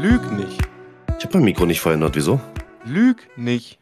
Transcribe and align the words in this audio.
Lüg 0.00 0.32
nicht. 0.32 0.58
Ich 1.18 1.24
habe 1.26 1.34
mein 1.34 1.44
Mikro 1.44 1.66
nicht 1.66 1.80
verändert. 1.82 2.14
Wieso? 2.16 2.40
Lüg 2.86 3.28
nicht. 3.36 3.78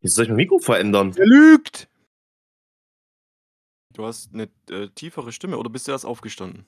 Wieso 0.00 0.14
soll 0.14 0.24
ich 0.26 0.28
mein 0.28 0.36
Mikro 0.36 0.60
verändern? 0.60 1.12
Er 1.16 1.26
lügt! 1.26 1.88
Du 3.92 4.04
hast 4.06 4.32
eine 4.32 4.48
äh, 4.70 4.88
tiefere 4.94 5.32
Stimme 5.32 5.58
oder 5.58 5.68
bist 5.68 5.88
du 5.88 5.92
erst 5.92 6.04
aufgestanden? 6.06 6.66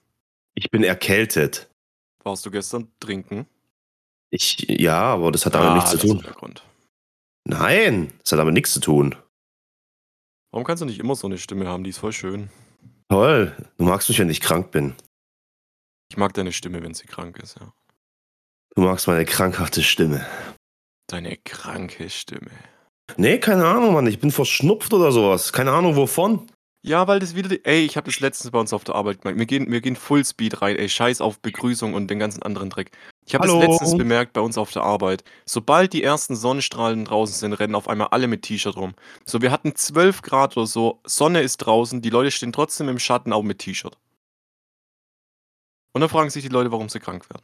Ich 0.55 0.71
bin 0.73 0.83
erkältet. 0.83 1.71
Warst 2.25 2.45
du 2.45 2.51
gestern 2.51 2.91
trinken? 2.99 3.47
Ich, 4.31 4.59
ja, 4.69 5.01
aber 5.01 5.31
das 5.31 5.47
hat 5.47 5.55
damit 5.55 5.75
nichts 5.75 5.91
zu 5.91 5.97
Ah, 5.97 6.01
das 6.01 6.05
ist 6.05 6.41
tun. 6.41 6.55
Nein, 7.45 8.13
das 8.23 8.33
hat 8.33 8.41
damit 8.41 8.55
nichts 8.55 8.73
zu 8.73 8.81
tun. 8.81 9.15
Warum 10.51 10.65
kannst 10.65 10.81
du 10.81 10.87
nicht 10.87 10.99
immer 10.99 11.15
so 11.15 11.29
eine 11.29 11.39
Stimme 11.39 11.69
haben? 11.69 11.85
Die 11.85 11.91
ist 11.91 11.99
voll 11.99 12.13
schön. 12.13 12.51
Toll. 13.09 13.55
Du 13.77 13.85
magst 13.85 14.09
mich, 14.09 14.19
wenn 14.19 14.29
ich 14.29 14.41
krank 14.41 14.73
bin. 14.73 14.97
Ich 16.11 16.17
mag 16.17 16.35
deine 16.35 16.53
Stimme, 16.53 16.83
wenn 16.83 16.95
sie 16.95 17.07
krank 17.07 17.39
ist, 17.39 17.61
ja. 17.61 17.73
Du 18.79 18.85
magst 18.85 19.09
meine 19.09 19.25
krankhafte 19.25 19.83
Stimme. 19.83 20.25
Deine 21.09 21.37
kranke 21.39 22.09
Stimme. 22.11 22.53
Nee, 23.17 23.39
keine 23.39 23.67
Ahnung, 23.67 23.93
Mann. 23.93 24.07
Ich 24.07 24.21
bin 24.21 24.31
verschnupft 24.31 24.95
oder 24.95 25.11
sowas. 25.11 25.53
Keine 25.53 25.73
Ahnung 25.73 25.97
wovon. 25.97 26.47
Ja, 26.87 27.09
weil 27.09 27.19
das 27.19 27.35
wieder. 27.35 27.57
Ey, 27.65 27.85
ich 27.85 27.97
habe 27.97 28.09
das 28.09 28.21
letztens 28.21 28.53
bei 28.53 28.61
uns 28.61 28.73
auf 28.73 28.85
der 28.85 28.95
Arbeit 28.95 29.21
gemerkt. 29.21 29.41
Wir 29.41 29.47
gehen, 29.47 29.73
wir 29.73 29.81
gehen 29.81 29.97
Fullspeed 29.97 30.63
rein. 30.63 30.77
Ey, 30.77 30.89
scheiß 30.89 31.21
auf 31.21 31.41
Begrüßung 31.41 31.93
und 31.93 32.09
den 32.09 32.21
ganzen 32.21 32.45
anderen 32.45 32.71
Dreck. 32.71 32.93
Ich 33.27 33.35
habe 33.35 33.49
das 33.49 33.57
letztens 33.57 33.97
bemerkt 33.97 34.33
bei 34.33 34.43
uns 34.43 34.57
auf 34.57 34.71
der 34.71 34.85
Arbeit. 34.85 35.25
Sobald 35.45 35.93
die 35.93 36.05
ersten 36.05 36.37
Sonnenstrahlen 36.37 37.05
draußen 37.05 37.35
sind, 37.35 37.55
rennen 37.55 37.75
auf 37.75 37.89
einmal 37.89 38.07
alle 38.13 38.29
mit 38.29 38.43
T-Shirt 38.43 38.77
rum. 38.77 38.95
So, 39.25 39.43
wir 39.43 39.51
hatten 39.51 39.75
12 39.75 40.23
Grad 40.23 40.57
oder 40.57 40.69
so. 40.69 41.01
Sonne 41.05 41.41
ist 41.41 41.57
draußen. 41.57 42.01
Die 42.01 42.11
Leute 42.11 42.31
stehen 42.31 42.53
trotzdem 42.53 42.89
im 42.89 43.01
Schatten, 43.01 43.33
auch 43.33 43.43
mit 43.43 43.59
T-Shirt. 43.59 43.99
Und 45.95 46.01
dann 46.01 46.11
fragen 46.11 46.31
sich 46.31 46.45
die 46.45 46.49
Leute, 46.49 46.71
warum 46.71 46.89
sie 46.89 47.01
krank 47.01 47.29
werden. 47.29 47.43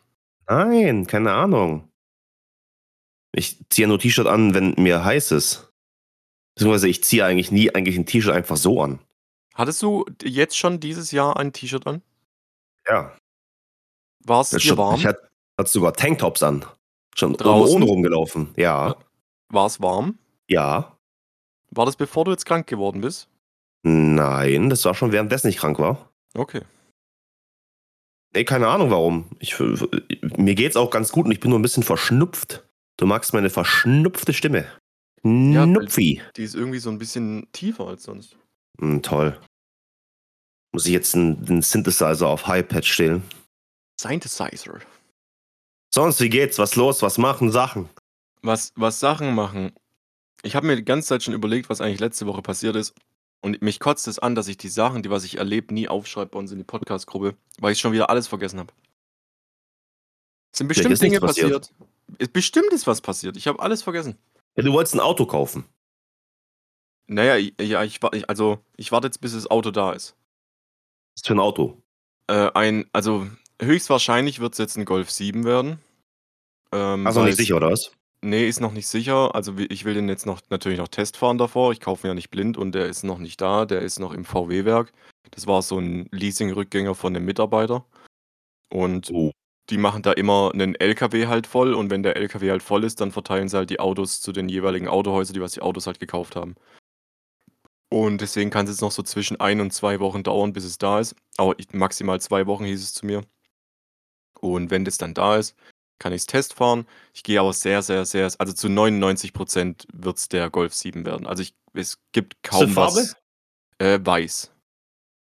Nein, 0.48 1.06
keine 1.06 1.32
Ahnung. 1.32 1.88
Ich 3.32 3.58
ziehe 3.70 3.88
nur 3.88 3.98
T-Shirt 3.98 4.26
an, 4.26 4.54
wenn 4.54 4.74
mir 4.78 5.04
heiß 5.04 5.32
ist. 5.32 5.72
Beziehungsweise 6.54 6.88
ich 6.88 7.02
ziehe 7.02 7.24
eigentlich 7.24 7.50
nie 7.50 7.74
eigentlich 7.74 7.96
ein 7.96 8.06
T-Shirt 8.06 8.34
einfach 8.34 8.56
so 8.56 8.80
an. 8.80 9.00
Hattest 9.54 9.82
du 9.82 10.04
jetzt 10.22 10.56
schon 10.56 10.80
dieses 10.80 11.10
Jahr 11.10 11.36
ein 11.36 11.52
T-Shirt 11.52 11.86
an? 11.86 12.02
Ja. 12.88 13.16
War 14.24 14.40
es 14.40 14.50
Das 14.50 14.62
dir 14.62 14.68
schon, 14.68 14.78
warm? 14.78 14.94
Ich 14.96 15.06
hatte, 15.06 15.28
hatte 15.58 15.70
sogar 15.70 15.92
Tanktops 15.92 16.42
an. 16.42 16.64
Schon 17.14 17.34
Draußen? 17.34 17.76
ohne 17.76 17.84
rumgelaufen. 17.84 18.52
Ja. 18.56 18.96
War 19.48 19.66
es 19.66 19.80
warm? 19.80 20.18
Ja. 20.48 20.96
War 21.70 21.86
das 21.86 21.96
bevor 21.96 22.24
du 22.24 22.30
jetzt 22.30 22.46
krank 22.46 22.66
geworden 22.66 23.00
bist? 23.00 23.28
Nein, 23.82 24.70
das 24.70 24.84
war 24.84 24.94
schon 24.94 25.12
währenddessen 25.12 25.48
ich 25.48 25.58
krank 25.58 25.78
war. 25.78 26.10
Okay. 26.34 26.62
Nee, 28.34 28.44
keine 28.44 28.68
Ahnung 28.68 28.90
warum. 28.90 29.30
Ich, 29.38 29.58
mir 29.58 30.54
geht's 30.54 30.76
auch 30.76 30.90
ganz 30.90 31.12
gut 31.12 31.26
und 31.26 31.32
ich 31.32 31.40
bin 31.40 31.50
nur 31.50 31.58
ein 31.58 31.62
bisschen 31.62 31.84
verschnupft. 31.84 32.64
Du 32.96 33.06
magst 33.06 33.32
meine 33.32 33.50
verschnupfte 33.50 34.32
Stimme. 34.32 34.66
Ja, 35.22 35.64
Nupfi. 35.66 36.20
Die 36.36 36.42
ist 36.42 36.54
irgendwie 36.54 36.80
so 36.80 36.90
ein 36.90 36.98
bisschen 36.98 37.46
tiefer 37.52 37.88
als 37.88 38.02
sonst. 38.02 38.36
Hm, 38.78 39.02
toll. 39.02 39.38
Muss 40.72 40.86
ich 40.86 40.92
jetzt 40.92 41.14
einen, 41.14 41.46
einen 41.48 41.62
Synthesizer 41.62 42.26
auf 42.26 42.46
High-Patch 42.46 42.92
stellen? 42.92 43.22
Synthesizer. 43.98 44.80
Sonst, 45.94 46.20
wie 46.20 46.28
geht's? 46.28 46.58
Was 46.58 46.74
los? 46.74 47.02
Was 47.02 47.16
machen 47.18 47.52
Sachen? 47.52 47.88
Was, 48.42 48.72
was 48.74 48.98
Sachen 48.98 49.34
machen. 49.34 49.72
Ich 50.42 50.56
habe 50.56 50.66
mir 50.66 50.76
die 50.76 50.84
ganze 50.84 51.08
Zeit 51.08 51.22
schon 51.22 51.34
überlegt, 51.34 51.70
was 51.70 51.80
eigentlich 51.80 52.00
letzte 52.00 52.26
Woche 52.26 52.42
passiert 52.42 52.76
ist. 52.76 52.94
Und 53.44 53.60
mich 53.60 53.78
kotzt 53.78 54.08
es 54.08 54.18
an, 54.18 54.34
dass 54.34 54.48
ich 54.48 54.56
die 54.56 54.68
Sachen, 54.70 55.02
die 55.02 55.10
was 55.10 55.22
ich 55.24 55.36
erlebe, 55.36 55.74
nie 55.74 55.86
aufschreibe 55.86 56.30
bei 56.30 56.38
uns 56.38 56.50
in 56.50 56.56
die 56.58 56.64
Podcast-Gruppe, 56.64 57.36
weil 57.58 57.72
ich 57.72 57.78
schon 57.78 57.92
wieder 57.92 58.08
alles 58.08 58.26
vergessen 58.26 58.58
habe. 58.58 58.72
Es 60.52 60.58
sind 60.58 60.68
bestimmt 60.68 60.92
ist 60.92 61.02
nichts 61.02 61.18
Dinge 61.18 61.26
passiert. 61.26 61.68
passiert. 61.68 61.88
Es- 62.18 62.28
Bestimmt 62.28 62.72
ist 62.72 62.86
was 62.86 63.00
passiert. 63.02 63.36
Ich 63.36 63.46
habe 63.46 63.60
alles 63.60 63.82
vergessen. 63.82 64.16
Ja, 64.56 64.62
du 64.62 64.72
wolltest 64.72 64.94
ein 64.94 65.00
Auto 65.00 65.26
kaufen. 65.26 65.64
Naja, 67.06 67.36
ich- 67.36 67.52
ja, 67.60 67.84
ich, 67.84 68.00
also 68.30 68.60
ich 68.76 68.92
warte 68.92 69.08
jetzt, 69.08 69.20
bis 69.20 69.34
das 69.34 69.46
Auto 69.50 69.70
da 69.70 69.92
ist. 69.92 70.16
Was 71.14 71.26
für 71.26 71.34
ein 71.34 71.40
Auto? 71.40 71.82
Äh, 72.28 72.50
ein, 72.54 72.88
also 72.94 73.26
höchstwahrscheinlich 73.60 74.40
wird 74.40 74.54
es 74.54 74.58
jetzt 74.58 74.76
ein 74.78 74.86
Golf 74.86 75.10
7 75.10 75.44
werden. 75.44 75.80
Ähm, 76.72 77.06
Also 77.06 77.22
nicht 77.24 77.36
sicher, 77.36 77.56
oder 77.56 77.70
was? 77.70 77.92
Nee, 78.24 78.48
ist 78.48 78.60
noch 78.60 78.72
nicht 78.72 78.88
sicher. 78.88 79.34
Also 79.34 79.54
ich 79.58 79.84
will 79.84 79.92
den 79.92 80.08
jetzt 80.08 80.24
noch 80.24 80.40
natürlich 80.48 80.78
noch 80.78 80.88
Testfahren 80.88 81.36
davor. 81.36 81.72
Ich 81.72 81.80
kaufe 81.80 82.06
ihn 82.06 82.08
ja 82.10 82.14
nicht 82.14 82.30
blind 82.30 82.56
und 82.56 82.72
der 82.74 82.86
ist 82.86 83.04
noch 83.04 83.18
nicht 83.18 83.38
da. 83.38 83.66
Der 83.66 83.82
ist 83.82 83.98
noch 83.98 84.14
im 84.14 84.24
VW-Werk. 84.24 84.92
Das 85.32 85.46
war 85.46 85.60
so 85.60 85.78
ein 85.78 86.08
Leasing-Rückgänger 86.10 86.94
von 86.94 87.14
einem 87.14 87.26
Mitarbeiter. 87.26 87.84
Und 88.70 89.10
Oh. 89.12 89.30
die 89.68 89.76
machen 89.76 90.02
da 90.02 90.12
immer 90.12 90.52
einen 90.54 90.74
LKW 90.74 91.26
halt 91.26 91.46
voll 91.46 91.74
und 91.74 91.90
wenn 91.90 92.02
der 92.02 92.16
LKW 92.16 92.50
halt 92.50 92.62
voll 92.62 92.84
ist, 92.84 93.00
dann 93.02 93.12
verteilen 93.12 93.48
sie 93.50 93.58
halt 93.58 93.68
die 93.68 93.80
Autos 93.80 94.22
zu 94.22 94.32
den 94.32 94.48
jeweiligen 94.48 94.88
Autohäusern, 94.88 95.34
die 95.34 95.42
was 95.42 95.52
die 95.52 95.62
Autos 95.62 95.86
halt 95.86 96.00
gekauft 96.00 96.34
haben. 96.34 96.54
Und 97.90 98.22
deswegen 98.22 98.48
kann 98.50 98.64
es 98.64 98.72
jetzt 98.72 98.80
noch 98.80 98.90
so 98.90 99.02
zwischen 99.02 99.38
ein 99.38 99.60
und 99.60 99.72
zwei 99.72 100.00
Wochen 100.00 100.22
dauern, 100.22 100.54
bis 100.54 100.64
es 100.64 100.78
da 100.78 100.98
ist. 100.98 101.14
Aber 101.36 101.58
ich, 101.58 101.72
maximal 101.74 102.20
zwei 102.22 102.46
Wochen 102.46 102.64
hieß 102.64 102.82
es 102.82 102.94
zu 102.94 103.04
mir. 103.04 103.22
Und 104.40 104.70
wenn 104.70 104.84
das 104.86 104.96
dann 104.98 105.12
da 105.14 105.36
ist, 105.36 105.54
kann 105.98 106.12
ich 106.12 106.22
es 106.22 106.26
testfahren. 106.26 106.86
Ich 107.12 107.22
gehe 107.22 107.40
aber 107.40 107.52
sehr, 107.52 107.82
sehr, 107.82 108.04
sehr, 108.04 108.30
also 108.38 108.52
zu 108.52 108.68
99% 108.68 109.86
wird 109.92 110.16
es 110.16 110.28
der 110.28 110.50
Golf 110.50 110.74
7 110.74 111.04
werden. 111.04 111.26
Also 111.26 111.42
ich, 111.42 111.54
es 111.72 111.98
gibt 112.12 112.42
kaum 112.42 112.70
Farbe? 112.70 112.96
was. 112.96 113.16
Äh, 113.78 113.98
weiß. 114.02 114.52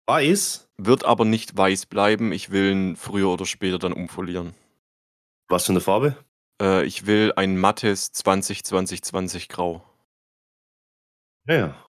Weiß? 0.06 0.68
Wird 0.76 1.04
aber 1.04 1.24
nicht 1.24 1.56
weiß 1.56 1.86
bleiben. 1.86 2.32
Ich 2.32 2.50
will 2.50 2.70
ihn 2.70 2.96
früher 2.96 3.28
oder 3.28 3.46
später 3.46 3.78
dann 3.78 3.92
umfolieren. 3.92 4.54
Was 5.48 5.66
für 5.66 5.72
eine 5.72 5.80
Farbe? 5.80 6.16
Äh, 6.60 6.84
ich 6.84 7.06
will 7.06 7.32
ein 7.36 7.56
mattes 7.58 8.12
20-20-20 8.14 9.48
Grau. 9.48 9.82
Ja, 11.46 11.54
ja. 11.54 11.85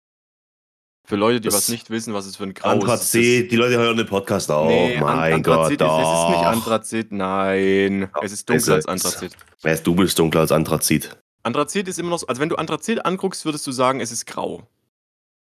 Für 1.06 1.16
Leute, 1.16 1.41
die 1.41 1.48
Das 1.48 1.54
was 1.56 1.69
nicht 1.69 1.91
wissen, 1.91 2.15
was 2.15 2.25
es 2.25 2.37
für 2.37 2.44
ein 2.44 2.54
Grau 2.54 2.69
ist. 2.70 2.75
Anthrazit, 2.75 3.53
die 3.53 3.56
Leute 3.56 3.76
hören 3.76 3.97
den 3.98 4.06
Podcast 4.06 4.50
auch. 4.50 4.66
Nee, 4.66 4.98
mein 4.98 5.34
An- 5.34 5.42
Gott, 5.42 5.70
Anthrazit 5.70 5.81
ist, 5.82 5.87
es 5.87 6.22
ist 6.22 6.28
nicht. 6.31 6.47
Anthrazit, 6.47 7.12
nein. 7.12 8.10
Doch, 8.15 8.22
es 8.22 8.32
ist 8.32 8.48
dunkler 8.48 8.75
als 8.75 8.84
es 8.87 8.88
Anthrazit. 8.88 9.37
Er 9.62 9.75
ist, 9.75 9.87
du 9.87 9.94
bist 9.94 10.19
dunkler 10.19 10.41
als 10.41 10.53
Anthrazit. 10.53 11.16
Anthrazit 11.42 11.88
ist 11.88 11.98
immer 11.98 12.09
noch 12.10 12.19
so, 12.20 12.26
also 12.26 12.41
wenn 12.41 12.48
du 12.48 12.56
Anthrazit 12.56 13.04
anguckst, 13.04 13.44
würdest 13.44 13.66
du 13.66 13.72
sagen, 13.72 14.00
es 14.00 14.12
ist 14.12 14.25
grau. 14.26 14.62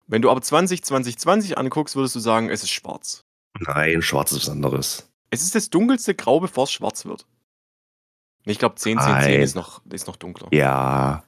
Wenn 0.08 0.22
du 0.22 0.30
aber 0.31 0.40
20-20-20 0.40 1.56
anguckst, 1.56 1.96
würdest 1.97 2.16
du 2.16 2.20
sagen, 2.20 2.50
es 2.50 2.64
ist 2.64 2.72
schwarz. 2.72 3.26
Nein, 3.59 4.02
schwarz 4.02 4.31
ist 4.31 4.41
was 4.44 4.50
anderes. 4.50 5.09
Es 5.30 5.41
ist 5.44 5.56
das 5.56 5.70
dunkelste 5.70 6.16
Grau, 6.16 6.40
bevor 6.40 6.64
es 6.64 6.72
schwarz 6.72 7.03
wird. 7.06 7.26
Ich 8.46 8.58
glaube, 8.59 8.76
10-10-10 8.78 8.96
Nein. 8.96 9.41
ist 9.41 9.56
noch, 9.56 9.81
ist 9.91 10.08
noch 10.08 10.16
dunkler. 10.16 10.47
Ja. 10.52 11.24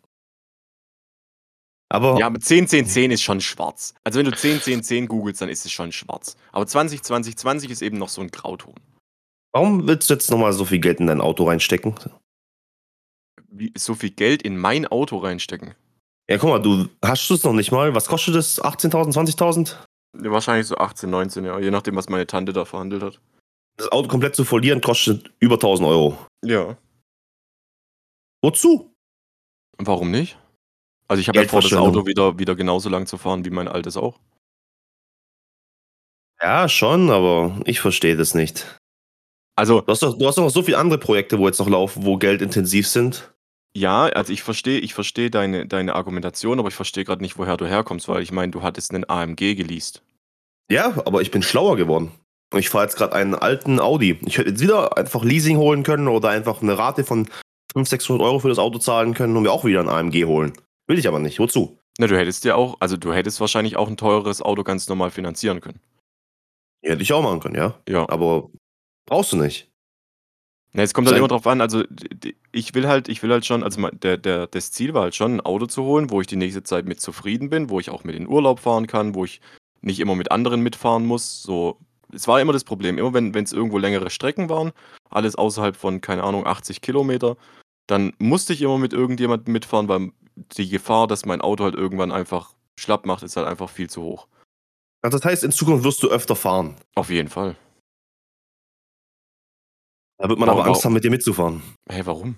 Aber 1.91 2.17
Ja, 2.17 2.27
aber 2.27 2.39
10-10-10 2.39 3.11
ist 3.11 3.21
schon 3.21 3.41
schwarz. 3.41 3.93
Also 4.05 4.17
wenn 4.19 4.25
du 4.25 4.31
10-10-10 4.31 5.07
googelst, 5.07 5.41
dann 5.41 5.49
ist 5.49 5.65
es 5.65 5.71
schon 5.73 5.91
schwarz. 5.91 6.37
Aber 6.53 6.63
20-20-20 6.63 7.69
ist 7.69 7.81
eben 7.81 7.97
noch 7.97 8.07
so 8.07 8.21
ein 8.21 8.31
Grauton. 8.31 8.75
warum 9.53 9.85
willst 9.87 10.09
du 10.09 10.13
jetzt 10.13 10.31
nochmal 10.31 10.53
so 10.53 10.63
viel 10.63 10.79
Geld 10.79 11.01
in 11.01 11.07
dein 11.07 11.19
Auto 11.19 11.43
reinstecken? 11.43 11.95
Wie, 13.49 13.73
so 13.77 13.93
viel 13.93 14.11
Geld 14.11 14.41
in 14.41 14.57
mein 14.57 14.87
Auto 14.87 15.17
reinstecken. 15.17 15.75
Ja, 16.29 16.37
guck 16.37 16.49
mal, 16.49 16.61
du 16.61 16.87
hast 17.03 17.29
es 17.29 17.43
noch 17.43 17.51
nicht 17.51 17.73
mal. 17.73 17.93
Was 17.93 18.07
kostet 18.07 18.35
das? 18.35 18.63
18.000, 18.63 19.13
20.000? 19.13 19.75
Wahrscheinlich 20.13 20.67
so 20.67 20.77
18, 20.77 21.09
19, 21.09 21.43
ja. 21.43 21.59
Je 21.59 21.71
nachdem, 21.71 21.97
was 21.97 22.07
meine 22.07 22.25
Tante 22.25 22.53
da 22.53 22.63
verhandelt 22.63 23.03
hat. 23.03 23.19
Das 23.75 23.91
Auto 23.91 24.07
komplett 24.07 24.37
zu 24.37 24.45
verlieren 24.45 24.79
kostet 24.79 25.29
über 25.39 25.55
1.000 25.55 25.89
Euro. 25.89 26.17
Ja. 26.45 26.77
Wozu? 28.41 28.93
Warum 29.77 30.11
nicht? 30.11 30.37
Also 31.11 31.19
ich 31.19 31.27
habe 31.27 31.39
ja 31.39 31.47
vor, 31.47 31.61
das. 31.61 31.73
Auto 31.73 32.05
wieder, 32.05 32.39
wieder 32.39 32.55
genauso 32.55 32.87
lang 32.87 33.05
zu 33.05 33.17
fahren 33.17 33.43
wie 33.43 33.49
mein 33.49 33.67
altes 33.67 33.97
auch. 33.97 34.17
Ja, 36.41 36.69
schon, 36.69 37.09
aber 37.09 37.59
ich 37.65 37.81
verstehe 37.81 38.15
das 38.15 38.33
nicht. 38.33 38.79
Also 39.57 39.81
Du 39.81 39.91
hast, 39.91 40.01
doch, 40.01 40.17
du 40.17 40.25
hast 40.25 40.37
doch 40.37 40.43
noch 40.43 40.49
so 40.51 40.63
viele 40.63 40.77
andere 40.77 40.97
Projekte, 40.99 41.37
wo 41.37 41.47
jetzt 41.47 41.59
noch 41.59 41.67
laufen, 41.67 42.05
wo 42.05 42.17
geldintensiv 42.17 42.87
sind. 42.87 43.33
ja, 43.75 44.03
also 44.05 44.31
ich 44.31 44.41
verstehe, 44.41 44.79
ich 44.79 44.93
verstehe 44.93 45.29
deine, 45.29 45.67
deine 45.67 45.95
Argumentation, 45.95 46.59
aber 46.59 46.69
ich 46.69 46.75
verstehe 46.75 47.03
gerade 47.03 47.21
nicht, 47.21 47.37
woher 47.37 47.57
du 47.57 47.65
herkommst, 47.65 48.07
weil 48.07 48.23
ich 48.23 48.31
meine, 48.31 48.51
du 48.51 48.61
hattest 48.63 48.93
einen 48.93 49.07
AMG 49.09 49.55
geleast. 49.55 50.01
Ja, 50.71 50.93
aber 51.05 51.21
ich 51.21 51.31
bin 51.31 51.43
schlauer 51.43 51.75
geworden. 51.75 52.11
Und 52.53 52.59
Ich 52.59 52.69
fahre 52.69 52.85
jetzt 52.85 52.95
gerade 52.95 53.13
einen 53.13 53.35
alten 53.35 53.81
Audi. 53.81 54.17
Ich 54.25 54.37
hätte 54.37 54.49
jetzt 54.49 54.61
wieder 54.61 54.97
einfach 54.97 55.23
Leasing 55.25 55.57
holen 55.57 55.83
können 55.83 56.07
oder 56.07 56.29
einfach 56.29 56.61
eine 56.61 56.77
Rate 56.77 57.03
von 57.03 57.25
500, 57.73 57.87
600 57.89 58.25
Euro 58.25 58.39
für 58.39 58.49
das 58.49 58.59
Auto 58.59 58.79
zahlen 58.79 59.13
können 59.13 59.35
und 59.35 59.43
mir 59.43 59.51
auch 59.51 59.65
wieder 59.65 59.81
ein 59.81 59.89
AMG 59.89 60.25
holen. 60.25 60.53
Will 60.91 60.99
ich 60.99 61.07
aber 61.07 61.19
nicht. 61.19 61.39
Wozu? 61.39 61.79
Na, 61.99 62.07
du 62.07 62.17
hättest 62.17 62.43
ja 62.43 62.55
auch, 62.55 62.75
also 62.81 62.97
du 62.97 63.13
hättest 63.13 63.39
wahrscheinlich 63.39 63.77
auch 63.77 63.87
ein 63.87 63.95
teureres 63.95 64.41
Auto 64.41 64.63
ganz 64.63 64.89
normal 64.89 65.09
finanzieren 65.09 65.61
können. 65.61 65.79
Hätte 66.83 67.01
ich 67.01 67.13
auch 67.13 67.23
machen 67.23 67.39
können, 67.39 67.55
ja. 67.55 67.79
Ja. 67.87 68.09
Aber 68.09 68.49
brauchst 69.05 69.31
du 69.31 69.37
nicht. 69.37 69.71
Na, 70.73 70.83
es 70.83 70.93
kommt 70.93 71.07
halt 71.07 71.17
immer 71.17 71.29
drauf 71.29 71.47
an, 71.47 71.61
also 71.61 71.85
ich 72.51 72.73
will 72.73 72.89
halt, 72.89 73.07
ich 73.07 73.23
will 73.23 73.31
halt 73.31 73.45
schon, 73.45 73.63
also 73.63 73.87
der, 73.87 74.17
der, 74.17 74.47
das 74.47 74.73
Ziel 74.73 74.93
war 74.93 75.03
halt 75.03 75.15
schon, 75.15 75.37
ein 75.37 75.39
Auto 75.39 75.65
zu 75.65 75.83
holen, 75.83 76.09
wo 76.09 76.19
ich 76.19 76.27
die 76.27 76.35
nächste 76.35 76.63
Zeit 76.63 76.83
mit 76.83 76.99
zufrieden 76.99 77.49
bin, 77.49 77.69
wo 77.69 77.79
ich 77.79 77.89
auch 77.89 78.03
mit 78.03 78.17
in 78.17 78.27
Urlaub 78.27 78.59
fahren 78.59 78.85
kann, 78.85 79.15
wo 79.15 79.23
ich 79.23 79.39
nicht 79.79 80.01
immer 80.01 80.15
mit 80.15 80.29
anderen 80.29 80.59
mitfahren 80.59 81.05
muss, 81.05 81.41
so 81.41 81.77
Es 82.13 82.27
war 82.27 82.41
immer 82.41 82.51
das 82.51 82.65
Problem. 82.65 82.97
Immer 82.97 83.13
wenn 83.13 83.33
es 83.33 83.53
irgendwo 83.53 83.77
längere 83.77 84.09
Strecken 84.09 84.49
waren, 84.49 84.73
alles 85.09 85.35
außerhalb 85.35 85.77
von, 85.77 86.01
keine 86.01 86.23
Ahnung, 86.23 86.45
80 86.45 86.81
Kilometer, 86.81 87.37
dann 87.91 88.13
musste 88.19 88.53
ich 88.53 88.61
immer 88.61 88.77
mit 88.77 88.93
irgendjemandem 88.93 89.51
mitfahren, 89.53 89.87
weil 89.87 90.11
die 90.57 90.69
Gefahr, 90.69 91.07
dass 91.07 91.25
mein 91.25 91.41
Auto 91.41 91.63
halt 91.65 91.75
irgendwann 91.75 92.11
einfach 92.11 92.55
schlapp 92.79 93.05
macht, 93.05 93.23
ist 93.23 93.35
halt 93.37 93.47
einfach 93.47 93.69
viel 93.69 93.89
zu 93.89 94.01
hoch. 94.01 94.27
Also 95.03 95.17
das 95.17 95.25
heißt, 95.25 95.43
in 95.43 95.51
Zukunft 95.51 95.83
wirst 95.83 96.01
du 96.03 96.07
öfter 96.09 96.35
fahren. 96.35 96.75
Auf 96.95 97.09
jeden 97.09 97.29
Fall. 97.29 97.55
Da 100.17 100.29
wird 100.29 100.39
man 100.39 100.47
Warum- 100.47 100.61
aber 100.61 100.69
Angst 100.69 100.81
warum- 100.81 100.89
haben, 100.91 100.93
mit 100.93 101.03
dir 101.03 101.09
mitzufahren. 101.09 101.61
Hey, 101.89 102.05
warum? 102.05 102.35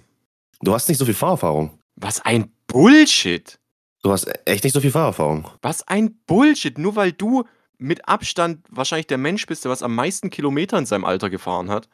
Du 0.62 0.74
hast 0.74 0.88
nicht 0.88 0.98
so 0.98 1.06
viel 1.06 1.14
Fahrerfahrung. 1.14 1.80
Was 1.96 2.22
ein 2.22 2.52
Bullshit! 2.68 3.60
Du 4.02 4.12
hast 4.12 4.26
echt 4.48 4.64
nicht 4.64 4.74
so 4.74 4.82
viel 4.82 4.92
Fahrerfahrung. 4.92 5.50
Was 5.62 5.86
ein 5.88 6.16
Bullshit! 6.26 6.78
Nur 6.78 6.96
weil 6.96 7.12
du 7.12 7.44
mit 7.78 8.08
Abstand 8.08 8.66
wahrscheinlich 8.70 9.08
der 9.08 9.18
Mensch 9.18 9.46
bist, 9.46 9.66
der 9.66 9.72
was 9.72 9.84
am 9.84 9.94
meisten 9.94 10.30
Kilometer 10.30 10.78
in 10.78 10.86
seinem 10.86 11.04
Alter 11.06 11.30
gefahren 11.30 11.70
hat. 11.70 11.90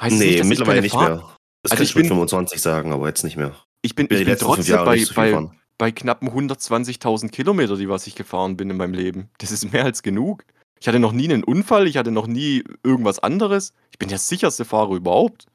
Heißt 0.00 0.16
nee, 0.18 0.32
nicht, 0.32 0.44
mittlerweile 0.44 0.80
nicht 0.82 0.92
Fahr- 0.92 1.08
mehr. 1.16 1.36
Das 1.64 1.72
Also 1.72 1.80
kann 1.80 1.84
ich 1.88 1.94
mit 1.96 2.02
bin- 2.04 2.08
25 2.10 2.60
sagen, 2.62 2.92
aber 2.92 3.08
jetzt 3.08 3.24
nicht 3.24 3.36
mehr. 3.36 3.54
Ich 3.82 3.94
bin, 3.96 4.06
Ich 4.10 4.24
bin 4.24 4.38
trotzdem 4.38 4.84
bei, 4.84 4.94
nicht 4.96 5.08
so 5.08 5.14
bei, 5.14 5.50
bei 5.76 5.90
knappen 5.92 6.28
120.000 6.30 7.30
Kilometer, 7.30 7.76
die 7.76 7.88
was 7.88 8.06
ich 8.06 8.14
gefahren 8.14 8.56
bin 8.56 8.70
in 8.70 8.76
meinem 8.76 8.94
Leben. 8.94 9.28
Das 9.38 9.50
ist 9.50 9.72
mehr 9.72 9.84
als 9.84 10.02
genug. 10.02 10.44
Ich 10.80 10.86
hatte 10.88 10.98
noch 11.00 11.12
nie 11.12 11.24
einen 11.32 11.42
Unfall, 11.44 11.86
ich 11.88 11.96
hatte 11.96 12.10
noch 12.10 12.26
nie 12.26 12.62
irgendwas 12.82 13.18
anderes. 13.18 13.72
Ich 13.90 13.98
bin 13.98 14.08
der 14.08 14.18
sicherste 14.18 14.64
Fahrer 14.64 14.92
überhaupt. 14.94 15.46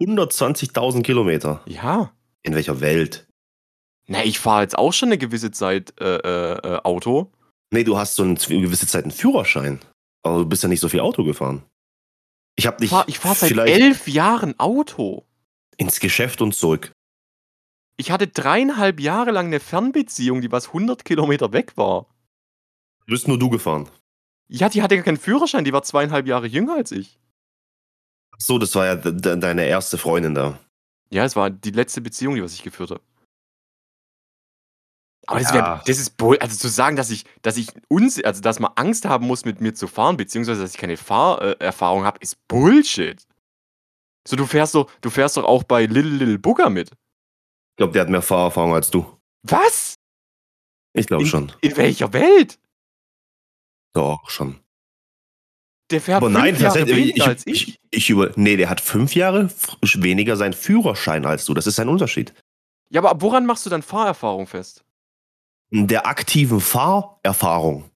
120.000 0.00 1.02
Kilometer. 1.02 1.62
Ja. 1.66 2.12
In 2.42 2.54
welcher 2.54 2.80
Welt? 2.80 3.26
Na, 4.06 4.22
ich 4.24 4.38
fahre 4.38 4.62
jetzt 4.62 4.76
auch 4.76 4.92
schon 4.92 5.08
eine 5.08 5.18
gewisse 5.18 5.50
Zeit 5.50 5.94
äh, 6.00 6.16
äh, 6.16 6.58
äh, 6.58 6.80
Auto. 6.84 7.32
Nee, 7.70 7.84
du 7.84 7.96
hast 7.96 8.16
so 8.16 8.22
eine 8.22 8.34
gewisse 8.34 8.86
Zeit 8.86 9.04
einen 9.04 9.12
Führerschein. 9.12 9.80
Aber 10.22 10.38
du 10.38 10.46
bist 10.46 10.62
ja 10.62 10.68
nicht 10.68 10.80
so 10.80 10.88
viel 10.90 11.00
Auto 11.00 11.24
gefahren. 11.24 11.62
Ich 12.56 12.66
habe 12.66 12.76
dich 12.80 12.90
fahre 12.90 13.04
ich 13.08 13.18
fahr 13.18 13.34
seit 13.34 13.56
elf 13.56 14.06
Jahren 14.06 14.58
Auto. 14.60 15.24
Ins 15.76 16.00
Geschäft 16.00 16.40
und 16.40 16.54
zurück. 16.54 16.92
Ich 17.96 18.10
hatte 18.10 18.26
dreieinhalb 18.26 18.98
Jahre 19.00 19.30
lang 19.30 19.46
eine 19.46 19.60
Fernbeziehung, 19.60 20.40
die 20.40 20.50
was 20.50 20.68
100 20.68 21.04
Kilometer 21.04 21.52
weg 21.52 21.76
war. 21.76 22.06
Du 23.06 23.12
bist 23.12 23.28
nur 23.28 23.38
du 23.38 23.50
gefahren. 23.50 23.88
Ja, 24.48 24.68
die 24.68 24.82
hatte 24.82 24.96
gar 24.96 25.04
keinen 25.04 25.16
Führerschein, 25.16 25.64
die 25.64 25.72
war 25.72 25.82
zweieinhalb 25.82 26.26
Jahre 26.26 26.46
jünger 26.46 26.74
als 26.74 26.90
ich. 26.92 27.18
Ach 28.32 28.40
so, 28.40 28.58
das 28.58 28.74
war 28.74 28.86
ja 28.86 28.96
de 28.96 29.12
de 29.12 29.38
deine 29.38 29.64
erste 29.66 29.96
Freundin 29.96 30.34
da. 30.34 30.58
Ja, 31.10 31.24
es 31.24 31.36
war 31.36 31.50
die 31.50 31.70
letzte 31.70 32.00
Beziehung, 32.00 32.34
die 32.34 32.42
was 32.42 32.52
ich 32.54 32.62
geführt 32.62 32.90
habe. 32.90 33.00
Aber 35.26 35.40
das, 35.40 35.50
Ja. 35.50 35.54
wär, 35.54 35.82
das 35.86 35.98
ist 35.98 36.16
Bull. 36.16 36.38
Also 36.38 36.56
zu 36.58 36.68
sagen, 36.68 36.96
dass 36.96 37.10
ich, 37.10 37.24
dass 37.42 37.56
ich 37.56 37.68
uns, 37.88 38.22
also 38.22 38.42
dass 38.42 38.58
man 38.60 38.72
Angst 38.74 39.06
haben 39.06 39.26
muss, 39.26 39.44
mit 39.44 39.60
mir 39.60 39.74
zu 39.74 39.86
fahren, 39.86 40.16
beziehungsweise 40.16 40.62
dass 40.62 40.72
ich 40.74 40.80
keine 40.80 40.96
Fahrerfahrung 40.96 42.04
habe, 42.04 42.18
ist 42.20 42.46
Bullshit. 42.48 43.24
So, 44.26 44.36
du 44.36 44.46
fährst 44.46 44.74
doch, 44.74 44.90
du 45.00 45.10
fährst 45.10 45.36
doch 45.36 45.44
auch 45.44 45.64
bei 45.64 45.86
Little 45.86 46.10
Little 46.10 46.38
Booger 46.38 46.70
mit. 46.70 46.90
Ich 46.90 47.76
glaube, 47.76 47.92
der 47.92 48.02
hat 48.02 48.08
mehr 48.08 48.22
Fahrerfahrung 48.22 48.74
als 48.74 48.90
du. 48.90 49.04
Was? 49.42 49.96
Ich 50.94 51.06
glaube 51.06 51.26
schon. 51.26 51.52
In 51.60 51.76
welcher 51.76 52.12
Welt? 52.12 52.58
Doch, 53.92 54.30
schon. 54.30 54.60
Der 55.90 56.00
fährt 56.00 56.16
Aber 56.16 56.26
fünf 56.26 56.38
nein, 56.38 56.54
Jahre 56.54 56.62
tatsächlich, 56.62 56.96
weniger 56.96 57.16
ich, 57.16 57.26
als 57.26 57.46
ich. 57.46 57.68
ich, 57.68 57.80
ich 57.90 58.10
über. 58.10 58.30
Nee, 58.36 58.56
der 58.56 58.70
hat 58.70 58.80
fünf 58.80 59.14
Jahre 59.14 59.50
weniger 59.82 60.36
seinen 60.36 60.54
Führerschein 60.54 61.26
als 61.26 61.44
du. 61.44 61.52
Das 61.52 61.66
ist 61.66 61.78
ein 61.78 61.88
Unterschied. 61.88 62.32
Ja, 62.88 63.02
aber 63.02 63.20
woran 63.20 63.44
machst 63.44 63.66
du 63.66 63.70
dann 63.70 63.82
Fahrerfahrung 63.82 64.46
fest? 64.46 64.84
Der 65.70 66.06
aktiven 66.06 66.60
Fahrerfahrung. 66.60 67.90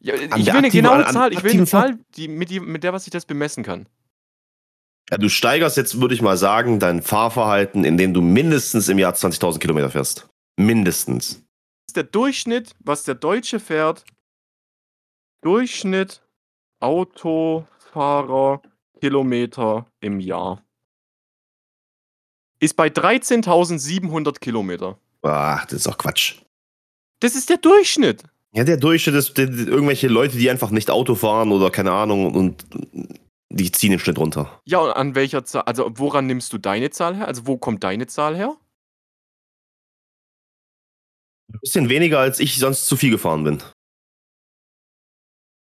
Ja, 0.00 0.14
ich 0.14 0.46
will 0.46 0.50
eine 0.50 0.70
genaue 0.70 1.06
Zahl, 1.06 1.32
ich 1.32 1.42
will 1.42 1.52
eine 1.52 1.66
Zahl, 1.66 1.98
die, 2.16 2.28
mit, 2.28 2.50
die, 2.50 2.60
mit 2.60 2.84
der 2.84 2.92
was 2.92 3.06
ich 3.06 3.10
das 3.10 3.24
bemessen 3.24 3.64
kann. 3.64 3.88
Ja, 5.10 5.18
du 5.18 5.28
steigerst 5.28 5.76
jetzt, 5.76 6.00
würde 6.00 6.14
ich 6.14 6.22
mal 6.22 6.36
sagen, 6.36 6.80
dein 6.80 7.02
Fahrverhalten, 7.02 7.84
indem 7.84 8.12
du 8.12 8.20
mindestens 8.20 8.88
im 8.88 8.98
Jahr 8.98 9.14
20.000 9.14 9.58
Kilometer 9.60 9.90
fährst. 9.90 10.28
Mindestens. 10.58 11.42
Das 11.86 11.88
ist 11.88 11.96
der 11.96 12.04
Durchschnitt, 12.04 12.72
was 12.80 13.04
der 13.04 13.14
Deutsche 13.14 13.60
fährt. 13.60 14.04
Durchschnitt 15.42 16.22
Autofahrer 16.80 18.62
Kilometer 19.00 19.86
im 20.00 20.20
Jahr. 20.20 20.62
Ist 22.58 22.74
bei 22.74 22.88
13.700 22.88 24.38
Kilometer. 24.40 24.98
Ach, 25.22 25.64
das 25.66 25.74
ist 25.74 25.86
doch 25.86 25.98
Quatsch. 25.98 26.36
Das 27.20 27.34
ist 27.34 27.48
der 27.48 27.58
Durchschnitt. 27.58 28.24
Ja, 28.52 28.64
der 28.64 28.76
Durchschnitt 28.76 29.16
ist 29.16 29.36
die, 29.36 29.50
die, 29.50 29.64
irgendwelche 29.64 30.08
Leute, 30.08 30.36
die 30.38 30.50
einfach 30.50 30.70
nicht 30.70 30.90
Auto 30.90 31.14
fahren 31.14 31.52
oder 31.52 31.70
keine 31.70 31.92
Ahnung 31.92 32.34
und 32.34 32.64
die 33.50 33.70
ziehen 33.72 33.90
den 33.90 34.00
Schnitt 34.00 34.18
runter. 34.18 34.60
Ja, 34.64 34.78
und 34.78 34.92
an 34.92 35.14
welcher 35.14 35.44
Zahl, 35.44 35.62
also 35.62 35.90
woran 35.94 36.26
nimmst 36.26 36.52
du 36.52 36.58
deine 36.58 36.90
Zahl 36.90 37.16
her? 37.16 37.28
Also 37.28 37.46
wo 37.46 37.56
kommt 37.56 37.84
deine 37.84 38.06
Zahl 38.06 38.36
her? 38.36 38.56
Ein 41.52 41.60
bisschen 41.60 41.88
weniger, 41.88 42.18
als 42.18 42.40
ich 42.40 42.58
sonst 42.58 42.86
zu 42.86 42.96
viel 42.96 43.10
gefahren 43.10 43.44
bin. 43.44 43.62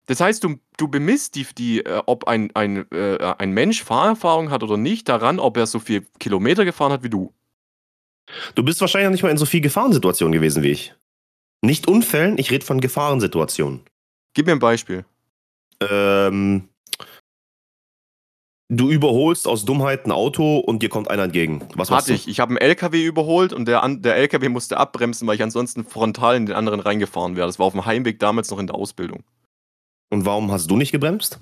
Das 0.05 0.21
heißt, 0.21 0.43
du, 0.43 0.57
du 0.77 0.87
bemisst 0.87 1.35
die, 1.35 1.45
die 1.57 1.85
äh, 1.85 2.01
ob 2.05 2.27
ein, 2.27 2.55
ein, 2.55 2.89
äh, 2.91 3.17
ein 3.37 3.51
Mensch 3.51 3.83
Fahrerfahrung 3.83 4.49
hat 4.49 4.63
oder 4.63 4.77
nicht, 4.77 5.09
daran, 5.09 5.39
ob 5.39 5.57
er 5.57 5.67
so 5.67 5.79
viel 5.79 6.07
Kilometer 6.19 6.63
gefahren 6.63 6.93
hat 6.93 7.03
wie 7.03 7.09
du. 7.09 7.33
Du 8.55 8.63
bist 8.63 8.79
wahrscheinlich 8.79 9.07
noch 9.07 9.11
nicht 9.11 9.23
mal 9.23 9.29
in 9.29 9.37
so 9.37 9.45
viel 9.45 9.61
Gefahrensituationen 9.61 10.31
gewesen 10.31 10.63
wie 10.63 10.71
ich. 10.71 10.95
Nicht 11.61 11.87
Unfällen, 11.87 12.37
ich 12.37 12.51
rede 12.51 12.65
von 12.65 12.79
Gefahrensituationen. 12.79 13.81
Gib 14.33 14.45
mir 14.45 14.53
ein 14.53 14.59
Beispiel. 14.59 15.05
Ähm, 15.81 16.69
du 18.69 18.89
überholst 18.89 19.47
aus 19.47 19.65
Dummheit 19.65 20.05
ein 20.05 20.11
Auto 20.11 20.57
und 20.59 20.83
dir 20.83 20.89
kommt 20.89 21.09
einer 21.09 21.23
entgegen. 21.23 21.67
Was 21.75 21.89
Hatte 21.89 22.13
ich. 22.13 22.27
Ich 22.27 22.39
habe 22.39 22.49
einen 22.51 22.57
LKW 22.57 23.03
überholt 23.03 23.53
und 23.53 23.67
der, 23.67 23.87
der 23.87 24.15
LKW 24.15 24.49
musste 24.49 24.77
abbremsen, 24.77 25.27
weil 25.27 25.35
ich 25.35 25.43
ansonsten 25.43 25.85
frontal 25.85 26.35
in 26.35 26.45
den 26.45 26.55
anderen 26.55 26.79
reingefahren 26.79 27.35
wäre. 27.35 27.47
Das 27.47 27.59
war 27.59 27.65
auf 27.65 27.73
dem 27.73 27.85
Heimweg 27.85 28.19
damals 28.19 28.49
noch 28.49 28.59
in 28.59 28.67
der 28.67 28.75
Ausbildung. 28.75 29.23
Und 30.09 30.25
warum 30.25 30.51
hast 30.51 30.69
du 30.69 30.77
nicht 30.77 30.91
gebremst? 30.91 31.39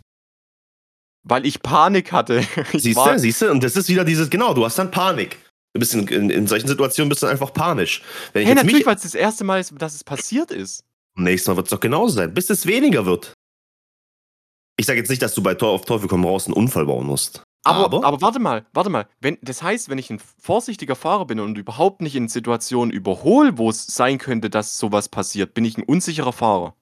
Weil 1.27 1.45
ich 1.45 1.61
Panik 1.61 2.11
hatte. 2.11 2.43
Ich 2.73 2.83
Siehst 2.83 2.99
du, 2.99 3.19
siehst 3.19 3.41
du? 3.41 3.51
Und 3.51 3.63
das 3.63 3.75
ist 3.75 3.89
wieder 3.89 4.05
dieses, 4.05 4.29
genau, 4.29 4.53
du 4.53 4.63
hast 4.63 4.77
dann 4.77 4.91
Panik. 4.91 5.37
Du 5.73 5.79
bist 5.79 5.93
in, 5.93 6.07
in, 6.07 6.29
in 6.29 6.47
solchen 6.47 6.67
Situationen 6.67 7.09
bist 7.09 7.21
du 7.23 7.27
einfach 7.27 7.51
panisch. 7.51 8.01
Wenn 8.31 8.43
ich 8.43 8.47
Hey, 8.47 8.55
natürlich, 8.55 8.77
mich, 8.77 8.85
weil 8.85 8.95
es 8.95 9.01
das 9.01 9.15
erste 9.15 9.43
Mal 9.43 9.59
ist, 9.59 9.73
dass 9.77 9.95
es 9.95 10.03
passiert 10.03 10.51
ist. 10.51 10.83
nächstes 11.15 11.47
Mal 11.47 11.57
wird 11.57 11.67
es 11.67 11.71
doch 11.71 11.79
genauso 11.79 12.15
sein, 12.15 12.33
bis 12.33 12.49
es 12.49 12.65
weniger 12.65 13.05
wird. 13.05 13.33
Ich 14.77 14.85
sage 14.85 14.99
jetzt 14.99 15.09
nicht, 15.09 15.21
dass 15.21 15.33
du 15.33 15.41
bei 15.41 15.53
Tor 15.53 15.71
auf 15.71 15.85
Teufel 15.85 16.07
komm 16.07 16.25
raus 16.25 16.45
einen 16.45 16.53
Unfall 16.53 16.85
bauen 16.85 17.05
musst. 17.05 17.43
Aber, 17.63 18.05
aber, 18.05 18.21
warte 18.21 18.39
mal, 18.39 18.65
warte 18.73 18.91
mal. 18.91 19.07
Wenn, 19.19 19.39
das 19.41 19.63
heißt, 19.63 19.89
wenn 19.89 19.97
ich 19.97 20.11
ein 20.11 20.21
vorsichtiger 20.39 20.95
Fahrer 20.95 21.25
bin 21.25 21.39
und 21.39 21.57
überhaupt 21.57 22.01
nicht 22.01 22.15
in 22.15 22.27
Situationen 22.27 22.91
überhole, 22.91 23.57
wo 23.57 23.71
es 23.71 23.87
sein 23.87 24.19
könnte, 24.19 24.51
dass 24.51 24.77
sowas 24.77 25.09
passiert, 25.09 25.55
bin 25.55 25.65
ich 25.65 25.75
ein 25.77 25.83
unsicherer 25.83 26.31
Fahrer. 26.31 26.75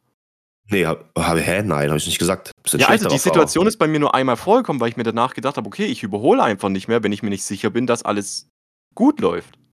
nee, 0.69 0.85
hab, 0.85 1.17
hab, 1.17 1.37
hä? 1.37 1.63
Nein, 1.63 1.87
habe 1.87 1.97
ich 1.97 2.05
nicht 2.05 2.19
gesagt. 2.19 2.51
Ja, 2.73 2.87
also 2.87 3.07
die 3.07 3.17
Situation 3.17 3.65
ist 3.65 3.77
bei 3.77 3.87
mir 3.87 3.99
nur 3.99 4.13
einmal 4.13 4.35
vorgekommen, 4.35 4.81
weil 4.81 4.89
ich 4.89 4.97
mir 4.97 5.03
danach 5.03 5.33
gedacht 5.33 5.55
habe, 5.55 5.67
okay, 5.67 5.85
ich 5.85 6.03
überhole 6.03 6.43
einfach 6.43 6.69
nicht 6.69 6.89
mehr, 6.89 7.01
wenn 7.01 7.13
ich 7.13 7.23
mir 7.23 7.29
nicht 7.29 7.45
sicher 7.45 7.69
bin, 7.69 7.87
dass 7.87 8.03
alles 8.03 8.49
gut 8.93 9.21
läuft. 9.21 9.55
Fahrer. 9.55 9.63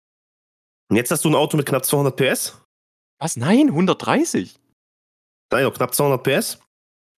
Und 0.90 0.96
jetzt 0.96 1.10
hast 1.10 1.24
du 1.24 1.28
ein 1.28 1.34
Auto 1.34 1.56
mit 1.56 1.66
knapp 1.66 1.84
200 1.84 2.14
PS? 2.14 2.60
Was? 3.18 3.36
Nein, 3.36 3.68
130. 3.68 4.58
Nein, 5.52 5.64
noch 5.64 5.74
knapp 5.74 5.94
200 5.94 6.22
PS? 6.22 6.60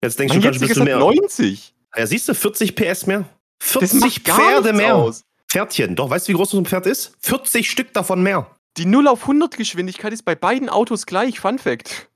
Jetzt 0.03 0.19
denkst 0.19 0.33
Mein 0.35 0.41
du, 0.43 0.49
du 0.51 0.53
kannst 0.53 0.63
ein 0.63 0.69
bisschen 0.69 0.85
mehr. 0.85 0.99
90. 0.99 1.75
Ja, 1.97 2.07
siehst 2.07 2.29
du, 2.29 2.35
40 2.35 2.75
PS 2.75 3.07
mehr? 3.07 3.29
Das 3.59 3.71
40 3.73 4.01
macht 4.01 4.25
gar 4.25 4.37
Pferde 4.37 4.73
mehr. 4.73 4.95
aus. 4.97 5.25
Pferdchen. 5.49 5.97
Doch, 5.97 6.09
weißt 6.09 6.29
du, 6.29 6.33
wie 6.33 6.37
groß 6.37 6.51
so 6.51 6.59
ein 6.59 6.65
Pferd 6.65 6.87
ist? 6.87 7.17
40 7.21 7.71
Stück 7.71 7.93
davon 7.93 8.23
mehr. 8.23 8.57
Die 8.77 8.87
0 8.87 9.09
auf 9.09 9.23
100 9.23 9.57
Geschwindigkeit 9.57 10.13
ist 10.13 10.23
bei 10.25 10.35
beiden 10.35 10.69
Autos 10.69 11.07
gleich. 11.07 11.41
Fun 11.41 11.59
Fact. 11.59 12.09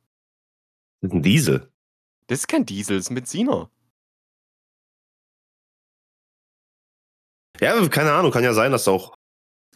Das 1.00 1.10
ist 1.10 1.14
ein 1.14 1.22
Diesel. 1.22 1.70
Das 2.28 2.38
ist 2.38 2.48
kein 2.48 2.64
Diesel, 2.64 2.96
das 2.96 3.06
ist 3.06 3.10
ein 3.10 3.16
Benziner. 3.16 3.68
Ja, 7.60 7.86
keine 7.88 8.12
Ahnung, 8.12 8.30
kann 8.30 8.44
ja 8.44 8.54
sein, 8.54 8.72
dass 8.72 8.88
auch. 8.88 9.14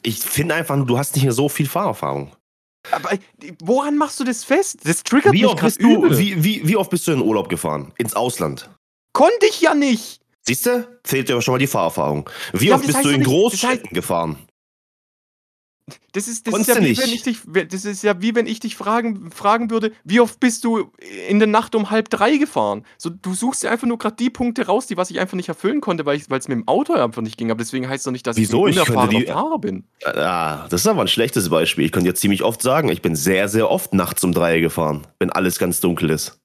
Ich 0.02 0.20
finde 0.20 0.54
einfach, 0.54 0.84
du 0.86 0.98
hast 0.98 1.14
nicht 1.14 1.24
mehr 1.24 1.32
so 1.32 1.48
viel 1.48 1.68
Fahrerfahrung. 1.68 2.34
Aber 2.90 3.12
äh, 3.12 3.18
woran 3.62 3.96
machst 3.96 4.18
du 4.20 4.24
das 4.24 4.44
fest? 4.44 4.78
Das 4.84 5.02
triggert 5.02 5.32
Wie 5.32 5.42
mich 5.42 5.50
oft, 5.50 5.62
bist 5.62 5.82
du, 5.82 6.18
wie, 6.18 6.42
wie, 6.44 6.66
wie 6.66 6.76
oft 6.76 6.90
bist 6.90 7.06
du 7.06 7.12
in 7.12 7.20
Urlaub 7.22 7.48
gefahren? 7.48 7.92
Ins 7.98 8.14
Ausland? 8.14 8.70
Konnte 9.12 9.46
ich 9.48 9.60
ja 9.60 9.74
nicht. 9.74 10.20
Siehst 10.42 10.66
du? 10.66 10.86
Fehlt 11.04 11.28
dir 11.28 11.34
aber 11.34 11.42
schon 11.42 11.52
mal 11.54 11.58
die 11.58 11.66
Fahrerfahrung. 11.66 12.28
Wie 12.52 12.68
Ja, 12.68 12.76
oft 12.76 12.86
bist 12.86 13.04
du 13.04 13.08
in 13.10 13.16
nicht- 13.18 13.26
das 13.26 13.32
Großstädten 13.32 13.90
gefahren? 13.90 14.38
Das 16.12 16.28
ist, 16.28 16.46
das 16.46 16.58
ist 16.58 16.66
ja 16.68 16.76
wie 16.76 16.80
nicht. 16.80 17.02
wenn 17.02 17.10
ich 17.10 17.22
dich, 17.22 17.38
das 17.68 17.84
ist 17.84 18.02
ja 18.02 18.20
wie 18.20 18.34
wenn 18.34 18.46
ich 18.46 18.60
dich 18.60 18.76
fragen, 18.76 19.30
fragen 19.30 19.70
würde, 19.70 19.92
wie 20.04 20.20
oft 20.20 20.40
bist 20.40 20.64
du 20.64 20.90
in 21.28 21.38
der 21.38 21.48
Nacht 21.48 21.74
um 21.74 21.90
halb 21.90 22.10
drei 22.10 22.36
gefahren? 22.36 22.84
So, 22.96 23.10
du 23.10 23.34
suchst 23.34 23.62
dir 23.62 23.70
einfach 23.70 23.86
nur 23.86 23.98
gerade 23.98 24.16
die 24.16 24.30
Punkte 24.30 24.66
raus, 24.66 24.86
die 24.86 24.96
was 24.96 25.10
ich 25.10 25.20
einfach 25.20 25.36
nicht 25.36 25.48
erfüllen 25.48 25.80
konnte, 25.80 26.06
weil 26.06 26.18
es 26.18 26.28
mit 26.28 26.42
dem 26.48 26.66
Auto 26.68 26.94
einfach 26.94 27.22
nicht 27.22 27.36
ging. 27.36 27.50
Aber 27.50 27.58
deswegen 27.58 27.88
heißt 27.88 28.00
es 28.00 28.04
doch 28.04 28.12
nicht, 28.12 28.26
dass 28.26 28.36
Wieso? 28.36 28.66
ich 28.66 28.76
ein 28.76 28.82
unerfahrener 28.86 29.20
die- 29.20 29.26
Fahrer 29.26 29.58
bin. 29.58 29.84
Ah, 30.04 30.66
das 30.68 30.82
ist 30.82 30.86
aber 30.86 31.02
ein 31.02 31.08
schlechtes 31.08 31.48
Beispiel. 31.48 31.84
Ich 31.84 31.92
könnte 31.92 32.08
jetzt 32.08 32.20
ziemlich 32.20 32.42
oft 32.42 32.62
sagen, 32.62 32.88
ich 32.88 33.02
bin 33.02 33.16
sehr, 33.16 33.48
sehr 33.48 33.70
oft 33.70 33.94
nachts 33.94 34.24
um 34.24 34.32
drei 34.32 34.60
gefahren, 34.60 35.06
wenn 35.18 35.30
alles 35.30 35.58
ganz 35.58 35.80
dunkel 35.80 36.10
ist. 36.10 36.40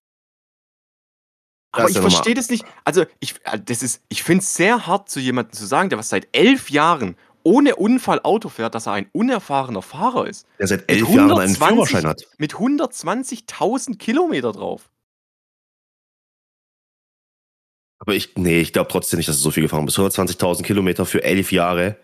Aber 1.76 1.90
ich 1.90 1.98
verstehe 1.98 2.36
das 2.36 2.50
nicht. 2.50 2.66
Also, 2.84 3.06
ich, 3.20 3.36
äh, 3.46 3.60
ich 4.10 4.24
finde 4.24 4.44
es 4.44 4.54
sehr 4.54 4.86
hart, 4.86 5.10
zu 5.10 5.20
jemandem 5.20 5.54
zu 5.54 5.66
sagen, 5.66 5.90
der 5.90 5.98
was 5.98 6.10
seit 6.10 6.28
elf 6.32 6.70
Jahren 6.70 7.16
ohne 7.44 7.76
Unfall 7.76 8.22
Auto 8.24 8.50
fährt, 8.50 8.76
dass 8.76 8.88
er 8.88 8.94
ein 8.94 9.10
unerfahrener 9.12 9.82
Fahrer 9.82 10.28
ist. 10.28 10.48
Der 10.60 10.68
seit 10.68 10.90
elf 10.90 11.10
Jahren 11.10 11.40
einen 11.40 11.56
Führerschein 11.56 12.06
hat. 12.06 12.28
Mit 12.38 12.54
120.000 12.54 13.98
Kilometer 13.98 14.52
drauf. 14.52 14.90
Aber 18.00 18.16
ich, 18.16 18.36
nee, 18.36 18.60
ich 18.60 18.74
glaube 18.74 18.92
trotzdem 18.92 19.18
nicht, 19.18 19.30
dass 19.30 19.38
du 19.38 19.44
so 19.44 19.52
viel 19.52 19.64
gefahren 19.64 19.86
bist. 19.86 19.98
120.000 19.98 20.64
Kilometer 20.64 21.06
für 21.06 21.24
elf 21.24 21.52
Jahre. 21.52 21.98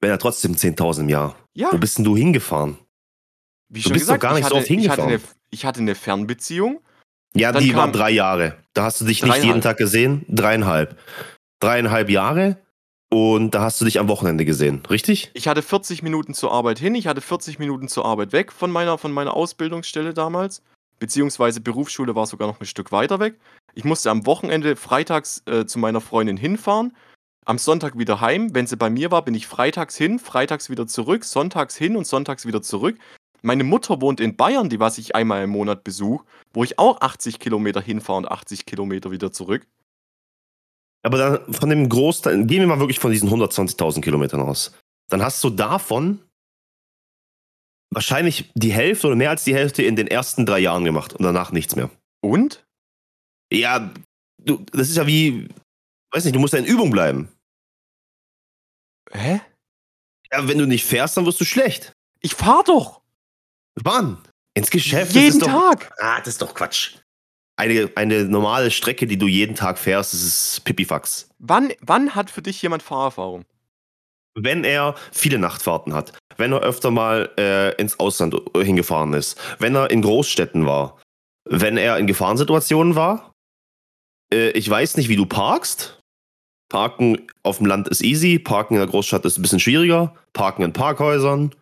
Wäre 0.00 0.12
ja 0.12 0.16
trotzdem 0.18 0.54
10.000 0.54 1.00
im 1.00 1.08
Jahr. 1.08 1.36
Ja. 1.54 1.68
Wo 1.72 1.78
bist 1.78 1.98
denn 1.98 2.04
du 2.04 2.16
hingefahren? 2.16 2.76
Wie 3.68 3.82
schon 3.82 3.90
du 3.90 3.94
bist 3.94 4.04
gesagt, 4.04 4.22
doch 4.22 4.28
gar 4.28 4.34
nicht 4.34 4.44
hatte, 4.44 4.54
so 4.54 4.60
oft 4.60 4.68
hingefahren. 4.68 5.08
Ich 5.08 5.14
hatte, 5.14 5.24
eine, 5.24 5.34
ich 5.50 5.64
hatte 5.64 5.80
eine 5.80 5.94
Fernbeziehung. 5.94 6.80
Ja, 7.34 7.52
die 7.52 7.74
war 7.74 7.90
drei 7.90 8.10
Jahre. 8.10 8.56
Da 8.74 8.84
hast 8.84 9.00
du 9.00 9.04
dich 9.04 9.22
nicht 9.22 9.44
jeden 9.44 9.60
Tag 9.60 9.76
gesehen. 9.76 10.24
Dreieinhalb. 10.28 10.98
Dreieinhalb 11.60 12.10
Jahre. 12.10 12.58
Und 13.10 13.52
da 13.52 13.62
hast 13.62 13.80
du 13.80 13.86
dich 13.86 13.98
am 13.98 14.08
Wochenende 14.08 14.44
gesehen, 14.44 14.82
richtig? 14.90 15.30
Ich 15.32 15.48
hatte 15.48 15.62
40 15.62 16.02
Minuten 16.02 16.34
zur 16.34 16.52
Arbeit 16.52 16.78
hin, 16.78 16.94
ich 16.94 17.06
hatte 17.06 17.22
40 17.22 17.58
Minuten 17.58 17.88
zur 17.88 18.04
Arbeit 18.04 18.32
weg 18.32 18.52
von 18.52 18.70
meiner, 18.70 18.98
von 18.98 19.12
meiner 19.12 19.34
Ausbildungsstelle 19.34 20.12
damals. 20.12 20.62
Beziehungsweise 20.98 21.60
Berufsschule 21.60 22.14
war 22.14 22.26
sogar 22.26 22.48
noch 22.48 22.60
ein 22.60 22.66
Stück 22.66 22.92
weiter 22.92 23.18
weg. 23.18 23.38
Ich 23.74 23.84
musste 23.84 24.10
am 24.10 24.26
Wochenende 24.26 24.76
freitags 24.76 25.42
äh, 25.46 25.64
zu 25.64 25.78
meiner 25.78 26.00
Freundin 26.00 26.36
hinfahren, 26.36 26.94
am 27.46 27.56
Sonntag 27.56 27.96
wieder 27.96 28.20
heim. 28.20 28.54
Wenn 28.54 28.66
sie 28.66 28.76
bei 28.76 28.90
mir 28.90 29.10
war, 29.10 29.24
bin 29.24 29.34
ich 29.34 29.46
freitags 29.46 29.96
hin, 29.96 30.18
freitags 30.18 30.68
wieder 30.68 30.86
zurück, 30.86 31.24
sonntags 31.24 31.76
hin 31.76 31.96
und 31.96 32.06
sonntags 32.06 32.44
wieder 32.44 32.60
zurück. 32.60 32.98
Meine 33.40 33.64
Mutter 33.64 34.02
wohnt 34.02 34.20
in 34.20 34.36
Bayern, 34.36 34.68
die 34.68 34.80
was 34.80 34.98
ich 34.98 35.14
einmal 35.14 35.44
im 35.44 35.50
Monat 35.50 35.84
besuche, 35.84 36.26
wo 36.52 36.64
ich 36.64 36.78
auch 36.78 37.00
80 37.00 37.38
Kilometer 37.38 37.80
hinfahre 37.80 38.18
und 38.18 38.30
80 38.30 38.66
Kilometer 38.66 39.12
wieder 39.12 39.32
zurück. 39.32 39.66
Aber 41.02 41.18
dann 41.18 41.54
von 41.54 41.70
dem 41.70 41.88
Großteil, 41.88 42.44
gehen 42.44 42.60
wir 42.60 42.66
mal 42.66 42.80
wirklich 42.80 42.98
von 42.98 43.12
diesen 43.12 43.28
120.000 43.28 44.00
Kilometern 44.00 44.40
aus. 44.40 44.74
Dann 45.10 45.22
hast 45.22 45.42
du 45.44 45.50
davon 45.50 46.20
wahrscheinlich 47.90 48.50
die 48.54 48.72
Hälfte 48.72 49.06
oder 49.06 49.16
mehr 49.16 49.30
als 49.30 49.44
die 49.44 49.54
Hälfte 49.54 49.82
in 49.82 49.96
den 49.96 50.08
ersten 50.08 50.44
drei 50.44 50.58
Jahren 50.58 50.84
gemacht 50.84 51.14
und 51.14 51.24
danach 51.24 51.52
nichts 51.52 51.76
mehr. 51.76 51.90
Und? 52.20 52.66
Ja, 53.52 53.92
du, 54.38 54.64
das 54.72 54.90
ist 54.90 54.96
ja 54.96 55.06
wie, 55.06 55.48
weiß 56.12 56.24
nicht, 56.24 56.34
du 56.34 56.40
musst 56.40 56.52
ja 56.52 56.58
in 56.58 56.66
Übung 56.66 56.90
bleiben. 56.90 57.28
Hä? 59.10 59.40
Ja, 60.30 60.46
wenn 60.46 60.58
du 60.58 60.66
nicht 60.66 60.84
fährst, 60.84 61.16
dann 61.16 61.24
wirst 61.24 61.40
du 61.40 61.44
schlecht. 61.44 61.92
Ich 62.20 62.34
fahr 62.34 62.62
doch. 62.64 63.00
Wann? 63.76 64.18
Ins 64.54 64.70
Geschäft? 64.70 65.14
Jeden 65.14 65.40
Tag. 65.40 65.90
ah, 65.98 66.18
das 66.18 66.28
ist 66.28 66.42
doch 66.42 66.54
Quatsch. 66.54 66.96
Eine, 67.58 67.90
eine 67.96 68.24
normale 68.24 68.70
Strecke, 68.70 69.08
die 69.08 69.18
du 69.18 69.26
jeden 69.26 69.56
Tag 69.56 69.78
fährst, 69.78 70.14
das 70.14 70.22
ist 70.22 70.64
Pipifax. 70.64 71.28
Wann, 71.40 71.72
wann 71.80 72.14
hat 72.14 72.30
für 72.30 72.40
dich 72.40 72.62
jemand 72.62 72.84
Fahrerfahrung? 72.84 73.44
Wenn 74.36 74.62
er 74.62 74.94
viele 75.10 75.38
Nachtfahrten 75.38 75.92
hat, 75.92 76.16
wenn 76.36 76.52
er 76.52 76.60
öfter 76.60 76.92
mal 76.92 77.30
äh, 77.36 77.74
ins 77.74 77.98
Ausland 77.98 78.36
hingefahren 78.54 79.12
ist, 79.12 79.40
wenn 79.58 79.74
er 79.74 79.90
in 79.90 80.02
Großstädten 80.02 80.66
war, 80.66 81.00
wenn 81.44 81.76
er 81.76 81.98
in 81.98 82.06
Gefahrensituationen 82.06 82.94
war. 82.94 83.32
Äh, 84.32 84.50
ich 84.50 84.70
weiß 84.70 84.96
nicht, 84.96 85.08
wie 85.08 85.16
du 85.16 85.26
parkst. 85.26 85.98
Parken 86.68 87.26
auf 87.42 87.58
dem 87.58 87.66
Land 87.66 87.88
ist 87.88 88.02
easy, 88.02 88.38
Parken 88.38 88.74
in 88.74 88.80
der 88.80 88.88
Großstadt 88.88 89.24
ist 89.24 89.36
ein 89.36 89.42
bisschen 89.42 89.58
schwieriger. 89.58 90.14
Parken 90.32 90.62
in 90.62 90.72
Parkhäusern, 90.72 91.54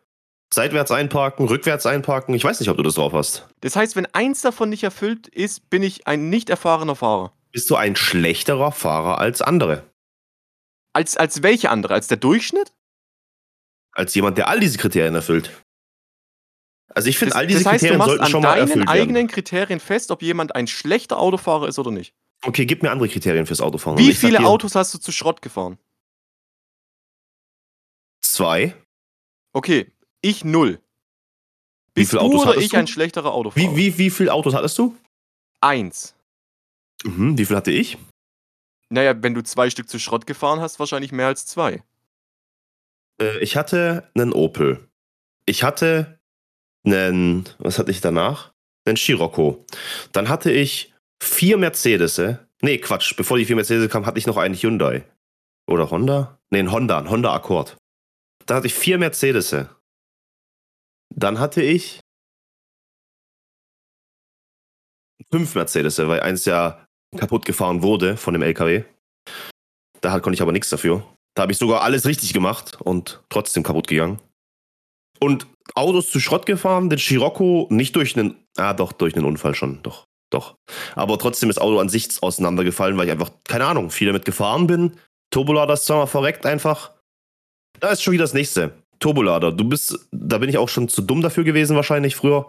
seitwärts 0.52 0.90
einparken, 0.90 1.46
rückwärts 1.46 1.86
einparken. 1.86 2.34
Ich 2.34 2.44
weiß 2.44 2.60
nicht, 2.60 2.68
ob 2.68 2.76
du 2.76 2.82
das 2.82 2.94
drauf 2.94 3.12
hast. 3.12 3.48
Das 3.60 3.76
heißt, 3.76 3.96
wenn 3.96 4.06
eins 4.06 4.42
davon 4.42 4.68
nicht 4.68 4.84
erfüllt 4.84 5.28
ist, 5.28 5.70
bin 5.70 5.82
ich 5.82 6.06
ein 6.06 6.28
nicht 6.30 6.50
erfahrener 6.50 6.96
Fahrer. 6.96 7.32
Bist 7.52 7.70
du 7.70 7.76
ein 7.76 7.96
schlechterer 7.96 8.72
Fahrer 8.72 9.18
als 9.18 9.42
andere? 9.42 9.90
Als, 10.92 11.16
als 11.16 11.42
welche 11.42 11.70
andere? 11.70 11.94
Als 11.94 12.06
der 12.08 12.16
Durchschnitt? 12.16 12.72
Als 13.92 14.14
jemand, 14.14 14.38
der 14.38 14.48
all 14.48 14.60
diese 14.60 14.78
Kriterien 14.78 15.14
erfüllt. 15.14 15.50
Also 16.94 17.08
ich 17.08 17.18
finde, 17.18 17.34
all 17.34 17.46
diese 17.46 17.64
das 17.64 17.72
heißt, 17.72 17.84
Kriterien 17.84 18.06
sollten 18.06 18.26
schon 18.26 18.42
mal 18.42 18.58
erfüllt 18.58 18.68
werden. 18.68 18.80
an 18.82 18.86
deinen 18.86 19.02
eigenen 19.02 19.26
Kriterien 19.28 19.80
fest, 19.80 20.10
ob 20.10 20.22
jemand 20.22 20.54
ein 20.54 20.66
schlechter 20.66 21.18
Autofahrer 21.18 21.68
ist 21.68 21.78
oder 21.78 21.90
nicht. 21.90 22.14
Okay, 22.42 22.64
gib 22.66 22.82
mir 22.82 22.90
andere 22.90 23.08
Kriterien 23.08 23.46
fürs 23.46 23.60
Autofahren. 23.60 23.98
Wie 23.98 24.14
viele 24.14 24.40
Autos 24.46 24.74
hast 24.74 24.94
du 24.94 24.98
zu 24.98 25.12
Schrott 25.12 25.42
gefahren? 25.42 25.78
Zwei. 28.22 28.74
Okay, 29.52 29.92
ich 30.28 30.44
null. 30.44 30.80
Bist 31.94 32.12
wie 32.12 32.16
viele 32.16 32.22
Autos 32.22 32.42
oder 32.42 32.56
ich 32.56 32.70
du? 32.70 32.76
ein 32.76 32.86
schlechterer 32.86 33.32
Autofahrer? 33.32 33.76
Wie, 33.76 33.76
wie, 33.76 33.98
wie 33.98 34.10
viele 34.10 34.32
Autos 34.32 34.54
hattest 34.54 34.76
du? 34.78 34.94
Eins. 35.60 36.14
Mhm, 37.04 37.38
wie 37.38 37.44
viel 37.44 37.56
hatte 37.56 37.70
ich? 37.70 37.98
Naja, 38.88 39.14
wenn 39.22 39.34
du 39.34 39.42
zwei 39.42 39.70
Stück 39.70 39.88
zu 39.88 39.98
Schrott 39.98 40.26
gefahren 40.26 40.60
hast, 40.60 40.78
wahrscheinlich 40.78 41.12
mehr 41.12 41.26
als 41.26 41.46
zwei. 41.46 41.82
Äh, 43.20 43.38
ich 43.40 43.56
hatte 43.56 44.10
einen 44.14 44.32
Opel. 44.32 44.88
Ich 45.46 45.62
hatte 45.62 46.20
einen, 46.84 47.48
was 47.58 47.78
hatte 47.78 47.90
ich 47.90 48.00
danach? 48.00 48.52
Einen 48.84 48.96
Scirocco. 48.96 49.64
Dann 50.12 50.28
hatte 50.28 50.52
ich 50.52 50.94
vier 51.20 51.56
Mercedes. 51.56 52.20
Nee, 52.62 52.78
Quatsch. 52.78 53.16
Bevor 53.16 53.38
die 53.38 53.44
vier 53.44 53.56
Mercedes 53.56 53.90
kamen, 53.90 54.06
hatte 54.06 54.18
ich 54.18 54.26
noch 54.26 54.36
einen 54.36 54.54
Hyundai. 54.54 55.04
Oder 55.66 55.90
Honda? 55.90 56.38
Nee, 56.50 56.60
ein 56.60 56.70
Honda, 56.70 56.98
ein 56.98 57.10
Honda 57.10 57.34
Accord. 57.34 57.76
Dann 58.46 58.58
hatte 58.58 58.68
ich 58.68 58.74
vier 58.74 58.98
Mercedes. 58.98 59.54
Dann 61.14 61.38
hatte 61.38 61.62
ich 61.62 62.00
fünf 65.30 65.54
Mercedes, 65.54 65.98
weil 65.98 66.20
eins 66.20 66.44
ja 66.44 66.86
kaputt 67.16 67.44
gefahren 67.44 67.82
wurde 67.82 68.16
von 68.16 68.34
dem 68.34 68.42
LKW. 68.42 68.84
Da 70.00 70.20
konnte 70.20 70.34
ich 70.34 70.42
aber 70.42 70.52
nichts 70.52 70.70
dafür. 70.70 71.06
Da 71.34 71.42
habe 71.42 71.52
ich 71.52 71.58
sogar 71.58 71.82
alles 71.82 72.06
richtig 72.06 72.32
gemacht 72.32 72.78
und 72.80 73.22
trotzdem 73.28 73.62
kaputt 73.62 73.88
gegangen. 73.88 74.20
Und 75.20 75.46
Autos 75.74 76.10
zu 76.10 76.20
Schrott 76.20 76.46
gefahren, 76.46 76.90
den 76.90 76.98
Scirocco 76.98 77.66
nicht 77.70 77.96
durch 77.96 78.16
einen, 78.16 78.36
ah 78.56 78.74
doch, 78.74 78.92
durch 78.92 79.14
einen 79.14 79.24
Unfall 79.24 79.54
schon, 79.54 79.82
doch, 79.82 80.04
doch. 80.30 80.56
Aber 80.94 81.18
trotzdem 81.18 81.50
ist 81.50 81.60
Auto 81.60 81.78
an 81.78 81.88
sich 81.88 82.22
auseinandergefallen, 82.22 82.96
weil 82.96 83.06
ich 83.06 83.12
einfach, 83.12 83.30
keine 83.44 83.66
Ahnung, 83.66 83.90
viel 83.90 84.06
damit 84.06 84.24
gefahren 84.24 84.66
bin. 84.66 84.98
Turbolader 85.30 85.74
ist 85.74 85.86
zweimal 85.86 86.06
verreckt 86.06 86.46
einfach. 86.46 86.92
Da 87.80 87.90
ist 87.90 88.02
schon 88.02 88.12
wieder 88.12 88.24
das 88.24 88.34
nächste. 88.34 88.72
Turbolader, 88.98 89.52
du 89.52 89.64
bist, 89.64 90.08
da 90.10 90.38
bin 90.38 90.48
ich 90.48 90.58
auch 90.58 90.68
schon 90.68 90.88
zu 90.88 91.02
dumm 91.02 91.20
dafür 91.22 91.44
gewesen 91.44 91.76
wahrscheinlich 91.76 92.16
früher. 92.16 92.46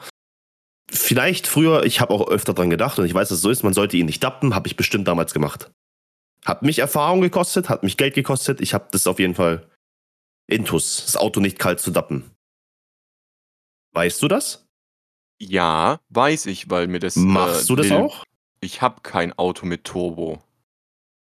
Vielleicht 0.89 1.48
früher, 1.48 1.84
ich 1.84 2.00
habe 2.00 2.13
auch 2.13 2.27
öfter 2.30 2.54
dran 2.54 2.70
gedacht 2.70 2.98
und 2.98 3.06
ich 3.06 3.13
weiß, 3.13 3.30
dass 3.30 3.38
es 3.38 3.42
so 3.42 3.50
ist, 3.50 3.63
man 3.63 3.74
sollte 3.74 3.98
ihn 3.98 4.06
nicht 4.06 4.24
dappen, 4.24 4.56
habe 4.56 4.68
ich 4.68 4.77
bestimmt 4.77 5.08
damals 5.08 5.34
gemacht. 5.34 5.72
Hat 6.46 6.63
mich 6.63 6.80
Erfahrung 6.80 7.22
gekostet, 7.22 7.68
hat 7.68 7.84
mich 7.84 7.98
Geld 7.98 8.16
gekostet. 8.16 8.62
Ich 8.62 8.74
habe 8.74 8.88
das 8.92 9.06
auf 9.06 9.20
jeden 9.20 9.36
Fall 9.36 9.70
Intus, 10.48 11.04
das 11.06 11.18
Auto 11.18 11.42
nicht 11.42 11.60
kalt 11.60 11.82
zu 11.82 11.92
dappen. 11.92 12.32
Weißt 13.94 14.22
du 14.22 14.30
das? 14.30 14.66
Ja, 15.39 16.00
weiß 16.10 16.46
ich, 16.46 16.70
weil 16.70 16.88
mir 16.88 17.00
das. 17.00 17.16
Machst 17.16 17.66
äh, 17.66 17.68
du 17.68 17.75
das 17.75 17.89
will. 17.89 17.98
auch? 17.98 18.24
Ich 18.62 18.82
habe 18.82 19.01
kein 19.01 19.38
Auto 19.38 19.66
mit 19.66 19.84
Turbo. 19.84 20.42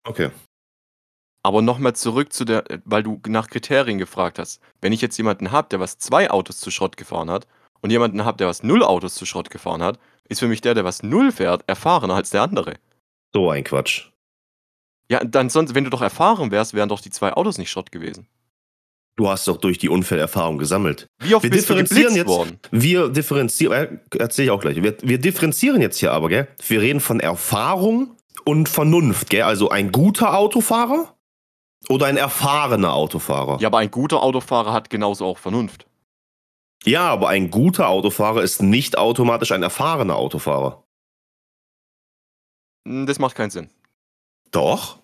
Okay. 0.03 0.31
Aber 1.41 1.61
nochmal 1.61 1.95
zurück 1.95 2.33
zu 2.33 2.43
der, 2.43 2.63
weil 2.85 3.03
du 3.03 3.21
nach 3.27 3.47
Kriterien 3.47 3.97
gefragt 3.97 4.39
hast. 4.39 4.61
Wenn 4.81 4.91
ich 4.91 5.01
jetzt 5.01 5.17
jemanden 5.17 5.51
habe, 5.51 5.69
der 5.69 5.79
was 5.79 5.97
zwei 5.97 6.29
Autos 6.29 6.59
zu 6.59 6.69
Schrott 6.69 6.97
gefahren 6.97 7.29
hat 7.29 7.47
und 7.81 7.91
jemanden 7.91 8.25
habe, 8.25 8.37
der 8.37 8.47
was 8.47 8.63
null 8.63 8.83
Autos 8.83 9.15
zu 9.15 9.25
Schrott 9.25 9.49
gefahren 9.49 9.81
hat, 9.81 9.99
ist 10.27 10.39
für 10.39 10.47
mich 10.47 10.61
der, 10.61 10.73
der 10.73 10.83
was 10.83 11.01
null 11.01 11.31
fährt, 11.31 11.63
erfahrener 11.67 12.15
als 12.15 12.29
der 12.29 12.41
andere. 12.41 12.75
So 13.33 13.49
ein 13.49 13.63
Quatsch. 13.63 14.09
Ja, 15.09 15.23
dann 15.23 15.49
sonst, 15.49 15.73
wenn 15.75 15.83
du 15.83 15.89
doch 15.89 16.01
erfahren 16.01 16.51
wärst, 16.51 16.73
wären 16.73 16.89
doch 16.89 17.01
die 17.01 17.09
zwei 17.09 17.33
Autos 17.33 17.57
nicht 17.57 17.71
Schrott 17.71 17.91
gewesen. 17.91 18.27
Du 19.15 19.27
hast 19.27 19.47
doch 19.47 19.57
durch 19.57 19.77
die 19.77 19.89
Unfallerfahrung 19.89 20.57
gesammelt. 20.59 21.07
Wie 21.19 21.35
oft 21.35 21.43
wir 21.43 21.49
bist 21.49 21.67
differenzieren 21.67 22.15
jetzt, 22.15 22.27
worden? 22.27 22.59
Wir 22.71 23.09
differenzieren, 23.09 23.99
äh, 24.11 24.17
erzähle 24.17 24.45
ich 24.45 24.51
auch 24.51 24.61
gleich. 24.61 24.81
Wir, 24.81 24.95
wir, 25.01 25.17
differenzieren 25.17 25.81
jetzt 25.81 25.97
hier 25.97 26.13
aber, 26.13 26.29
gell? 26.29 26.47
Wir 26.65 26.79
reden 26.79 27.01
von 27.01 27.19
Erfahrung 27.19 28.15
und 28.45 28.69
Vernunft, 28.69 29.29
gell? 29.29 29.41
Also 29.41 29.69
ein 29.69 29.91
guter 29.91 30.37
Autofahrer 30.37 31.13
oder 31.87 32.07
ein 32.07 32.17
erfahrener 32.17 32.93
Autofahrer. 32.93 33.59
Ja, 33.61 33.67
aber 33.67 33.77
ein 33.77 33.91
guter 33.91 34.21
Autofahrer 34.21 34.73
hat 34.73 34.89
genauso 34.89 35.25
auch 35.25 35.37
Vernunft. 35.37 35.85
Ja, 36.83 37.09
aber 37.09 37.29
ein 37.29 37.51
guter 37.51 37.89
Autofahrer 37.89 38.41
ist 38.41 38.61
nicht 38.61 38.97
automatisch 38.97 39.51
ein 39.51 39.63
erfahrener 39.63 40.15
Autofahrer. 40.15 40.83
Hm, 42.87 43.05
das 43.05 43.19
macht 43.19 43.35
keinen 43.35 43.49
Sinn. 43.49 43.69
Doch, 44.51 44.99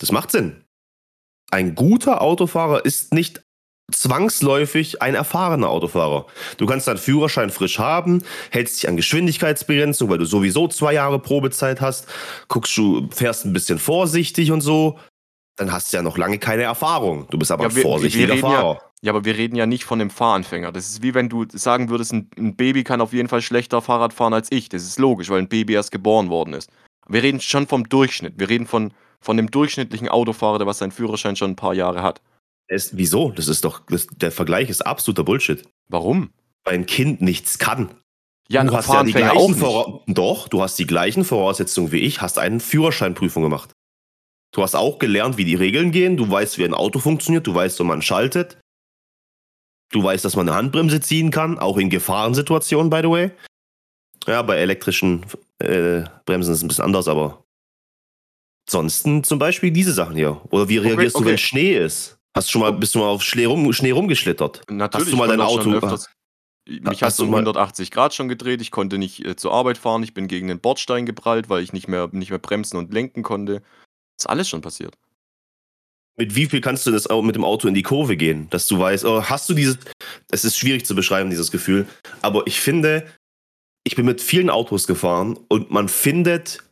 das 0.00 0.12
macht 0.12 0.30
Sinn. 0.30 0.64
Ein 1.50 1.74
guter 1.74 2.22
Autofahrer 2.22 2.84
ist 2.84 3.12
nicht 3.12 3.42
zwangsläufig 3.92 5.02
ein 5.02 5.14
erfahrener 5.14 5.68
Autofahrer. 5.68 6.26
Du 6.56 6.66
kannst 6.66 6.88
deinen 6.88 6.98
Führerschein 6.98 7.50
frisch 7.50 7.78
haben, 7.78 8.24
hältst 8.50 8.78
dich 8.78 8.88
an 8.88 8.96
Geschwindigkeitsbegrenzung, 8.96 10.08
weil 10.08 10.18
du 10.18 10.24
sowieso 10.24 10.68
zwei 10.68 10.94
Jahre 10.94 11.18
Probezeit 11.18 11.82
hast, 11.82 12.08
guckst 12.48 12.74
du, 12.76 13.08
fährst 13.10 13.44
ein 13.44 13.52
bisschen 13.52 13.78
vorsichtig 13.78 14.50
und 14.50 14.62
so. 14.62 14.98
Dann 15.56 15.70
hast 15.72 15.92
du 15.92 15.96
ja 15.96 16.02
noch 16.02 16.18
lange 16.18 16.38
keine 16.38 16.62
Erfahrung. 16.62 17.26
Du 17.30 17.38
bist 17.38 17.50
aber 17.52 17.64
Ja, 17.64 17.68
ein 17.70 17.76
vorsichtiger 17.76 18.34
reden 18.34 18.46
ja- 18.46 18.50
Fahrer. 18.50 18.80
Ja, 19.02 19.12
aber 19.12 19.24
wir 19.26 19.36
reden 19.36 19.54
ja 19.54 19.66
nicht 19.66 19.84
von 19.84 20.00
einem 20.00 20.08
Fahranfänger. 20.10 20.72
Das 20.72 20.88
ist 20.88 21.02
wie 21.02 21.12
wenn 21.14 21.28
du 21.28 21.44
sagen 21.52 21.90
würdest, 21.90 22.12
ein, 22.14 22.30
ein 22.38 22.56
Baby 22.56 22.84
kann 22.84 23.02
auf 23.02 23.12
jeden 23.12 23.28
Fall 23.28 23.42
schlechter 23.42 23.82
Fahrrad 23.82 24.14
fahren 24.14 24.32
als 24.32 24.50
ich. 24.50 24.70
Das 24.70 24.82
ist 24.82 24.98
logisch, 24.98 25.28
weil 25.28 25.40
ein 25.40 25.48
Baby 25.48 25.74
erst 25.74 25.92
geboren 25.92 26.30
worden 26.30 26.54
ist. 26.54 26.70
Wir 27.06 27.22
reden 27.22 27.38
schon 27.40 27.66
vom 27.66 27.86
Durchschnitt. 27.86 28.38
Wir 28.38 28.48
reden 28.48 28.66
von, 28.66 28.94
von 29.20 29.36
dem 29.36 29.50
durchschnittlichen 29.50 30.08
Autofahrer, 30.08 30.56
der 30.58 30.66
was 30.66 30.78
seinen 30.78 30.90
Führerschein 30.90 31.36
schon 31.36 31.50
ein 31.50 31.56
paar 31.56 31.74
Jahre 31.74 32.02
hat. 32.02 32.22
Es, 32.66 32.96
wieso? 32.96 33.30
Das 33.30 33.46
ist 33.46 33.62
doch, 33.66 33.80
das, 33.90 34.06
der 34.06 34.32
Vergleich 34.32 34.70
ist 34.70 34.86
absoluter 34.86 35.22
Bullshit. 35.22 35.62
Warum? 35.88 36.30
Weil 36.64 36.74
ein 36.76 36.86
Kind 36.86 37.20
nichts 37.20 37.58
kann. 37.58 37.90
Ja, 38.48 38.64
du 38.64 38.74
hast 38.74 38.88
ja 38.88 39.02
die 39.02 39.12
gleichen 39.12 39.50
nicht. 39.50 39.60
Vora 39.60 40.00
Doch, 40.06 40.48
du 40.48 40.62
hast 40.62 40.78
die 40.78 40.86
gleichen 40.86 41.24
Voraussetzungen 41.24 41.92
wie 41.92 41.98
ich, 42.00 42.22
hast 42.22 42.38
eine 42.38 42.58
Führerscheinprüfung 42.60 43.42
gemacht. 43.42 43.70
Du 44.54 44.62
hast 44.62 44.76
auch 44.76 45.00
gelernt, 45.00 45.36
wie 45.36 45.44
die 45.44 45.56
Regeln 45.56 45.90
gehen, 45.90 46.16
du 46.16 46.30
weißt, 46.30 46.58
wie 46.58 46.64
ein 46.64 46.74
Auto 46.74 47.00
funktioniert, 47.00 47.44
du 47.46 47.54
weißt, 47.54 47.78
wo 47.80 47.84
man 47.84 48.02
schaltet. 48.02 48.56
Du 49.92 50.02
weißt, 50.02 50.24
dass 50.24 50.36
man 50.36 50.48
eine 50.48 50.56
Handbremse 50.56 51.00
ziehen 51.00 51.32
kann, 51.32 51.58
auch 51.58 51.76
in 51.76 51.90
Gefahrensituationen, 51.90 52.88
by 52.88 53.00
the 53.02 53.10
way. 53.10 53.30
Ja, 54.28 54.42
bei 54.42 54.56
elektrischen 54.58 55.26
äh, 55.58 56.04
Bremsen 56.24 56.52
ist 56.52 56.58
es 56.58 56.62
ein 56.64 56.68
bisschen 56.68 56.84
anders, 56.84 57.08
aber 57.08 57.44
ansonsten 58.68 59.24
zum 59.24 59.40
Beispiel 59.40 59.72
diese 59.72 59.92
Sachen 59.92 60.14
hier. 60.14 60.40
Oder 60.50 60.68
wie 60.68 60.78
reagierst 60.78 61.16
du, 61.16 61.20
okay. 61.20 61.30
wenn 61.30 61.38
Schnee 61.38 61.76
ist? 61.76 62.16
Hast 62.36 62.48
du 62.48 62.52
schon 62.52 62.60
mal, 62.62 62.72
bist 62.72 62.94
du 62.94 63.00
mal 63.00 63.08
auf 63.08 63.22
Schnee, 63.22 63.44
rum, 63.46 63.72
Schnee 63.72 63.90
rumgeschlittert? 63.90 64.62
Natürlich. 64.70 65.06
Hast 65.06 65.12
du 65.12 65.16
mal 65.16 65.28
dein 65.28 65.40
Auto- 65.40 65.70
öfters- 65.72 66.08
Mich 66.68 67.02
Hast 67.02 67.18
du 67.18 67.24
um 67.24 67.30
mal- 67.30 67.38
180 67.38 67.90
Grad 67.90 68.14
schon 68.14 68.28
gedreht. 68.28 68.60
Ich 68.62 68.70
konnte 68.70 68.98
nicht 68.98 69.24
äh, 69.24 69.34
zur 69.36 69.52
Arbeit 69.52 69.78
fahren. 69.78 70.02
Ich 70.04 70.14
bin 70.14 70.28
gegen 70.28 70.46
den 70.48 70.60
Bordstein 70.60 71.06
geprallt, 71.06 71.48
weil 71.50 71.62
ich 71.62 71.72
nicht 71.72 71.88
mehr, 71.88 72.08
nicht 72.12 72.30
mehr 72.30 72.38
bremsen 72.38 72.76
und 72.78 72.92
lenken 72.94 73.22
konnte. 73.24 73.62
Ist 74.18 74.28
alles 74.28 74.48
schon 74.48 74.60
passiert. 74.60 74.94
Mit 76.16 76.36
wie 76.36 76.46
viel 76.46 76.60
kannst 76.60 76.86
du 76.86 76.92
das 76.92 77.08
auch 77.08 77.22
mit 77.22 77.34
dem 77.34 77.44
Auto 77.44 77.66
in 77.66 77.74
die 77.74 77.82
Kurve 77.82 78.16
gehen, 78.16 78.48
dass 78.50 78.68
du 78.68 78.78
weißt, 78.78 79.04
oh, 79.04 79.24
hast 79.24 79.48
du 79.48 79.54
dieses, 79.54 79.78
es 80.30 80.44
ist 80.44 80.56
schwierig 80.56 80.86
zu 80.86 80.94
beschreiben, 80.94 81.30
dieses 81.30 81.50
Gefühl, 81.50 81.88
aber 82.22 82.46
ich 82.46 82.60
finde, 82.60 83.06
ich 83.82 83.96
bin 83.96 84.06
mit 84.06 84.20
vielen 84.20 84.48
Autos 84.48 84.86
gefahren 84.86 85.38
und 85.48 85.72
man 85.72 85.88
findet 85.88 86.62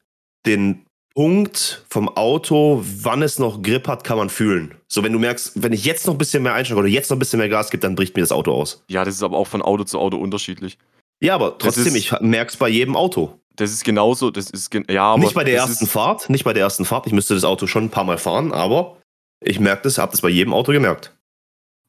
den 0.46 0.86
Punkt 1.14 1.84
vom 1.90 2.08
Auto, 2.08 2.82
wann 2.84 3.22
es 3.22 3.38
noch 3.38 3.62
Grip 3.62 3.86
hat, 3.86 4.04
kann 4.04 4.16
man 4.16 4.30
fühlen. 4.30 4.74
So, 4.88 5.02
wenn 5.02 5.12
du 5.12 5.18
merkst, 5.18 5.62
wenn 5.62 5.72
ich 5.72 5.84
jetzt 5.84 6.06
noch 6.06 6.14
ein 6.14 6.18
bisschen 6.18 6.42
mehr 6.42 6.54
einsteige 6.54 6.78
oder 6.78 6.88
jetzt 6.88 7.10
noch 7.10 7.16
ein 7.16 7.18
bisschen 7.18 7.38
mehr 7.38 7.48
Gas 7.48 7.70
gebe, 7.70 7.82
dann 7.82 7.94
bricht 7.94 8.16
mir 8.16 8.22
das 8.22 8.32
Auto 8.32 8.52
aus. 8.52 8.82
Ja, 8.88 9.04
das 9.04 9.16
ist 9.16 9.22
aber 9.22 9.36
auch 9.36 9.46
von 9.46 9.60
Auto 9.60 9.84
zu 9.84 9.98
Auto 9.98 10.16
unterschiedlich. 10.16 10.78
Ja, 11.20 11.34
aber 11.34 11.58
trotzdem, 11.58 11.94
ich 11.94 12.12
merk's 12.20 12.56
bei 12.56 12.68
jedem 12.68 12.96
Auto. 12.96 13.38
Das 13.56 13.70
ist 13.70 13.84
genauso, 13.84 14.30
das 14.30 14.50
ist 14.50 14.72
ja, 14.88 15.04
aber 15.04 15.22
nicht 15.22 15.34
bei 15.34 15.44
der 15.44 15.56
ersten 15.56 15.84
ist, 15.84 15.90
Fahrt, 15.90 16.30
nicht 16.30 16.44
bei 16.44 16.52
der 16.52 16.62
ersten 16.62 16.84
Fahrt. 16.84 17.06
Ich 17.06 17.12
müsste 17.12 17.34
das 17.34 17.44
Auto 17.44 17.66
schon 17.66 17.84
ein 17.84 17.90
paar 17.90 18.04
Mal 18.04 18.18
fahren, 18.18 18.52
aber 18.52 18.98
ich 19.40 19.60
merke 19.60 19.82
das, 19.82 19.98
habe 19.98 20.12
das 20.12 20.22
bei 20.22 20.28
jedem 20.28 20.54
Auto 20.54 20.72
gemerkt. 20.72 21.14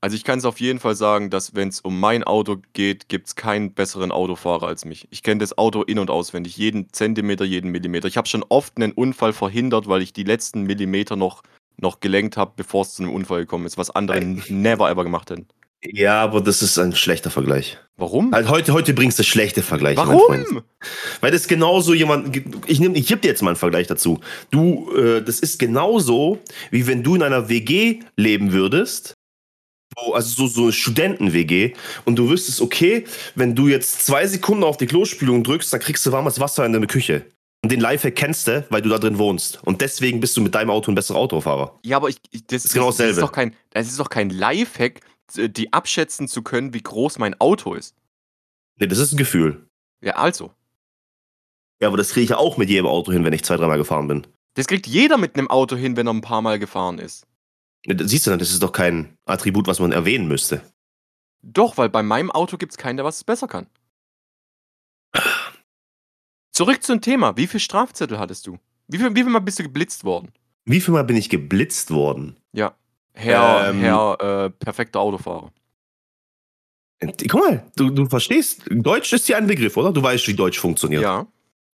Also 0.02 0.18
ich 0.18 0.26
kann 0.26 0.38
es 0.38 0.44
auf 0.44 0.60
jeden 0.60 0.80
Fall 0.80 0.96
sagen, 0.96 1.30
dass 1.30 1.56
wenn 1.56 1.70
es 1.70 1.80
um 1.80 1.98
mein 1.98 2.26
Auto 2.26 2.58
geht, 2.74 3.08
gibt 3.08 3.28
es 3.28 3.36
keinen 3.38 3.74
besseren 3.74 4.12
Autofahrer 4.12 4.68
als 4.68 4.84
mich. 4.84 5.08
Ich 5.12 5.24
kenne 5.24 5.40
das 5.40 5.58
Auto 5.58 5.82
in- 5.82 5.98
und 5.98 6.10
auswendig, 6.10 6.58
jeden 6.58 6.92
Zentimeter, 6.92 7.46
jeden 7.46 7.72
Millimeter. 7.72 8.10
Ich 8.10 8.18
habe 8.18 8.28
schon 8.28 8.44
oft 8.50 8.76
einen 8.76 8.92
Unfall 8.92 9.32
verhindert, 9.32 9.88
weil 9.88 10.02
ich 10.02 10.12
die 10.12 10.26
letzten 10.26 10.64
Millimeter 10.64 11.16
noch, 11.16 11.42
noch 11.78 12.02
gelenkt 12.02 12.36
habe, 12.36 12.52
bevor 12.58 12.82
es 12.82 12.96
zu 12.96 13.04
einem 13.04 13.14
Unfall 13.14 13.40
gekommen 13.40 13.66
ist, 13.66 13.78
was 13.78 13.92
andere 13.92 14.20
never 14.50 14.90
ever 14.90 15.06
gemacht 15.06 15.30
hätten. 15.30 15.48
Ja, 15.86 16.22
aber 16.22 16.42
das 16.42 16.62
ist 16.62 16.78
ein 16.78 16.96
schlechter 16.96 17.30
Vergleich. 17.30 17.78
Warum? 17.98 18.32
Halt 18.34 18.50
heute, 18.50 18.74
heute 18.74 18.94
bringst 18.94 19.20
du 19.20 19.24
schlechte 19.24 19.62
Vergleiche. 19.62 19.98
Warum? 19.98 20.64
Weil 21.22 21.32
das 21.32 21.48
genauso 21.48 21.94
jemand. 21.94 22.36
Ich 22.68 22.80
nehme, 22.80 22.98
ich 22.98 23.08
gebe 23.08 23.22
dir 23.22 23.28
jetzt 23.28 23.42
mal 23.42 23.52
einen 23.52 23.58
Vergleich 23.58 23.88
dazu. 23.88 24.20
Du, 24.50 24.92
äh, 24.96 25.22
das 25.22 25.40
ist 25.40 25.60
genauso, 25.60 26.40
wie 26.72 26.88
wenn 26.88 27.04
du 27.04 27.16
in 27.16 27.24
einer 27.24 27.50
WG 27.50 28.00
leben 28.16 28.52
würdest. 28.54 29.14
Wo, 29.96 30.14
also 30.14 30.48
so, 30.48 30.48
so 30.48 30.64
eine 30.64 30.72
Studenten-WG. 30.72 31.74
Und 32.06 32.16
du 32.16 32.30
wüsstest, 32.30 32.62
okay, 32.62 33.04
wenn 33.36 33.54
du 33.54 33.68
jetzt 33.68 34.06
zwei 34.06 34.26
Sekunden 34.26 34.64
auf 34.64 34.78
die 34.78 34.88
Klospülung 34.88 35.44
drückst, 35.44 35.72
dann 35.72 35.80
kriegst 35.80 36.06
du 36.06 36.12
warmes 36.12 36.40
Wasser 36.40 36.66
in 36.66 36.74
deine 36.74 36.88
Küche. 36.88 37.26
Und 37.62 37.72
den 37.72 37.80
Lifehack 37.80 38.16
kennst 38.16 38.48
du, 38.48 38.66
weil 38.70 38.82
du 38.82 38.90
da 38.90 38.98
drin 38.98 39.18
wohnst. 39.18 39.60
Und 39.64 39.82
deswegen 39.82 40.20
bist 40.20 40.36
du 40.36 40.42
mit 40.42 40.54
deinem 40.54 40.70
Auto 40.70 40.92
ein 40.92 40.96
besserer 40.96 41.20
Autofahrer. 41.20 41.80
Ja, 41.84 41.98
aber 41.98 42.10
ich, 42.10 42.18
ich, 42.32 42.46
das, 42.46 42.66
Ist 42.66 42.74
genau 42.74 42.88
das, 42.88 42.98
das, 42.98 43.06
ist 43.06 43.12
dasselbe. 43.12 43.28
doch 43.28 43.32
kein, 43.32 43.56
das 43.70 43.88
ist 43.88 44.00
doch 44.00 44.10
kein 44.10 44.30
Lifehack, 44.32 45.00
die 45.36 45.74
abschätzen 45.74 46.28
zu 46.28 46.42
können, 46.42 46.74
wie 46.74 46.84
groß 46.84 47.20
mein 47.20 47.40
Auto 47.40 47.74
ist. 47.74 47.96
Nee, 48.78 48.88
das 48.88 49.00
ist 49.00 49.14
ein 49.14 49.18
Gefühl. 49.18 49.68
Ja, 50.02 50.16
also. 50.16 50.54
Ja, 51.80 51.88
aber 51.88 51.98
das 51.98 52.12
kriege 52.12 52.24
ich 52.24 52.30
ja 52.32 52.38
auch 52.38 52.58
mit 52.58 52.70
jedem 52.70 52.86
Auto 52.86 53.12
hin, 53.12 53.24
wenn 53.24 53.34
ich 53.34 53.44
zwei, 53.44 53.58
dreimal 53.58 53.78
gefahren 53.78 54.08
bin. 54.08 54.28
Das 54.56 54.68
kriegt 54.68 54.88
jeder 54.88 55.18
mit 55.18 55.36
einem 55.36 55.50
Auto 55.50 55.76
hin, 55.76 55.98
wenn 55.98 56.08
er 56.08 56.14
ein 56.14 56.22
paar 56.22 56.42
Mal 56.42 56.60
gefahren 56.60 57.00
ist. 57.00 57.26
Siehst 57.86 58.26
du 58.26 58.30
dann, 58.30 58.40
das 58.40 58.52
ist 58.52 58.64
doch 58.64 58.72
kein 58.72 59.18
Attribut, 59.26 59.68
was 59.68 59.80
man 59.80 59.92
erwähnen 59.92 60.28
müsste. 60.28 60.62
Doch, 61.42 61.78
weil 61.78 61.90
bei 61.90 62.04
meinem 62.04 62.32
Auto 62.32 62.58
gibt 62.58 62.72
es 62.72 62.78
keinen, 62.78 62.98
der 62.98 63.06
was 63.06 63.24
besser 63.24 63.48
kann. 63.48 63.68
Zurück 66.52 66.84
zum 66.84 67.02
Thema. 67.02 67.36
Wie 67.36 67.48
viel 67.48 67.60
Strafzettel 67.60 68.20
hattest 68.20 68.48
du? 68.48 68.58
Wie 68.88 68.98
viel, 68.98 69.10
wie 69.16 69.24
viel 69.24 69.32
Mal 69.32 69.40
bist 69.40 69.60
du 69.60 69.64
geblitzt 69.64 70.04
worden? 70.04 70.32
Wie 70.66 70.80
viel 70.80 70.94
Mal 70.94 71.04
bin 71.04 71.18
ich 71.18 71.30
geblitzt 71.30 71.92
worden? 71.92 72.38
Ja. 72.54 72.76
Herr, 73.14 73.70
Ähm. 73.70 73.80
Herr 73.80 74.46
äh, 74.46 74.50
perfekter 74.50 75.00
Autofahrer. 75.00 75.52
Guck 77.30 77.34
mal, 77.42 77.66
du, 77.76 77.90
du 77.90 78.06
verstehst, 78.06 78.62
Deutsch 78.70 79.12
ist 79.14 79.28
dir 79.28 79.38
ein 79.38 79.48
Begriff, 79.48 79.76
oder? 79.76 79.92
Du 79.92 80.02
weißt, 80.02 80.26
wie 80.28 80.34
Deutsch 80.34 80.60
funktioniert. 80.60 81.02
Ja. 81.02 81.28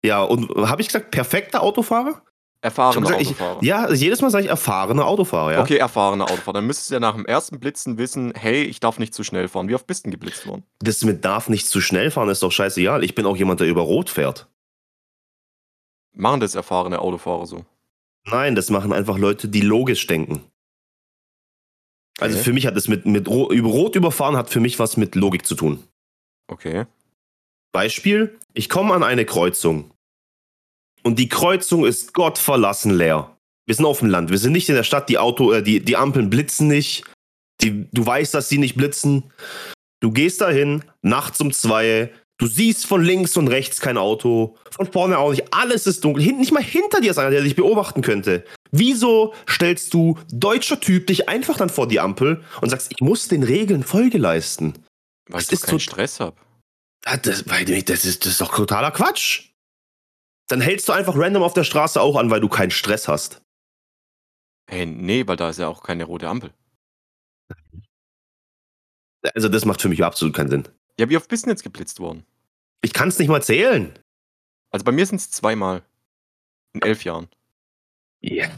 Ja, 0.06 0.24
und 0.24 0.50
habe 0.56 0.82
ich 0.82 0.88
gesagt, 0.88 1.12
perfekter 1.12 1.62
Autofahrer? 1.62 2.22
Erfahrener 2.62 3.20
Ich 3.20 3.30
Autofahrer. 3.30 3.64
Ja, 3.64 3.84
also 3.84 4.04
jedes 4.04 4.22
Mal 4.22 4.32
sage 4.32 4.46
ich 4.46 4.50
erfahrener 4.50 5.06
Autofahrer, 5.06 5.54
ja. 5.54 5.62
Okay, 5.62 5.78
erfahrener 5.78 6.26
Autofahrer. 6.26 6.54
Dann 6.54 6.68
müsstest 6.68 6.90
du 6.90 6.96
ja 6.96 7.00
nach 7.00 7.16
dem 7.16 7.26
ersten 7.26 7.60
Blitzen 7.60 7.98
wissen, 7.98 8.34
hey, 8.36 8.64
ich 8.64 8.80
darf 8.80 9.00
nicht 9.00 9.14
zu 9.14 9.24
schnell 9.24 9.48
fahren. 9.48 9.70
Wie 9.70 9.76
oft 9.76 9.86
bist 9.86 10.02
du 10.02 10.04
denn 10.06 10.12
geblitzt 10.12 10.48
worden? 10.48 10.64
Das 10.80 11.04
mit 11.04 11.24
darf 11.24 11.50
nicht 11.50 11.68
zu 11.68 11.82
schnell 11.82 12.10
fahren, 12.10 12.30
ist 12.30 12.42
doch 12.42 12.52
scheißegal. 12.52 13.04
Ich 13.04 13.14
bin 13.14 13.26
auch 13.26 13.38
jemand, 13.38 13.60
der 13.60 13.68
über 13.68 13.82
Rot 13.82 14.10
fährt. 14.10 14.48
Machen 16.14 16.40
das 16.40 16.56
erfahrene 16.56 17.00
Autofahrer 17.00 17.46
so? 17.46 17.64
Nein, 18.26 18.56
das 18.56 18.70
machen 18.70 18.92
einfach 18.92 19.18
Leute, 19.18 19.48
die 19.48 19.62
logisch 19.62 20.08
denken. 20.08 20.44
Also 22.20 22.40
für 22.40 22.54
mich 22.54 22.66
hat 22.66 22.76
es 22.76 22.88
mit, 22.88 23.06
mit 23.06 23.28
über 23.28 23.70
Rot 23.70 23.96
überfahren 23.96 24.36
hat 24.36 24.50
für 24.50 24.60
mich 24.60 24.80
was 24.80 24.98
mit 24.98 25.16
Logik 25.16 25.46
zu 25.46 25.56
tun. 25.56 25.84
Okay. 26.48 26.86
Beispiel, 27.72 28.38
ich 28.54 28.70
komme 28.70 28.94
an 28.94 29.04
eine 29.04 29.26
Kreuzung. 29.26 29.92
Und 31.04 31.20
die 31.20 31.30
Kreuzung 31.30 31.86
ist 31.86 32.14
gottverlassen 32.14 32.92
leer. 32.92 33.38
Wir 33.66 33.76
sind 33.76 33.86
auf 33.86 34.00
dem 34.00 34.10
Land, 34.10 34.32
wir 34.32 34.38
sind 34.38 34.54
nicht 34.54 34.70
in 34.70 34.76
der 34.76 34.84
Stadt, 34.84 35.10
die 35.10 35.18
Auto, 35.18 35.52
äh, 35.52 35.62
die, 35.62 35.80
die 35.82 35.98
Ampeln 35.98 36.30
blitzen 36.30 36.68
nicht. 36.68 37.04
Die, 37.62 37.86
du 37.92 38.06
weißt, 38.06 38.34
dass 38.34 38.50
sie 38.50 38.58
nicht 38.58 38.76
blitzen. 38.76 39.24
Du 40.00 40.12
gehst 40.12 40.42
dahin, 40.42 40.84
nachts 41.02 41.42
um 41.42 41.52
zwei, 41.52 42.12
du 42.38 42.48
siehst 42.48 42.86
von 42.86 43.04
links 43.04 43.36
und 43.36 43.48
rechts 43.48 43.82
kein 43.82 43.98
Auto, 43.98 44.58
von 44.72 44.92
vorne 44.92 45.18
auch 45.18 45.32
nicht, 45.32 45.54
alles 45.54 45.88
ist 45.88 46.04
dunkel. 46.04 46.24
Hinten, 46.24 46.40
nicht 46.40 46.52
mal 46.52 46.64
hinter 46.64 47.02
dir 47.02 47.12
ist 47.12 47.18
einer, 47.18 47.32
der 47.32 47.42
dich 47.42 47.56
beobachten 47.56 48.02
könnte. 48.02 48.46
Wieso 48.72 49.34
stellst 49.50 49.94
du, 49.94 50.18
deutscher 50.32 50.80
Typ, 50.80 51.08
dich 51.08 51.30
einfach 51.30 51.58
dann 51.58 51.70
vor 51.70 51.88
die 51.88 52.00
Ampel 52.00 52.44
und 52.62 52.70
sagst, 52.70 52.92
ich 52.92 53.00
muss 53.02 53.28
den 53.28 53.44
Regeln 53.44 53.84
Folge 53.84 54.18
leisten? 54.18 54.74
Weil 55.30 55.40
Das 55.42 55.48
ich 55.48 55.54
ist 55.54 55.62
keinen 55.64 55.74
so- 55.76 55.80
Stress 55.80 56.20
hab. 56.20 56.46
Das, 57.24 57.48
weil 57.50 57.64
das, 57.66 58.04
ist, 58.06 58.26
das 58.26 58.34
ist 58.34 58.42
doch 58.42 58.54
totaler 58.54 58.92
Quatsch. 58.92 59.52
Dann 60.50 60.62
hältst 60.62 60.88
du 60.90 60.94
einfach 60.94 61.16
random 61.18 61.44
auf 61.44 61.54
der 61.54 61.64
Straße 61.64 62.02
auch 62.02 62.16
an, 62.18 62.30
weil 62.30 62.42
du 62.42 62.50
keinen 62.50 62.72
Stress 62.72 63.08
hast. 63.08 63.42
Hey, 64.70 64.86
nee, 64.86 65.26
weil 65.28 65.38
da 65.38 65.50
ist 65.50 65.60
ja 65.60 65.68
auch 65.68 65.84
keine 65.84 66.04
rote 66.04 66.28
Ampel. 66.28 66.54
Also 69.34 69.50
das 69.50 69.66
macht 69.66 69.82
für 69.82 69.90
mich 69.90 70.04
absolut 70.04 70.36
keinen 70.36 70.50
Sinn. 70.50 70.68
Ja, 71.00 71.10
wie 71.10 71.18
oft 71.18 71.28
bist 71.30 71.44
du 71.44 71.48
denn 71.48 71.56
jetzt 71.56 71.64
geblitzt 71.64 72.00
worden? 72.00 72.26
Ich 72.82 72.94
kann 72.94 73.10
es 73.10 73.20
nicht 73.20 73.28
mal 73.28 73.44
zählen. 73.44 73.98
Also 74.72 74.84
bei 74.86 74.92
mir 74.92 75.06
sind 75.06 75.18
es 75.18 75.32
zweimal. 75.32 75.84
In 76.74 76.82
elf 76.82 77.04
Jahren. 77.04 77.28
Ja. 78.22 78.50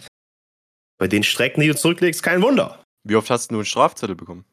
Bei 0.98 1.08
den 1.08 1.24
Strecken, 1.24 1.62
die 1.62 1.68
du 1.68 1.76
zurücklegst, 1.76 2.24
kein 2.24 2.42
Wunder. 2.42 2.84
Wie 3.04 3.16
oft 3.16 3.30
hast 3.30 3.52
du 3.52 3.56
einen 3.56 3.66
Strafzettel 3.66 4.16
bekommen? 4.16 4.46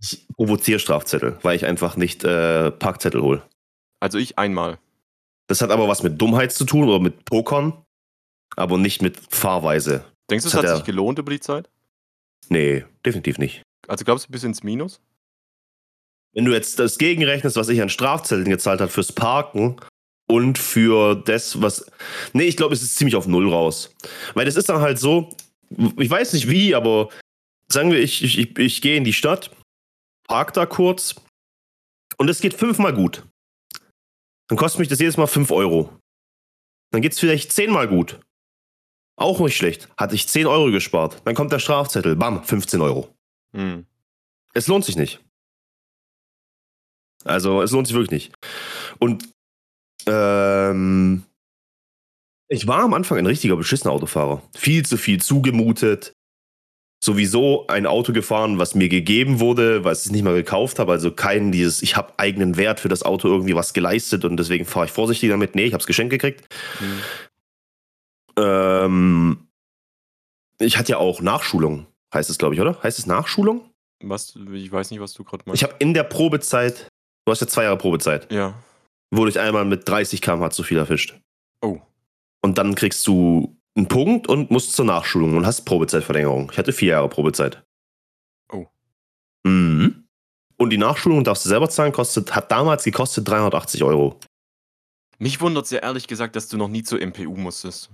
Ich 0.00 0.26
provoziere 0.36 0.78
Strafzettel, 0.78 1.38
weil 1.42 1.56
ich 1.56 1.66
einfach 1.66 1.96
nicht 1.96 2.22
äh, 2.22 2.70
Parkzettel 2.70 3.20
hole. 3.20 3.42
Also 4.00 4.18
ich 4.18 4.38
einmal. 4.38 4.78
Das 5.48 5.60
hat 5.60 5.70
aber 5.70 5.88
was 5.88 6.02
mit 6.02 6.20
Dummheit 6.20 6.52
zu 6.52 6.64
tun 6.64 6.88
oder 6.88 7.00
mit 7.00 7.24
Pokern, 7.24 7.84
aber 8.56 8.78
nicht 8.78 9.02
mit 9.02 9.18
Fahrweise. 9.34 10.04
Denkst 10.30 10.44
du, 10.44 10.48
es 10.48 10.54
hat 10.54 10.66
hat 10.66 10.76
sich 10.76 10.84
gelohnt 10.84 11.18
über 11.18 11.32
die 11.32 11.40
Zeit? 11.40 11.68
Nee, 12.48 12.84
definitiv 13.04 13.38
nicht. 13.38 13.62
Also 13.88 14.04
glaubst 14.04 14.28
du 14.28 14.32
bis 14.32 14.44
ins 14.44 14.62
Minus? 14.62 15.00
Wenn 16.32 16.44
du 16.44 16.52
jetzt 16.52 16.78
das 16.78 16.98
gegenrechnest, 16.98 17.56
was 17.56 17.68
ich 17.68 17.82
an 17.82 17.88
Strafzetteln 17.88 18.48
gezahlt 18.48 18.80
habe 18.80 18.92
fürs 18.92 19.12
Parken 19.12 19.80
und 20.28 20.58
für 20.58 21.16
das, 21.16 21.60
was. 21.60 21.90
Nee, 22.32 22.44
ich 22.44 22.56
glaube, 22.56 22.74
es 22.74 22.82
ist 22.82 22.96
ziemlich 22.96 23.16
auf 23.16 23.26
Null 23.26 23.48
raus. 23.50 23.94
Weil 24.34 24.44
das 24.44 24.56
ist 24.56 24.68
dann 24.68 24.80
halt 24.80 24.98
so, 24.98 25.30
ich 25.96 26.08
weiß 26.08 26.34
nicht 26.34 26.48
wie, 26.48 26.74
aber 26.74 27.08
sagen 27.70 27.90
wir, 27.90 27.98
ich, 28.00 28.22
ich, 28.22 28.56
ich, 28.58 28.82
gehe 28.82 28.96
in 28.96 29.04
die 29.04 29.12
Stadt, 29.12 29.50
park 30.28 30.52
da 30.52 30.66
kurz 30.66 31.16
und 32.16 32.28
es 32.28 32.40
geht 32.40 32.54
fünfmal 32.54 32.94
gut. 32.94 33.26
Dann 34.48 34.58
kostet 34.58 34.80
mich 34.80 34.88
das 34.88 35.00
jedes 35.00 35.16
Mal 35.16 35.26
fünf 35.26 35.50
Euro. 35.50 35.98
Dann 36.90 37.02
geht 37.02 37.12
es 37.12 37.20
vielleicht 37.20 37.52
zehnmal 37.52 37.88
gut. 37.88 38.20
Auch 39.16 39.40
nicht 39.40 39.56
schlecht. 39.56 39.88
Hatte 39.98 40.14
ich 40.14 40.28
10 40.28 40.46
Euro 40.46 40.70
gespart. 40.70 41.20
Dann 41.24 41.34
kommt 41.34 41.52
der 41.52 41.58
Strafzettel. 41.58 42.14
Bam, 42.14 42.44
15 42.44 42.80
Euro. 42.80 43.12
Hm. 43.52 43.84
Es 44.54 44.68
lohnt 44.68 44.84
sich 44.84 44.96
nicht. 44.96 45.20
Also, 47.24 47.60
es 47.60 47.72
lohnt 47.72 47.88
sich 47.88 47.96
wirklich 47.96 48.28
nicht. 48.28 48.34
Und 49.00 49.28
ähm, 50.08 51.22
ich 52.48 52.66
war 52.66 52.82
am 52.82 52.94
Anfang 52.94 53.18
ein 53.18 53.26
richtiger 53.26 53.56
beschissener 53.56 53.92
Autofahrer. 53.92 54.42
Viel 54.56 54.84
zu 54.84 54.96
viel 54.96 55.20
zugemutet. 55.20 56.12
Sowieso 57.04 57.66
ein 57.68 57.86
Auto 57.86 58.12
gefahren, 58.12 58.58
was 58.58 58.74
mir 58.74 58.88
gegeben 58.88 59.38
wurde, 59.38 59.84
was 59.84 60.06
ich 60.06 60.12
nicht 60.12 60.24
mal 60.24 60.34
gekauft 60.34 60.80
habe. 60.80 60.90
Also 60.90 61.12
kein 61.12 61.52
dieses, 61.52 61.80
ich 61.82 61.96
habe 61.96 62.14
eigenen 62.16 62.56
Wert 62.56 62.80
für 62.80 62.88
das 62.88 63.04
Auto 63.04 63.28
irgendwie 63.28 63.54
was 63.54 63.72
geleistet 63.72 64.24
und 64.24 64.36
deswegen 64.36 64.64
fahre 64.64 64.86
ich 64.86 64.92
vorsichtig 64.92 65.30
damit. 65.30 65.54
Nee, 65.54 65.66
ich 65.66 65.74
habe 65.74 65.80
es 65.80 65.86
geschenkt 65.86 66.10
gekriegt. 66.10 66.46
Hm. 66.78 66.98
Ähm, 68.36 69.48
ich 70.58 70.76
hatte 70.76 70.92
ja 70.92 70.98
auch 70.98 71.20
Nachschulung, 71.20 71.86
heißt 72.12 72.30
es, 72.30 72.38
glaube 72.38 72.54
ich, 72.54 72.60
oder? 72.60 72.82
Heißt 72.82 72.98
es 72.98 73.06
Nachschulung? 73.06 73.70
Was? 74.02 74.36
Ich 74.52 74.72
weiß 74.72 74.90
nicht, 74.90 75.00
was 75.00 75.12
du 75.12 75.22
gerade 75.22 75.44
meinst. 75.46 75.62
Ich 75.62 75.68
habe 75.68 75.76
in 75.78 75.94
der 75.94 76.04
Probezeit, 76.04 76.88
du 77.26 77.30
hast 77.32 77.40
ja 77.40 77.46
zwei 77.46 77.64
Jahre 77.64 77.78
Probezeit, 77.78 78.32
ja. 78.32 78.54
Wurde 79.10 79.30
ich 79.30 79.40
einmal 79.40 79.64
mit 79.64 79.88
30 79.88 80.20
km/h 80.20 80.50
zu 80.50 80.62
viel 80.62 80.78
erfischt. 80.78 81.18
Oh. 81.62 81.80
Und 82.42 82.58
dann 82.58 82.74
kriegst 82.74 83.06
du 83.06 83.56
einen 83.76 83.88
Punkt 83.88 84.28
und 84.28 84.50
musst 84.50 84.74
zur 84.74 84.84
Nachschulung 84.84 85.36
und 85.36 85.46
hast 85.46 85.64
Probezeitverlängerung. 85.64 86.50
Ich 86.52 86.58
hatte 86.58 86.72
vier 86.72 86.90
Jahre 86.90 87.08
Probezeit. 87.08 87.64
Oh. 88.52 88.66
Mhm. 89.44 90.04
Und 90.56 90.70
die 90.70 90.78
Nachschulung 90.78 91.24
darfst 91.24 91.44
du 91.44 91.48
selber 91.48 91.68
zahlen, 91.68 91.92
kostet, 91.92 92.34
hat 92.34 92.50
damals 92.50 92.84
gekostet 92.84 93.28
380 93.28 93.84
Euro. 93.84 94.18
Mich 95.18 95.40
wundert 95.40 95.66
sehr 95.66 95.82
ehrlich 95.82 96.06
gesagt, 96.06 96.36
dass 96.36 96.48
du 96.48 96.56
noch 96.56 96.68
nie 96.68 96.82
zur 96.82 97.00
MPU 97.00 97.36
musstest. 97.36 97.90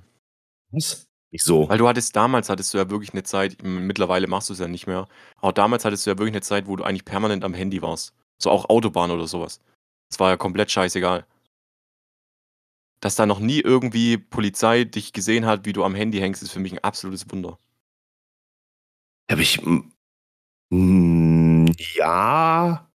Was? 0.70 1.07
Wieso? 1.31 1.68
Weil 1.68 1.79
du 1.79 1.88
hattest 1.88 2.14
damals 2.14 2.48
hattest 2.48 2.72
du 2.72 2.79
ja 2.79 2.88
wirklich 2.90 3.12
eine 3.12 3.24
Zeit, 3.24 3.62
mittlerweile 3.62 4.29
machst 4.29 4.50
du 4.50 4.53
es 4.53 4.61
ja 4.61 4.68
nicht 4.68 4.87
mehr, 4.87 5.09
aber 5.38 5.53
damals 5.53 5.85
hattest 5.85 6.07
du 6.07 6.11
ja 6.11 6.18
wirklich 6.18 6.33
eine 6.33 6.42
Zeit, 6.42 6.66
wo 6.68 6.77
du 6.77 6.85
eigentlich 6.85 7.05
permanent 7.05 7.44
am 7.44 7.55
Handy 7.55 7.83
warst. 7.83 8.14
So 8.38 8.50
auch 8.50 8.68
Autobahn 8.68 9.11
oder 9.11 9.27
sowas. 9.27 9.61
Das 10.11 10.21
war 10.21 10.31
ja 10.31 10.37
komplett 10.37 10.71
scheißegal. 10.71 11.27
Dass 13.01 13.17
da 13.17 13.27
noch 13.27 13.40
nie 13.40 13.61
irgendwie 13.61 14.17
Polizei 14.17 14.85
dich 14.85 15.12
gesehen 15.12 15.45
hat, 15.47 15.67
wie 15.67 15.73
du 15.73 15.85
am 15.85 15.95
Handy 15.95 16.19
hängst, 16.19 16.43
ist 16.43 16.53
für 16.53 16.61
mich 16.61 16.73
ein 16.73 16.79
absolutes 16.79 17.31
Wunder. 17.31 17.59
Hab 19.31 19.38
ich. 19.38 19.61
mm, 20.71 21.67
Ja. 21.97 22.90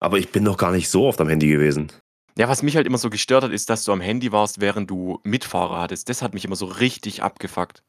Aber 0.00 0.18
ich 0.18 0.30
bin 0.30 0.44
doch 0.44 0.56
gar 0.56 0.70
nicht 0.72 0.88
so 0.88 1.06
oft 1.06 1.20
am 1.20 1.28
Handy 1.28 1.48
gewesen. 1.48 1.90
Ja, 2.36 2.48
was 2.48 2.62
mich 2.62 2.76
halt 2.76 2.86
immer 2.86 2.98
so 2.98 3.10
gestört 3.10 3.42
hat, 3.42 3.50
ist, 3.50 3.68
dass 3.68 3.82
du 3.82 3.92
am 3.92 4.00
Handy 4.00 4.30
warst, 4.30 4.60
während 4.60 4.88
du 4.90 5.18
Mitfahrer 5.24 5.80
hattest. 5.80 6.08
Das 6.08 6.22
hat 6.22 6.34
mich 6.34 6.44
immer 6.44 6.54
so 6.54 6.66
richtig 6.66 7.22
abgefuckt. 7.24 7.82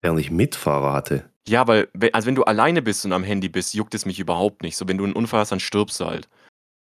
Während 0.00 0.18
ich 0.18 0.32
Mitfahrer 0.32 0.92
hatte. 0.92 1.30
Ja, 1.46 1.68
weil, 1.68 1.88
we- 1.94 2.12
also 2.12 2.26
wenn 2.26 2.34
du 2.34 2.42
alleine 2.42 2.82
bist 2.82 3.04
und 3.04 3.12
am 3.12 3.22
Handy 3.22 3.48
bist, 3.48 3.74
juckt 3.74 3.94
es 3.94 4.04
mich 4.04 4.18
überhaupt 4.18 4.62
nicht. 4.62 4.76
So, 4.76 4.88
wenn 4.88 4.98
du 4.98 5.04
einen 5.04 5.12
Unfall 5.12 5.40
hast, 5.40 5.52
dann 5.52 5.60
stirbst 5.60 6.00
du 6.00 6.06
halt. 6.06 6.28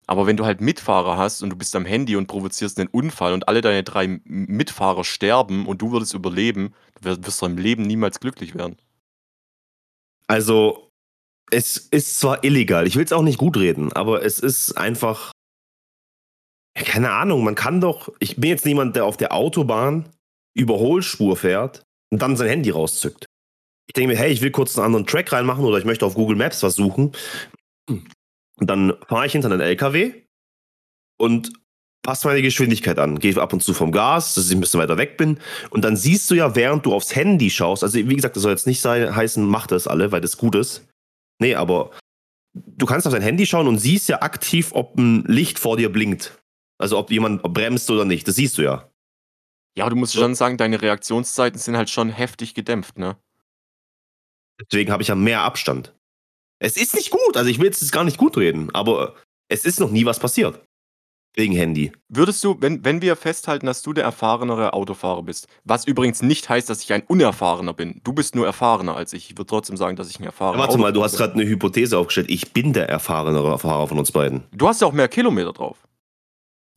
Aber 0.08 0.28
wenn 0.28 0.38
du 0.38 0.46
halt 0.46 0.62
Mitfahrer 0.62 1.18
hast 1.18 1.42
und 1.42 1.52
du 1.52 1.56
bist 1.56 1.76
am 1.76 1.86
Handy 1.86 2.16
und 2.16 2.28
provozierst 2.28 2.80
einen 2.80 2.90
Unfall 2.90 3.34
und 3.34 3.48
alle 3.48 3.62
deine 3.62 3.84
drei 3.84 4.20
Mitfahrer 4.26 5.04
sterben 5.04 5.66
und 5.66 5.82
du 5.82 5.92
würdest 5.92 6.14
überleben, 6.14 6.74
wirst 7.00 7.42
du 7.42 7.46
im 7.46 7.58
Leben 7.58 7.84
niemals 7.84 8.20
glücklich 8.20 8.56
werden. 8.56 8.78
Also, 10.28 10.90
es 11.52 11.78
ist 11.78 12.20
zwar 12.20 12.44
illegal, 12.44 12.88
ich 12.88 12.96
will 12.96 13.04
es 13.04 13.12
auch 13.12 13.22
nicht 13.22 13.38
gut 13.38 13.58
reden, 13.58 13.92
aber 13.94 14.24
es 14.24 14.40
ist 14.40 14.74
einfach. 14.74 15.32
Keine 16.74 17.12
Ahnung, 17.12 17.44
man 17.44 17.56
kann 17.56 17.82
doch. 17.82 18.14
Ich 18.20 18.38
bin 18.38 18.50
jetzt 18.50 18.66
niemand, 18.66 18.96
der 18.96 19.04
auf 19.04 19.18
der 19.18 19.34
Autobahn 19.34 20.10
Überholspur 20.54 21.36
fährt 21.36 21.84
und 22.12 22.22
dann 22.22 22.38
sein 22.38 22.48
Handy 22.48 22.70
rauszückt. 22.70 23.26
Ich 23.88 23.94
denke 23.94 24.14
mir, 24.14 24.20
hey, 24.20 24.32
ich 24.32 24.42
will 24.42 24.52
kurz 24.52 24.78
einen 24.78 24.86
anderen 24.86 25.06
Track 25.06 25.34
reinmachen 25.34 25.66
oder 25.66 25.78
ich 25.78 25.86
möchte 25.86 26.06
auf 26.06 26.16
Google 26.16 26.38
Maps 26.38 26.64
was 26.64 26.76
suchen. 26.76 27.12
Und 28.62 28.67
dann 28.69 28.93
fahre 29.08 29.26
ich 29.26 29.32
hinter 29.32 29.52
einen 29.52 29.60
LKW 29.60 30.13
und 31.17 31.52
passe 32.04 32.28
meine 32.28 32.43
Geschwindigkeit 32.43 33.00
an. 33.00 33.19
Gehe 33.19 33.36
ab 33.41 33.54
und 33.54 33.63
zu 33.63 33.74
vom 33.74 33.91
Gas, 33.91 34.36
dass 34.36 34.50
ich 34.50 34.56
ein 34.56 34.62
bisschen 34.62 34.80
weiter 34.80 34.97
weg 34.97 35.17
bin. 35.17 35.39
Und 35.71 35.84
dann 35.84 35.97
siehst 35.97 36.30
du 36.30 36.36
ja, 36.36 36.56
während 36.56 36.86
du 36.86 36.93
aufs 36.93 37.15
Handy 37.15 37.50
schaust, 37.50 37.84
also 37.84 37.97
wie 37.97 38.15
gesagt, 38.15 38.36
das 38.36 38.43
soll 38.43 38.52
jetzt 38.52 38.67
nicht 38.67 38.80
sein, 38.80 39.15
heißen, 39.15 39.43
mach 39.43 39.65
das 39.65 39.88
alle, 39.88 40.12
weil 40.12 40.21
das 40.21 40.38
gut 40.38 40.56
ist. 40.56 40.88
Nee, 41.39 41.56
aber 41.56 41.89
du 42.54 42.86
kannst 42.86 43.08
auf 43.08 43.13
dein 43.13 43.24
Handy 43.24 43.47
schauen 43.47 43.67
und 43.67 43.80
siehst 43.80 44.08
ja 44.10 44.21
aktiv, 44.21 44.71
ob 44.74 44.95
ein 44.95 45.24
Licht 45.24 45.58
vor 45.58 45.78
dir 45.78 45.91
blinkt. 45.91 46.39
Also 46.78 47.00
ob 47.00 47.10
jemand 47.10 47.41
bremst 47.41 47.89
oder 47.89 48.06
nicht. 48.06 48.28
Das 48.28 48.36
siehst 48.36 48.60
du 48.60 48.62
ja. 48.62 48.91
Ja, 49.76 49.86
aber 49.86 49.91
du 49.91 49.95
musst 49.95 50.13
schon 50.13 50.36
sagen, 50.36 50.58
deine 50.58 50.82
Reaktionszeiten 50.82 51.60
sind 51.60 51.78
halt 51.78 51.89
schon 51.89 52.10
heftig 52.10 52.54
gedämpft, 52.54 53.00
ne? 53.00 53.17
Deswegen 54.60 54.91
habe 54.91 55.02
ich 55.02 55.10
ja 55.10 55.15
mehr 55.15 55.41
Abstand. 55.41 55.95
Es 56.63 56.78
ist 56.78 56.93
nicht 56.93 57.10
gut, 57.10 57.36
also 57.36 57.50
ich 57.50 57.58
will 57.58 57.65
jetzt 57.65 57.91
gar 57.91 58.04
nicht 58.04 58.17
gut 58.17 58.38
reden, 58.38 58.69
aber 58.74 59.15
es 59.50 59.65
ist 59.65 59.80
noch 59.80 59.89
nie 59.89 60.06
was 60.06 60.19
passiert. 60.19 60.62
Wegen 61.34 61.56
Handy. 61.56 61.91
Würdest 62.10 62.43
du, 62.43 62.58
wenn, 62.60 62.86
wenn 62.86 63.02
wir 63.02 63.15
festhalten, 63.15 63.65
dass 63.65 63.82
du 63.82 63.93
der 63.93 64.04
erfahrenere 64.04 64.74
Autofahrer 64.74 65.24
bist, 65.24 65.47
was 65.63 65.88
übrigens 65.88 66.21
nicht 66.21 66.50
heißt, 66.50 66.69
dass 66.69 66.84
ich 66.84 66.93
ein 66.93 67.04
Unerfahrener 67.08 67.74
bin. 67.74 68.02
Du 68.04 68.13
bist 68.13 68.36
nur 68.36 68.45
erfahrener 68.45 68.95
als 68.95 69.13
ich. 69.13 69.32
Ich 69.32 69.38
würde 69.38 69.47
trotzdem 69.47 69.78
sagen, 69.78 69.95
dass 69.95 70.10
ich 70.10 70.19
ein 70.19 70.26
erfahrener 70.26 70.60
Warte 70.60 70.78
mal, 70.78 70.93
du 70.93 71.04
hast 71.04 71.17
gerade 71.17 71.34
eine 71.34 71.45
Hypothese 71.45 71.97
aufgestellt. 71.97 72.30
Ich 72.30 72.52
bin 72.52 72.74
der 72.74 72.89
erfahrenere 72.89 73.58
Fahrer 73.58 73.88
von 73.88 73.97
uns 73.97 74.12
beiden. 74.12 74.41
bin. 74.41 74.60
Du 74.60 74.67
hast 74.67 74.82
ja 74.82 74.88
auch 74.88 74.91
mehr 74.91 75.08
Kilometer 75.08 75.54
drauf. 75.54 75.78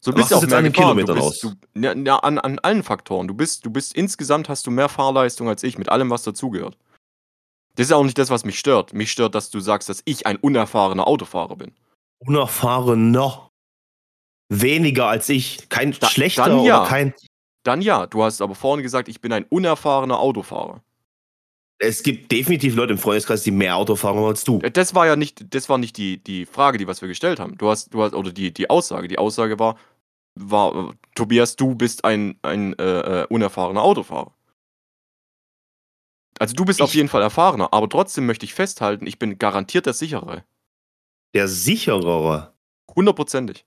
So 0.01 0.13
du 0.13 0.19
bist 0.19 0.31
ja 0.31 0.37
ist 0.37 0.39
auch 0.39 0.43
jetzt 0.43 0.51
mehr 0.51 0.59
an 0.59 0.65
den 0.65 0.73
gefahren. 0.73 0.97
Kilometern 0.97 1.17
du 1.17 1.29
bist, 1.29 1.45
aus? 1.45 1.57
Du, 1.75 1.81
ja, 1.81 1.95
ja, 1.95 2.17
an, 2.21 2.39
an 2.39 2.59
allen 2.61 2.85
Faktoren. 2.85 3.27
Du 3.27 3.35
bist, 3.35 3.67
du 3.67 3.71
bist 3.71 3.95
insgesamt 3.95 4.49
hast 4.49 4.67
du 4.67 4.71
mehr 4.71 4.89
Fahrleistung 4.89 5.49
als 5.49 5.63
ich, 5.63 5.79
mit 5.79 5.89
allem, 5.89 6.11
was 6.11 6.23
dazugehört. 6.23 6.79
Das 7.77 7.87
ist 7.87 7.93
auch 7.93 8.05
nicht 8.05 8.19
das, 8.19 8.31
was 8.31 8.45
mich 8.45 8.59
stört. 8.59 8.93
Mich 8.93 9.11
stört, 9.11 9.35
dass 9.35 9.51
du 9.51 9.61
sagst, 9.61 9.89
dass 9.89 10.03
ich 10.05 10.27
ein 10.27 10.37
unerfahrener 10.37 11.07
Autofahrer 11.07 11.57
bin. 11.57 11.73
Unerfahrener. 12.19 13.51
Weniger 14.49 15.07
als 15.09 15.29
ich. 15.29 15.69
Kein 15.69 15.93
Da- 15.93 16.09
schlechter 16.09 16.45
dann 16.47 16.63
ja. 16.63 16.81
oder 16.81 16.89
kein. 16.89 17.15
Dann 17.65 17.81
ja, 17.81 18.07
du 18.07 18.23
hast 18.23 18.43
aber 18.43 18.55
vorhin 18.55 18.83
gesagt, 18.83 19.09
ich 19.09 19.21
bin 19.21 19.33
ein 19.33 19.45
unerfahrener 19.45 20.19
Autofahrer. 20.21 20.83
Es 21.79 22.03
gibt 22.03 22.31
definitiv 22.31 22.77
Leute 22.77 22.93
im 22.93 22.99
Freundeskreis, 22.99 23.43
die 23.43 23.51
mehr 23.51 23.77
Auto 23.77 23.97
fahren 23.97 24.19
als 24.25 24.45
du. 24.45 24.61
Äh, 24.63 24.71
Das 24.71 24.95
war 24.95 25.07
ja 25.07 25.17
nicht, 25.17 25.53
das 25.55 25.69
war 25.69 25.79
nicht 25.79 25.97
die, 25.97 26.23
die 26.23 26.47
Frage, 26.47 26.79
die 26.79 26.87
was 26.87 27.01
wir 27.01 27.09
gestellt 27.09 27.41
haben. 27.41 27.59
Du 27.59 27.69
hast, 27.69 27.93
du 27.93 28.03
hast, 28.03 28.15
oder 28.15 28.31
die, 28.33 28.53
die 28.53 28.71
Aussage. 28.71 29.09
Die 29.09 29.19
Aussage 29.19 29.59
war, 29.59 29.77
war, 30.39 30.91
äh, 30.91 30.93
Tobias, 31.15 31.57
du 31.57 31.75
bist 31.75 32.05
ein, 32.05 32.39
ein 32.43 32.79
äh, 32.79 33.23
äh, 33.23 33.27
unerfahrener 33.29 33.83
Autofahrer. 33.83 34.33
Also 36.39 36.55
du 36.55 36.65
bist 36.65 36.83
auf 36.83 36.91
Ich- 36.91 36.97
jeden 36.97 37.09
Fall 37.09 37.23
erfahrener, 37.23 37.73
aber 37.73 37.89
trotzdem 37.89 38.27
möchte 38.27 38.45
ich 38.45 38.55
festhalten, 38.55 39.07
ich 39.07 39.19
bin 39.19 39.39
garantiert 39.39 39.87
der 39.87 39.93
sichere. 39.93 40.45
Der 41.35 41.49
sicherere. 41.49 42.53
Hundertprozentig. 42.95 43.65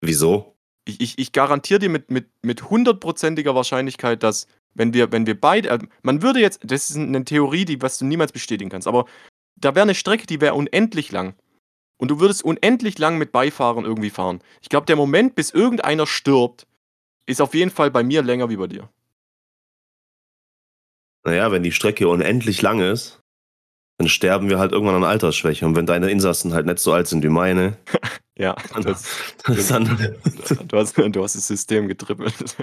Wieso? 0.00 0.56
Ich, 0.84 1.00
ich, 1.00 1.18
ich 1.18 1.32
garantiere 1.32 1.80
dir 1.80 1.88
mit, 1.88 2.10
mit, 2.10 2.28
mit 2.42 2.70
hundertprozentiger 2.70 3.54
Wahrscheinlichkeit, 3.54 4.22
dass, 4.22 4.46
wenn 4.74 4.94
wir, 4.94 5.10
wenn 5.10 5.26
wir 5.26 5.40
beide, 5.40 5.68
äh, 5.70 5.78
man 6.02 6.22
würde 6.22 6.40
jetzt, 6.40 6.60
das 6.62 6.90
ist 6.90 6.96
eine 6.96 7.24
Theorie, 7.24 7.64
die, 7.64 7.82
was 7.82 7.98
du 7.98 8.04
niemals 8.04 8.30
bestätigen 8.32 8.70
kannst, 8.70 8.86
aber 8.86 9.06
da 9.56 9.74
wäre 9.74 9.82
eine 9.82 9.94
Strecke, 9.94 10.26
die 10.26 10.40
wäre 10.40 10.54
unendlich 10.54 11.10
lang. 11.10 11.34
Und 11.98 12.08
du 12.08 12.20
würdest 12.20 12.44
unendlich 12.44 12.98
lang 12.98 13.16
mit 13.16 13.32
Beifahrern 13.32 13.84
irgendwie 13.84 14.10
fahren. 14.10 14.42
Ich 14.60 14.68
glaube, 14.68 14.86
der 14.86 14.96
Moment, 14.96 15.34
bis 15.34 15.50
irgendeiner 15.50 16.06
stirbt, 16.06 16.66
ist 17.24 17.40
auf 17.40 17.54
jeden 17.54 17.70
Fall 17.70 17.90
bei 17.90 18.04
mir 18.04 18.22
länger 18.22 18.50
wie 18.50 18.56
bei 18.58 18.66
dir. 18.66 18.88
Naja, 21.26 21.50
wenn 21.52 21.62
die 21.62 21.72
Strecke 21.72 22.08
unendlich 22.08 22.62
lang 22.62 22.80
ist, 22.80 23.20
dann 23.98 24.08
sterben 24.08 24.48
wir 24.48 24.58
halt 24.58 24.72
irgendwann 24.72 24.96
an 24.96 25.04
Altersschwäche. 25.04 25.66
Und 25.66 25.76
wenn 25.76 25.86
deine 25.86 26.10
Insassen 26.10 26.54
halt 26.54 26.66
nicht 26.66 26.78
so 26.78 26.92
alt 26.92 27.08
sind 27.08 27.22
wie 27.22 27.28
meine, 27.28 27.76
Ja, 28.38 28.54
das, 28.82 29.04
dann. 29.68 29.84
du, 30.68 30.76
hast, 30.76 30.96
du 30.98 31.22
hast 31.22 31.36
das 31.36 31.46
System 31.46 31.88
getrippelt. 31.88 32.34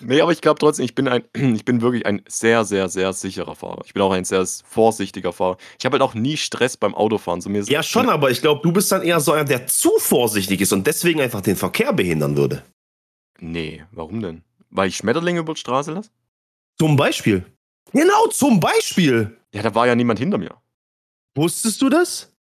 nee, 0.00 0.20
aber 0.20 0.32
ich 0.32 0.42
glaube 0.42 0.58
trotzdem, 0.58 0.84
ich 0.84 0.94
bin, 0.94 1.08
ein, 1.08 1.24
ich 1.54 1.64
bin 1.64 1.80
wirklich 1.80 2.04
ein 2.04 2.20
sehr, 2.28 2.66
sehr, 2.66 2.90
sehr 2.90 3.14
sicherer 3.14 3.54
Fahrer. 3.54 3.82
Ich 3.86 3.94
bin 3.94 4.02
auch 4.02 4.12
ein 4.12 4.24
sehr 4.24 4.44
vorsichtiger 4.46 5.32
Fahrer. 5.32 5.56
Ich 5.78 5.86
habe 5.86 5.94
halt 5.94 6.02
auch 6.02 6.12
nie 6.12 6.36
Stress 6.36 6.76
beim 6.76 6.94
Autofahren. 6.94 7.40
So, 7.40 7.48
mir 7.48 7.62
ja, 7.62 7.82
schon, 7.82 8.10
aber 8.10 8.30
ich 8.30 8.42
glaube, 8.42 8.60
du 8.62 8.72
bist 8.72 8.92
dann 8.92 9.02
eher 9.02 9.20
so 9.20 9.32
einer, 9.32 9.44
der 9.44 9.66
zu 9.66 9.90
vorsichtig 9.98 10.60
ist 10.60 10.74
und 10.74 10.86
deswegen 10.86 11.22
einfach 11.22 11.40
den 11.40 11.56
Verkehr 11.56 11.94
behindern 11.94 12.36
würde. 12.36 12.62
Nee, 13.40 13.84
warum 13.90 14.20
denn? 14.20 14.42
Weil 14.70 14.88
ich 14.88 14.96
Schmetterlinge 14.96 15.40
über 15.40 15.54
die 15.54 15.60
Straße 15.60 15.92
lasse? 15.92 16.10
Zum 16.78 16.96
Beispiel. 16.96 17.44
Genau, 17.92 18.26
zum 18.28 18.60
Beispiel. 18.60 19.36
Ja, 19.52 19.62
da 19.62 19.74
war 19.74 19.86
ja 19.86 19.94
niemand 19.94 20.18
hinter 20.18 20.38
mir. 20.38 20.60
Wusstest 21.34 21.80
du 21.82 21.88
das? 21.88 22.34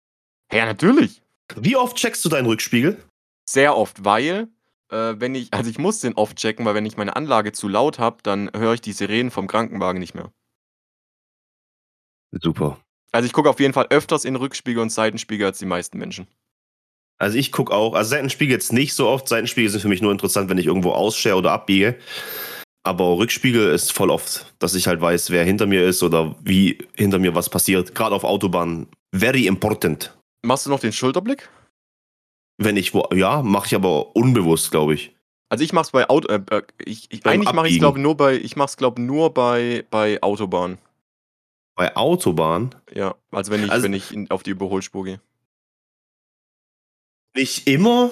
Ja, 0.51 0.65
natürlich. 0.65 1.21
Wie 1.55 1.75
oft 1.75 1.97
checkst 1.97 2.23
du 2.25 2.29
deinen 2.29 2.47
Rückspiegel? 2.47 3.01
Sehr 3.49 3.77
oft, 3.77 4.03
weil, 4.03 4.49
äh, 4.91 5.15
wenn 5.17 5.35
ich, 5.35 5.53
also 5.53 5.69
ich 5.69 5.77
muss 5.77 6.01
den 6.01 6.15
oft 6.15 6.37
checken, 6.37 6.65
weil 6.65 6.75
wenn 6.75 6.85
ich 6.85 6.97
meine 6.97 7.15
Anlage 7.15 7.53
zu 7.53 7.67
laut 7.67 7.99
habe, 7.99 8.17
dann 8.23 8.51
höre 8.55 8.73
ich 8.73 8.81
die 8.81 8.91
Sirenen 8.93 9.31
vom 9.31 9.47
Krankenwagen 9.47 9.99
nicht 9.99 10.15
mehr. 10.15 10.31
Super. 12.31 12.79
Also 13.11 13.25
ich 13.25 13.33
gucke 13.33 13.49
auf 13.49 13.59
jeden 13.59 13.73
Fall 13.73 13.87
öfters 13.89 14.25
in 14.25 14.35
Rückspiegel 14.35 14.81
und 14.81 14.89
Seitenspiegel 14.89 15.47
als 15.47 15.59
die 15.59 15.65
meisten 15.65 15.97
Menschen. 15.97 16.27
Also 17.19 17.37
ich 17.37 17.51
gucke 17.51 17.73
auch, 17.73 17.93
also 17.93 18.09
Seitenspiegel 18.11 18.53
jetzt 18.53 18.73
nicht 18.73 18.93
so 18.93 19.07
oft. 19.07 19.27
Seitenspiegel 19.27 19.69
sind 19.71 19.81
für 19.81 19.87
mich 19.87 20.01
nur 20.01 20.11
interessant, 20.11 20.49
wenn 20.49 20.57
ich 20.57 20.67
irgendwo 20.67 20.91
ausschere 20.91 21.35
oder 21.35 21.51
abbiege. 21.51 21.95
Aber 22.83 23.17
Rückspiegel 23.17 23.69
ist 23.73 23.91
voll 23.91 24.09
oft, 24.09 24.53
dass 24.59 24.75
ich 24.75 24.87
halt 24.87 25.01
weiß, 25.01 25.29
wer 25.31 25.43
hinter 25.43 25.65
mir 25.65 25.83
ist 25.85 26.03
oder 26.03 26.35
wie 26.43 26.77
hinter 26.95 27.19
mir 27.19 27.35
was 27.35 27.49
passiert. 27.49 27.93
Gerade 27.95 28.15
auf 28.15 28.23
Autobahnen. 28.23 28.87
Very 29.13 29.45
important. 29.47 30.15
Machst 30.45 30.65
du 30.65 30.69
noch 30.69 30.79
den 30.79 30.93
Schulterblick? 30.93 31.49
Wenn 32.57 32.77
ich 32.77 32.93
wo, 32.93 33.07
ja, 33.13 33.41
mache 33.41 33.67
ich 33.67 33.75
aber 33.75 34.15
unbewusst, 34.15 34.71
glaube 34.71 34.93
ich. 34.93 35.13
Also 35.49 35.63
ich 35.63 35.73
mach's 35.73 35.91
bei 35.91 36.09
Auto, 36.09 36.27
äh, 36.29 36.41
äh, 36.49 36.61
ich, 36.85 37.07
ich, 37.09 37.25
eigentlich 37.25 37.53
mache 37.53 37.67
ich 37.69 37.79
glaube 37.79 37.99
nur 37.99 38.15
bei, 38.17 38.35
ich 38.35 38.55
mach's 38.55 38.77
glaube 38.77 39.01
nur 39.01 39.33
bei 39.33 39.85
bei 39.89 40.21
Autobahn. 40.21 40.77
Bei 41.75 41.95
Autobahn 41.95 42.73
Ja, 42.93 43.15
also 43.31 43.51
wenn 43.51 43.63
ich 43.63 43.71
Also- 43.71 43.83
wenn 43.85 43.93
ich 43.93 44.11
in, 44.13 44.29
auf 44.31 44.43
die 44.43 44.49
Überholspur 44.51 45.03
gehe. 45.05 45.21
Nicht 47.35 47.67
immer, 47.67 48.11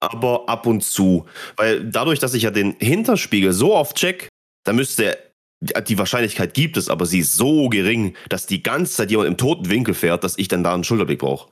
aber 0.00 0.48
ab 0.48 0.66
und 0.66 0.82
zu. 0.82 1.26
Weil 1.56 1.84
dadurch, 1.84 2.18
dass 2.18 2.34
ich 2.34 2.44
ja 2.44 2.50
den 2.50 2.76
Hinterspiegel 2.78 3.52
so 3.52 3.74
oft 3.74 3.96
check, 3.96 4.28
da 4.64 4.72
müsste 4.72 5.18
die 5.60 5.98
Wahrscheinlichkeit 5.98 6.54
gibt 6.54 6.76
es, 6.76 6.88
aber 6.88 7.04
sie 7.04 7.18
ist 7.20 7.34
so 7.34 7.68
gering, 7.68 8.16
dass 8.28 8.46
die 8.46 8.62
ganze 8.62 8.94
Zeit 8.94 9.10
jemand 9.10 9.28
im 9.28 9.36
toten 9.36 9.68
Winkel 9.68 9.94
fährt, 9.94 10.24
dass 10.24 10.38
ich 10.38 10.48
dann 10.48 10.64
da 10.64 10.72
einen 10.72 10.84
Schulterblick 10.84 11.18
brauche. 11.18 11.50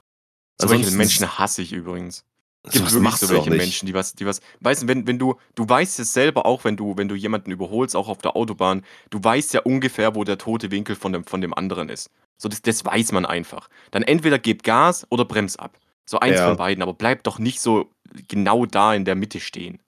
Solche 0.61 0.91
Menschen 0.93 1.39
hasse 1.39 1.63
ich 1.63 1.73
übrigens. 1.73 2.25
Es 2.65 2.73
gibt 2.73 2.87
wirklich 2.87 3.03
machst 3.03 3.21
so 3.21 3.35
welche. 3.35 3.51
Menschen, 3.51 3.87
die 3.87 3.95
was, 3.95 4.15
die 4.15 4.27
was, 4.27 4.41
weißt 4.61 4.83
du, 4.83 4.89
wenn, 4.89 5.07
wenn 5.07 5.19
du, 5.19 5.37
du 5.55 5.69
weißt 5.69 6.01
es 6.01 6.13
selber 6.13 6.45
auch, 6.47 6.65
wenn 6.65 6.77
du, 6.77 6.97
wenn 6.97 7.09
du 7.09 7.15
jemanden 7.15 7.51
überholst, 7.51 7.95
auch 7.95 8.09
auf 8.09 8.19
der 8.19 8.35
Autobahn, 8.35 8.83
du 9.11 9.23
weißt 9.23 9.55
ja 9.55 9.61
ungefähr, 9.61 10.15
wo 10.15 10.25
der 10.25 10.39
tote 10.39 10.71
Winkel 10.71 10.97
von 10.97 11.13
dem, 11.13 11.25
von 11.25 11.41
dem 11.41 11.55
anderen 11.55 11.89
ist. 11.89 12.11
So, 12.37 12.49
das, 12.49 12.63
das 12.63 12.85
weiß 12.85 13.13
man 13.13 13.27
einfach. 13.27 13.69
Dann 13.91 14.03
entweder 14.03 14.39
gib 14.39 14.63
Gas 14.65 15.07
oder 15.11 15.25
brems 15.25 15.57
ab. 15.57 15.79
So 16.09 16.21
eins 16.21 16.39
Ja. 16.39 16.49
von 16.49 16.57
beiden, 16.57 16.83
aber 16.83 16.95
bleib 16.95 17.23
doch 17.25 17.39
nicht 17.39 17.61
so 17.61 17.93
genau 18.29 18.65
da 18.65 18.95
in 18.95 19.05
der 19.05 19.15
Mitte 19.15 19.41
stehen. 19.41 19.83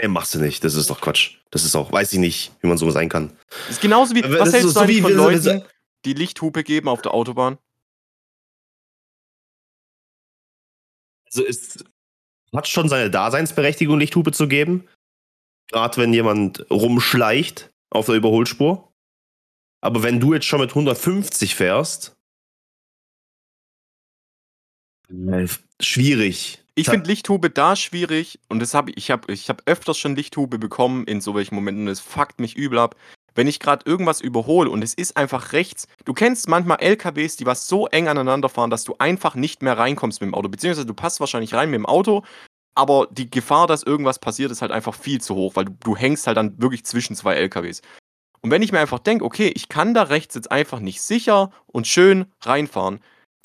Nee, 0.00 0.08
machst 0.08 0.34
du 0.34 0.38
nicht. 0.38 0.64
Das 0.64 0.74
ist 0.74 0.88
doch 0.88 1.02
Quatsch. 1.02 1.36
Das 1.50 1.62
ist 1.64 1.76
auch, 1.76 1.92
weiß 1.92 2.14
ich 2.14 2.18
nicht, 2.18 2.52
wie 2.60 2.66
man 2.66 2.78
so 2.78 2.90
sein 2.90 3.10
kann. 3.10 3.36
Das 3.66 3.72
ist 3.72 3.82
genauso 3.82 4.14
wie, 4.14 4.22
was 4.22 4.30
das 4.30 4.52
hältst 4.54 4.68
ist 4.68 4.76
du 4.76 4.86
so 4.86 5.02
von 5.02 5.12
Leuten, 5.12 5.64
die 6.06 6.14
Lichthupe 6.14 6.64
geben 6.64 6.88
auf 6.88 7.02
der 7.02 7.12
Autobahn? 7.12 7.58
Also 11.26 11.44
es 11.44 11.84
hat 12.54 12.66
schon 12.66 12.88
seine 12.88 13.10
Daseinsberechtigung, 13.10 13.98
Lichthupe 13.98 14.32
zu 14.32 14.48
geben. 14.48 14.88
Gerade 15.68 15.98
wenn 15.98 16.14
jemand 16.14 16.64
rumschleicht 16.70 17.70
auf 17.90 18.06
der 18.06 18.14
Überholspur. 18.14 18.90
Aber 19.82 20.02
wenn 20.02 20.18
du 20.18 20.32
jetzt 20.32 20.46
schon 20.46 20.60
mit 20.60 20.70
150 20.70 21.54
fährst, 21.54 22.08
äh, 22.08 22.19
schwierig. 25.80 26.62
Ich 26.74 26.88
finde 26.88 27.10
Lichthube 27.10 27.50
da 27.50 27.76
schwierig 27.76 28.38
und 28.48 28.60
das 28.60 28.74
hab, 28.74 28.88
ich 28.88 28.96
ich 28.96 29.10
habe 29.10 29.32
ich 29.32 29.48
hab 29.48 29.62
öfters 29.66 29.98
schon 29.98 30.16
Lichthube 30.16 30.58
bekommen 30.58 31.04
in 31.04 31.20
so 31.20 31.34
welchen 31.34 31.54
Momenten 31.54 31.84
und 31.84 31.92
es 31.92 32.00
fuckt 32.00 32.40
mich 32.40 32.56
übel 32.56 32.78
ab. 32.78 32.96
Wenn 33.34 33.46
ich 33.46 33.60
gerade 33.60 33.88
irgendwas 33.88 34.20
überhole 34.20 34.70
und 34.70 34.82
es 34.82 34.94
ist 34.94 35.16
einfach 35.16 35.52
rechts, 35.52 35.86
du 36.04 36.14
kennst 36.14 36.48
manchmal 36.48 36.80
LKWs, 36.80 37.36
die 37.36 37.46
was 37.46 37.68
so 37.68 37.86
eng 37.86 38.08
aneinander 38.08 38.48
fahren, 38.48 38.70
dass 38.70 38.84
du 38.84 38.96
einfach 38.98 39.34
nicht 39.34 39.62
mehr 39.62 39.78
reinkommst 39.78 40.20
mit 40.20 40.28
dem 40.28 40.34
Auto, 40.34 40.48
beziehungsweise 40.48 40.86
du 40.86 40.94
passt 40.94 41.20
wahrscheinlich 41.20 41.54
rein 41.54 41.70
mit 41.70 41.78
dem 41.78 41.86
Auto, 41.86 42.24
aber 42.74 43.08
die 43.10 43.30
Gefahr, 43.30 43.66
dass 43.66 43.82
irgendwas 43.82 44.18
passiert, 44.18 44.50
ist 44.50 44.62
halt 44.62 44.72
einfach 44.72 44.94
viel 44.94 45.20
zu 45.20 45.34
hoch, 45.34 45.54
weil 45.54 45.66
du, 45.66 45.76
du 45.80 45.96
hängst 45.96 46.26
halt 46.26 46.36
dann 46.36 46.60
wirklich 46.60 46.84
zwischen 46.84 47.14
zwei 47.14 47.34
LKWs. 47.34 47.82
Und 48.40 48.50
wenn 48.50 48.62
ich 48.62 48.72
mir 48.72 48.80
einfach 48.80 49.00
denke, 49.00 49.24
okay, 49.24 49.52
ich 49.54 49.68
kann 49.68 49.94
da 49.94 50.04
rechts 50.04 50.34
jetzt 50.34 50.50
einfach 50.50 50.80
nicht 50.80 51.02
sicher 51.02 51.50
und 51.66 51.86
schön 51.86 52.26
reinfahren, 52.40 53.00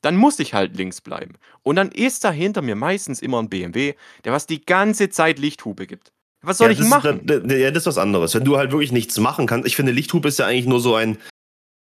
dann 0.06 0.18
muss 0.18 0.40
ich 0.40 0.54
halt 0.54 0.78
links 0.78 1.02
bleiben. 1.02 1.34
Und 1.64 1.78
dann 1.78 1.92
ist 1.92 2.24
da 2.24 2.32
hinter 2.32 2.62
mir 2.62 2.76
meistens 2.76 3.22
immer 3.22 3.42
ein 3.42 3.50
BMW, 3.50 3.96
der 4.24 4.34
was 4.34 4.46
die 4.46 4.64
ganze 4.64 5.10
Zeit 5.10 5.40
Lichthupe 5.40 5.88
gibt. 5.88 6.14
Was 6.44 6.60
soll 6.60 6.72
ja, 6.72 6.80
ich 6.80 6.88
machen? 6.88 7.22
Ist, 7.22 7.50
da- 7.50 7.56
ja, 7.56 7.72
das 7.72 7.84
ist 7.84 7.88
was 7.88 7.98
anderes. 7.98 8.36
Wenn 8.36 8.46
du 8.46 8.58
halt 8.58 8.72
wirklich 8.72 8.92
nichts 8.92 9.18
machen 9.18 9.48
kannst. 9.48 9.68
Ich 9.68 9.76
finde, 9.76 9.92
Lichthupe 9.92 10.28
ist 10.28 10.38
ja 10.38 10.46
eigentlich 10.46 10.68
nur 10.68 10.80
so 10.80 10.96
ein. 10.96 11.18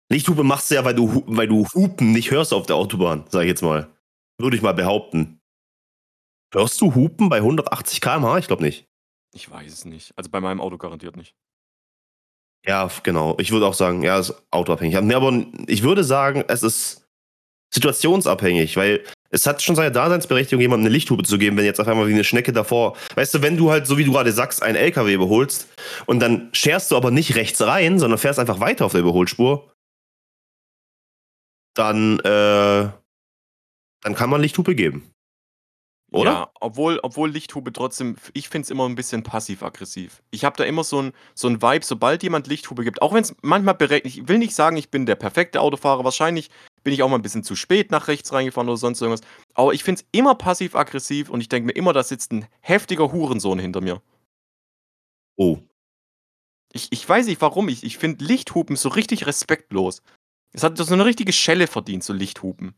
Lichthupe 0.10 0.44
machst 0.44 0.72
du 0.72 0.76
ja, 0.76 0.86
weil 0.86 0.96
du, 0.96 1.24
weil 1.28 1.48
du 1.48 1.68
Hupen 1.74 2.14
nicht 2.14 2.32
hörst 2.32 2.54
auf 2.54 2.66
der 2.66 2.78
Autobahn, 2.78 3.26
sag 3.28 3.42
ich 3.42 3.50
jetzt 3.50 3.64
mal. 3.64 3.90
Würde 4.40 4.56
ich 4.56 4.62
mal 4.62 4.74
behaupten. 4.74 5.40
Hörst 6.54 6.80
du 6.80 6.96
Hupen 6.96 7.28
bei 7.28 7.38
180 7.38 8.00
km/h? 8.00 8.38
Ich 8.38 8.48
glaube 8.48 8.64
nicht. 8.64 8.88
Ich 9.34 9.52
weiß 9.52 9.74
es 9.74 9.84
nicht. 9.84 10.14
Also 10.16 10.30
bei 10.30 10.40
meinem 10.40 10.62
Auto 10.62 10.78
garantiert 10.78 11.18
nicht. 11.18 11.36
Ja, 12.66 12.90
genau. 13.04 13.36
Ich 13.40 13.52
würde 13.52 13.68
auch 13.68 13.74
sagen, 13.74 14.04
ja, 14.04 14.18
es 14.18 14.30
ist 14.30 14.42
autoabhängig. 14.52 15.00
Nee, 15.02 15.14
aber 15.14 15.46
ich 15.68 15.84
würde 15.84 16.04
sagen, 16.06 16.46
es 16.48 16.64
ist 16.64 17.05
situationsabhängig, 17.76 18.78
weil 18.78 19.04
es 19.30 19.46
hat 19.46 19.62
schon 19.62 19.76
seine 19.76 19.92
Daseinsberechtigung, 19.92 20.62
jemandem 20.62 20.86
eine 20.86 20.94
Lichthupe 20.94 21.24
zu 21.24 21.38
geben, 21.38 21.58
wenn 21.58 21.66
jetzt 21.66 21.82
auf 21.82 21.88
einmal 21.88 22.08
wie 22.08 22.14
eine 22.14 22.24
Schnecke 22.24 22.54
davor. 22.54 22.96
Weißt 23.16 23.34
du, 23.34 23.42
wenn 23.42 23.58
du 23.58 23.70
halt, 23.70 23.86
so 23.86 23.98
wie 23.98 24.06
du 24.06 24.14
gerade 24.14 24.32
sagst, 24.32 24.64
einen 24.64 24.78
LKW 24.78 25.14
überholst 25.14 25.68
und 26.06 26.22
dann 26.22 26.50
scherst 26.54 26.92
du 26.92 26.96
aber 26.96 27.12
nicht 27.12 27.36
rechts 27.36 27.62
rein, 27.62 28.00
sondern 28.00 28.18
fährst 28.18 28.40
einfach 28.40 28.62
weiter 28.62 28.86
auf 28.86 28.94
der 28.94 29.02
Überholspur, 29.02 29.72
dann, 31.76 32.20
äh, 32.20 32.90
dann 34.02 34.16
kann 34.16 34.30
man 34.30 34.42
Lichthupe 34.42 34.74
geben. 34.74 35.12
Oder? 36.12 36.32
Ja, 36.32 36.52
obwohl, 36.62 37.00
obwohl 37.04 37.30
Lichthupe 37.30 37.74
trotzdem, 37.74 38.16
ich 38.32 38.48
finde 38.48 38.66
es 38.66 38.70
immer 38.70 38.88
ein 38.88 38.96
bisschen 38.96 39.24
passiv-aggressiv. 39.24 40.22
Ich 40.32 40.46
habe 40.46 40.56
da 40.56 40.64
immer 40.64 40.86
so 40.86 41.02
ein, 41.02 41.14
so 41.34 41.50
ein 41.50 41.62
Vibe, 41.62 41.84
sobald 41.84 42.24
jemand 42.24 42.48
Lichthupe 42.48 42.86
gibt, 42.86 43.02
auch 43.02 43.14
wenn 43.14 43.24
es 43.24 43.36
manchmal 43.42 43.74
berechnet, 43.74 44.14
ich 44.14 44.28
will 44.30 44.38
nicht 44.38 44.56
sagen, 44.56 44.78
ich 44.78 44.90
bin 44.90 45.06
der 45.06 45.16
perfekte 45.16 45.60
Autofahrer, 45.60 46.06
wahrscheinlich 46.06 46.50
bin 46.86 46.94
ich 46.94 47.02
auch 47.02 47.10
mal 47.10 47.16
ein 47.18 47.24
bisschen 47.24 47.44
zu 47.44 47.56
spät 47.56 47.90
nach 47.90 48.08
rechts 48.08 48.32
reingefahren 48.32 48.70
oder 48.70 48.78
sonst 48.78 49.02
irgendwas, 49.02 49.28
aber 49.56 49.74
ich 49.74 49.84
finde 49.84 50.02
es 50.02 50.08
immer 50.12 50.36
passiv-aggressiv 50.36 51.30
und 51.32 51.42
ich 51.42 51.50
denke 51.50 51.66
mir 51.66 51.74
immer, 51.74 51.92
da 51.94 52.04
sitzt 52.04 52.32
ein 52.32 52.46
heftiger 52.62 53.12
Hurensohn 53.12 53.58
hinter 53.60 53.82
mir. 53.82 54.02
Oh. 55.36 55.58
Ich, 56.72 56.92
ich 56.92 57.08
weiß 57.10 57.26
nicht 57.26 57.42
warum, 57.42 57.70
ich, 57.70 57.84
ich 57.84 57.98
finde 57.98 58.24
Lichthupen 58.24 58.76
so 58.76 58.90
richtig 58.90 59.26
respektlos. 59.26 60.04
Es 60.54 60.62
hat 60.62 60.78
so 60.78 60.94
eine 60.94 61.06
richtige 61.06 61.34
Schelle 61.34 61.68
verdient, 61.68 62.04
so 62.04 62.14
Lichthupen. 62.14 62.76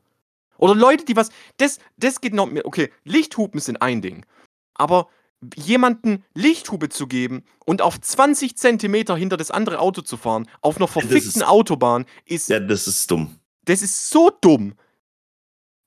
Oder 0.58 0.74
Leute, 0.74 1.04
die 1.06 1.16
was. 1.16 1.30
Das, 1.58 1.80
das 1.98 2.22
geht 2.22 2.34
noch. 2.34 2.50
Okay, 2.64 2.92
Lichthupen 3.04 3.60
sind 3.60 3.82
ein 3.82 4.02
Ding. 4.02 4.26
Aber 4.74 5.10
jemanden 5.56 6.24
Lichthupe 6.34 6.90
zu 6.90 7.08
geben 7.08 7.44
und 7.66 7.82
auf 7.82 8.00
20 8.00 8.58
Zentimeter 8.58 9.16
hinter 9.18 9.38
das 9.38 9.52
andere 9.52 9.80
Auto 9.80 10.02
zu 10.02 10.16
fahren, 10.18 10.50
auf 10.62 10.78
einer 10.78 10.88
verfickten 10.88 11.42
ist- 11.42 11.48
Autobahn, 11.48 12.06
ist. 12.26 12.50
Ja, 12.50 12.60
das 12.60 12.88
ist 12.88 13.12
dumm. 13.12 13.37
Das 13.68 13.82
ist 13.82 14.10
so 14.10 14.32
dumm. 14.42 14.76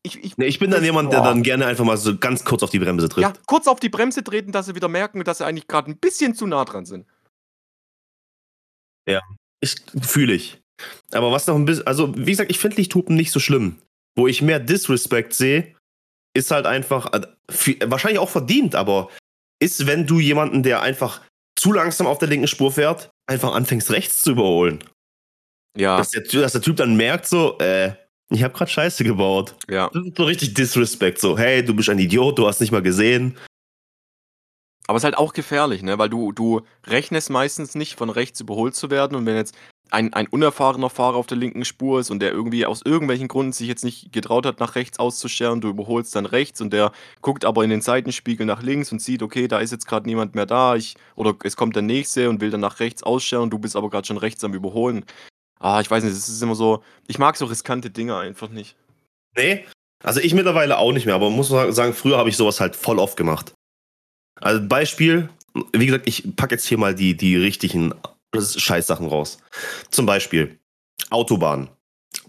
Ich, 0.02 0.22
ich, 0.24 0.36
Nee, 0.38 0.46
ich 0.46 0.58
bin 0.58 0.70
dann 0.70 0.82
jemand, 0.82 1.12
der 1.12 1.18
boah. 1.18 1.26
dann 1.26 1.42
gerne 1.42 1.66
einfach 1.66 1.84
mal 1.84 1.96
so 1.96 2.16
ganz 2.16 2.44
kurz 2.44 2.62
auf 2.62 2.70
die 2.70 2.78
Bremse 2.78 3.08
tritt. 3.08 3.22
ja, 3.22 3.32
kurz 3.46 3.66
auf 3.66 3.80
die 3.80 3.88
Bremse 3.88 4.24
treten, 4.24 4.52
dass 4.52 4.66
sie 4.66 4.74
wieder 4.74 4.88
merken, 4.88 5.22
dass 5.24 5.38
sie 5.38 5.46
eigentlich 5.46 5.68
gerade 5.68 5.90
ein 5.90 5.98
bisschen 5.98 6.34
zu 6.34 6.46
nah 6.46 6.64
dran 6.64 6.86
sind. 6.86 7.06
Ich 9.62 9.76
fühle 10.02 10.34
ich. 10.34 10.60
Aber 11.12 11.32
was 11.32 11.46
noch 11.46 11.56
ein 11.56 11.64
bisschen, 11.64 11.86
also 11.86 12.16
wie 12.16 12.30
gesagt, 12.30 12.50
ich 12.50 12.58
finde 12.58 12.78
Lichthupen 12.78 13.14
nicht 13.14 13.32
so 13.32 13.40
schlimm. 13.40 13.78
Wo 14.16 14.26
ich 14.26 14.42
mehr 14.42 14.58
Disrespect 14.60 15.34
sehe, 15.34 15.76
ist 16.34 16.50
halt 16.50 16.66
einfach, 16.66 17.12
äh, 17.12 17.26
wahrscheinlich 17.84 18.18
auch 18.18 18.30
verdient, 18.30 18.74
aber 18.74 19.10
ist, 19.60 19.86
wenn 19.86 20.06
du 20.06 20.20
jemanden, 20.20 20.62
der 20.62 20.80
einfach 20.80 21.20
zu 21.58 21.72
langsam 21.72 22.06
auf 22.06 22.18
der 22.18 22.28
linken 22.28 22.48
Spur 22.48 22.72
fährt, 22.72 23.10
einfach 23.26 23.54
anfängst 23.54 23.90
rechts 23.90 24.22
zu 24.22 24.30
überholen. 24.30 24.82
Ja, 25.76 25.98
Dass, 25.98 26.11
der, 26.11 26.22
dass 26.22 26.52
der 26.52 26.62
Typ 26.62 26.76
dann 26.76 26.96
merkt 26.96 27.26
so, 27.26 27.59
äh, 27.59 27.92
ich 28.30 28.42
habe 28.42 28.54
gerade 28.54 28.70
Scheiße 28.70 29.04
gebaut. 29.04 29.54
ja. 29.68 29.90
Das 29.92 30.04
ist 30.04 30.16
so 30.16 30.24
richtig 30.24 30.54
Disrespect, 30.54 31.20
so, 31.20 31.37
hey, 31.37 31.64
du 31.64 31.74
bist 31.74 31.88
ein 31.88 31.98
Idiot, 31.98 32.38
du 32.38 32.46
hast 32.46 32.61
nicht 32.61 32.72
mal 32.72 32.83
gesehen. 32.83 33.37
Aber 34.87 34.96
es 34.96 35.02
ist 35.02 35.04
halt 35.04 35.18
auch 35.18 35.33
gefährlich, 35.33 35.83
ne? 35.83 35.98
Weil 35.98 36.09
du, 36.09 36.33
du 36.33 36.62
rechnest 36.87 37.30
meistens 37.30 37.76
nicht, 37.76 37.96
von 37.96 38.11
rechts 38.11 38.40
überholt 38.40 38.74
zu 38.74 38.90
werden. 38.90 39.16
Und 39.16 39.24
wenn 39.24 39.37
jetzt 39.37 39.54
ein, 39.90 40.12
ein 40.14 40.26
unerfahrener 40.26 40.90
Fahrer 40.90 41.16
auf 41.16 41.26
der 41.26 41.37
linken 41.37 41.64
Spur 41.64 42.00
ist 42.00 42.11
und 42.11 42.20
der 42.20 42.33
irgendwie 42.33 42.66
aus 42.66 42.83
irgendwelchen 42.85 43.28
Gründen 43.28 43.52
sich 43.52 43.68
jetzt 43.68 43.85
nicht 43.85 44.12
getraut 44.12 44.46
hat, 44.46 44.61
nach 44.61 44.74
rechts 44.74 44.98
auszuscheren, 44.98 45.61
du 45.61 45.68
überholst 45.68 46.14
dann 46.16 46.26
rechts 46.26 46.61
und 46.61 46.72
der 46.72 46.92
guckt 47.22 47.44
aber 47.44 47.64
in 47.64 47.70
den 47.70 47.83
Seitenspiegel 47.83 48.46
nach 48.46 48.62
links 48.62 48.90
und 48.92 49.00
sieht, 49.00 49.22
okay, 49.22 49.48
da 49.48 49.59
ist 49.59 49.72
jetzt 49.72 49.87
gerade 49.87 50.09
niemand 50.09 50.35
mehr 50.35 50.46
da, 50.46 50.76
ich, 50.76 50.96
oder 51.16 51.35
es 51.44 51.56
kommt 51.56 51.76
der 51.76 51.83
nächste 51.83 52.28
und 52.28 52.40
will 52.40 52.50
dann 52.50 52.61
nach 52.61 52.80
rechts 52.80 53.02
ausscheren, 53.02 53.50
du 53.50 53.59
bist 53.59 53.76
aber 53.76 53.90
gerade 53.90 54.06
schon 54.06 54.18
rechts 54.18 54.42
am 54.44 54.54
Überholen. 54.54 55.04
Ah, 55.60 55.80
ich 55.80 55.90
weiß 55.90 56.02
nicht, 56.02 56.12
es 56.12 56.28
ist 56.28 56.42
immer 56.42 56.54
so, 56.54 56.82
ich 57.06 57.18
mag 57.18 57.36
so 57.36 57.44
riskante 57.44 57.90
Dinge 57.90 58.16
einfach 58.16 58.48
nicht. 58.48 58.76
Nee, 59.36 59.64
also 60.02 60.20
ich 60.20 60.34
mittlerweile 60.34 60.78
auch 60.78 60.92
nicht 60.92 61.06
mehr, 61.06 61.14
aber 61.14 61.30
muss 61.30 61.50
man 61.50 61.72
sagen, 61.72 61.92
früher 61.92 62.16
habe 62.16 62.30
ich 62.30 62.36
sowas 62.36 62.60
halt 62.60 62.74
voll 62.74 62.98
oft 62.98 63.16
gemacht. 63.16 63.52
Also 64.40 64.66
Beispiel, 64.66 65.28
wie 65.72 65.86
gesagt, 65.86 66.08
ich 66.08 66.34
packe 66.34 66.54
jetzt 66.54 66.66
hier 66.66 66.78
mal 66.78 66.94
die, 66.94 67.16
die 67.16 67.36
richtigen 67.36 67.94
Scheißsachen 68.34 69.06
raus. 69.06 69.38
Zum 69.90 70.06
Beispiel 70.06 70.58
Autobahn, 71.10 71.68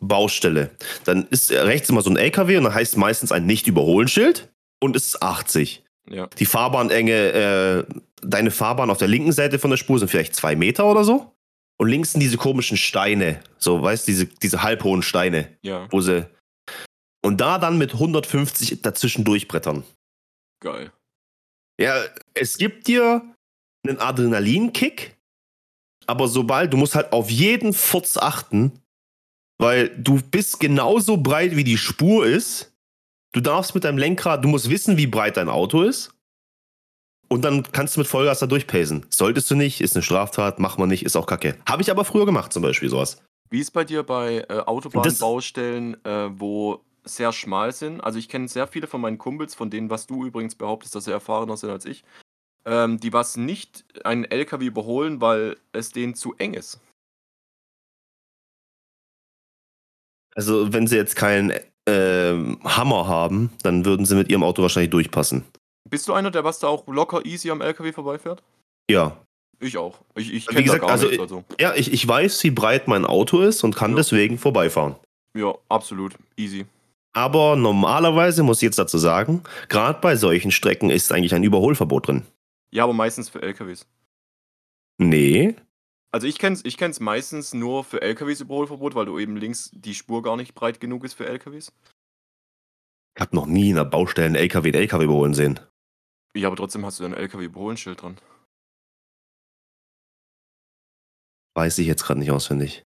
Baustelle. 0.02 0.72
Dann 1.06 1.28
ist 1.30 1.52
rechts 1.52 1.90
immer 1.90 2.02
so 2.02 2.10
ein 2.10 2.18
LKW 2.18 2.58
und 2.58 2.66
dann 2.66 2.74
heißt 2.74 2.98
meistens 2.98 3.32
ein 3.32 3.46
Nicht-Überholen-Schild 3.46 4.52
und 4.82 4.96
es 4.98 5.08
ist 5.08 5.24
80. 5.24 5.84
Ja. 6.10 6.28
Die 6.38 6.46
Fahrbahnenge, 6.46 7.14
äh, 7.14 7.84
deine 8.22 8.52
Fahrbahn 8.52 8.90
auf 8.90 8.98
der 8.98 9.08
linken 9.08 9.32
Seite 9.32 9.60
von 9.60 9.70
der 9.70 9.78
Spur 9.78 10.00
sind 10.00 10.10
vielleicht 10.10 10.36
zwei 10.36 10.56
Meter 10.58 10.86
oder 10.86 11.06
so. 11.06 11.34
Und 11.82 11.88
links 11.88 12.12
sind 12.12 12.20
diese 12.22 12.38
komischen 12.38 12.78
Steine, 12.78 13.40
so, 13.58 13.82
weißt 13.82 14.08
du, 14.08 14.12
diese, 14.12 14.26
diese 14.28 14.62
halbhohen 14.62 15.02
Steine 15.02 15.58
Ja. 15.64 15.88
wo 15.90 16.00
sie. 16.00 16.30
Und 17.26 17.42
da 17.42 17.58
dann 17.58 17.80
mit 17.80 17.94
150 17.96 18.84
dazwischen 18.84 19.24
durchbrettern. 19.24 19.84
Geil. 20.62 20.92
Ja, 21.80 22.04
es 22.36 22.60
gibt 22.60 22.86
dir 22.86 23.24
einen 23.84 23.98
Adrenalinkick, 23.98 25.18
aber 26.06 26.28
sobald, 26.28 26.72
du 26.72 26.78
musst 26.78 26.94
halt 26.94 27.12
auf 27.14 27.32
jeden 27.32 27.74
Furz 27.74 28.16
achten, 28.16 28.80
weil 29.60 29.90
du 29.90 30.22
bist 30.22 30.60
genauso 30.60 31.18
breit, 31.18 31.56
wie 31.56 31.64
die 31.64 31.80
Spur 31.80 32.28
ist. 32.28 32.72
Du 33.34 33.42
darfst 33.42 33.74
mit 33.74 33.86
deinem 33.86 33.98
Lenkrad, 33.98 34.44
du 34.44 34.50
musst 34.50 34.70
wissen, 34.70 34.98
wie 34.98 35.08
breit 35.08 35.38
dein 35.38 35.50
Auto 35.50 35.82
ist. 35.82 36.14
Und 37.32 37.46
dann 37.46 37.64
kannst 37.72 37.96
du 37.96 38.02
mit 38.02 38.08
Vollgas 38.08 38.40
da 38.40 38.46
durchpacen. 38.46 39.06
Solltest 39.10 39.50
du 39.50 39.56
nicht, 39.56 39.80
ist 39.80 39.96
eine 39.96 40.04
Straftat, 40.04 40.60
macht 40.60 40.78
man 40.80 40.90
nicht, 40.90 41.06
ist 41.06 41.16
auch 41.16 41.26
kacke. 41.26 41.56
Habe 41.66 41.82
ich 41.82 41.90
aber 41.90 42.04
früher 42.04 42.26
gemacht, 42.26 42.52
zum 42.52 42.62
Beispiel 42.62 42.90
sowas. 42.90 43.24
Wie 43.50 43.62
ist 43.62 43.72
bei 43.72 43.86
dir 43.86 44.04
bei 44.04 44.46
äh, 44.50 44.60
Autobahnbaustellen, 44.66 46.04
äh, 46.04 46.30
wo 46.38 46.82
sehr 47.06 47.32
schmal 47.32 47.72
sind? 47.72 48.02
Also 48.02 48.20
ich 48.20 48.28
kenne 48.28 48.50
sehr 48.50 48.68
viele 48.68 48.86
von 48.86 49.00
meinen 49.00 49.18
Kumpels, 49.18 49.56
von 49.56 49.70
denen, 49.70 49.90
was 49.90 50.08
du 50.08 50.26
übrigens 50.26 50.56
behauptest, 50.56 50.94
dass 50.94 51.06
sie 51.06 51.14
erfahrener 51.14 51.56
sind 51.56 51.70
als 51.70 51.86
ich, 51.86 52.04
ähm, 52.66 53.00
die 53.00 53.14
was 53.14 53.38
nicht 53.38 53.86
einen 54.04 54.26
LKW 54.26 54.66
überholen, 54.66 55.22
weil 55.22 55.56
es 55.72 55.94
denen 55.94 56.16
zu 56.16 56.36
eng 56.38 56.54
ist. 56.54 56.82
Also, 60.36 60.74
wenn 60.74 60.86
sie 60.86 60.98
jetzt 60.98 61.16
keinen 61.16 61.54
ähm, 61.88 62.60
Hammer 62.66 63.08
haben, 63.08 63.52
dann 63.64 63.86
würden 63.86 64.06
sie 64.06 64.16
mit 64.16 64.30
ihrem 64.30 64.44
Auto 64.44 64.62
wahrscheinlich 64.62 64.92
durchpassen. 64.92 65.46
Bist 65.90 66.08
du 66.08 66.14
einer, 66.14 66.32
der 66.32 66.44
was 66.44 66.60
da 66.60 66.68
auch 66.68 66.88
locker 66.88 67.26
easy 67.26 67.52
am 67.52 67.62
LKW 67.62 67.92
vorbeifährt? 67.92 68.44
Ja. 68.90 69.18
Ich 69.60 69.78
auch. 69.78 70.00
Ich, 70.16 70.34
ich 70.34 70.48
kenne 70.48 70.64
gar 70.80 70.90
also, 70.90 71.08
nichts. 71.08 71.22
Also. 71.22 71.44
Ja, 71.60 71.76
ich, 71.76 71.92
ich 71.94 72.08
weiß, 72.08 72.44
wie 72.44 72.52
breit 72.52 72.88
mein 72.88 73.06
Auto 73.06 73.42
ist 73.42 73.64
und 73.64 73.76
kann 73.76 73.92
Ja. 73.92 73.98
deswegen 73.98 74.38
vorbeifahren. 74.38 74.96
Ja, 75.38 75.56
absolut. 75.70 76.16
Easy. 76.36 76.66
Aber 77.14 77.56
normalerweise 77.56 78.42
muss 78.44 78.58
ich 78.58 78.64
jetzt 78.68 78.80
dazu 78.80 78.98
sagen, 78.98 79.44
gerade 79.70 80.00
bei 80.00 80.16
solchen 80.16 80.52
Strecken 80.52 80.90
ist 80.90 81.12
eigentlich 81.12 81.36
ein 81.36 81.44
Überholverbot 81.44 82.08
drin. 82.08 82.26
Ja, 82.74 82.84
aber 82.86 82.94
meistens 82.94 83.30
für 83.30 83.42
LKWs. 83.42 83.86
Nee. 84.98 85.56
Also 86.12 86.28
ich 86.28 86.40
kenn's, 86.40 86.62
ich 86.64 86.78
kenn's 86.78 87.00
meistens 87.00 87.54
nur 87.54 87.84
für 87.84 88.02
LKWs 88.02 88.42
Überholverbot, 88.42 88.96
weil 88.96 89.06
du 89.06 89.20
eben 89.20 89.38
links 89.38 89.72
die 89.74 89.94
Spur 89.94 90.22
gar 90.22 90.38
nicht 90.38 90.54
breit 90.56 90.80
genug 90.80 91.04
ist 91.04 91.14
für 91.14 91.26
LKWs. 91.26 91.72
Ich 93.16 93.22
habe 93.22 93.36
noch 93.36 93.46
nie 93.46 93.70
in 93.70 93.78
einer 93.78 93.86
Baustelle 93.86 94.28
einen 94.28 94.36
LKW 94.36 94.70
einen 94.70 94.82
LKW 94.82 95.04
überholen 95.04 95.34
sehen. 95.34 95.60
Ja, 96.36 96.48
aber 96.48 96.56
trotzdem 96.56 96.86
hast 96.86 97.00
du 97.00 97.06
ein 97.06 97.14
LKW-Überholenschild 97.14 98.02
dran. 98.02 98.18
Weiß 101.56 101.78
ich 101.80 101.88
jetzt 101.88 102.04
gerade 102.04 102.20
nicht 102.20 102.32
auswendig. 102.32 102.84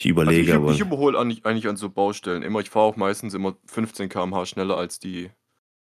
Ich 0.00 0.06
Also 0.06 0.10
überlege 0.22 0.48
ich, 0.50 0.54
aber. 0.54 0.72
ich 0.72 0.80
überhole 0.80 1.18
eigentlich, 1.18 1.44
eigentlich 1.44 1.68
an 1.68 1.76
so 1.76 1.90
Baustellen 1.90 2.42
immer. 2.42 2.60
Ich 2.60 2.70
fahre 2.70 2.86
auch 2.86 2.96
meistens 2.96 3.34
immer 3.34 3.56
15 3.66 4.08
km/h 4.08 4.46
schneller 4.46 4.76
als 4.76 4.98
die, 4.98 5.30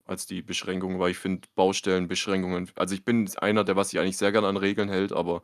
als 0.05 0.27
die 0.27 0.43
Beschränkungen, 0.43 0.99
weil 1.01 1.11
ich 1.11 1.19
finde 1.19 1.49
Baustellenbeschränkungen. 1.55 2.71
Also 2.77 2.95
ich 2.95 3.05
bin 3.05 3.29
einer, 3.39 3.65
der 3.65 3.77
was 3.77 3.91
sich 3.91 3.99
eigentlich 4.01 4.19
sehr 4.19 4.31
gerne 4.31 4.47
an 4.47 4.57
Regeln 4.59 4.89
hält, 4.89 5.13
aber 5.13 5.43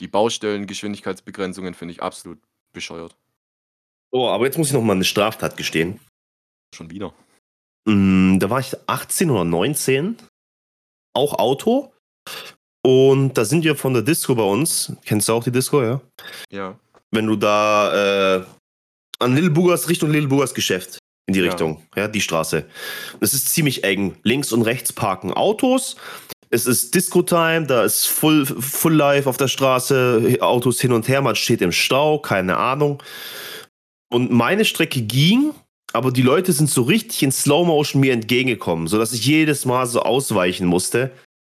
die 0.00 0.08
Baustellengeschwindigkeitsbegrenzungen 0.08 1.74
finde 1.74 1.92
ich 1.92 2.02
absolut 2.02 2.38
bescheuert. 2.72 3.16
Oh, 4.12 4.28
aber 4.28 4.44
jetzt 4.44 4.58
muss 4.58 4.68
ich 4.68 4.74
noch 4.74 4.82
mal 4.82 4.92
eine 4.92 5.04
Straftat 5.04 5.56
gestehen. 5.56 5.98
Schon 6.74 6.90
wieder. 6.90 7.12
Mm, 7.86 8.38
Da 8.38 8.50
war 8.50 8.60
ich 8.60 8.76
18 8.88 9.30
oder 9.30 9.44
19. 9.44 10.16
Auch 11.14 11.38
Auto. 11.38 11.92
Und 12.82 13.34
da 13.34 13.44
sind 13.44 13.64
wir 13.64 13.76
von 13.76 13.94
der 13.94 14.02
Disco 14.02 14.34
bei 14.34 14.42
uns. 14.42 14.92
Kennst 15.06 15.28
du 15.28 15.32
auch 15.32 15.44
die 15.44 15.52
Disco, 15.52 15.82
ja? 15.82 16.00
Ja. 16.50 16.78
Wenn 17.10 17.26
du 17.26 17.36
da 17.36 18.36
äh, 18.36 18.44
an 19.20 19.34
Lil 19.34 19.50
Bugas, 19.50 19.88
Richtung 19.88 20.10
Lil 20.10 20.26
Bugas 20.26 20.52
Geschäft 20.52 20.98
in 21.26 21.34
die 21.34 21.40
Ja. 21.40 21.46
Richtung, 21.46 21.82
ja, 21.96 22.08
die 22.08 22.20
Straße. 22.20 22.66
Das 23.20 23.32
ist 23.32 23.48
ziemlich 23.48 23.84
eng. 23.84 24.16
Links 24.22 24.52
und 24.52 24.62
rechts 24.62 24.92
parken 24.92 25.32
Autos. 25.32 25.96
Es 26.50 26.66
ist 26.66 26.94
Disco-Time, 26.94 27.66
da 27.66 27.84
ist 27.84 28.06
Full, 28.06 28.44
Full 28.46 28.94
Life 28.94 29.28
auf 29.28 29.38
der 29.38 29.48
Straße, 29.48 30.36
Autos 30.40 30.80
hin 30.80 30.92
und 30.92 31.08
her, 31.08 31.20
man 31.22 31.34
steht 31.34 31.62
im 31.62 31.72
Stau, 31.72 32.18
keine 32.18 32.58
Ahnung. 32.58 33.02
Und 34.12 34.30
meine 34.30 34.64
Strecke 34.64 35.02
ging, 35.02 35.52
aber 35.94 36.10
die 36.10 36.22
Leute 36.22 36.52
sind 36.52 36.68
so 36.68 36.82
richtig 36.82 37.22
in 37.22 37.30
Slow 37.30 37.64
Motion 37.66 38.00
mir 38.00 38.12
entgegengekommen, 38.12 38.88
sodass 38.88 39.12
ich 39.12 39.24
jedes 39.24 39.64
Mal 39.64 39.86
so 39.86 40.00
ausweichen 40.00 40.66
musste, 40.66 41.12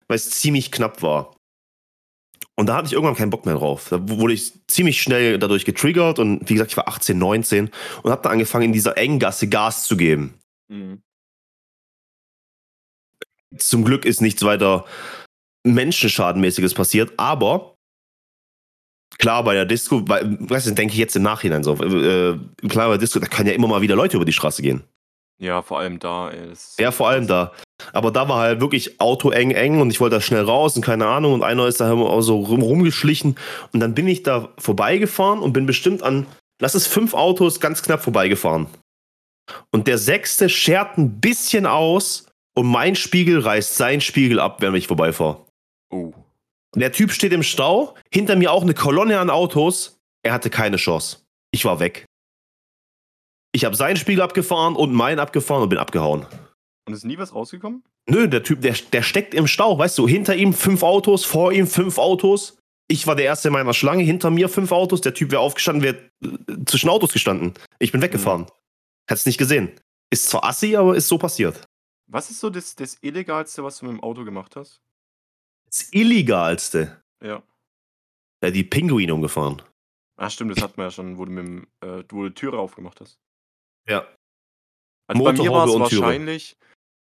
weil 0.07 0.17
es 0.17 0.29
ziemlich 0.29 0.71
knapp 0.71 1.01
war. 1.01 1.35
Und 2.57 2.67
da 2.67 2.75
hatte 2.75 2.87
ich 2.87 2.93
irgendwann 2.93 3.15
keinen 3.15 3.29
Bock 3.29 3.45
mehr 3.45 3.55
drauf. 3.55 3.87
Da 3.89 4.09
wurde 4.09 4.33
ich 4.33 4.53
ziemlich 4.67 5.01
schnell 5.01 5.39
dadurch 5.39 5.63
getriggert 5.63 6.19
und 6.19 6.49
wie 6.49 6.53
gesagt, 6.53 6.71
ich 6.71 6.77
war 6.77 6.87
18, 6.87 7.17
19 7.17 7.69
und 8.03 8.11
habe 8.11 8.21
dann 8.21 8.33
angefangen, 8.33 8.65
in 8.65 8.73
dieser 8.73 8.97
engen 8.97 9.19
Gasse 9.19 9.47
Gas 9.47 9.85
zu 9.85 9.95
geben. 9.95 10.33
Mhm. 10.67 11.01
Zum 13.57 13.85
Glück 13.85 14.05
ist 14.05 14.21
nichts 14.21 14.43
weiter 14.43 14.85
Menschenschadenmäßiges 15.65 16.73
passiert, 16.73 17.13
aber 17.17 17.74
klar 19.17 19.43
bei 19.43 19.53
der 19.53 19.65
Disco, 19.65 20.07
weil, 20.07 20.37
weißt 20.39 20.67
du, 20.67 20.71
denke 20.71 20.93
ich 20.93 20.99
jetzt 20.99 21.15
im 21.15 21.23
Nachhinein 21.23 21.63
so, 21.63 21.73
äh, 21.73 22.37
klar 22.67 22.87
bei 22.87 22.93
der 22.93 22.97
Disco, 22.99 23.19
da 23.19 23.27
können 23.27 23.49
ja 23.49 23.55
immer 23.55 23.67
mal 23.67 23.81
wieder 23.81 23.95
Leute 23.95 24.17
über 24.17 24.25
die 24.25 24.33
Straße 24.33 24.61
gehen. 24.61 24.83
Ja, 25.37 25.61
vor 25.61 25.79
allem 25.79 25.99
da, 25.99 26.29
ey. 26.29 26.53
Ja, 26.79 26.91
vor 26.91 27.09
allem 27.09 27.27
da. 27.27 27.51
Aber 27.91 28.11
da 28.11 28.29
war 28.29 28.39
halt 28.39 28.61
wirklich 28.61 29.01
Auto 29.01 29.31
eng, 29.31 29.51
eng 29.51 29.81
und 29.81 29.89
ich 29.89 29.99
wollte 29.99 30.15
da 30.15 30.21
schnell 30.21 30.43
raus 30.43 30.77
und 30.77 30.81
keine 30.81 31.07
Ahnung 31.07 31.33
und 31.33 31.43
einer 31.43 31.67
ist 31.67 31.81
da 31.81 31.91
immer 31.91 32.21
so 32.21 32.39
rum, 32.39 32.61
rumgeschlichen 32.61 33.35
und 33.73 33.79
dann 33.81 33.93
bin 33.93 34.07
ich 34.07 34.23
da 34.23 34.49
vorbeigefahren 34.57 35.39
und 35.39 35.51
bin 35.51 35.65
bestimmt 35.65 36.01
an, 36.01 36.25
lass 36.61 36.73
es 36.73 36.87
fünf 36.87 37.13
Autos 37.13 37.59
ganz 37.59 37.83
knapp 37.83 38.01
vorbeigefahren. 38.01 38.67
Und 39.71 39.87
der 39.87 39.97
sechste 39.97 40.47
schert 40.47 40.97
ein 40.97 41.19
bisschen 41.19 41.65
aus 41.65 42.27
und 42.55 42.65
mein 42.65 42.95
Spiegel 42.95 43.39
reißt 43.39 43.75
seinen 43.75 44.01
Spiegel 44.01 44.39
ab, 44.39 44.61
wenn 44.61 44.73
ich 44.73 44.87
vorbeifahre. 44.87 45.45
Oh. 45.91 46.13
Der 46.75 46.91
Typ 46.91 47.11
steht 47.11 47.31
im 47.31 47.43
Stau, 47.43 47.95
hinter 48.11 48.35
mir 48.35 48.51
auch 48.51 48.61
eine 48.61 48.73
Kolonne 48.73 49.19
an 49.19 49.29
Autos. 49.29 49.97
Er 50.23 50.33
hatte 50.33 50.49
keine 50.49 50.75
Chance. 50.75 51.19
Ich 51.51 51.63
war 51.63 51.79
weg. 51.79 52.05
Ich 53.53 53.63
habe 53.63 53.77
seinen 53.77 53.95
Spiegel 53.95 54.21
abgefahren 54.21 54.75
und 54.75 54.93
meinen 54.93 55.19
abgefahren 55.19 55.63
und 55.63 55.69
bin 55.69 55.77
abgehauen. 55.77 56.25
Und 56.85 56.93
ist 56.93 57.05
nie 57.05 57.17
was 57.17 57.33
rausgekommen? 57.33 57.83
Nö, 58.09 58.27
der 58.27 58.43
Typ, 58.43 58.61
der, 58.61 58.75
der 58.91 59.01
steckt 59.01 59.33
im 59.33 59.47
Stau, 59.47 59.77
weißt 59.77 59.97
du, 59.97 60.07
hinter 60.07 60.35
ihm 60.35 60.53
fünf 60.53 60.83
Autos, 60.83 61.23
vor 61.23 61.53
ihm 61.53 61.65
fünf 61.65 61.97
Autos. 61.97 62.57
Ich 62.87 63.07
war 63.07 63.15
der 63.15 63.25
Erste 63.25 63.47
in 63.47 63.53
meiner 63.53 63.73
Schlange, 63.73 64.03
hinter 64.03 64.29
mir 64.29 64.49
fünf 64.49 64.71
Autos. 64.73 64.99
Der 65.01 65.13
Typ 65.13 65.31
wäre 65.31 65.41
aufgestanden, 65.41 65.81
wäre 65.81 65.97
äh, 66.23 66.65
zwischen 66.65 66.89
Autos 66.89 67.13
gestanden. 67.13 67.53
Ich 67.79 67.93
bin 67.93 68.01
weggefahren. 68.01 68.47
Hat's 69.09 69.25
nicht 69.25 69.37
gesehen. 69.37 69.71
Ist 70.11 70.29
zwar 70.29 70.43
assi, 70.43 70.75
aber 70.75 70.95
ist 70.95 71.07
so 71.07 71.17
passiert. 71.17 71.65
Was 72.07 72.29
ist 72.29 72.41
so 72.41 72.49
das, 72.49 72.75
das 72.75 72.97
Illegalste, 73.01 73.63
was 73.63 73.79
du 73.79 73.85
mit 73.85 73.93
dem 73.93 74.03
Auto 74.03 74.25
gemacht 74.25 74.55
hast? 74.55 74.81
Das 75.75 75.91
Illegalste. 75.91 77.03
Ja. 77.21 77.43
Ja, 78.41 78.49
die 78.49 78.63
Pinguine 78.63 79.13
umgefahren. 79.13 79.61
Ah, 80.15 80.29
stimmt, 80.29 80.55
das 80.55 80.63
hatten 80.63 80.77
wir 80.77 80.85
ja 80.85 80.91
schon, 80.91 81.17
wo 81.17 81.25
du 81.25 81.31
mit 81.31 81.45
dem, 81.45 81.67
äh, 81.81 82.05
du 82.05 82.29
die 82.29 82.33
Türe 82.33 82.57
aufgemacht 82.57 83.01
hast. 83.01 83.19
Ja. 83.85 84.07
Also 85.07 85.21
bei 85.21 85.33
mir 85.33 85.51
war 85.51 85.67
es 85.67 85.77
wahrscheinlich, 85.77 86.57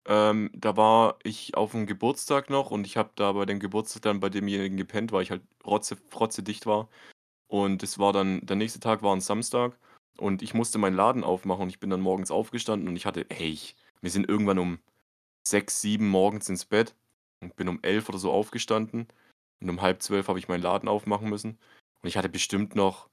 ähm, 0.07 0.49
da 0.53 0.77
war 0.77 1.19
ich 1.23 1.55
auf 1.55 1.71
dem 1.71 1.85
Geburtstag 1.85 2.49
noch 2.49 2.71
und 2.71 2.87
ich 2.87 2.95
habe 2.95 3.11
da 3.15 3.33
bei 3.33 3.45
dem 3.45 3.59
Geburtstag 3.59 4.03
dann 4.03 4.21
bei 4.21 4.29
demjenigen 4.29 4.77
gepennt, 4.77 5.11
weil 5.11 5.23
ich 5.23 5.31
halt 5.31 5.43
rotze, 5.65 5.97
rotze 6.15 6.41
dicht 6.41 6.65
war. 6.65 6.87
Und 7.47 7.83
es 7.83 7.99
war 7.99 8.13
dann, 8.13 8.39
der 8.45 8.55
nächste 8.55 8.79
Tag 8.79 9.03
war 9.03 9.13
ein 9.13 9.19
Samstag 9.19 9.77
und 10.17 10.41
ich 10.41 10.53
musste 10.53 10.77
meinen 10.77 10.95
Laden 10.95 11.25
aufmachen 11.25 11.63
und 11.63 11.69
ich 11.69 11.81
bin 11.81 11.89
dann 11.89 11.99
morgens 11.99 12.31
aufgestanden 12.31 12.87
und 12.87 12.95
ich 12.95 13.05
hatte, 13.05 13.25
hey, 13.29 13.59
wir 13.99 14.11
sind 14.11 14.29
irgendwann 14.29 14.59
um 14.59 14.79
sechs, 15.45 15.81
sieben 15.81 16.07
morgens 16.07 16.47
ins 16.47 16.63
Bett 16.63 16.95
und 17.41 17.55
bin 17.55 17.67
um 17.67 17.79
elf 17.81 18.07
oder 18.09 18.17
so 18.17 18.31
aufgestanden 18.31 19.07
und 19.61 19.69
um 19.69 19.81
halb 19.81 20.01
zwölf 20.01 20.27
habe 20.27 20.39
ich 20.39 20.47
meinen 20.47 20.63
Laden 20.63 20.87
aufmachen 20.87 21.29
müssen. 21.29 21.57
Und 22.01 22.07
ich 22.07 22.17
hatte 22.17 22.29
bestimmt 22.29 22.75
noch 22.75 23.09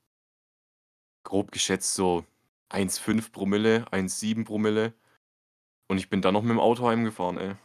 grob 1.24 1.52
geschätzt 1.52 1.94
so 1.94 2.24
1,5 2.70 3.32
Promille, 3.32 3.86
1,7 3.90 4.44
Promille. 4.44 4.94
Und 5.90 5.98
ich 5.98 6.10
bin 6.10 6.22
dann 6.22 6.34
noch 6.34 6.42
mit 6.42 6.50
dem 6.50 6.60
Auto 6.60 6.86
heimgefahren, 6.86 7.38
ey. 7.38 7.56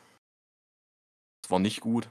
Das 1.42 1.52
war 1.52 1.60
nicht 1.60 1.82
gut. 1.82 2.10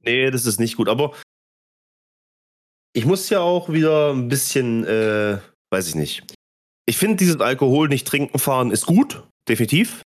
Nee, 0.00 0.30
das 0.30 0.44
ist 0.44 0.60
nicht 0.60 0.76
gut. 0.76 0.88
Aber 0.88 1.14
ich 2.92 3.06
muss 3.06 3.28
ja 3.30 3.40
auch 3.40 3.70
wieder 3.70 4.12
ein 4.12 4.28
bisschen, 4.28 4.84
äh, 4.84 5.40
weiß 5.70 5.88
ich 5.88 5.94
nicht. 5.94 6.34
Ich 6.86 6.98
finde, 6.98 7.16
dieses 7.16 7.40
Alkohol 7.40 7.88
nicht 7.88 8.06
trinken 8.06 8.38
fahren 8.38 8.70
ist 8.70 8.84
gut, 8.86 9.26
definitiv. 9.48 10.03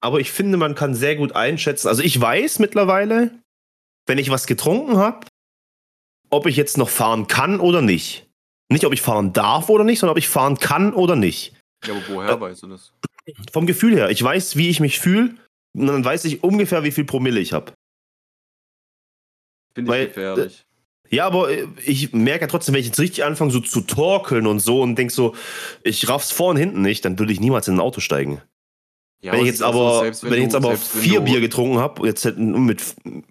Aber 0.00 0.20
ich 0.20 0.30
finde, 0.30 0.56
man 0.56 0.74
kann 0.74 0.94
sehr 0.94 1.16
gut 1.16 1.34
einschätzen. 1.34 1.88
Also 1.88 2.02
ich 2.02 2.20
weiß 2.20 2.58
mittlerweile, 2.60 3.30
wenn 4.06 4.18
ich 4.18 4.30
was 4.30 4.46
getrunken 4.46 4.96
habe, 4.96 5.26
ob 6.30 6.46
ich 6.46 6.56
jetzt 6.56 6.78
noch 6.78 6.88
fahren 6.88 7.26
kann 7.26 7.60
oder 7.60 7.82
nicht. 7.82 8.26
Nicht, 8.70 8.84
ob 8.84 8.92
ich 8.92 9.02
fahren 9.02 9.32
darf 9.32 9.70
oder 9.70 9.84
nicht, 9.84 9.98
sondern 9.98 10.12
ob 10.12 10.18
ich 10.18 10.28
fahren 10.28 10.58
kann 10.58 10.92
oder 10.92 11.16
nicht. 11.16 11.54
Ja, 11.86 11.94
aber 11.94 12.02
woher 12.08 12.30
Äh, 12.30 12.40
weißt 12.40 12.62
du 12.64 12.66
das? 12.68 12.92
Vom 13.52 13.66
Gefühl 13.66 13.94
her. 13.94 14.10
Ich 14.10 14.22
weiß, 14.22 14.56
wie 14.56 14.68
ich 14.68 14.80
mich 14.80 14.98
fühle. 14.98 15.34
Und 15.74 15.86
dann 15.86 16.04
weiß 16.04 16.24
ich 16.26 16.42
ungefähr, 16.42 16.84
wie 16.84 16.90
viel 16.90 17.04
Promille 17.04 17.40
ich 17.40 17.52
habe. 17.52 17.72
Finde 19.74 19.90
ich 19.90 19.98
weil, 19.98 20.06
gefährlich. 20.08 20.64
Ja, 21.10 21.26
aber 21.26 21.50
äh, 21.50 21.66
ich 21.84 22.12
merke 22.12 22.42
ja 22.42 22.46
trotzdem, 22.48 22.74
wenn 22.74 22.80
ich 22.80 22.88
jetzt 22.88 23.00
richtig 23.00 23.24
anfange, 23.24 23.50
so 23.50 23.60
zu 23.60 23.80
torkeln 23.80 24.46
und 24.46 24.60
so 24.60 24.82
und 24.82 24.96
denk 24.96 25.10
so, 25.10 25.34
ich 25.82 26.08
raff's 26.08 26.30
vor 26.30 26.50
und 26.50 26.56
hinten 26.56 26.82
nicht, 26.82 27.04
dann 27.04 27.18
würde 27.18 27.32
ich 27.32 27.40
niemals 27.40 27.68
in 27.68 27.74
ein 27.74 27.80
Auto 27.80 28.00
steigen. 28.00 28.42
Ja, 29.20 29.32
wenn 29.32 29.40
ich 29.40 29.46
jetzt 29.46 29.62
aber, 29.62 30.00
selbst 30.00 30.22
wenn, 30.24 30.32
ich 30.34 30.38
jetzt 30.42 30.54
aber 30.54 30.70
wenn 30.70 30.76
vier 30.76 31.20
Bier 31.20 31.40
getrunken 31.40 31.78
habe, 31.78 32.06
jetzt 32.06 32.24
hätten- 32.24 32.64
mit 32.64 32.82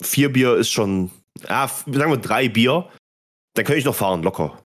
vier 0.01 0.31
Bier 0.33 0.55
ist 0.55 0.69
schon, 0.69 1.11
ja, 1.47 1.67
sagen 1.67 2.11
wir 2.11 2.17
drei 2.17 2.49
Bier, 2.49 2.89
dann 3.53 3.63
könnte 3.65 3.79
ich 3.79 3.85
noch 3.85 3.95
fahren, 3.95 4.21
locker. 4.23 4.61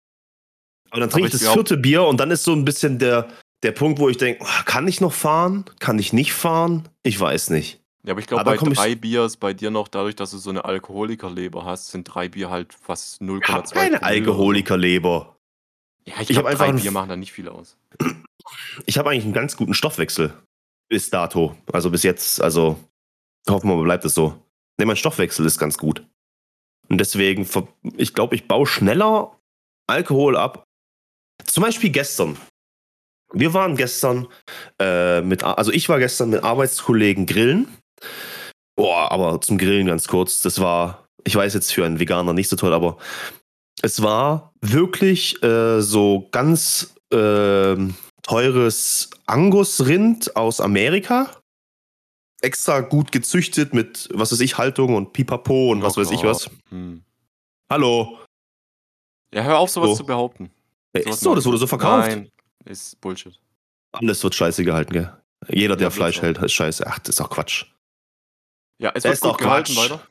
Aber 0.90 1.00
dann 1.00 1.10
trinke 1.10 1.28
ich 1.28 1.34
ich 1.34 1.40
das 1.40 1.42
glaub- 1.44 1.54
vierte 1.54 1.78
Bier 1.78 2.04
und 2.04 2.20
dann 2.20 2.32
ist 2.32 2.44
so 2.44 2.54
ein 2.54 2.66
bisschen 2.66 2.98
der, 3.00 3.28
der 3.64 3.72
Punkt, 3.72 4.00
wo 4.00 4.10
ich 4.10 4.18
denke, 4.18 4.44
kann 4.66 4.88
ich 4.88 5.00
noch 5.00 5.14
fahren? 5.14 5.66
Kann 5.80 6.00
ich 6.00 6.12
nicht 6.12 6.34
fahren? 6.34 6.90
Ich 7.04 7.20
weiß 7.20 7.52
nicht. 7.52 7.80
Ja, 8.04 8.12
aber 8.14 8.20
ich 8.22 8.26
glaube, 8.28 8.44
bei 8.44 8.58
drei 8.58 8.96
Bier 8.96 9.26
ist 9.26 9.38
bei 9.38 9.54
dir 9.54 9.70
noch, 9.70 9.88
dadurch, 9.88 10.16
dass 10.16 10.32
du 10.32 10.40
so 10.40 10.50
eine 10.50 10.66
Alkoholikerleber 10.66 11.64
hast, 11.66 11.92
sind 11.92 12.06
drei 12.06 12.30
Bier 12.30 12.50
halt 12.50 12.74
fast 12.74 13.22
0,2 13.22 13.42
Ich 13.44 13.50
habe 13.54 13.70
keine. 13.70 14.02
Alkoholikerleber. 14.04 15.36
Ja, 16.08 16.16
ich, 16.16 16.22
Ich 16.22 16.30
ich 16.32 16.38
hab 16.38 16.46
habe 16.46 16.50
einfach 16.54 16.66
drei 16.66 16.82
Bier 16.82 16.92
machen 16.92 17.10
da 17.10 17.16
nicht 17.16 17.32
viel 17.32 17.48
aus. 17.48 17.78
Ich 18.88 18.98
habe 18.98 19.12
eigentlich 19.12 19.26
einen 19.26 19.34
ganz 19.34 19.56
guten 19.56 19.76
Stoffwechsel. 19.76 20.34
Bis 20.92 21.10
dato. 21.10 21.56
Also 21.72 21.90
bis 21.90 22.04
jetzt, 22.04 22.42
also 22.42 22.78
hoffen 23.50 23.70
wir 23.70 23.78
mal, 23.78 23.84
bleibt 23.84 24.04
es 24.04 24.14
so. 24.14 24.44
Ne, 24.78 24.86
mein 24.86 24.98
Stoffwechsel 24.98 25.46
ist 25.46 25.58
ganz 25.58 25.78
gut. 25.78 26.06
Und 26.90 26.98
deswegen, 26.98 27.48
ich 27.96 28.14
glaube, 28.14 28.36
ich 28.36 28.50
baue 28.50 28.68
schneller 28.68 29.40
Alkohol 29.88 30.36
ab. 30.36 30.66
Zum 31.46 31.64
Beispiel 31.64 31.92
gestern. 31.92 32.36
Wir 33.32 33.54
waren 33.54 33.78
gestern 33.78 34.28
äh, 34.80 35.22
mit, 35.22 35.46
also 35.46 35.72
ich 35.72 35.88
war 35.88 35.98
gestern 35.98 36.32
mit 36.32 36.44
Arbeitskollegen 36.44 37.26
grillen. 37.26 37.70
Boah, 38.76 39.14
aber 39.14 39.40
zum 39.40 39.58
Grillen 39.58 39.88
ganz 39.88 40.10
kurz. 40.10 40.42
Das 40.42 40.60
war, 40.60 41.08
ich 41.24 41.38
weiß 41.38 41.54
jetzt 41.54 41.72
für 41.72 41.86
einen 41.86 42.02
Veganer 42.02 42.34
nicht 42.34 42.50
so 42.50 42.58
toll, 42.58 42.74
aber 42.74 42.98
es 43.82 44.02
war 44.02 44.54
wirklich 44.60 45.42
äh, 45.42 45.80
so 45.80 46.28
ganz 46.32 46.94
ähm, 47.14 47.96
teures 48.24 49.10
Angus-Rind 49.26 50.36
aus 50.36 50.62
Amerika. 50.62 51.32
Extra 52.42 52.80
gut 52.82 53.12
gezüchtet 53.12 53.74
mit, 53.74 54.10
was 54.14 54.32
weiß 54.32 54.40
ich, 54.40 54.58
Haltung 54.58 54.96
und 54.96 55.14
Pipapo 55.14 55.72
und 55.72 55.84
was 55.84 55.96
weiß 55.98 56.10
ich 56.12 56.24
was. 56.24 56.50
Hm. 56.70 57.04
Hallo. 57.72 58.20
Ja, 59.34 59.44
hör 59.44 59.60
auf, 59.60 59.70
sowas 59.70 59.92
So. 59.92 59.96
zu 59.98 60.06
behaupten. 60.06 60.52
Ja, 60.96 61.02
ist 61.10 61.22
so, 61.22 61.36
das 61.36 61.44
ich 61.44 61.48
wurde 61.48 61.58
so 61.60 61.68
verkauft. 61.68 62.08
Nein, 62.10 62.30
ist 62.66 63.00
Bullshit. 63.00 63.40
Alles 63.94 64.24
wird 64.24 64.36
scheiße 64.36 64.64
gehalten, 64.64 64.94
gell? 64.94 65.16
Jeder, 65.50 65.76
der 65.76 65.88
Ja, 65.88 65.92
Fleisch 65.92 66.22
hält, 66.22 66.38
ist 66.40 66.54
scheiße. 66.54 66.86
Ach, 66.88 67.00
das 67.00 67.16
ist 67.16 67.22
auch 67.22 67.30
Quatsch. 67.30 67.66
Ja, 68.80 68.92
es 68.96 69.04
Das 69.04 69.22
wird 69.22 69.34
gut 69.34 69.42
gehalten 69.42 69.74
Quatsch. 69.74 69.90
weiter. 69.92 70.08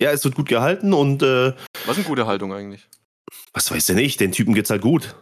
Ja, 0.00 0.10
es 0.12 0.24
wird 0.24 0.34
gut 0.34 0.48
gehalten 0.48 0.92
und 0.94 1.22
äh, 1.22 1.52
Was 1.84 1.96
ist 1.96 1.98
eine 1.98 2.04
gute 2.04 2.26
Haltung 2.26 2.52
eigentlich? 2.52 2.88
was 3.52 3.70
weiß 3.70 3.88
ich 3.90 3.94
nicht, 3.96 4.20
den 4.20 4.32
Typen 4.32 4.54
geht's 4.54 4.70
halt 4.70 4.82
gut. 4.82 5.14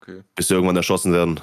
Okay. 0.00 0.22
Bis 0.34 0.48
sie 0.48 0.54
irgendwann 0.54 0.76
erschossen 0.76 1.12
werden. 1.12 1.40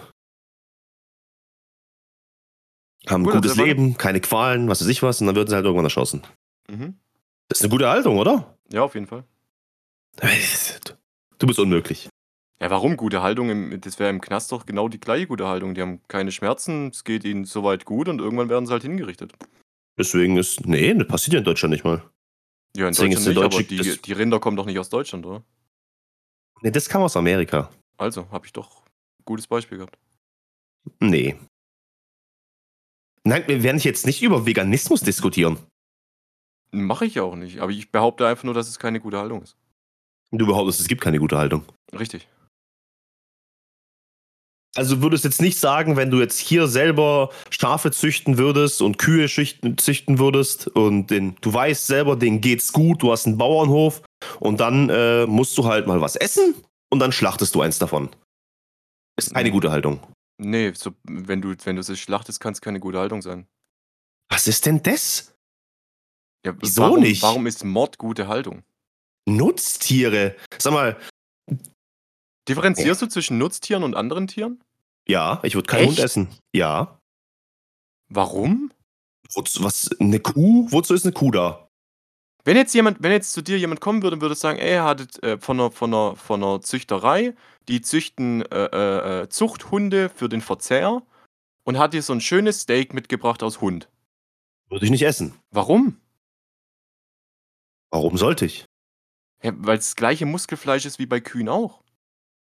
Haben 3.08 3.22
ein 3.22 3.26
Gut, 3.26 3.34
gutes 3.34 3.51
also, 3.51 3.66
Leben, 3.66 3.97
keine 3.97 4.22
Qualen, 4.22 4.70
was 4.70 4.82
weiß 4.82 4.88
ich 4.88 5.04
was, 5.04 5.20
und 5.20 5.28
dann 5.28 5.36
werden 5.36 5.49
sie 5.49 5.56
halt 5.56 5.66
irgendwann 5.66 5.86
erschossen. 5.86 6.24
Mhm. 6.70 6.97
Das 7.49 7.60
ist 7.60 7.64
eine 7.66 7.72
gute 7.72 7.89
Haltung, 7.89 8.18
oder? 8.18 8.58
Ja, 8.72 8.84
auf 8.84 8.93
jeden 8.93 9.08
Fall. 9.08 9.26
Du 11.38 11.47
bist 11.47 11.60
unmöglich. 11.60 12.08
Ja, 12.62 12.70
warum 12.70 12.95
gute 12.95 13.22
Haltung? 13.22 13.49
Im, 13.49 13.82
das 13.82 13.99
wäre 13.99 14.10
im 14.10 14.22
Knast 14.22 14.51
doch 14.54 14.66
genau 14.66 14.88
die 14.88 14.99
gleiche 14.99 15.28
gute 15.28 15.47
Haltung. 15.47 15.76
Die 15.76 15.82
haben 15.82 16.01
keine 16.08 16.32
Schmerzen, 16.32 16.89
es 16.89 17.04
geht 17.04 17.26
ihnen 17.26 17.43
soweit 17.43 17.84
gut 17.84 18.08
und 18.08 18.20
irgendwann 18.20 18.47
werden 18.47 18.66
sie 18.66 18.72
halt 18.72 18.84
hingerichtet. 18.84 19.34
Deswegen 19.97 20.38
ist. 20.38 20.66
Nee, 20.66 20.93
das 20.93 21.08
passiert 21.08 21.34
ja 21.34 21.39
in 21.39 21.45
Deutschland 21.45 21.74
nicht 21.74 21.84
mal. 21.84 21.97
Ja, 22.78 22.88
in 22.88 22.93
Deswegen 22.93 23.14
Deutschland 23.14 23.14
ist 23.16 23.26
nicht, 23.28 23.38
der 23.38 23.43
aber 23.43 23.58
Deutsche- 23.58 23.97
die, 23.97 24.01
die 24.01 24.14
Rinder 24.14 24.39
kommen 24.39 24.56
doch 24.56 24.66
nicht 24.66 24.80
aus 24.80 24.89
Deutschland, 24.89 25.26
oder? 25.26 25.43
Nee, 26.62 26.72
das 26.72 26.88
kam 26.88 27.01
aus 27.01 27.18
Amerika. 27.18 27.70
Also, 27.98 28.30
habe 28.32 28.46
ich 28.46 28.54
doch 28.54 28.82
ein 28.86 29.26
gutes 29.26 29.48
Beispiel 29.48 29.78
gehabt. 29.78 29.98
Nee. 31.00 31.36
Nein, 33.24 33.44
wir 33.48 33.64
werden 33.64 33.80
jetzt 33.80 34.06
nicht 34.06 34.22
über 34.22 34.46
Veganismus 34.46 35.02
diskutieren. 35.02 35.58
Mache 36.72 37.06
ich 37.06 37.20
auch 37.20 37.36
nicht, 37.36 37.60
aber 37.60 37.72
ich 37.72 37.91
behaupte 37.91 38.28
einfach 38.28 38.44
nur, 38.44 38.54
dass 38.54 38.68
es 38.68 38.80
keine 38.80 39.00
gute 39.00 39.18
Haltung 39.18 39.41
ist. 39.44 39.56
Du 40.32 40.48
behauptest, 40.48 40.82
es 40.82 40.88
gibt 40.88 41.02
keine 41.02 41.20
gute 41.20 41.38
Haltung. 41.38 41.64
Richtig. 41.98 42.28
Also 44.76 45.04
würdest 45.04 45.24
jetzt 45.24 45.41
nicht 45.41 45.60
sagen, 45.60 45.98
wenn 45.98 46.10
du 46.10 46.20
jetzt 46.20 46.39
hier 46.39 46.68
selber 46.68 47.30
Schafe 47.52 47.91
züchten 47.91 48.39
würdest 48.39 48.82
und 48.82 48.98
Kühe 48.98 49.28
züchten 49.28 50.18
würdest 50.18 50.68
und 50.68 51.12
den, 51.12 51.36
du 51.41 51.54
weißt 51.54 51.86
selber, 51.86 52.16
denen 52.16 52.41
geht's 52.41 52.74
gut, 52.74 53.04
du 53.04 53.12
hast 53.12 53.28
einen 53.28 53.38
Bauernhof 53.38 54.02
und 54.39 54.60
dann 54.60 54.89
äh, 54.89 55.28
musst 55.28 55.56
du 55.60 55.66
halt 55.66 55.86
mal 55.86 56.02
was 56.02 56.16
essen 56.16 56.56
und 56.94 57.00
dann 57.00 57.12
schlachtest 57.12 57.54
du 57.56 57.62
eins 57.62 57.80
davon. 57.80 58.10
Ist 59.18 59.34
keine 59.34 59.52
gute 59.52 59.72
Haltung. 59.72 60.00
Nee, 60.38 60.72
so, 60.74 60.94
wenn 61.04 61.41
du 61.41 61.56
wenn 61.66 61.76
du 61.76 61.82
es 61.82 62.00
schlachtest, 62.00 62.39
kann 62.39 62.54
es 62.54 62.62
keine 62.62 62.80
gute 62.80 63.00
Haltung 63.00 63.22
sein. 63.22 63.48
Was 64.30 64.48
ist 64.48 64.66
denn 64.66 64.82
das? 64.82 65.36
Ja, 66.46 66.56
Wieso 66.60 66.82
warum, 66.84 67.02
nicht? 67.02 67.22
Warum 67.22 67.46
ist 67.48 67.64
Mord 67.64 67.98
gute 67.98 68.28
Haltung? 68.28 68.64
Nutztiere. 69.26 70.36
Sag 70.60 70.74
mal, 70.74 70.98
Differenzierst 72.48 73.02
du 73.02 73.08
zwischen 73.08 73.38
Nutztieren 73.38 73.84
und 73.84 73.96
anderen 73.96 74.28
Tieren? 74.28 74.62
ja, 75.08 75.39
ich 75.44 75.56
würde 75.56 75.68
keinen 75.68 75.88
Hund 75.88 76.00
essen. 76.00 76.30
Ja. 76.54 77.00
Warum? 78.10 78.72
Wozu, 79.34 79.64
was, 79.64 79.89
eine 80.00 80.20
Kuh? 80.20 80.68
Wozu 80.72 80.94
ist 80.94 81.06
eine 81.06 81.14
Kuh 81.14 81.32
da? 81.32 81.62
Wenn 82.46 82.58
jetzt 82.58 82.74
jemand, 82.74 83.02
wenn 83.02 83.12
jetzt 83.12 83.32
zu 83.32 83.41
dir 83.41 83.58
jemand 83.58 83.80
kommen 83.80 84.04
würde 84.04 84.16
und 84.16 84.22
würde 84.22 84.36
sagen, 84.36 84.60
ey, 84.60 84.74
er 84.74 84.84
hat 84.84 85.24
äh, 85.24 85.38
von, 85.38 85.60
einer, 85.60 85.72
von, 85.72 85.94
einer, 85.94 86.16
von 86.16 86.44
einer 86.44 86.62
Züchterei, 86.62 87.36
die 87.70 87.82
züchten 87.82 88.41
äh, 88.44 88.66
äh, 88.66 89.22
äh, 89.22 89.30
Zuchthunde 89.30 90.10
für 90.10 90.28
den 90.28 90.41
Verzehr 90.41 91.02
und 91.64 91.78
hat 91.78 91.94
dir 91.94 92.02
so 92.02 92.14
ein 92.14 92.22
schönes 92.22 92.62
Steak 92.62 92.94
mitgebracht 92.94 93.44
aus 93.44 93.62
Hund. 93.62 93.89
Würde 94.70 94.86
ich 94.86 94.91
nicht 94.91 95.04
essen. 95.04 95.34
Warum? 95.52 96.02
Warum 97.91 98.18
sollte 98.18 98.46
ich? 98.46 98.66
Ja, 99.41 99.52
Weil 99.56 99.78
es 99.78 99.86
das 99.86 99.96
gleiche 99.96 100.26
Muskelfleisch 100.26 100.86
ist 100.86 101.00
wie 101.00 101.06
bei 101.06 101.22
Kühen 101.22 101.48
auch. 101.48 101.82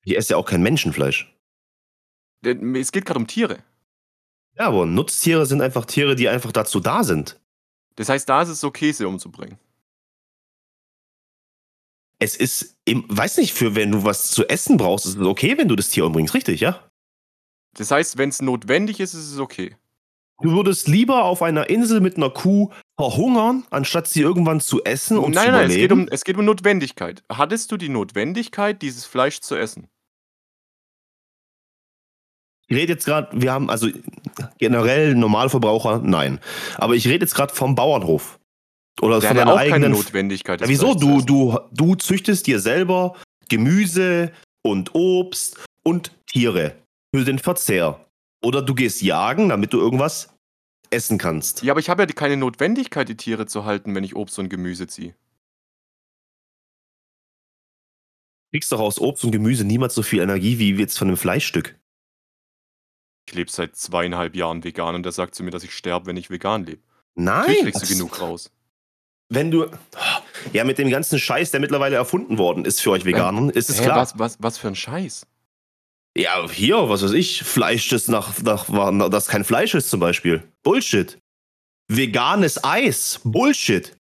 Ich 0.04 0.18
esse 0.18 0.34
ja 0.34 0.38
auch 0.38 0.46
kein 0.46 0.64
Menschenfleisch. 0.64 1.34
Denn 2.44 2.76
Es 2.76 2.92
geht 2.92 3.06
gerade 3.06 3.20
um 3.20 3.28
Tiere. 3.28 3.64
Ja, 4.58 4.68
aber 4.68 4.86
Nutztiere 4.86 5.46
sind 5.46 5.62
einfach 5.62 5.86
Tiere, 5.86 6.16
die 6.16 6.28
einfach 6.28 6.52
dazu 6.52 6.80
da 6.80 7.04
sind. 7.04 7.40
Das 7.96 8.10
heißt, 8.10 8.28
da 8.28 8.42
ist 8.42 8.50
es 8.50 8.64
okay, 8.64 8.92
sie 8.92 9.06
umzubringen. 9.06 9.60
Es 12.20 12.36
ist, 12.36 12.78
im, 12.86 13.06
weiß 13.08 13.38
nicht, 13.38 13.54
für 13.54 13.76
wenn 13.76 13.92
du 13.92 14.04
was 14.04 14.32
zu 14.32 14.48
essen 14.48 14.78
brauchst, 14.78 15.06
ist 15.06 15.18
es 15.18 15.22
okay, 15.22 15.58
wenn 15.58 15.68
du 15.68 15.76
das 15.76 15.90
Tier 15.90 16.06
umbringst, 16.06 16.34
richtig, 16.34 16.62
ja? 16.62 16.90
Das 17.76 17.92
heißt, 17.92 18.18
wenn 18.18 18.30
es 18.30 18.42
notwendig 18.42 19.00
ist, 19.00 19.14
ist 19.14 19.32
es 19.32 19.40
okay. 19.40 19.76
Du 20.42 20.52
würdest 20.52 20.88
lieber 20.88 21.24
auf 21.24 21.42
einer 21.42 21.70
Insel 21.70 22.00
mit 22.00 22.18
einer 22.18 22.30
Kuh 22.30 22.72
verhungern, 22.96 23.66
anstatt 23.72 24.08
sie 24.08 24.22
irgendwann 24.22 24.62
zu 24.62 24.84
essen 24.84 25.18
und 25.18 25.34
nein, 25.34 25.46
zu 25.46 25.52
nein, 25.52 25.70
es 25.70 25.76
geht, 25.76 25.86
überleben. 25.86 26.08
um, 26.08 26.14
es 26.14 26.24
geht 26.24 26.38
um 26.38 26.46
Notwendigkeit. 26.46 27.24
Hattest 27.32 27.72
du 27.72 27.78
die 27.78 27.90
Notwendigkeit, 27.90 28.82
dieses 28.82 29.06
Fleisch 29.06 29.40
zu 29.40 29.56
essen? 29.56 29.88
Ich 32.68 32.76
rede 32.76 32.94
jetzt 32.94 33.06
gerade, 33.06 33.30
wir 33.40 33.52
haben 33.52 33.70
also 33.70 33.88
generell 34.58 35.16
Normalverbraucher, 35.16 36.00
nein. 36.04 36.40
Aber 36.76 36.96
ich 36.96 37.08
rede 37.08 37.24
jetzt 37.24 37.34
gerade 37.34 37.56
vom 37.56 37.76
Bauernhof. 37.76 38.40
Oder 39.02 39.20
Der 39.20 39.30
von 39.30 39.38
deiner 39.38 39.54
auch 39.54 39.58
keine 39.58 39.74
eigenen. 39.74 39.92
Notwendigkeit. 39.92 40.62
Ja, 40.62 40.68
wieso? 40.68 40.96
Du, 40.96 41.22
du, 41.22 41.60
du 41.72 41.96
züchtest 41.96 42.48
dir 42.48 42.60
selber 42.60 43.16
Gemüse 43.50 44.32
und 44.64 44.96
Obst 44.96 45.64
und 45.84 46.12
Tiere 46.26 46.76
für 47.14 47.24
den 47.24 47.40
Verzehr. 47.40 48.06
Oder 48.44 48.62
du 48.62 48.76
gehst 48.76 49.02
jagen, 49.02 49.50
damit 49.50 49.74
du 49.74 49.80
irgendwas 49.80 50.34
essen 50.90 51.18
kannst. 51.18 51.64
Ja, 51.64 51.74
aber 51.74 51.80
ich 51.80 51.90
habe 51.90 52.04
ja 52.04 52.08
keine 52.08 52.38
Notwendigkeit, 52.38 53.08
die 53.10 53.18
Tiere 53.18 53.46
zu 53.46 53.66
halten, 53.66 53.94
wenn 53.96 54.04
ich 54.04 54.16
Obst 54.16 54.40
und 54.40 54.50
Gemüse 54.50 54.88
ziehe. 54.88 55.14
Du 58.46 58.52
kriegst 58.52 58.72
doch 58.72 58.80
aus 58.80 59.00
Obst 59.00 59.26
und 59.26 59.32
Gemüse 59.32 59.66
niemals 59.66 59.94
so 59.94 60.04
viel 60.04 60.22
Energie 60.22 60.58
wie 60.58 60.74
jetzt 60.74 60.98
von 60.98 61.10
einem 61.10 61.18
Fleischstück. 61.18 61.76
Ich 63.28 63.36
lebe 63.36 63.52
seit 63.52 63.76
zweieinhalb 63.76 64.36
Jahren 64.36 64.64
vegan 64.64 64.96
und 64.96 65.04
der 65.04 65.12
sagt 65.12 65.36
zu 65.36 65.44
mir, 65.44 65.52
dass 65.52 65.64
ich 65.64 65.74
sterbe, 65.74 66.06
wenn 66.06 66.16
ich 66.16 66.30
vegan 66.30 66.66
lebe. 66.66 66.82
Nein. 67.16 67.42
Natürlich 67.42 67.74
kriegst 67.74 67.84
du 67.84 67.94
genug 67.94 68.22
raus. 68.22 68.50
Wenn 69.30 69.52
du. 69.52 69.70
Ja, 70.54 70.64
mit 70.64 70.78
dem 70.78 70.90
ganzen 70.90 71.20
Scheiß, 71.20 71.52
der 71.52 71.60
mittlerweile 71.60 71.96
erfunden 71.98 72.38
worden 72.38 72.64
ist 72.64 72.82
für 72.82 72.92
euch 72.92 73.04
Veganern, 73.04 73.50
ist 73.50 73.70
es 73.70 73.80
Hä, 73.82 73.86
klar. 73.86 73.98
was, 73.98 74.18
was, 74.18 74.38
was 74.40 74.58
für 74.58 74.70
ein 74.70 74.76
Scheiß. 74.76 75.28
Ja, 76.18 76.50
hier, 76.50 76.90
was 76.90 77.04
weiß 77.04 77.12
ich, 77.12 77.44
Fleisch, 77.44 77.90
das, 77.90 78.08
nach, 78.08 78.40
nach, 78.40 79.10
das 79.10 79.28
kein 79.28 79.44
Fleisch 79.44 79.76
ist 79.76 79.90
zum 79.90 80.00
Beispiel. 80.00 80.44
Bullshit. 80.64 81.20
Veganes 81.90 82.64
Eis. 82.64 83.20
Bullshit. 83.24 83.96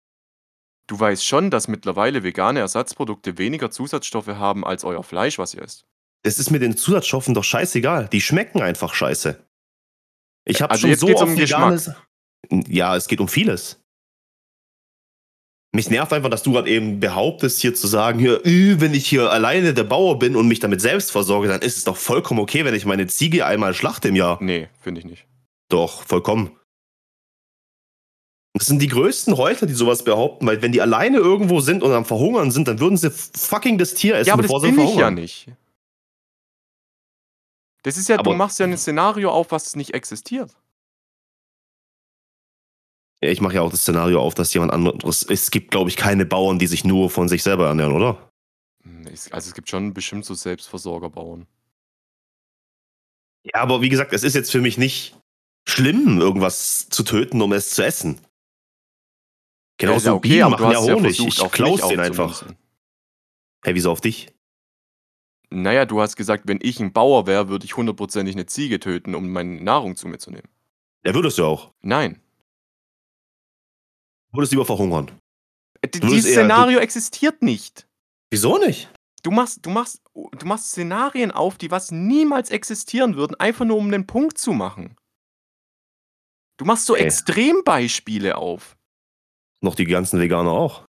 Du 0.87 0.99
weißt 0.99 1.25
schon, 1.25 1.51
dass 1.51 1.67
mittlerweile 1.67 2.23
vegane 2.23 2.61
Ersatzprodukte 2.61 3.37
weniger 3.37 3.69
Zusatzstoffe 3.69 4.27
haben 4.27 4.65
als 4.65 4.83
euer 4.85 5.03
Fleisch, 5.03 5.37
was 5.37 5.53
ihr 5.53 5.61
esst. 5.61 5.85
Das 6.23 6.39
ist 6.39 6.49
mit 6.49 6.61
den 6.61 6.75
Zusatzstoffen 6.77 7.33
doch 7.33 7.43
scheißegal. 7.43 8.07
Die 8.11 8.21
schmecken 8.21 8.61
einfach 8.61 8.93
scheiße. 8.93 9.45
Ich 10.45 10.61
habe 10.61 10.71
Also 10.71 10.87
schon 10.87 10.95
so 10.95 11.13
auf 11.13 11.21
um 11.23 11.37
veganes. 11.37 11.91
Ja, 12.67 12.95
es 12.95 13.07
geht 13.07 13.19
um 13.19 13.27
vieles. 13.27 13.83
Mich 15.77 15.91
nervt 15.91 16.11
einfach, 16.11 16.31
dass 16.31 16.41
du 16.41 16.53
gerade 16.53 16.67
eben 16.71 16.99
behauptest, 16.99 17.61
hier 17.61 17.75
zu 17.75 17.85
sagen, 17.85 18.17
hier, 18.17 18.41
wenn 18.81 18.95
ich 18.95 19.07
hier 19.07 19.29
alleine 19.29 19.75
der 19.75 19.83
Bauer 19.83 20.17
bin 20.17 20.35
und 20.35 20.47
mich 20.47 20.59
damit 20.59 20.81
selbst 20.81 21.11
versorge, 21.11 21.47
dann 21.47 21.61
ist 21.61 21.77
es 21.77 21.83
doch 21.83 21.97
vollkommen 21.97 22.39
okay, 22.39 22.65
wenn 22.65 22.73
ich 22.73 22.83
meine 22.85 23.05
Ziege 23.05 23.45
einmal 23.45 23.75
schlachte 23.75 24.07
im 24.07 24.15
Jahr. 24.15 24.39
Nee, 24.41 24.69
finde 24.81 25.01
ich 25.01 25.05
nicht. 25.05 25.27
Doch, 25.69 26.01
vollkommen. 26.01 26.49
Das 28.55 28.65
sind 28.65 28.81
die 28.81 28.87
größten 28.87 29.37
Heuchler, 29.37 29.67
die 29.67 29.75
sowas 29.75 30.03
behaupten, 30.03 30.47
weil 30.47 30.63
wenn 30.63 30.71
die 30.71 30.81
alleine 30.81 31.17
irgendwo 31.17 31.59
sind 31.59 31.83
und 31.83 31.91
am 31.91 32.05
Verhungern 32.05 32.49
sind, 32.49 32.67
dann 32.67 32.79
würden 32.79 32.97
sie 32.97 33.11
fucking 33.11 33.77
das 33.77 33.93
Tier 33.93 34.15
essen, 34.15 34.29
Ja, 34.29 34.33
aber 34.33 34.41
bevor 34.41 34.59
das 34.61 34.71
sie 34.71 34.75
bin 34.75 34.83
ich 34.83 34.89
ja 34.89 34.95
verhungern. 34.95 35.13
nicht. 35.13 35.47
Das 37.83 37.97
ist 37.97 38.09
ja, 38.09 38.15
du 38.17 38.21
Aber- 38.31 38.35
machst 38.35 38.57
ja 38.59 38.65
ein 38.65 38.75
Szenario 38.75 39.29
auf, 39.29 39.51
was 39.51 39.75
nicht 39.75 39.93
existiert. 39.93 40.57
Ja, 43.23 43.29
ich 43.29 43.41
mache 43.41 43.55
ja 43.55 43.61
auch 43.61 43.71
das 43.71 43.81
Szenario 43.81 44.21
auf, 44.21 44.35
dass 44.35 44.53
jemand 44.53 44.71
anderes. 44.73 45.23
Es 45.27 45.49
gibt, 45.49 45.71
glaube 45.71 45.89
ich, 45.89 45.95
keine 45.95 46.25
Bauern, 46.25 46.59
die 46.59 46.67
sich 46.67 46.83
nur 46.83 47.09
von 47.09 47.27
sich 47.27 47.41
selber 47.43 47.67
ernähren, 47.67 47.93
oder? 47.93 48.31
Hm, 48.83 49.07
Also 49.31 49.49
es 49.49 49.53
gibt 49.53 49.69
schon 49.69 49.93
bestimmt 49.93 50.25
so 50.25 50.33
Selbstversorgerbauern. 50.35 51.47
Ja, 53.43 53.61
aber 53.61 53.81
wie 53.81 53.89
gesagt, 53.89 54.13
es 54.13 54.23
ist 54.23 54.35
jetzt 54.35 54.51
für 54.51 54.61
mich 54.61 54.77
nicht 54.77 55.17
schlimm, 55.67 56.19
irgendwas 56.19 56.89
zu 56.89 57.03
töten, 57.03 57.41
um 57.41 57.53
es 57.53 57.71
zu 57.71 57.83
essen. 57.83 58.19
Ja, 59.81 59.87
Genauso 59.89 60.07
ja 60.09 60.13
okay, 60.15 60.27
Bienen 60.29 60.49
machen 60.51 60.63
ja 60.71 60.71
ja 60.73 60.79
Honig. 60.95 61.17
versucht, 61.17 61.43
ich 61.45 61.51
klaus 61.51 61.87
den 61.87 61.99
einfach. 61.99 62.31
aufzumünzen. 62.31 62.63
Hey, 63.63 63.75
wieso 63.75 63.91
auf 63.91 64.01
dich? 64.01 64.33
Naja, 65.49 65.85
du 65.85 66.01
hast 66.01 66.15
gesagt, 66.17 66.43
wenn 66.47 66.59
ich 66.61 66.79
ein 66.79 66.93
Bauer 66.93 67.25
wäre, 67.25 67.47
würde 67.47 67.65
ich 67.65 67.77
hundertprozentig 67.77 68.35
eine 68.35 68.45
Ziege 68.47 68.79
töten, 68.79 69.15
um 69.15 69.31
meine 69.31 69.61
Nahrung 69.61 69.95
zu 69.95 70.07
mir 70.07 70.17
zu 70.17 70.29
nehmen. 70.29 70.49
Ja, 71.05 71.13
würdest 71.13 71.37
du 71.37 71.45
auch. 71.45 71.71
Nein. 71.81 72.21
Würdest 74.33 74.51
lieber 74.51 74.65
verhungern. 74.65 75.11
Äh, 75.81 75.87
d- 75.87 75.99
Du 75.99 76.07
würdest 76.07 76.25
Dieses 76.25 76.31
eher- 76.37 76.43
Szenario 76.43 76.79
existiert 76.79 77.41
nicht. 77.41 77.87
Wieso 78.31 78.57
nicht? 78.57 78.89
Du 79.23 79.31
machst, 79.31 79.65
du, 79.65 79.69
machst, 79.69 80.01
du 80.13 80.45
machst 80.45 80.67
Szenarien 80.69 81.31
auf, 81.31 81.57
die 81.57 81.71
was 81.71 81.91
niemals 81.91 82.49
existieren 82.49 83.15
würden, 83.15 83.35
einfach 83.39 83.65
nur 83.65 83.77
um 83.77 83.91
den 83.91 84.05
Punkt 84.07 84.37
zu 84.37 84.53
machen. 84.53 84.95
Du 86.57 86.65
machst 86.65 86.85
so 86.85 86.95
Ey. 86.95 87.03
Extrembeispiele 87.03 88.37
auf. 88.37 88.77
Noch 89.61 89.75
die 89.75 89.85
ganzen 89.85 90.19
Veganer 90.19 90.51
auch. 90.51 90.85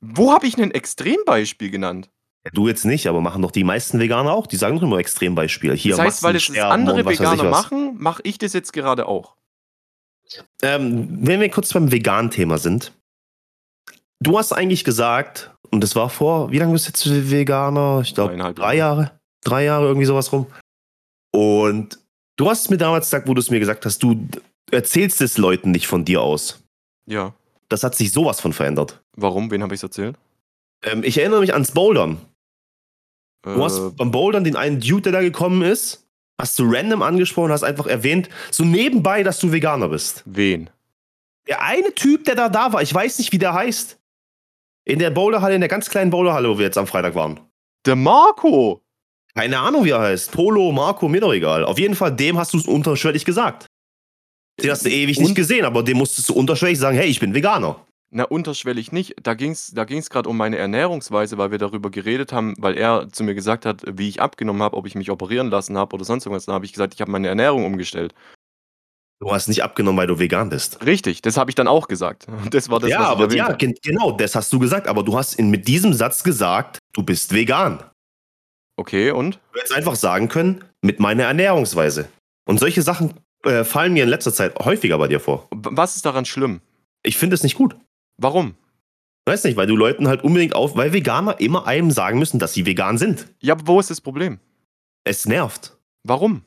Wo 0.00 0.32
habe 0.32 0.46
ich 0.46 0.56
ein 0.58 0.70
Extrembeispiel 0.70 1.70
genannt? 1.70 2.10
Du 2.52 2.68
jetzt 2.68 2.84
nicht, 2.84 3.06
aber 3.06 3.22
machen 3.22 3.40
doch 3.40 3.50
die 3.50 3.64
meisten 3.64 3.98
Veganer 3.98 4.32
auch. 4.32 4.46
Die 4.46 4.56
sagen 4.56 4.76
doch 4.76 4.82
immer 4.82 4.98
Extrembeispiel. 4.98 5.74
Hier, 5.76 5.96
das 5.96 6.00
heißt, 6.00 6.22
weil 6.22 6.36
es 6.36 6.50
andere 6.58 7.06
Veganer 7.06 7.44
machen, 7.44 7.96
mache 7.98 8.20
ich 8.24 8.36
das 8.36 8.52
jetzt 8.52 8.72
gerade 8.74 9.06
auch. 9.08 9.36
Ähm, 10.62 11.08
wenn 11.26 11.40
wir 11.40 11.50
kurz 11.50 11.72
beim 11.72 11.90
Vegan-Thema 11.92 12.58
sind. 12.58 12.92
Du 14.20 14.38
hast 14.38 14.52
eigentlich 14.52 14.84
gesagt, 14.84 15.50
und 15.70 15.82
das 15.82 15.94
war 15.96 16.08
vor, 16.08 16.50
wie 16.50 16.58
lange 16.58 16.72
bist 16.72 16.86
du 16.86 16.90
jetzt 17.10 17.30
Veganer? 17.30 18.00
Ich 18.02 18.14
glaube, 18.14 18.36
drei 18.54 18.76
Jahre. 18.76 19.18
Drei 19.42 19.64
Jahre, 19.64 19.86
irgendwie 19.86 20.06
sowas 20.06 20.32
rum. 20.32 20.46
Und 21.32 21.98
du 22.36 22.48
hast 22.48 22.70
mir 22.70 22.78
damals 22.78 23.06
gesagt, 23.06 23.28
wo 23.28 23.34
du 23.34 23.40
es 23.40 23.50
mir 23.50 23.60
gesagt 23.60 23.84
hast, 23.84 24.02
du 24.02 24.26
erzählst 24.70 25.20
es 25.20 25.36
Leuten 25.36 25.70
nicht 25.72 25.86
von 25.86 26.04
dir 26.04 26.22
aus. 26.22 26.62
Ja. 27.06 27.34
Das 27.68 27.82
hat 27.82 27.94
sich 27.94 28.12
sowas 28.12 28.40
von 28.40 28.52
verändert. 28.52 29.02
Warum? 29.16 29.50
Wen 29.50 29.62
habe 29.62 29.74
ich 29.74 29.80
es 29.80 29.82
erzählt? 29.82 30.16
Ähm, 30.82 31.02
ich 31.04 31.18
erinnere 31.18 31.40
mich 31.40 31.52
ans 31.52 31.72
Bouldern. 31.72 32.18
Du 33.42 33.50
Äh, 33.50 33.62
hast 33.62 33.96
beim 33.96 34.10
Bouldern 34.10 34.44
den 34.44 34.56
einen 34.56 34.80
Dude, 34.80 35.02
der 35.02 35.12
da 35.12 35.20
gekommen 35.20 35.62
ist, 35.62 36.03
hast 36.40 36.58
du 36.58 36.64
random 36.66 37.02
angesprochen, 37.02 37.52
hast 37.52 37.62
einfach 37.62 37.86
erwähnt, 37.86 38.28
so 38.50 38.64
nebenbei, 38.64 39.22
dass 39.22 39.38
du 39.40 39.52
Veganer 39.52 39.88
bist. 39.88 40.22
wen? 40.26 40.70
Der 41.48 41.60
eine 41.62 41.92
Typ, 41.94 42.24
der 42.24 42.34
da 42.36 42.48
da 42.48 42.72
war, 42.72 42.80
ich 42.82 42.92
weiß 42.94 43.18
nicht, 43.18 43.32
wie 43.32 43.38
der 43.38 43.52
heißt. 43.52 43.98
In 44.86 44.98
der 44.98 45.10
Bowlerhalle, 45.10 45.54
in 45.54 45.60
der 45.60 45.68
ganz 45.68 45.90
kleinen 45.90 46.10
Bowlerhalle, 46.10 46.48
wo 46.48 46.58
wir 46.58 46.64
jetzt 46.64 46.78
am 46.78 46.86
Freitag 46.86 47.14
waren. 47.14 47.40
Der 47.86 47.96
Marco! 47.96 48.80
Keine 49.34 49.58
Ahnung, 49.58 49.84
wie 49.84 49.90
er 49.90 50.00
heißt. 50.00 50.30
Polo, 50.32 50.72
Marco, 50.72 51.08
mir 51.08 51.20
doch 51.20 51.32
egal. 51.32 51.64
Auf 51.64 51.78
jeden 51.78 51.94
Fall, 51.96 52.14
dem 52.14 52.38
hast 52.38 52.54
du 52.54 52.58
es 52.58 52.66
unterschwellig 52.66 53.24
gesagt. 53.24 53.66
Den 54.62 54.70
hast 54.70 54.84
du 54.84 54.90
ewig 54.90 55.18
nicht 55.18 55.30
Und- 55.30 55.34
gesehen, 55.34 55.64
aber 55.64 55.82
dem 55.82 55.98
musstest 55.98 56.28
du 56.28 56.34
unterschwellig 56.34 56.78
sagen, 56.78 56.96
hey, 56.96 57.08
ich 57.08 57.18
bin 57.20 57.34
Veganer. 57.34 57.84
Na, 58.16 58.22
unterschwellig 58.24 58.92
nicht. 58.92 59.16
Da 59.22 59.34
ging 59.34 59.50
es 59.50 59.72
da 59.72 59.82
ging's 59.84 60.08
gerade 60.08 60.28
um 60.28 60.36
meine 60.36 60.56
Ernährungsweise, 60.56 61.36
weil 61.36 61.50
wir 61.50 61.58
darüber 61.58 61.90
geredet 61.90 62.32
haben, 62.32 62.54
weil 62.58 62.76
er 62.78 63.08
zu 63.10 63.24
mir 63.24 63.34
gesagt 63.34 63.66
hat, 63.66 63.82
wie 63.90 64.08
ich 64.08 64.22
abgenommen 64.22 64.62
habe, 64.62 64.76
ob 64.76 64.86
ich 64.86 64.94
mich 64.94 65.10
operieren 65.10 65.50
lassen 65.50 65.76
habe 65.76 65.94
oder 65.94 66.04
sonst 66.04 66.24
irgendwas. 66.24 66.46
Dann 66.46 66.54
habe 66.54 66.64
ich 66.64 66.72
gesagt, 66.72 66.94
ich 66.94 67.00
habe 67.00 67.10
meine 67.10 67.26
Ernährung 67.26 67.64
umgestellt. 67.64 68.14
Du 69.20 69.32
hast 69.32 69.48
nicht 69.48 69.64
abgenommen, 69.64 69.98
weil 69.98 70.06
du 70.06 70.18
vegan 70.20 70.48
bist. 70.48 70.84
Richtig, 70.86 71.22
das 71.22 71.36
habe 71.36 71.50
ich 71.50 71.54
dann 71.56 71.66
auch 71.66 71.88
gesagt. 71.88 72.26
Das 72.50 72.68
war 72.70 72.78
das, 72.78 72.90
ja, 72.90 72.98
was 73.00 73.04
ich 73.06 73.10
aber 73.10 73.22
erwähnt 73.24 73.38
ja, 73.38 73.44
habe. 73.46 73.56
gen 73.56 73.74
genau, 73.82 74.12
das 74.12 74.36
hast 74.36 74.52
du 74.52 74.60
gesagt. 74.60 74.86
Aber 74.86 75.02
du 75.02 75.16
hast 75.16 75.34
in, 75.34 75.50
mit 75.50 75.66
diesem 75.66 75.92
Satz 75.92 76.22
gesagt, 76.22 76.78
du 76.92 77.02
bist 77.02 77.34
vegan. 77.34 77.82
Okay, 78.76 79.10
und? 79.10 79.40
Du 79.52 79.58
hättest 79.58 79.74
einfach 79.74 79.96
sagen 79.96 80.28
können, 80.28 80.62
mit 80.82 81.00
meiner 81.00 81.24
Ernährungsweise. 81.24 82.08
Und 82.46 82.60
solche 82.60 82.82
Sachen 82.82 83.14
äh, 83.44 83.64
fallen 83.64 83.92
mir 83.92 84.04
in 84.04 84.08
letzter 84.08 84.32
Zeit 84.32 84.56
häufiger 84.60 84.98
bei 84.98 85.08
dir 85.08 85.18
vor. 85.20 85.48
W- 85.52 85.70
Was 85.72 85.96
ist 85.96 86.04
daran 86.06 86.24
schlimm? 86.24 86.60
Ich 87.02 87.16
finde 87.16 87.34
es 87.34 87.42
nicht 87.42 87.56
gut. 87.56 87.76
Warum? 88.16 88.54
Weiß 89.26 89.44
nicht, 89.44 89.56
weil 89.56 89.66
du 89.66 89.76
Leuten 89.76 90.06
halt 90.06 90.22
unbedingt 90.22 90.54
auf, 90.54 90.76
weil 90.76 90.92
Veganer 90.92 91.40
immer 91.40 91.66
einem 91.66 91.90
sagen 91.90 92.18
müssen, 92.18 92.38
dass 92.38 92.52
sie 92.52 92.66
vegan 92.66 92.98
sind. 92.98 93.32
Ja, 93.40 93.54
aber 93.54 93.66
wo 93.66 93.80
ist 93.80 93.90
das 93.90 94.00
Problem? 94.00 94.38
Es 95.04 95.26
nervt. 95.26 95.78
Warum? 96.02 96.44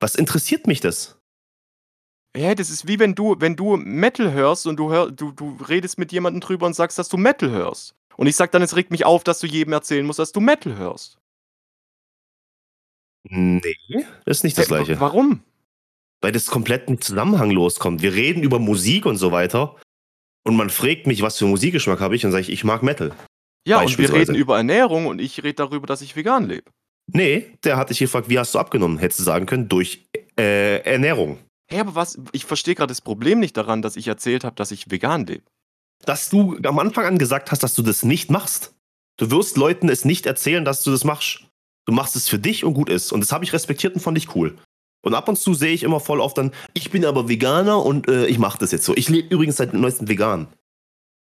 Was 0.00 0.14
interessiert 0.14 0.66
mich 0.66 0.80
das? 0.80 1.18
Ja, 2.36 2.54
das 2.54 2.70
ist 2.70 2.86
wie 2.86 2.98
wenn 2.98 3.14
du, 3.14 3.36
wenn 3.38 3.56
du 3.56 3.76
Metal 3.78 4.32
hörst 4.32 4.66
und 4.66 4.76
du, 4.76 4.90
hör, 4.90 5.10
du, 5.10 5.32
du 5.32 5.56
redest 5.68 5.98
mit 5.98 6.12
jemandem 6.12 6.40
drüber 6.40 6.66
und 6.66 6.74
sagst, 6.74 6.98
dass 6.98 7.08
du 7.08 7.16
Metal 7.16 7.50
hörst. 7.50 7.94
Und 8.16 8.26
ich 8.26 8.36
sag 8.36 8.52
dann, 8.52 8.62
es 8.62 8.76
regt 8.76 8.90
mich 8.90 9.06
auf, 9.06 9.24
dass 9.24 9.40
du 9.40 9.46
jedem 9.46 9.72
erzählen 9.72 10.04
musst, 10.04 10.18
dass 10.18 10.32
du 10.32 10.40
Metal 10.40 10.76
hörst. 10.76 11.18
Nee, 13.30 13.60
das 14.24 14.38
ist 14.38 14.44
nicht 14.44 14.58
das 14.58 14.66
Äh, 14.66 14.68
Gleiche. 14.68 15.00
Warum? 15.00 15.42
Weil 16.20 16.32
das 16.32 16.46
komplett 16.46 16.88
im 16.88 17.00
Zusammenhang 17.00 17.50
loskommt. 17.50 18.02
Wir 18.02 18.12
reden 18.14 18.42
über 18.42 18.58
Musik 18.58 19.06
und 19.06 19.16
so 19.16 19.32
weiter. 19.32 19.76
Und 20.48 20.56
man 20.56 20.70
fragt 20.70 21.06
mich, 21.06 21.20
was 21.20 21.36
für 21.36 21.44
Musikgeschmack 21.44 22.00
habe 22.00 22.16
ich, 22.16 22.24
und 22.24 22.32
sage 22.32 22.40
ich, 22.40 22.48
ich 22.48 22.64
mag 22.64 22.82
Metal. 22.82 23.12
Ja, 23.66 23.82
und 23.82 23.98
wir 23.98 24.10
reden 24.10 24.34
über 24.34 24.56
Ernährung 24.56 25.04
und 25.04 25.20
ich 25.20 25.44
rede 25.44 25.52
darüber, 25.52 25.86
dass 25.86 26.00
ich 26.00 26.16
vegan 26.16 26.48
lebe. 26.48 26.70
Nee, 27.12 27.52
der 27.64 27.76
hat 27.76 27.90
dich 27.90 27.98
gefragt, 27.98 28.30
wie 28.30 28.38
hast 28.38 28.54
du 28.54 28.58
abgenommen? 28.58 28.96
Hättest 28.96 29.20
du 29.20 29.24
sagen 29.24 29.44
können, 29.44 29.68
durch 29.68 30.08
äh, 30.38 30.78
Ernährung. 30.84 31.36
Hey, 31.70 31.80
aber 31.80 31.94
was? 31.94 32.18
Ich 32.32 32.46
verstehe 32.46 32.74
gerade 32.74 32.90
das 32.90 33.02
Problem 33.02 33.40
nicht 33.40 33.58
daran, 33.58 33.82
dass 33.82 33.96
ich 33.96 34.08
erzählt 34.08 34.42
habe, 34.42 34.56
dass 34.56 34.70
ich 34.70 34.90
vegan 34.90 35.26
lebe. 35.26 35.42
Dass 36.06 36.30
du 36.30 36.56
am 36.64 36.78
Anfang 36.78 37.04
an 37.04 37.18
gesagt 37.18 37.50
hast, 37.50 37.62
dass 37.62 37.74
du 37.74 37.82
das 37.82 38.02
nicht 38.02 38.30
machst. 38.30 38.72
Du 39.18 39.30
wirst 39.30 39.58
Leuten 39.58 39.90
es 39.90 40.06
nicht 40.06 40.24
erzählen, 40.24 40.64
dass 40.64 40.82
du 40.82 40.90
das 40.90 41.04
machst. 41.04 41.44
Du 41.84 41.92
machst 41.92 42.16
es 42.16 42.26
für 42.26 42.38
dich 42.38 42.64
und 42.64 42.72
gut 42.72 42.88
ist. 42.88 43.12
Und 43.12 43.20
das 43.20 43.32
habe 43.32 43.44
ich 43.44 43.52
respektiert 43.52 43.94
und 43.94 44.00
fand 44.00 44.16
ich 44.16 44.34
cool. 44.34 44.56
Und 45.02 45.14
ab 45.14 45.28
und 45.28 45.38
zu 45.38 45.54
sehe 45.54 45.72
ich 45.72 45.82
immer 45.84 46.00
voll 46.00 46.20
oft 46.20 46.36
dann, 46.38 46.52
ich 46.74 46.90
bin 46.90 47.04
aber 47.04 47.28
Veganer 47.28 47.84
und 47.84 48.08
äh, 48.08 48.26
ich 48.26 48.38
mache 48.38 48.58
das 48.58 48.72
jetzt 48.72 48.84
so. 48.84 48.94
Ich 48.96 49.08
lebe 49.08 49.32
übrigens 49.34 49.56
seit 49.56 49.72
neuestem 49.74 50.08
vegan. 50.08 50.48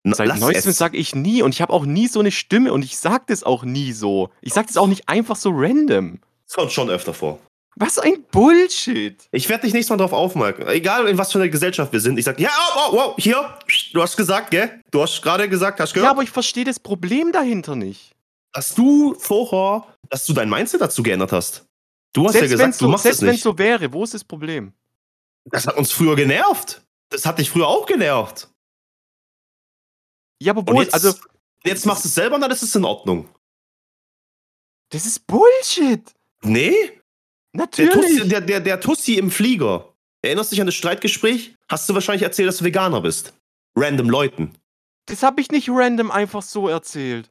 Na, 0.03 0.15
Seit 0.15 0.39
neuestem 0.39 0.69
es. 0.71 0.77
sage 0.77 0.97
ich 0.97 1.15
nie 1.15 1.41
und 1.41 1.53
ich 1.53 1.61
habe 1.61 1.73
auch 1.73 1.85
nie 1.85 2.07
so 2.07 2.19
eine 2.19 2.31
Stimme 2.31 2.71
und 2.71 2.85
ich 2.85 2.97
sage 2.97 3.23
das 3.27 3.43
auch 3.43 3.63
nie 3.63 3.91
so. 3.91 4.29
Ich 4.41 4.53
sage 4.53 4.67
das 4.67 4.77
auch 4.77 4.87
nicht 4.87 5.09
einfach 5.09 5.35
so 5.35 5.49
random. 5.51 6.19
Das 6.47 6.55
kommt 6.55 6.71
schon 6.71 6.89
öfter 6.91 7.13
vor. 7.13 7.39
Was 7.77 7.99
ein 7.99 8.23
Bullshit. 8.31 9.17
Ich 9.31 9.49
werde 9.49 9.63
dich 9.63 9.73
nächstes 9.73 9.89
Mal 9.89 9.97
drauf 9.97 10.13
aufmerken. 10.13 10.65
Egal 10.67 11.07
in 11.07 11.17
was 11.17 11.31
für 11.33 11.39
einer 11.39 11.49
Gesellschaft 11.49 11.91
wir 11.91 11.99
sind. 11.99 12.17
Ich 12.17 12.23
sag, 12.23 12.39
ja, 12.39 12.49
oh, 12.77 12.79
oh, 12.93 12.97
oh, 13.09 13.13
hier, 13.17 13.57
du 13.93 14.01
hast 14.01 14.15
gesagt, 14.15 14.51
gell? 14.51 14.79
Du 14.91 15.01
hast 15.01 15.21
gerade 15.21 15.49
gesagt, 15.49 15.79
hast 15.81 15.89
Ja, 15.89 15.95
gehört, 15.95 16.11
aber 16.11 16.23
ich 16.23 16.29
verstehe 16.29 16.63
das 16.63 16.79
Problem 16.79 17.31
dahinter 17.33 17.75
nicht. 17.75 18.11
dass 18.53 18.73
du 18.75 19.15
vorher, 19.19 19.83
dass 20.09 20.25
du 20.25 20.31
dein 20.33 20.49
Mindset 20.49 20.79
dazu 20.79 21.03
geändert 21.03 21.33
hast. 21.33 21.64
Du 22.15 22.25
hast 22.25 22.35
ja 22.35 22.39
Selbst 22.47 22.51
wenn 22.51 22.57
gesagt, 22.57 22.71
es 22.73 22.77
du 22.79 22.85
so, 22.85 22.91
machst 22.91 23.03
selbst 23.03 23.21
es 23.23 23.29
nicht. 23.29 23.43
so 23.43 23.57
wäre, 23.57 23.91
wo 23.91 24.03
ist 24.03 24.13
das 24.13 24.23
Problem? 24.23 24.71
Das 25.45 25.67
hat 25.67 25.75
uns 25.75 25.91
früher 25.91 26.15
genervt. 26.15 26.81
Das 27.09 27.25
hat 27.25 27.39
dich 27.39 27.49
früher 27.49 27.67
auch 27.67 27.85
genervt. 27.85 28.49
Ja, 30.41 30.53
aber 30.53 30.61
Und 30.61 30.69
wo 30.77 30.81
jetzt, 30.81 30.95
ist, 30.95 31.05
also, 31.05 31.19
jetzt 31.65 31.85
machst 31.85 32.05
du 32.05 32.07
es 32.07 32.15
selber, 32.15 32.39
dann 32.39 32.51
ist 32.51 32.61
es 32.63 32.73
in 32.75 32.85
Ordnung. 32.85 33.27
das 34.91 35.05
ist 35.05 35.27
Bullshit. 35.27 36.13
Nee? 36.41 36.71
Der 36.71 37.01
Natürlich. 37.53 37.93
Tussi, 37.93 38.27
der, 38.29 38.41
der, 38.41 38.59
der 38.61 38.79
Tussi 38.79 39.15
im 39.15 39.29
Flieger. 39.31 39.93
Erinnerst 40.21 40.51
du 40.51 40.55
dich 40.55 40.61
an 40.61 40.67
das 40.67 40.75
Streitgespräch? 40.75 41.55
Hast 41.69 41.89
du 41.89 41.93
wahrscheinlich 41.93 42.23
erzählt, 42.23 42.47
dass 42.47 42.57
du 42.57 42.65
Veganer 42.65 43.01
bist. 43.01 43.33
Random 43.75 44.09
Leuten. 44.09 44.53
Das 45.07 45.21
habe 45.21 45.41
ich 45.41 45.51
nicht 45.51 45.69
random 45.69 46.11
einfach 46.11 46.41
so 46.41 46.67
erzählt. 46.67 47.29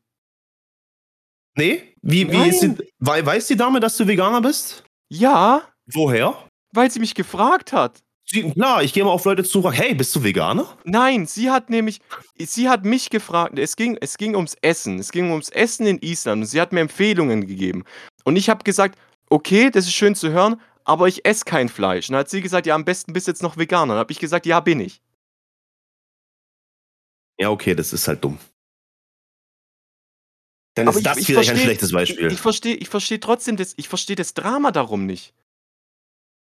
Nee? 1.57 1.95
Wie, 2.03 2.31
wie 2.31 2.49
ist 2.49 2.63
die, 2.63 2.77
wei- 2.99 3.25
weiß 3.25 3.47
die 3.47 3.57
Dame, 3.57 3.81
dass 3.81 3.97
du 3.97 4.07
Veganer 4.07 4.41
bist? 4.41 4.85
Ja, 5.09 5.63
Woher? 5.93 6.35
weil 6.73 6.91
sie 6.91 6.99
mich 7.01 7.15
gefragt 7.15 7.73
hat. 7.73 8.03
Sie, 8.27 8.51
klar, 8.53 8.83
ich 8.83 8.93
gehe 8.95 9.05
mal 9.05 9.11
auf 9.11 9.25
Leute 9.27 9.45
zu 9.45 9.59
und 9.59 9.65
frage, 9.65 9.77
hey, 9.77 9.95
bist 9.95 10.15
du 10.17 10.25
Veganer? 10.25 10.67
Nein, 10.85 11.27
sie 11.27 11.51
hat 11.51 11.69
nämlich, 11.71 12.01
sie 12.39 12.69
hat 12.69 12.85
mich 12.85 13.11
gefragt, 13.11 13.59
es 13.59 13.77
ging, 13.77 13.99
es 14.01 14.17
ging 14.17 14.35
ums 14.35 14.57
Essen, 14.63 14.99
es 14.99 15.13
ging 15.13 15.31
ums 15.31 15.51
Essen 15.51 15.87
in 15.87 15.99
Island 16.01 16.43
und 16.43 16.47
sie 16.47 16.61
hat 16.61 16.73
mir 16.73 16.81
Empfehlungen 16.81 17.47
gegeben. 17.47 17.85
Und 18.25 18.37
ich 18.37 18.49
habe 18.49 18.65
gesagt, 18.65 18.99
okay, 19.29 19.71
das 19.71 19.85
ist 19.85 19.93
schön 19.93 20.15
zu 20.15 20.31
hören, 20.31 20.59
aber 20.85 21.07
ich 21.07 21.25
esse 21.27 21.45
kein 21.45 21.69
Fleisch. 21.69 22.09
Und 22.09 22.15
dann 22.15 22.21
hat 22.21 22.31
sie 22.31 22.41
gesagt, 22.41 22.67
ja, 22.67 22.75
am 22.75 22.85
besten 22.87 23.13
bist 23.13 23.27
du 23.29 23.31
jetzt 23.33 23.43
noch 23.43 23.57
Veganer. 23.59 23.93
Dann 23.95 24.01
habe 24.01 24.13
ich 24.13 24.19
gesagt, 24.19 24.47
ja, 24.47 24.59
bin 24.61 24.81
ich. 24.81 25.01
Ja, 27.39 27.51
okay, 27.51 27.75
das 27.75 27.93
ist 27.93 28.09
halt 28.09 28.25
dumm. 28.25 28.39
Dann 30.75 30.89
ist 30.89 30.97
ich- 30.99 31.03
das 31.05 31.19
ich 31.19 31.27
vielleicht 31.27 31.51
ein 31.51 31.57
versteh- 31.57 31.63
schlechtes 31.65 31.93
Beispiel. 31.93 32.27
Ich, 32.27 32.33
ich 32.35 32.41
verstehe 32.41 32.75
ich 32.75 32.89
versteh 32.89 33.19
trotzdem 33.19 33.57
das, 33.57 33.75
ich 33.77 33.89
verstehe 33.89 34.17
das 34.17 34.35
Drama 34.35 34.71
darum 34.73 35.07
nicht. 35.07 35.33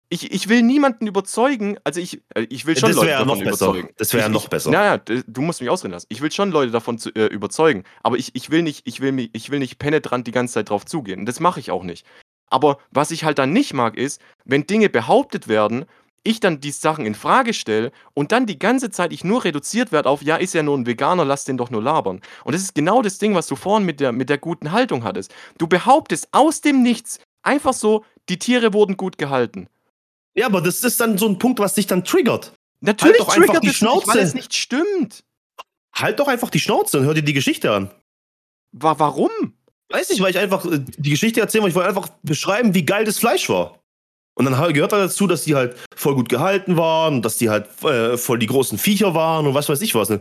Ich, 0.09 0.31
ich 0.31 0.47
will 0.47 0.61
niemanden 0.61 1.07
überzeugen, 1.07 1.79
also 1.83 1.99
ich, 1.99 2.21
äh, 2.35 2.45
ich 2.49 2.67
will 2.67 2.77
schon 2.77 2.89
das 2.89 2.97
Leute 2.97 3.09
ja 3.09 3.19
davon 3.19 3.39
noch 3.39 3.43
besser. 3.43 3.65
überzeugen. 3.69 3.89
Das 3.97 4.13
wäre 4.13 4.23
ja 4.23 4.29
noch 4.29 4.47
besser. 4.47 4.69
Naja, 4.69 4.97
du 4.99 5.41
musst 5.41 5.59
mich 5.59 5.71
ausreden 5.71 5.93
lassen. 5.93 6.05
Ich 6.09 6.21
will 6.21 6.31
schon 6.31 6.51
Leute 6.51 6.71
davon 6.71 6.99
zu, 6.99 7.09
äh, 7.15 7.25
überzeugen, 7.27 7.83
aber 8.03 8.17
ich, 8.17 8.35
ich, 8.35 8.51
will 8.51 8.61
nicht, 8.61 8.85
ich, 8.85 8.99
will 9.01 9.11
mich, 9.11 9.31
ich 9.33 9.49
will 9.49 9.57
nicht 9.57 9.79
penetrant 9.79 10.27
die 10.27 10.31
ganze 10.31 10.53
Zeit 10.55 10.69
drauf 10.69 10.85
zugehen. 10.85 11.21
Und 11.21 11.25
das 11.25 11.39
mache 11.39 11.59
ich 11.59 11.71
auch 11.71 11.83
nicht. 11.83 12.05
Aber 12.47 12.77
was 12.91 13.09
ich 13.09 13.23
halt 13.23 13.39
dann 13.39 13.53
nicht 13.53 13.73
mag, 13.73 13.97
ist, 13.97 14.21
wenn 14.45 14.67
Dinge 14.67 14.87
behauptet 14.89 15.47
werden, 15.47 15.85
ich 16.23 16.39
dann 16.39 16.59
die 16.59 16.71
Sachen 16.71 17.05
in 17.05 17.15
Frage 17.15 17.53
stelle 17.53 17.91
und 18.13 18.31
dann 18.31 18.45
die 18.45 18.57
ganze 18.57 18.89
Zeit 18.89 19.11
ich 19.11 19.23
nur 19.23 19.43
reduziert 19.43 19.91
werde 19.91 20.09
auf, 20.09 20.21
ja, 20.21 20.37
ist 20.37 20.53
ja 20.53 20.63
nur 20.63 20.77
ein 20.77 20.85
Veganer, 20.85 21.25
lass 21.25 21.45
den 21.45 21.57
doch 21.57 21.69
nur 21.69 21.81
labern. 21.81 22.21
Und 22.43 22.55
das 22.55 22.61
ist 22.61 22.75
genau 22.75 23.01
das 23.01 23.17
Ding, 23.17 23.35
was 23.35 23.47
du 23.47 23.55
vorhin 23.55 23.85
mit 23.85 23.99
der, 23.99 24.11
mit 24.11 24.29
der 24.29 24.37
guten 24.37 24.71
Haltung 24.71 25.03
hattest. 25.03 25.33
Du 25.57 25.67
behauptest 25.67 26.29
aus 26.31 26.61
dem 26.61 26.81
Nichts 26.81 27.19
einfach 27.41 27.73
so, 27.73 28.05
die 28.29 28.39
Tiere 28.39 28.73
wurden 28.73 28.97
gut 28.97 29.17
gehalten. 29.17 29.67
Ja, 30.33 30.47
aber 30.47 30.61
das 30.61 30.83
ist 30.83 30.99
dann 30.99 31.17
so 31.17 31.27
ein 31.27 31.37
Punkt, 31.37 31.59
was 31.59 31.75
dich 31.75 31.87
dann 31.87 32.03
triggert. 32.03 32.53
Natürlich 32.79 33.17
doch 33.17 33.29
einfach 33.29 33.45
triggert 33.45 33.63
die 33.63 33.67
es 33.67 33.81
mich, 33.81 33.89
weil 33.89 34.01
Schnauze. 34.01 34.19
es 34.19 34.33
nicht 34.33 34.55
stimmt. 34.55 35.23
Halt 35.93 36.19
doch 36.19 36.27
einfach 36.27 36.49
die 36.49 36.59
Schnauze 36.59 36.99
und 36.99 37.05
hör 37.05 37.13
dir 37.13 37.21
die 37.21 37.33
Geschichte 37.33 37.71
an. 37.71 37.91
Wa 38.71 38.95
warum? 38.97 39.29
Weiß 39.89 40.09
nicht, 40.09 40.21
weil 40.21 40.31
ich 40.31 40.39
einfach 40.39 40.65
äh, 40.65 40.79
die 40.79 41.11
Geschichte 41.11 41.39
erzählen, 41.39 41.63
weil 41.63 41.69
ich 41.69 41.75
wollte 41.75 41.89
einfach 41.89 42.09
beschreiben, 42.23 42.73
wie 42.73 42.83
geil 42.83 43.05
das 43.05 43.19
Fleisch 43.19 43.47
war. 43.47 43.79
Und 44.35 44.45
dann 44.45 44.73
gehört 44.73 44.91
da 44.91 44.97
dazu, 44.97 45.27
dass 45.27 45.43
die 45.43 45.55
halt 45.55 45.75
voll 45.95 46.15
gut 46.15 46.27
gehalten 46.29 46.75
waren, 46.77 47.21
dass 47.21 47.37
die 47.37 47.49
halt 47.49 47.67
äh, 47.83 48.17
voll 48.17 48.39
die 48.39 48.47
großen 48.47 48.77
Viecher 48.77 49.13
waren 49.13 49.45
und 49.45 49.53
was 49.53 49.69
weiß 49.69 49.81
ich 49.81 49.93
was. 49.93 50.09
Ne? 50.09 50.19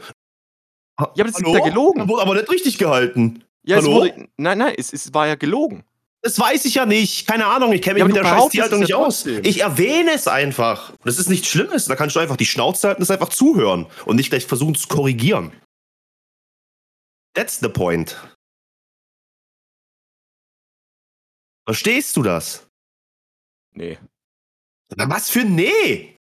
Ha- 1.00 1.12
Ja, 1.16 1.24
aber 1.24 1.30
das 1.32 1.40
ist 1.40 1.46
Hallo? 1.46 1.56
ja 1.56 1.64
gelogen. 1.64 2.08
Wurde 2.08 2.22
aber 2.22 2.34
nicht 2.34 2.50
richtig 2.50 2.76
gehalten. 2.78 3.42
Ja, 3.64 3.78
es 3.78 3.84
Hallo? 3.84 3.94
wurde, 3.96 4.28
nein, 4.36 4.58
nein, 4.58 4.74
es, 4.76 4.92
es 4.92 5.14
war 5.14 5.26
ja 5.26 5.34
gelogen. 5.36 5.84
Das 6.24 6.38
weiß 6.38 6.66
ich 6.66 6.74
ja 6.76 6.86
nicht. 6.86 7.26
Keine 7.26 7.46
Ahnung, 7.46 7.72
ich 7.72 7.80
kenne 7.82 7.94
mich 7.94 8.00
Ja, 8.00 8.06
mit 8.06 8.14
der 8.16 8.22
scheiß 8.22 8.30
behauptest 8.32 8.52
Tierhaltung 8.52 8.82
es 8.82 8.88
nicht 8.88 8.94
aus. 8.94 9.26
Ich 9.26 9.60
erwähne 9.60 10.12
es 10.12 10.28
einfach. 10.28 10.92
Das 11.04 11.18
ist 11.18 11.28
nichts 11.28 11.48
Schlimmes. 11.48 11.86
Da 11.86 11.96
kannst 11.96 12.14
du 12.14 12.20
einfach 12.20 12.36
die 12.36 12.46
Schnauze 12.46 12.86
halten 12.88 13.00
und 13.00 13.04
es 13.04 13.10
einfach 13.10 13.30
zuhören 13.30 13.86
und 14.04 14.16
nicht 14.16 14.28
gleich 14.30 14.46
versuchen 14.46 14.74
zu 14.76 14.86
korrigieren. 14.88 15.52
That's 17.34 17.58
the 17.60 17.68
point. 17.68 18.16
Verstehst 21.66 22.16
du 22.16 22.22
das? 22.22 22.66
Nee. 23.72 23.98
Na, 24.96 25.08
was 25.08 25.30
für 25.30 25.44
Nee? 25.44 26.16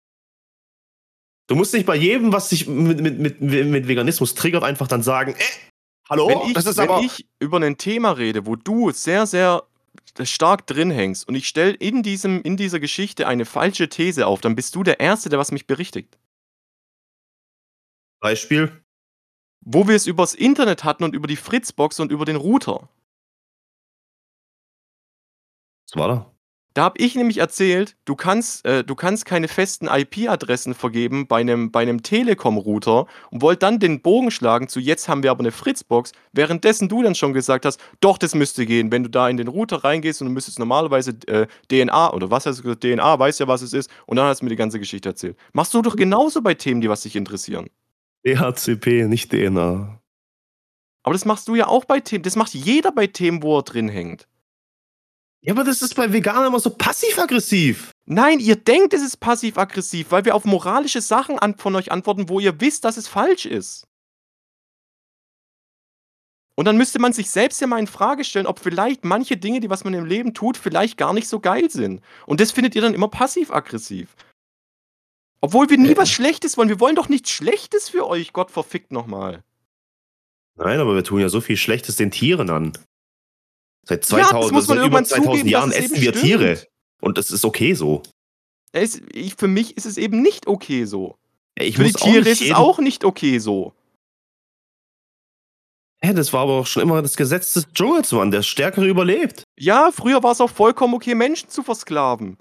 Du 1.48 1.56
musst 1.56 1.74
nicht 1.74 1.86
bei 1.86 1.96
jedem, 1.96 2.34
was 2.34 2.50
sich 2.50 2.68
mit, 2.68 3.00
mit, 3.00 3.20
mit, 3.20 3.42
mit 3.42 3.88
Veganismus 3.88 4.36
triggert, 4.36 4.64
einfach 4.64 4.88
dann 4.88 5.02
sagen, 5.02 5.34
äh, 5.34 5.44
hallo, 6.10 6.28
wenn 6.28 6.50
ich, 6.50 6.54
das 6.54 6.66
ist 6.66 6.78
wenn 6.78 6.90
aber... 6.90 7.02
ich 7.02 7.26
über 7.40 7.62
ein 7.62 7.78
Thema 7.78 8.12
rede, 8.12 8.46
wo 8.46 8.58
du 8.58 8.92
sehr, 8.92 9.26
sehr 9.26 9.64
stark 10.24 10.68
drin 10.68 10.92
hängst 10.92 11.28
und 11.28 11.36
ich 11.36 11.48
stelle 11.48 11.72
in, 11.72 12.04
diesem, 12.04 12.42
in 12.42 12.58
dieser 12.58 12.82
Geschichte 12.82 13.28
eine 13.28 13.46
falsche 13.46 13.88
These 13.88 14.28
auf, 14.28 14.42
dann 14.42 14.56
bist 14.56 14.76
du 14.76 14.84
der 14.84 15.00
Erste, 15.00 15.30
der 15.30 15.40
was 15.40 15.52
mich 15.52 15.68
berichtigt. 15.68 16.18
Beispiel? 18.20 18.84
Wo 19.62 19.88
wir 19.88 19.96
es 19.96 20.08
übers 20.08 20.34
Internet 20.34 20.84
hatten 20.84 21.04
und 21.04 21.16
über 21.16 21.28
die 21.28 21.36
Fritzbox 21.36 22.00
und 22.00 22.12
über 22.12 22.26
den 22.26 22.36
Router. 22.36 22.90
Was 25.88 25.96
war 25.96 26.08
da? 26.08 26.37
Da 26.78 26.84
habe 26.84 27.00
ich 27.00 27.16
nämlich 27.16 27.40
erzählt, 27.40 27.98
du 28.06 28.16
kannst, 28.16 28.64
äh, 28.64 28.84
du 28.84 28.94
kannst 28.94 29.26
keine 29.26 29.48
festen 29.48 29.88
IP-Adressen 29.88 30.76
vergeben 30.76 31.26
bei 31.26 31.38
einem, 31.42 31.72
bei 31.72 31.82
einem 31.82 32.04
Telekom-Router 32.04 33.08
und 33.32 33.42
wollt 33.42 33.64
dann 33.64 33.80
den 33.80 34.04
Bogen 34.04 34.30
schlagen 34.30 34.68
zu 34.68 34.80
jetzt 34.80 35.10
haben 35.10 35.24
wir 35.24 35.32
aber 35.32 35.40
eine 35.40 35.52
Fritzbox, 35.52 36.12
währenddessen 36.34 36.88
du 36.88 37.02
dann 37.02 37.16
schon 37.16 37.34
gesagt 37.34 37.66
hast, 37.66 37.82
doch, 38.00 38.20
das 38.20 38.36
müsste 38.36 38.68
gehen. 38.68 38.92
Wenn 38.92 39.02
du 39.02 39.10
da 39.10 39.28
in 39.28 39.38
den 39.38 39.48
Router 39.48 39.84
reingehst 39.84 40.22
und 40.22 40.28
du 40.28 40.34
müsstest 40.36 40.60
normalerweise 40.60 41.16
äh, 41.26 41.48
DNA 41.68 42.14
oder 42.14 42.30
was 42.30 42.46
hast 42.46 42.60
du 42.60 42.62
gesagt, 42.62 42.84
DNA, 42.84 43.18
weiß 43.18 43.40
ja, 43.40 43.48
was 43.48 43.64
es 43.64 43.74
ist, 43.74 43.90
und 44.06 44.18
dann 44.18 44.28
hast 44.28 44.42
du 44.42 44.46
mir 44.46 44.52
die 44.52 44.56
ganze 44.56 44.78
Geschichte 44.78 45.10
erzählt. 45.10 45.36
Machst 45.54 45.74
du 45.74 45.82
doch 45.82 45.96
genauso 45.96 46.44
bei 46.44 46.54
Themen, 46.54 46.82
die 46.82 46.90
was 46.90 47.02
dich 47.02 47.16
interessieren. 47.16 47.72
DHCP, 48.24 49.08
nicht 49.08 49.32
DNA. 49.32 50.00
Aber 51.02 51.14
das 51.14 51.26
machst 51.26 51.48
du 51.48 51.56
ja 51.56 51.66
auch 51.66 51.86
bei 51.86 52.02
Themen, 52.02 52.22
das 52.22 52.36
macht 52.36 52.54
jeder 52.54 52.92
bei 52.92 53.08
Themen, 53.08 53.42
wo 53.42 53.58
er 53.58 53.64
drin 53.64 53.90
hängt. 53.90 54.28
Ja, 55.42 55.54
aber 55.54 55.64
das 55.64 55.82
ist 55.82 55.96
bei 55.96 56.12
Veganern 56.12 56.48
immer 56.48 56.60
so 56.60 56.72
passiv-aggressiv. 56.72 57.92
Nein, 58.06 58.40
ihr 58.40 58.56
denkt, 58.56 58.94
es 58.94 59.02
ist 59.02 59.18
passiv-aggressiv, 59.18 60.12
weil 60.12 60.26
wir 60.26 60.36
auf 60.36 60.46
moralische 60.46 61.02
Sachen 61.02 61.38
an 61.40 61.56
von 61.58 61.76
euch 61.76 61.92
antworten, 61.92 62.28
wo 62.30 62.40
ihr 62.40 62.60
wisst, 62.60 62.84
dass 62.86 62.98
es 62.98 63.08
falsch 63.08 63.46
ist. 63.46 63.86
Und 66.56 66.66
dann 66.66 66.76
müsste 66.78 66.98
man 66.98 67.14
sich 67.14 67.30
selbst 67.30 67.62
ja 67.62 67.68
mal 67.68 67.80
in 67.80 67.86
Frage 67.86 68.24
stellen, 68.24 68.48
ob 68.48 68.60
vielleicht 68.60 69.06
manche 69.06 69.38
Dinge, 69.38 69.60
die 69.60 69.70
was 69.70 69.84
man 69.84 69.94
im 69.94 70.06
Leben 70.06 70.34
tut, 70.34 70.58
vielleicht 70.58 70.98
gar 70.98 71.14
nicht 71.14 71.28
so 71.28 71.40
geil 71.40 71.70
sind. 71.70 72.02
Und 72.26 72.42
das 72.42 72.52
findet 72.52 72.74
ihr 72.74 72.82
dann 72.82 72.96
immer 72.96 73.10
passiv-aggressiv. 73.10 74.16
Obwohl 75.40 75.70
wir 75.70 75.78
nie 75.78 75.92
Äh. 75.92 75.98
was 75.98 76.10
Schlechtes 76.10 76.58
wollen. 76.58 76.70
Wir 76.70 76.80
wollen 76.80 76.96
doch 76.96 77.10
nichts 77.10 77.30
Schlechtes 77.30 77.90
für 77.90 78.08
euch, 78.08 78.34
Gott 78.34 78.50
verfickt 78.50 78.92
nochmal. 78.92 79.44
Nein, 80.56 80.80
aber 80.80 80.96
wir 80.96 81.04
tun 81.04 81.20
ja 81.22 81.30
so 81.30 81.42
viel 81.42 81.58
Schlechtes 81.58 81.96
den 81.96 82.10
Tieren 82.10 82.50
an. 82.50 82.74
Seit 83.88 84.06
Ja, 84.10 84.18
das 84.18 84.30
2000, 84.30 84.52
muss 84.54 84.68
man 84.68 84.78
seit 84.78 84.78
über 84.78 84.84
irgendwann 84.84 85.06
2000 85.06 85.32
zugeben, 85.32 85.50
Jahren 85.50 85.72
essen 85.72 85.96
wir 85.96 86.10
stimmt. 86.10 86.24
Tiere. 86.24 86.64
Und 87.02 87.18
das 87.18 87.32
ist 87.32 87.46
okay 87.46 87.74
so. 87.74 88.04
Es, 88.74 89.02
ich, 89.14 89.36
für 89.36 89.48
mich 89.48 89.78
ist 89.78 89.86
es 89.86 89.98
eben 89.98 90.22
nicht 90.22 90.48
okay 90.48 90.86
so. 90.86 91.16
Ja, 91.58 91.66
Ich 91.66 91.78
für 91.78 91.86
die 91.86 91.94
Tiere 91.94 92.28
ist 92.28 92.42
es 92.42 92.52
auch 92.52 92.80
nicht 92.80 93.06
okay 93.06 93.40
so. 93.40 93.74
Hä, 96.02 96.14
das 96.14 96.32
war 96.32 96.42
aber 96.42 96.54
auch 96.54 96.68
schon 96.68 96.84
immer 96.84 97.02
das 97.02 97.18
Gesetz 97.18 97.54
des 97.54 97.68
Dschungels, 97.74 98.12
Mann. 98.12 98.30
Der 98.30 98.44
Stärkere 98.44 98.86
überlebt. 98.86 99.44
Ja, 99.58 99.92
früher 99.92 100.22
war 100.22 100.34
es 100.34 100.42
auch 100.42 100.52
vollkommen 100.52 100.94
okay, 100.94 101.16
Menschen 101.16 101.50
zu 101.50 101.64
versklaven. 101.64 102.38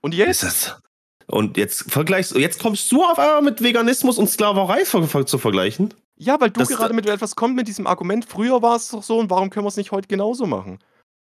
Und 0.00 0.14
jetzt? 0.14 0.42
Ist. 0.42 0.78
Und 1.26 1.56
jetzt 1.56 1.90
vergleichst 1.90 2.34
jetzt 2.36 2.60
kommst 2.60 2.90
du 2.92 3.02
auf 3.02 3.18
einmal 3.18 3.42
mit 3.42 3.62
Veganismus 3.62 4.18
und 4.18 4.28
Sklaverei 4.28 4.84
ver 4.84 5.06
ver 5.06 5.26
zu 5.26 5.38
vergleichen? 5.38 5.92
Ja, 6.16 6.40
weil 6.40 6.50
du 6.50 6.60
Das- 6.60 6.68
gerade 6.68 6.94
mit 6.94 7.06
etwas 7.06 7.34
kommst 7.36 7.56
mit 7.56 7.66
diesem 7.68 7.86
Argument, 7.86 8.24
früher 8.24 8.62
war 8.62 8.76
es 8.76 8.88
doch 8.88 9.02
so 9.02 9.18
und 9.18 9.30
warum 9.30 9.50
können 9.50 9.64
wir 9.64 9.68
es 9.68 9.76
nicht 9.76 9.90
heute 9.92 10.08
genauso 10.08 10.46
machen? 10.46 10.78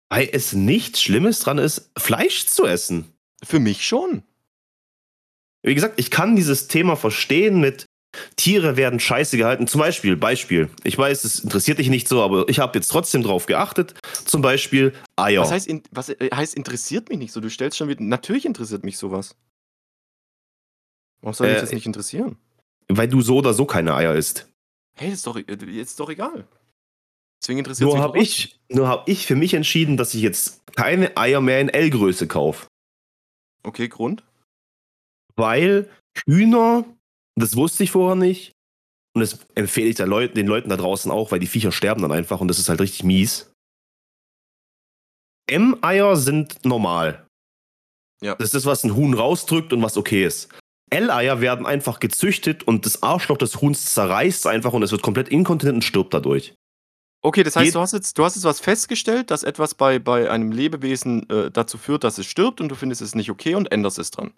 Weil 0.09 0.29
es 0.31 0.53
nichts 0.53 1.01
Schlimmes 1.01 1.39
dran 1.39 1.57
ist, 1.57 1.91
Fleisch 1.97 2.45
zu 2.47 2.65
essen. 2.65 3.11
Für 3.43 3.59
mich 3.59 3.85
schon. 3.85 4.23
Wie 5.61 5.75
gesagt, 5.75 5.99
ich 5.99 6.09
kann 6.09 6.35
dieses 6.35 6.67
Thema 6.67 6.95
verstehen 6.95 7.59
mit 7.59 7.85
Tiere 8.37 8.75
werden 8.75 8.99
scheiße 8.99 9.37
gehalten. 9.37 9.67
Zum 9.67 9.79
Beispiel, 9.79 10.15
Beispiel. 10.15 10.69
Ich 10.83 10.97
weiß, 10.97 11.25
es 11.25 11.39
interessiert 11.41 11.77
dich 11.77 11.89
nicht 11.89 12.07
so, 12.07 12.23
aber 12.23 12.49
ich 12.49 12.57
habe 12.59 12.77
jetzt 12.79 12.87
trotzdem 12.87 13.21
drauf 13.21 13.45
geachtet. 13.45 13.93
Zum 14.25 14.41
Beispiel 14.41 14.93
Eier. 15.15 15.41
Was, 15.41 15.51
heißt, 15.51 15.67
in, 15.67 15.83
was 15.91 16.09
äh, 16.09 16.29
heißt 16.33 16.55
interessiert 16.55 17.09
mich 17.09 17.19
nicht 17.19 17.31
so? 17.33 17.39
Du 17.39 17.49
stellst 17.49 17.77
schon 17.77 17.87
wieder. 17.87 18.01
Natürlich 18.01 18.45
interessiert 18.45 18.83
mich 18.83 18.97
sowas. 18.97 19.35
Warum 21.21 21.33
soll 21.35 21.47
mich 21.49 21.57
Äh, 21.57 21.61
das 21.61 21.71
nicht 21.71 21.85
interessieren? 21.85 22.37
Weil 22.87 23.07
du 23.07 23.21
so 23.21 23.37
oder 23.37 23.53
so 23.53 23.65
keine 23.65 23.93
Eier 23.93 24.15
isst. 24.15 24.47
Hey, 24.99 25.13
ist 25.13 25.25
doch, 25.25 25.37
äh, 25.37 25.43
jetzt 25.47 25.91
ist 25.91 25.99
doch 25.99 26.09
egal. 26.09 26.45
Deswegen 27.41 27.59
interessiert 27.59 27.87
es 27.87 27.95
Nur 27.95 27.95
mich 27.95 28.03
habe 28.03 28.19
ich, 28.19 28.59
nur 28.67 28.87
hab 28.89 29.07
ich 29.07 29.25
für 29.25 29.37
mich 29.37 29.53
entschieden, 29.53 29.95
dass 29.95 30.13
ich 30.13 30.21
jetzt 30.21 30.61
keine 30.75 31.15
Eier 31.15 31.39
mehr 31.39 31.61
in 31.61 31.69
L-Größe 31.69 32.27
kaufe. 32.27 32.67
Okay, 33.63 33.87
Grund? 33.87 34.25
Weil 35.37 35.89
Hühner, 36.25 36.83
das 37.35 37.55
wusste 37.55 37.85
ich 37.85 37.91
vorher 37.91 38.17
nicht. 38.17 38.51
Und 39.15 39.21
das 39.21 39.39
empfehle 39.55 39.87
ich 39.87 39.95
der 39.95 40.05
Leut, 40.05 40.35
den 40.35 40.47
Leuten 40.47 40.69
da 40.69 40.75
draußen 40.75 41.11
auch, 41.11 41.31
weil 41.31 41.39
die 41.39 41.47
Viecher 41.47 41.71
sterben 41.71 42.01
dann 42.01 42.11
einfach 42.11 42.41
und 42.41 42.49
das 42.49 42.59
ist 42.59 42.67
halt 42.67 42.81
richtig 42.81 43.03
mies. 43.03 43.51
M-Eier 45.47 46.17
sind 46.17 46.65
normal. 46.65 47.25
Ja. 48.21 48.35
Das 48.35 48.47
ist 48.47 48.53
das, 48.53 48.65
was 48.65 48.83
ein 48.83 48.95
Huhn 48.95 49.13
rausdrückt 49.13 49.71
und 49.71 49.81
was 49.81 49.95
okay 49.95 50.25
ist. 50.25 50.49
L-Eier 50.89 51.41
werden 51.41 51.65
einfach 51.65 51.99
gezüchtet 51.99 52.63
und 52.63 52.85
das 52.85 53.03
Arschloch 53.03 53.37
des 53.37 53.61
Huhns 53.61 53.85
zerreißt 53.93 54.47
einfach 54.47 54.73
und 54.73 54.83
es 54.83 54.91
wird 54.91 55.01
komplett 55.01 55.29
inkontinent 55.29 55.75
und 55.75 55.81
stirbt 55.83 56.13
dadurch. 56.13 56.53
Okay, 57.21 57.43
das 57.43 57.55
heißt, 57.55 57.75
du 57.75 57.79
hast 57.81 57.91
jetzt, 57.91 58.17
du 58.17 58.23
hast 58.23 58.35
jetzt 58.35 58.45
was 58.45 58.61
festgestellt, 58.61 59.29
dass 59.29 59.43
etwas 59.43 59.75
bei, 59.75 59.99
bei 59.99 60.29
einem 60.31 60.51
Lebewesen 60.51 61.29
äh, 61.29 61.51
dazu 61.51 61.77
führt, 61.77 62.05
dass 62.05 62.17
es 62.17 62.25
stirbt 62.25 62.61
und 62.61 62.69
du 62.69 62.75
findest 62.75 63.01
es 63.01 63.13
nicht 63.13 63.29
okay 63.29 63.55
und 63.55 63.71
änderst 63.71 63.99
es 63.99 64.11
dran. 64.11 64.31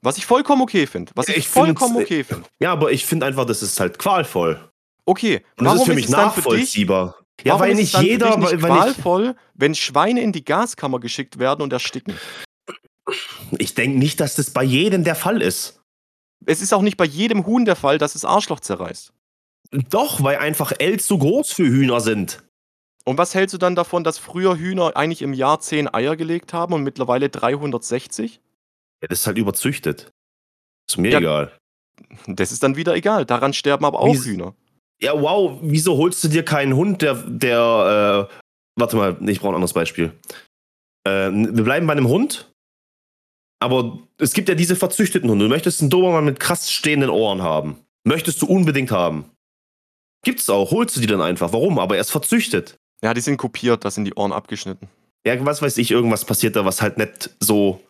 Was 0.00 0.16
ich 0.16 0.26
vollkommen 0.26 0.62
okay 0.62 0.86
finde. 0.86 1.12
Was 1.14 1.28
ich, 1.28 1.36
Ich 1.36 1.48
vollkommen 1.48 1.96
okay 1.96 2.24
finde. 2.24 2.44
Ja, 2.60 2.72
aber 2.72 2.90
ich 2.90 3.04
finde 3.04 3.26
einfach, 3.26 3.44
das 3.44 3.62
ist 3.62 3.78
halt 3.78 3.98
qualvoll. 3.98 4.58
Okay, 5.04 5.42
Und 5.58 5.66
das 5.66 5.76
ist 5.76 5.84
für 5.84 5.90
ist 5.90 5.96
mich 5.96 6.04
es 6.06 6.10
dann 6.10 6.30
für 6.30 6.40
dich, 6.40 6.44
nachvollziehbar. 6.46 7.18
Ja, 7.44 7.52
warum 7.52 7.60
weil 7.60 7.70
ist 7.72 7.78
nicht 7.78 7.98
jeder, 8.00 8.36
nicht 8.36 8.50
weil, 8.50 8.62
weil 8.62 8.70
ich, 8.70 8.76
qualvoll, 8.76 9.36
wenn 9.54 9.74
Schweine 9.74 10.22
in 10.22 10.32
die 10.32 10.44
Gaskammer 10.44 11.00
geschickt 11.00 11.38
werden 11.38 11.62
und 11.62 11.72
ersticken. 11.72 12.16
ich 13.58 13.74
denke 13.74 13.98
nicht, 13.98 14.20
dass 14.20 14.36
das 14.36 14.50
bei 14.50 14.64
jedem 14.64 15.04
der 15.04 15.16
Fall 15.16 15.42
ist. 15.42 15.81
Es 16.46 16.60
ist 16.62 16.72
auch 16.72 16.82
nicht 16.82 16.96
bei 16.96 17.04
jedem 17.04 17.46
Huhn 17.46 17.64
der 17.64 17.76
Fall, 17.76 17.98
dass 17.98 18.14
es 18.14 18.24
Arschloch 18.24 18.60
zerreißt. 18.60 19.12
Doch, 19.90 20.22
weil 20.22 20.36
einfach 20.36 20.72
L 20.78 21.00
zu 21.00 21.18
groß 21.18 21.52
für 21.52 21.64
Hühner 21.64 22.00
sind. 22.00 22.42
Und 23.04 23.18
was 23.18 23.34
hältst 23.34 23.54
du 23.54 23.58
dann 23.58 23.74
davon, 23.74 24.04
dass 24.04 24.18
früher 24.18 24.56
Hühner 24.56 24.96
eigentlich 24.96 25.22
im 25.22 25.32
Jahr 25.32 25.60
10 25.60 25.92
Eier 25.92 26.14
gelegt 26.16 26.52
haben 26.52 26.72
und 26.74 26.82
mittlerweile 26.82 27.28
360? 27.30 28.40
Ja, 29.02 29.08
das 29.08 29.20
ist 29.20 29.26
halt 29.26 29.38
überzüchtet. 29.38 30.10
Ist 30.88 30.98
mir 30.98 31.10
Ja. 31.12 31.18
egal. 31.18 31.52
Das 32.26 32.52
ist 32.52 32.62
dann 32.62 32.76
wieder 32.76 32.94
egal. 32.94 33.24
Daran 33.26 33.52
sterben 33.52 33.84
aber 33.84 34.00
auch 34.00 34.14
Wie- 34.14 34.18
Hühner. 34.18 34.54
Ja, 35.00 35.20
wow, 35.20 35.58
wieso 35.62 35.96
holst 35.96 36.22
du 36.22 36.28
dir 36.28 36.44
keinen 36.44 36.74
Hund, 36.76 37.02
der, 37.02 37.14
der 37.14 38.28
warte 38.78 38.96
mal, 38.96 39.16
ich 39.28 39.40
brauche 39.40 39.50
ein 39.52 39.56
anderes 39.56 39.72
Beispiel. 39.72 40.12
Äh, 41.04 41.30
wir 41.32 41.64
bleiben 41.64 41.86
bei 41.88 41.92
einem 41.92 42.06
Hund, 42.08 42.51
aber 43.62 43.98
es 44.18 44.32
gibt 44.32 44.48
ja 44.48 44.54
diese 44.54 44.76
verzüchteten 44.76 45.30
Hunde. 45.30 45.44
Du 45.44 45.48
möchtest 45.48 45.80
einen 45.80 45.90
Dobermann 45.90 46.24
mit 46.24 46.40
krass 46.40 46.70
stehenden 46.70 47.10
Ohren 47.10 47.42
haben. 47.42 47.78
Möchtest 48.04 48.42
du 48.42 48.46
unbedingt 48.46 48.90
haben. 48.90 49.24
Gibt's 50.24 50.48
auch, 50.48 50.70
holst 50.70 50.96
du 50.96 51.00
die 51.00 51.06
dann 51.06 51.20
einfach. 51.20 51.52
Warum? 51.52 51.78
Aber 51.78 51.96
er 51.96 52.00
ist 52.00 52.10
verzüchtet. 52.10 52.76
Ja, 53.02 53.14
die 53.14 53.20
sind 53.20 53.36
kopiert, 53.36 53.84
da 53.84 53.90
sind 53.90 54.04
die 54.04 54.14
Ohren 54.14 54.32
abgeschnitten. 54.32 54.88
Ja, 55.26 55.44
was 55.44 55.62
weiß 55.62 55.78
ich, 55.78 55.90
irgendwas 55.90 56.24
passiert 56.24 56.56
da, 56.56 56.64
was 56.64 56.82
halt 56.82 56.98
nicht 56.98 57.30
so 57.40 57.80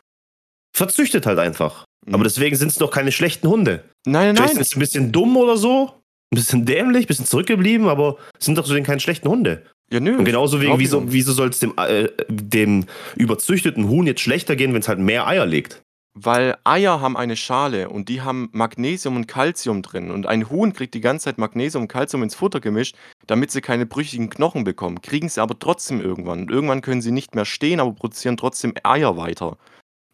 verzüchtet 0.75 1.27
halt 1.27 1.39
einfach. 1.39 1.85
Mhm. 2.07 2.15
Aber 2.15 2.25
deswegen 2.25 2.57
sind 2.57 2.69
es 2.69 2.79
doch 2.79 2.91
keine 2.91 3.13
schlechten 3.13 3.49
Hunde. 3.49 3.85
Nein, 4.07 4.35
nein, 4.35 4.37
Vielleicht 4.37 4.55
nein. 4.55 4.65
Sind 4.65 4.77
ein 4.77 4.81
bisschen 4.81 5.13
dumm 5.13 5.37
oder 5.37 5.57
so, 5.57 5.93
ein 6.33 6.37
bisschen 6.37 6.65
dämlich, 6.65 7.05
ein 7.05 7.09
bisschen 7.09 7.27
zurückgeblieben, 7.27 7.89
aber 7.89 8.17
sind 8.39 8.57
doch 8.57 8.67
so 8.67 8.81
keine 8.83 9.01
schlechten 9.01 9.29
Hunde. 9.29 9.65
Ja, 9.93 10.01
nö. 10.01 10.17
Und 10.17 10.25
genauso 10.25 10.61
wegen, 10.63 10.79
wieso, 10.79 11.13
wieso 11.13 11.33
soll 11.33 11.51
es 11.51 11.59
dem, 11.59 11.75
äh, 11.77 12.09
dem 12.29 12.87
überzüchteten 13.15 13.89
Huhn 13.91 14.07
jetzt 14.07 14.23
schlechter 14.23 14.57
gehen, 14.57 14.73
wenn 14.73 14.81
es 14.81 14.89
halt 14.89 14.99
mehr 14.99 15.27
Eier 15.27 15.45
legt? 15.45 15.83
Weil 16.15 16.57
Eier 16.65 17.03
haben 17.03 17.15
eine 17.17 17.37
Schale 17.37 17.91
und 17.91 18.09
die 18.09 18.23
haben 18.23 18.49
Magnesium 18.53 19.17
und 19.17 19.29
Calcium 19.29 19.83
drin. 19.83 20.11
Und 20.11 20.27
ein 20.27 20.49
Huhn 20.49 20.73
kriegt 20.73 20.95
die 20.95 21.03
ganze 21.03 21.25
Zeit 21.25 21.37
Magnesium 21.37 21.83
und 21.83 21.89
Calcium 21.89 22.23
ins 22.23 22.35
Futter 22.35 22.61
gemischt, 22.61 22.97
damit 23.27 23.51
sie 23.51 23.61
keine 23.61 23.85
brüchigen 23.85 24.31
Knochen 24.31 24.65
bekommen. 24.65 25.03
Kriegen 25.03 25.29
sie 25.29 25.43
aber 25.43 25.59
trotzdem 25.59 26.01
irgendwann. 26.01 26.43
Und 26.43 26.51
irgendwann 26.51 26.81
können 26.81 27.03
sie 27.03 27.13
nicht 27.13 27.35
mehr 27.35 27.45
stehen, 27.45 27.79
aber 27.79 27.93
produzieren 27.93 28.39
trotzdem 28.39 28.73
Eier 28.83 29.19
weiter. 29.19 29.59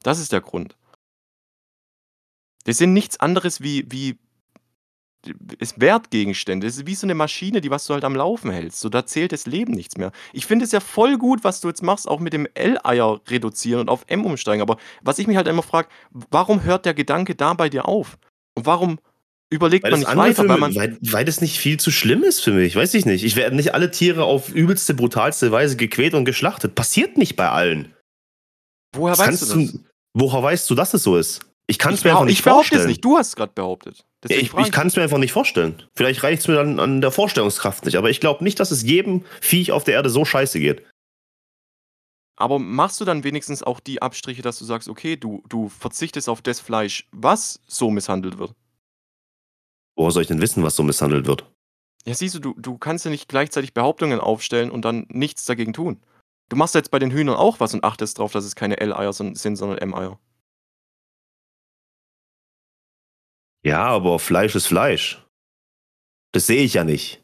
Das 0.03 0.19
ist 0.19 0.33
der 0.33 0.41
Grund. 0.41 0.77
Das 2.65 2.79
sind 2.79 2.93
nichts 2.93 3.21
anderes 3.21 3.61
wie, 3.61 3.87
wie 3.91 4.19
ist 5.59 5.81
Wertgegenstände. 5.81 6.67
Das 6.67 6.77
ist 6.77 6.87
wie 6.87 6.95
so 6.95 7.07
eine 7.07 7.15
Maschine, 7.15 7.61
die 7.61 7.71
was 7.71 7.87
du 7.87 7.95
halt 7.95 8.05
am 8.05 8.15
Laufen 8.15 8.51
hältst. 8.51 8.81
So, 8.81 8.89
da 8.89 9.05
zählt 9.05 9.33
das 9.33 9.47
Leben 9.47 9.73
nichts 9.73 9.97
mehr. 9.97 10.13
Ich 10.33 10.47
finde 10.47 10.65
es 10.65 10.73
ja 10.73 10.81
voll 10.81 11.19
gut, 11.19 11.45
was 11.45 11.61
du 11.61 11.69
jetzt 11.69 11.83
machst, 11.83 12.09
auch 12.09 12.21
mit 12.21 12.33
dem 12.33 12.47
L-Eier 12.55 13.21
reduzieren 13.29 13.81
und 13.83 13.89
auf 13.89 14.05
M 14.07 14.25
umsteigen. 14.25 14.63
Aber 14.63 14.79
was 15.03 15.19
ich 15.19 15.27
mich 15.27 15.37
halt 15.37 15.49
immer 15.49 15.63
frage, 15.63 15.89
warum 16.31 16.63
hört 16.63 16.87
der 16.87 16.95
Gedanke 16.95 17.35
da 17.35 17.55
bei 17.55 17.69
dir 17.69 17.89
auf? 17.89 18.19
Und 18.55 18.67
warum 18.67 18.99
überlegt 19.51 19.85
weil 19.85 19.91
man 19.93 20.01
nicht 20.01 20.17
weiter? 20.17 20.49
Weil, 20.49 20.59
man 20.59 20.75
weil, 20.75 20.99
weil 21.01 21.25
das 21.25 21.41
nicht 21.41 21.59
viel 21.59 21.79
zu 21.79 21.91
schlimm 21.91 22.23
ist 22.23 22.41
für 22.41 22.53
mich. 22.53 22.77
Weiß 22.77 22.95
ich 22.95 23.07
nicht. 23.07 23.25
Ich 23.25 23.37
werde 23.37 23.57
nicht 23.57 23.75
alle 23.75 23.91
Tiere 23.91 24.25
auf 24.25 24.51
übelste, 24.51 24.95
brutalste 24.95 25.51
Weise 25.51 25.77
gequält 25.77 26.15
und 26.15 26.25
geschlachtet. 26.25 26.75
Passiert 26.75 27.17
nicht 27.17 27.37
bei 27.37 27.49
allen. 27.49 27.95
Woher 28.95 29.17
das 29.17 29.27
weißt 29.27 29.43
du 29.43 29.47
das? 29.47 29.73
Du, 29.73 29.81
woher 30.15 30.43
weißt 30.43 30.69
du, 30.71 30.75
dass 30.75 30.95
es 30.95 31.03
so 31.03 31.17
ist? 31.17 31.41
Ich 31.71 31.79
kann 31.79 31.93
es 31.93 32.03
mir 32.03 32.11
einfach 32.11 32.25
nicht 32.25 32.39
ich 32.39 32.43
vorstellen. 32.43 32.81
Ich 32.81 32.85
es 32.85 32.89
nicht. 32.89 33.05
Du 33.05 33.19
hast 33.19 33.29
es 33.29 33.37
gerade 33.37 33.53
behauptet. 33.55 34.07
Ja, 34.27 34.37
ich, 34.37 34.55
ich 34.55 34.73
kann 34.73 34.87
es 34.87 34.97
mir 34.97 35.03
einfach 35.03 35.19
nicht 35.19 35.33
vorstellen. 35.33 35.83
Vielleicht 35.95 36.23
reicht 36.23 36.41
es 36.41 36.49
mir 36.49 36.55
dann 36.55 36.81
an 36.81 37.03
der 37.03 37.11
Vorstellungskraft 37.11 37.85
nicht. 37.85 37.97
Aber 37.97 38.09
ich 38.09 38.21
glaube 38.21 38.43
nicht, 38.43 38.59
dass 38.59 38.71
es 38.71 38.83
jedem 38.83 39.25
Viech 39.43 39.71
auf 39.71 39.85
der 39.85 39.95
Erde 39.95 40.09
so 40.09 40.25
scheiße 40.25 40.59
geht. 40.61 40.83
Aber 42.37 42.59
machst 42.59 43.01
du 43.01 43.05
dann 43.05 43.23
wenigstens 43.23 43.63
auch 43.63 43.81
die 43.81 44.01
Abstriche, 44.01 44.41
dass 44.41 44.59
du 44.59 44.65
sagst, 44.65 44.89
okay, 44.89 45.17
du, 45.17 45.43
du 45.49 45.69
verzichtest 45.69 46.29
auf 46.29 46.41
das 46.41 46.59
Fleisch, 46.59 47.07
was 47.13 47.61
so 47.67 47.91
misshandelt 47.91 48.39
wird? 48.39 48.55
Woher 49.97 50.13
soll 50.13 50.23
ich 50.23 50.29
denn 50.29 50.41
wissen, 50.41 50.63
was 50.63 50.77
so 50.77 50.83
misshandelt 50.83 51.27
wird? 51.27 51.45
Ja, 52.07 52.15
siehst 52.15 52.37
du, 52.37 52.39
du, 52.39 52.55
du 52.57 52.79
kannst 52.79 53.05
ja 53.05 53.11
nicht 53.11 53.29
gleichzeitig 53.29 53.75
Behauptungen 53.75 54.21
aufstellen 54.21 54.71
und 54.71 54.85
dann 54.85 55.07
nichts 55.11 55.45
dagegen 55.45 55.75
tun. 55.75 56.01
Du 56.49 56.57
machst 56.57 56.75
jetzt 56.75 56.91
bei 56.91 56.99
den 56.99 57.11
Hühnern 57.11 57.37
auch 57.37 57.61
was 57.61 57.75
und 57.75 57.85
achtest 57.85 58.19
darauf, 58.19 58.33
dass 58.33 58.45
es 58.45 58.55
keine 58.55 58.79
L-Eier 58.79 59.13
sind, 59.13 59.37
sondern 59.37 59.77
M-Eier. 59.77 60.19
Ja, 63.65 63.85
aber 63.85 64.19
Fleisch 64.19 64.55
ist 64.55 64.67
Fleisch. 64.67 65.23
Das 66.33 66.47
sehe 66.47 66.63
ich 66.63 66.75
ja 66.75 66.85
nicht. 66.85 67.23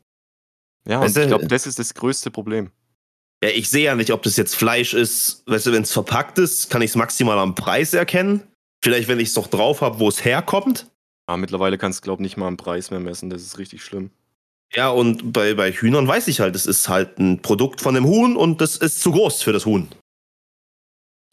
Ja, 0.87 1.01
weißt 1.01 1.17
ich 1.17 1.29
glaube, 1.29 1.47
das 1.47 1.67
ist 1.67 1.79
das 1.79 1.95
größte 1.95 2.31
Problem. 2.31 2.71
Ja, 3.43 3.51
ich 3.51 3.69
sehe 3.69 3.85
ja 3.85 3.95
nicht, 3.95 4.11
ob 4.11 4.23
das 4.23 4.37
jetzt 4.37 4.55
Fleisch 4.57 4.95
ist. 4.95 5.43
Weißt 5.47 5.67
du, 5.67 5.73
wenn 5.73 5.83
es 5.83 5.93
verpackt 5.93 6.39
ist, 6.39 6.71
kann 6.71 6.83
ich 6.83 6.91
es 6.91 6.97
maximal 6.97 7.39
am 7.39 7.55
Preis 7.55 7.95
erkennen. 7.95 8.43
Vielleicht, 8.83 9.09
wenn 9.09 9.21
ich 9.21 9.29
es 9.29 9.35
doch 9.35 9.47
drauf 9.47 9.81
habe, 9.81 9.99
wo 9.99 10.09
es 10.09 10.25
herkommt. 10.25 10.91
Ja, 11.29 11.37
mittlerweile 11.37 11.79
kannst 11.79 12.01
du, 12.01 12.03
glaube 12.05 12.23
ich, 12.23 12.25
nicht 12.25 12.37
mal 12.37 12.49
am 12.49 12.57
Preis 12.57 12.91
mehr 12.91 13.01
messen. 13.01 13.31
Das 13.31 13.43
ist 13.43 13.59
richtig 13.59 13.83
schlimm. 13.83 14.11
Ja, 14.75 14.91
und 14.91 15.33
bei, 15.33 15.55
bei 15.55 15.73
Hühnern 15.73 16.07
weiß 16.09 16.29
ich 16.29 16.41
halt, 16.41 16.55
das 16.55 16.67
ist 16.67 16.89
halt 16.89 17.19
ein 17.19 17.41
Produkt 17.41 17.81
von 17.81 17.95
dem 17.95 18.05
Huhn 18.05 18.37
und 18.37 18.61
das 18.61 18.77
ist 18.77 19.01
zu 19.01 19.13
groß 19.13 19.43
für 19.43 19.53
das 19.53 19.67
Huhn. 19.67 19.89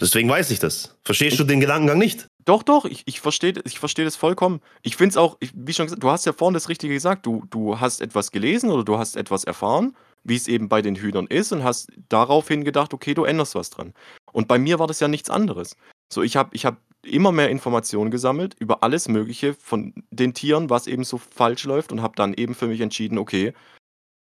Deswegen 0.02 0.28
weiß 0.28 0.50
ich 0.50 0.60
das. 0.60 0.98
Verstehst 1.04 1.40
du 1.40 1.44
den 1.44 1.60
Gedankengang 1.60 2.00
nicht? 2.00 2.28
Doch, 2.44 2.64
doch, 2.64 2.86
ich, 2.86 3.04
ich 3.06 3.22
verstehe 3.22 3.54
ich 3.64 3.78
versteh 3.80 4.04
das 4.04 4.16
vollkommen. 4.16 4.60
Ich 4.82 4.96
finde 4.96 5.12
es 5.12 5.18
auch, 5.18 5.38
ich, 5.40 5.52
wie 5.54 5.74
schon 5.74 5.86
gesagt, 5.86 6.04
du 6.04 6.10
hast 6.10 6.26
ja 6.26 6.34
vorhin 6.34 6.56
das 6.56 6.70
Richtige 6.70 6.94
gesagt. 6.94 7.28
Du, 7.28 7.46
du 7.52 7.80
hast 7.80 8.02
etwas 8.02 8.32
gelesen 8.32 8.72
oder 8.72 8.84
du 8.84 8.98
hast 8.98 9.16
etwas 9.16 9.44
erfahren, 9.44 9.96
wie 10.24 10.36
es 10.36 10.48
eben 10.48 10.70
bei 10.70 10.82
den 10.82 10.96
Hühnern 10.96 11.28
ist 11.28 11.52
und 11.52 11.64
hast 11.64 11.92
daraufhin 12.10 12.64
gedacht, 12.64 12.96
okay, 12.96 13.14
du 13.14 13.26
änderst 13.26 13.54
was 13.54 13.70
dran. 13.70 13.94
Und 14.32 14.48
bei 14.48 14.58
mir 14.58 14.80
war 14.80 14.88
das 14.88 15.00
ja 15.00 15.08
nichts 15.08 15.30
anderes. 15.30 15.76
So, 16.12 16.24
ich 16.24 16.36
habe 16.36 16.50
ich 16.54 16.66
hab 16.66 16.78
immer 17.04 17.32
mehr 17.32 17.50
Informationen 17.50 18.10
gesammelt 18.10 18.56
über 18.60 18.84
alles 18.84 19.08
Mögliche 19.08 19.54
von 19.54 19.94
den 20.10 20.34
Tieren, 20.34 20.72
was 20.72 20.88
eben 20.88 21.04
so 21.04 21.20
falsch 21.20 21.64
läuft 21.66 21.92
und 21.92 22.02
habe 22.02 22.16
dann 22.16 22.34
eben 22.34 22.56
für 22.56 22.68
mich 22.68 22.82
entschieden, 22.82 23.20
okay, 23.20 23.54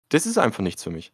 das 0.10 0.26
ist 0.26 0.38
einfach 0.38 0.64
nichts 0.64 0.84
für 0.84 0.90
mich. 0.90 1.14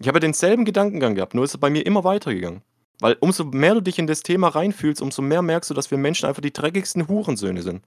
Ich 0.00 0.08
habe 0.08 0.20
denselben 0.20 0.64
Gedankengang 0.64 1.14
gehabt, 1.14 1.34
nur 1.34 1.44
ist 1.44 1.54
er 1.54 1.60
bei 1.60 1.70
mir 1.70 1.86
immer 1.86 2.04
weitergegangen. 2.04 2.62
Weil 3.00 3.16
umso 3.20 3.44
mehr 3.44 3.74
du 3.74 3.82
dich 3.82 3.98
in 3.98 4.06
das 4.06 4.22
Thema 4.22 4.48
reinfühlst, 4.48 5.02
umso 5.02 5.22
mehr 5.22 5.42
merkst 5.42 5.70
du, 5.70 5.74
dass 5.74 5.90
wir 5.90 5.98
Menschen 5.98 6.26
einfach 6.26 6.42
die 6.42 6.52
dreckigsten 6.52 7.08
Hurensöhne 7.08 7.62
sind. 7.62 7.82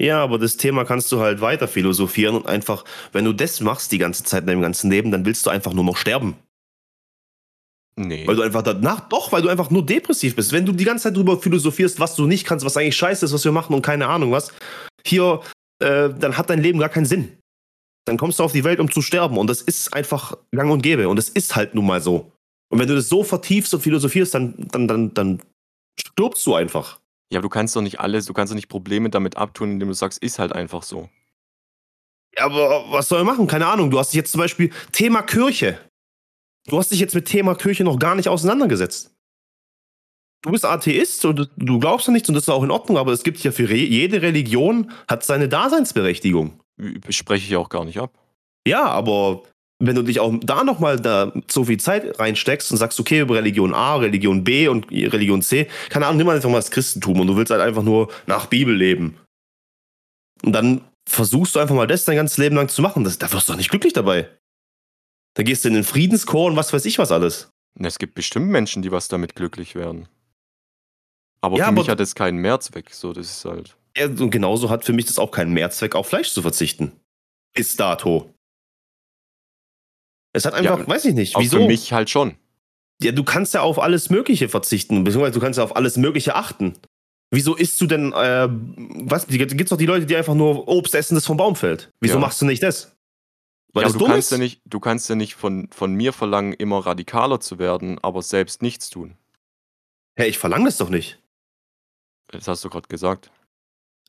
Ja, 0.00 0.22
aber 0.22 0.38
das 0.38 0.56
Thema 0.56 0.84
kannst 0.84 1.12
du 1.12 1.20
halt 1.20 1.40
weiter 1.40 1.68
philosophieren 1.68 2.34
und 2.34 2.46
einfach, 2.46 2.84
wenn 3.12 3.24
du 3.24 3.32
das 3.32 3.60
machst 3.60 3.92
die 3.92 3.98
ganze 3.98 4.24
Zeit 4.24 4.42
in 4.42 4.46
deinem 4.48 4.62
ganzen 4.62 4.90
Leben, 4.90 5.10
dann 5.10 5.24
willst 5.24 5.46
du 5.46 5.50
einfach 5.50 5.72
nur 5.72 5.84
noch 5.84 5.96
sterben. 5.96 6.36
Nee. 7.96 8.26
Weil 8.26 8.36
du 8.36 8.42
einfach 8.42 8.62
danach, 8.62 9.08
doch, 9.08 9.32
weil 9.32 9.42
du 9.42 9.48
einfach 9.48 9.70
nur 9.70 9.84
depressiv 9.84 10.34
bist. 10.34 10.52
Wenn 10.52 10.64
du 10.64 10.72
die 10.72 10.84
ganze 10.84 11.04
Zeit 11.04 11.16
darüber 11.16 11.38
philosophierst, 11.38 12.00
was 12.00 12.16
du 12.16 12.26
nicht 12.26 12.46
kannst, 12.46 12.64
was 12.64 12.76
eigentlich 12.76 12.96
scheiße 12.96 13.26
ist, 13.26 13.32
was 13.32 13.44
wir 13.44 13.52
machen 13.52 13.74
und 13.74 13.82
keine 13.82 14.08
Ahnung 14.08 14.32
was, 14.32 14.52
hier, 15.04 15.40
äh, 15.78 16.08
dann 16.08 16.36
hat 16.38 16.48
dein 16.48 16.62
Leben 16.62 16.78
gar 16.78 16.88
keinen 16.88 17.06
Sinn. 17.06 17.36
Dann 18.04 18.16
kommst 18.16 18.38
du 18.38 18.42
auf 18.42 18.52
die 18.52 18.64
Welt, 18.64 18.80
um 18.80 18.90
zu 18.90 19.02
sterben. 19.02 19.38
Und 19.38 19.48
das 19.48 19.62
ist 19.62 19.92
einfach 19.94 20.36
gang 20.50 20.70
und 20.70 20.82
gäbe. 20.82 21.08
Und 21.08 21.18
es 21.18 21.28
ist 21.28 21.54
halt 21.54 21.74
nun 21.74 21.86
mal 21.86 22.00
so. 22.00 22.32
Und 22.70 22.78
wenn 22.78 22.88
du 22.88 22.94
das 22.94 23.08
so 23.08 23.22
vertiefst 23.22 23.72
und 23.74 23.80
philosophierst, 23.80 24.34
dann, 24.34 24.54
dann, 24.70 24.88
dann, 24.88 25.14
dann 25.14 25.42
stirbst 26.00 26.44
du 26.46 26.54
einfach. 26.54 27.00
Ja, 27.30 27.38
aber 27.38 27.42
du 27.42 27.48
kannst 27.48 27.76
doch 27.76 27.82
nicht 27.82 28.00
alles, 28.00 28.26
du 28.26 28.32
kannst 28.32 28.50
doch 28.50 28.56
nicht 28.56 28.68
Probleme 28.68 29.10
damit 29.10 29.36
abtun, 29.36 29.72
indem 29.72 29.88
du 29.88 29.94
sagst, 29.94 30.22
ist 30.22 30.38
halt 30.38 30.52
einfach 30.52 30.82
so. 30.82 31.08
Ja, 32.36 32.46
aber 32.46 32.90
was 32.90 33.08
soll 33.08 33.20
er 33.20 33.24
machen? 33.24 33.46
Keine 33.46 33.66
Ahnung. 33.66 33.90
Du 33.90 33.98
hast 33.98 34.12
dich 34.12 34.18
jetzt 34.18 34.32
zum 34.32 34.40
Beispiel 34.40 34.70
Thema 34.92 35.22
Kirche. 35.22 35.78
Du 36.66 36.78
hast 36.78 36.90
dich 36.90 37.00
jetzt 37.00 37.14
mit 37.14 37.26
Thema 37.26 37.54
Kirche 37.54 37.84
noch 37.84 37.98
gar 37.98 38.14
nicht 38.14 38.28
auseinandergesetzt. 38.28 39.14
Du 40.42 40.50
bist 40.50 40.64
Atheist 40.64 41.24
und 41.24 41.50
du 41.56 41.78
glaubst 41.78 42.08
an 42.08 42.14
nichts 42.14 42.28
und 42.28 42.34
das 42.34 42.44
ist 42.44 42.48
auch 42.48 42.64
in 42.64 42.70
Ordnung, 42.70 42.98
aber 42.98 43.12
es 43.12 43.22
gibt 43.22 43.38
ja 43.44 43.52
für 43.52 43.72
jede 43.72 44.22
Religion 44.22 44.90
hat 45.08 45.24
seine 45.24 45.48
Daseinsberechtigung. 45.48 46.61
Spreche 47.08 47.46
ich 47.46 47.56
auch 47.56 47.68
gar 47.68 47.84
nicht 47.84 47.98
ab. 47.98 48.18
Ja, 48.66 48.84
aber 48.84 49.42
wenn 49.78 49.96
du 49.96 50.02
dich 50.02 50.20
auch 50.20 50.32
da 50.42 50.62
nochmal 50.62 51.00
da 51.00 51.32
so 51.50 51.64
viel 51.64 51.78
Zeit 51.80 52.18
reinsteckst 52.18 52.70
und 52.70 52.78
sagst, 52.78 53.00
okay, 53.00 53.20
über 53.20 53.34
Religion 53.34 53.74
A, 53.74 53.96
Religion 53.96 54.44
B 54.44 54.68
und 54.68 54.90
Religion 54.90 55.42
C, 55.42 55.68
keine 55.88 56.06
Ahnung, 56.06 56.18
nimm 56.18 56.28
einfach 56.28 56.48
mal 56.48 56.56
das 56.56 56.70
Christentum 56.70 57.20
und 57.20 57.26
du 57.26 57.36
willst 57.36 57.50
halt 57.50 57.60
einfach 57.60 57.82
nur 57.82 58.08
nach 58.26 58.46
Bibel 58.46 58.74
leben. 58.74 59.16
Und 60.44 60.52
dann 60.52 60.82
versuchst 61.08 61.56
du 61.56 61.58
einfach 61.58 61.74
mal 61.74 61.86
das 61.86 62.04
dein 62.04 62.16
ganzes 62.16 62.38
Leben 62.38 62.56
lang 62.56 62.68
zu 62.68 62.80
machen. 62.80 63.02
Das, 63.02 63.18
da 63.18 63.32
wirst 63.32 63.48
du 63.48 63.52
doch 63.52 63.58
nicht 63.58 63.70
glücklich 63.70 63.92
dabei. 63.92 64.28
Da 65.34 65.42
gehst 65.42 65.64
du 65.64 65.68
in 65.68 65.74
den 65.74 65.84
Friedenschor 65.84 66.46
und 66.46 66.56
was 66.56 66.72
weiß 66.72 66.84
ich 66.84 66.98
was 66.98 67.10
alles. 67.10 67.50
Es 67.80 67.98
gibt 67.98 68.14
bestimmt 68.14 68.48
Menschen, 68.48 68.82
die 68.82 68.92
was 68.92 69.08
damit 69.08 69.34
glücklich 69.34 69.74
werden. 69.74 70.08
Aber 71.40 71.56
ja, 71.56 71.64
für 71.64 71.68
aber 71.68 71.80
mich 71.80 71.88
hat 71.88 72.00
es 72.00 72.14
keinen 72.14 72.38
Mehrzweck. 72.38 72.90
So, 72.90 73.12
das 73.12 73.30
ist 73.30 73.44
halt. 73.44 73.76
Ja, 73.96 74.06
und 74.06 74.30
genauso 74.30 74.70
hat 74.70 74.84
für 74.84 74.92
mich 74.92 75.06
das 75.06 75.18
auch 75.18 75.30
keinen 75.30 75.52
Mehrzweck, 75.52 75.94
auf 75.94 76.08
Fleisch 76.08 76.32
zu 76.32 76.42
verzichten. 76.42 76.92
Bis 77.54 77.76
dato. 77.76 78.32
Es 80.32 80.46
hat 80.46 80.54
einfach, 80.54 80.78
ja, 80.78 80.88
weiß 80.88 81.04
ich 81.06 81.14
nicht, 81.14 81.36
wieso. 81.38 81.58
Für 81.58 81.66
mich 81.66 81.92
halt 81.92 82.08
schon. 82.08 82.36
Ja, 83.02 83.12
du 83.12 83.24
kannst 83.24 83.52
ja 83.52 83.62
auf 83.62 83.78
alles 83.78 84.10
Mögliche 84.10 84.48
verzichten, 84.48 85.04
beziehungsweise 85.04 85.34
du 85.34 85.40
kannst 85.40 85.58
ja 85.58 85.64
auf 85.64 85.76
alles 85.76 85.96
Mögliche 85.96 86.34
achten. 86.34 86.74
Wieso 87.30 87.54
isst 87.54 87.80
du 87.80 87.86
denn, 87.86 88.12
äh, 88.12 88.48
was, 88.50 89.26
gibt's 89.26 89.70
doch 89.70 89.78
die 89.78 89.86
Leute, 89.86 90.06
die 90.06 90.16
einfach 90.16 90.34
nur 90.34 90.68
Obst 90.68 90.94
essen, 90.94 91.14
das 91.14 91.26
vom 91.26 91.38
Baum 91.38 91.56
fällt. 91.56 91.90
Wieso 92.00 92.14
ja. 92.14 92.20
machst 92.20 92.40
du 92.40 92.46
nicht 92.46 92.62
das? 92.62 92.94
Weil 93.72 93.84
ja, 93.84 93.88
das 93.88 93.98
du 93.98 94.06
kannst 94.06 94.30
ist? 94.30 94.30
ja 94.32 94.38
nicht, 94.38 94.60
du 94.66 94.80
kannst 94.80 95.08
ja 95.08 95.14
nicht 95.14 95.34
von, 95.34 95.68
von 95.70 95.94
mir 95.94 96.12
verlangen, 96.12 96.52
immer 96.52 96.84
radikaler 96.84 97.40
zu 97.40 97.58
werden, 97.58 97.98
aber 98.02 98.22
selbst 98.22 98.60
nichts 98.60 98.90
tun. 98.90 99.16
Hä, 100.16 100.24
hey, 100.24 100.28
ich 100.28 100.38
verlange 100.38 100.66
das 100.66 100.76
doch 100.76 100.90
nicht. 100.90 101.22
Das 102.28 102.48
hast 102.48 102.64
du 102.64 102.68
gerade 102.68 102.88
gesagt. 102.88 103.30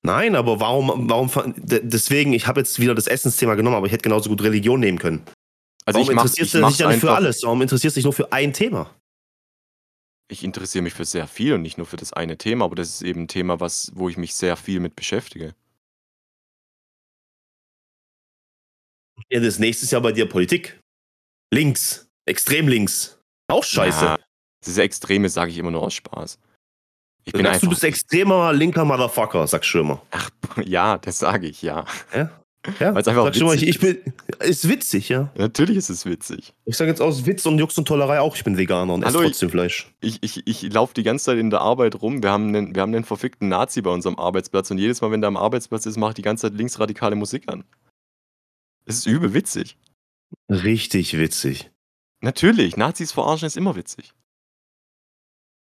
Nein, 0.05 0.35
aber 0.35 0.59
warum, 0.59 1.09
warum, 1.09 1.31
deswegen, 1.57 2.33
ich 2.33 2.45
habe 2.45 2.59
jetzt 2.59 2.77
wieder 2.79 2.93
das 2.93 3.07
Essensthema 3.07 3.55
genommen, 3.55 3.77
aber 3.77 3.85
ich 3.85 3.93
hätte 3.93 4.03
genauso 4.03 4.29
gut 4.29 4.43
Religion 4.43 4.81
nehmen 4.81 4.99
können. 4.99 5.23
Also 5.85 5.99
Warum 5.99 6.11
ich 6.11 6.15
mach, 6.15 6.23
interessierst 6.23 6.55
ich 6.55 6.61
du 6.61 6.67
dich 6.67 6.77
ja 6.79 6.89
nicht 6.89 6.99
für 6.99 7.13
alles? 7.13 7.43
Warum 7.43 7.61
interessierst 7.61 7.95
du 7.95 7.99
dich 7.99 8.03
nur 8.03 8.13
für 8.13 8.31
ein 8.31 8.51
Thema? 8.51 8.93
Ich 10.29 10.43
interessiere 10.43 10.81
mich 10.81 10.93
für 10.93 11.05
sehr 11.05 11.27
viel 11.27 11.53
und 11.53 11.61
nicht 11.61 11.77
nur 11.77 11.87
für 11.87 11.97
das 11.97 12.11
eine 12.11 12.37
Thema, 12.37 12.65
aber 12.65 12.75
das 12.75 12.89
ist 12.89 13.01
eben 13.01 13.23
ein 13.23 13.27
Thema, 13.27 13.59
was, 13.59 13.91
wo 13.95 14.09
ich 14.09 14.17
mich 14.17 14.35
sehr 14.35 14.57
viel 14.57 14.79
mit 14.79 14.95
beschäftige. 14.95 15.55
Ja, 19.29 19.39
das 19.39 19.59
nächste 19.59 19.85
ist 19.85 19.91
ja 19.91 19.99
bei 19.99 20.11
dir 20.11 20.27
Politik. 20.27 20.79
Links. 21.53 22.07
Extrem 22.25 22.67
links. 22.67 23.19
Auch 23.47 23.63
scheiße. 23.63 24.05
Ja, 24.05 24.19
diese 24.65 24.83
Extreme 24.83 25.29
sage 25.29 25.51
ich 25.51 25.57
immer 25.57 25.71
nur 25.71 25.83
aus 25.83 25.93
Spaß. 25.93 26.39
Ich 27.25 27.31
Du 27.33 27.37
bin 27.37 27.45
sagst, 27.45 27.63
du 27.63 27.69
bist 27.69 27.83
extremer 27.83 28.51
linker 28.53 28.83
Motherfucker, 28.85 29.47
sagst 29.47 29.73
du 29.73 29.79
immer. 29.79 30.01
Ach, 30.11 30.29
ja, 30.65 30.97
das 30.97 31.19
sage 31.19 31.47
ich, 31.47 31.61
ja. 31.61 31.85
Ja? 32.13 32.29
Ja, 32.79 32.95
Weil's 32.95 33.07
einfach 33.09 33.25
sagst 33.25 33.39
du 33.41 33.43
immer, 33.45 33.53
ich, 33.55 33.67
ich 33.67 33.79
bin. 33.79 33.97
Ist 34.39 34.69
witzig, 34.69 35.09
ja. 35.09 35.29
Natürlich 35.35 35.75
ist 35.75 35.89
es 35.89 36.05
witzig. 36.05 36.53
Ich 36.63 36.77
sage 36.77 36.89
jetzt 36.91 37.01
aus 37.01 37.25
Witz 37.25 37.45
und 37.45 37.59
Jux 37.59 37.77
und 37.77 37.85
Tollerei 37.87 38.21
auch, 38.21 38.37
ich 38.37 38.43
bin 38.45 38.57
Veganer 38.57 38.93
und 38.93 39.03
esse 39.03 39.17
ich- 39.17 39.23
trotzdem 39.31 39.49
Fleisch. 39.49 39.91
Ich, 39.99 40.19
ich, 40.21 40.47
ich 40.47 40.71
laufe 40.73 40.93
die 40.93 41.03
ganze 41.03 41.25
Zeit 41.25 41.37
in 41.39 41.49
der 41.49 41.59
Arbeit 41.59 42.01
rum. 42.01 42.23
Wir 42.23 42.31
haben, 42.31 42.47
einen, 42.49 42.73
wir 42.75 42.81
haben 42.81 42.93
einen 42.95 43.03
verfickten 43.03 43.49
Nazi 43.49 43.81
bei 43.81 43.89
unserem 43.91 44.17
Arbeitsplatz 44.17 44.71
und 44.71 44.77
jedes 44.77 45.01
Mal, 45.01 45.11
wenn 45.11 45.19
der 45.19 45.27
am 45.27 45.35
Arbeitsplatz 45.37 45.85
ist, 45.85 45.97
mache 45.97 46.11
ich 46.11 46.15
die 46.15 46.21
ganze 46.21 46.47
Zeit 46.49 46.57
linksradikale 46.57 47.15
Musik 47.15 47.49
an. 47.51 47.65
Es 48.85 48.97
ist 48.99 49.07
übel 49.07 49.33
witzig. 49.33 49.77
Richtig 50.49 51.17
witzig. 51.17 51.69
Natürlich, 52.21 52.77
Nazis 52.77 53.11
verarschen 53.11 53.45
ist 53.45 53.57
immer 53.57 53.75
witzig. 53.75 54.13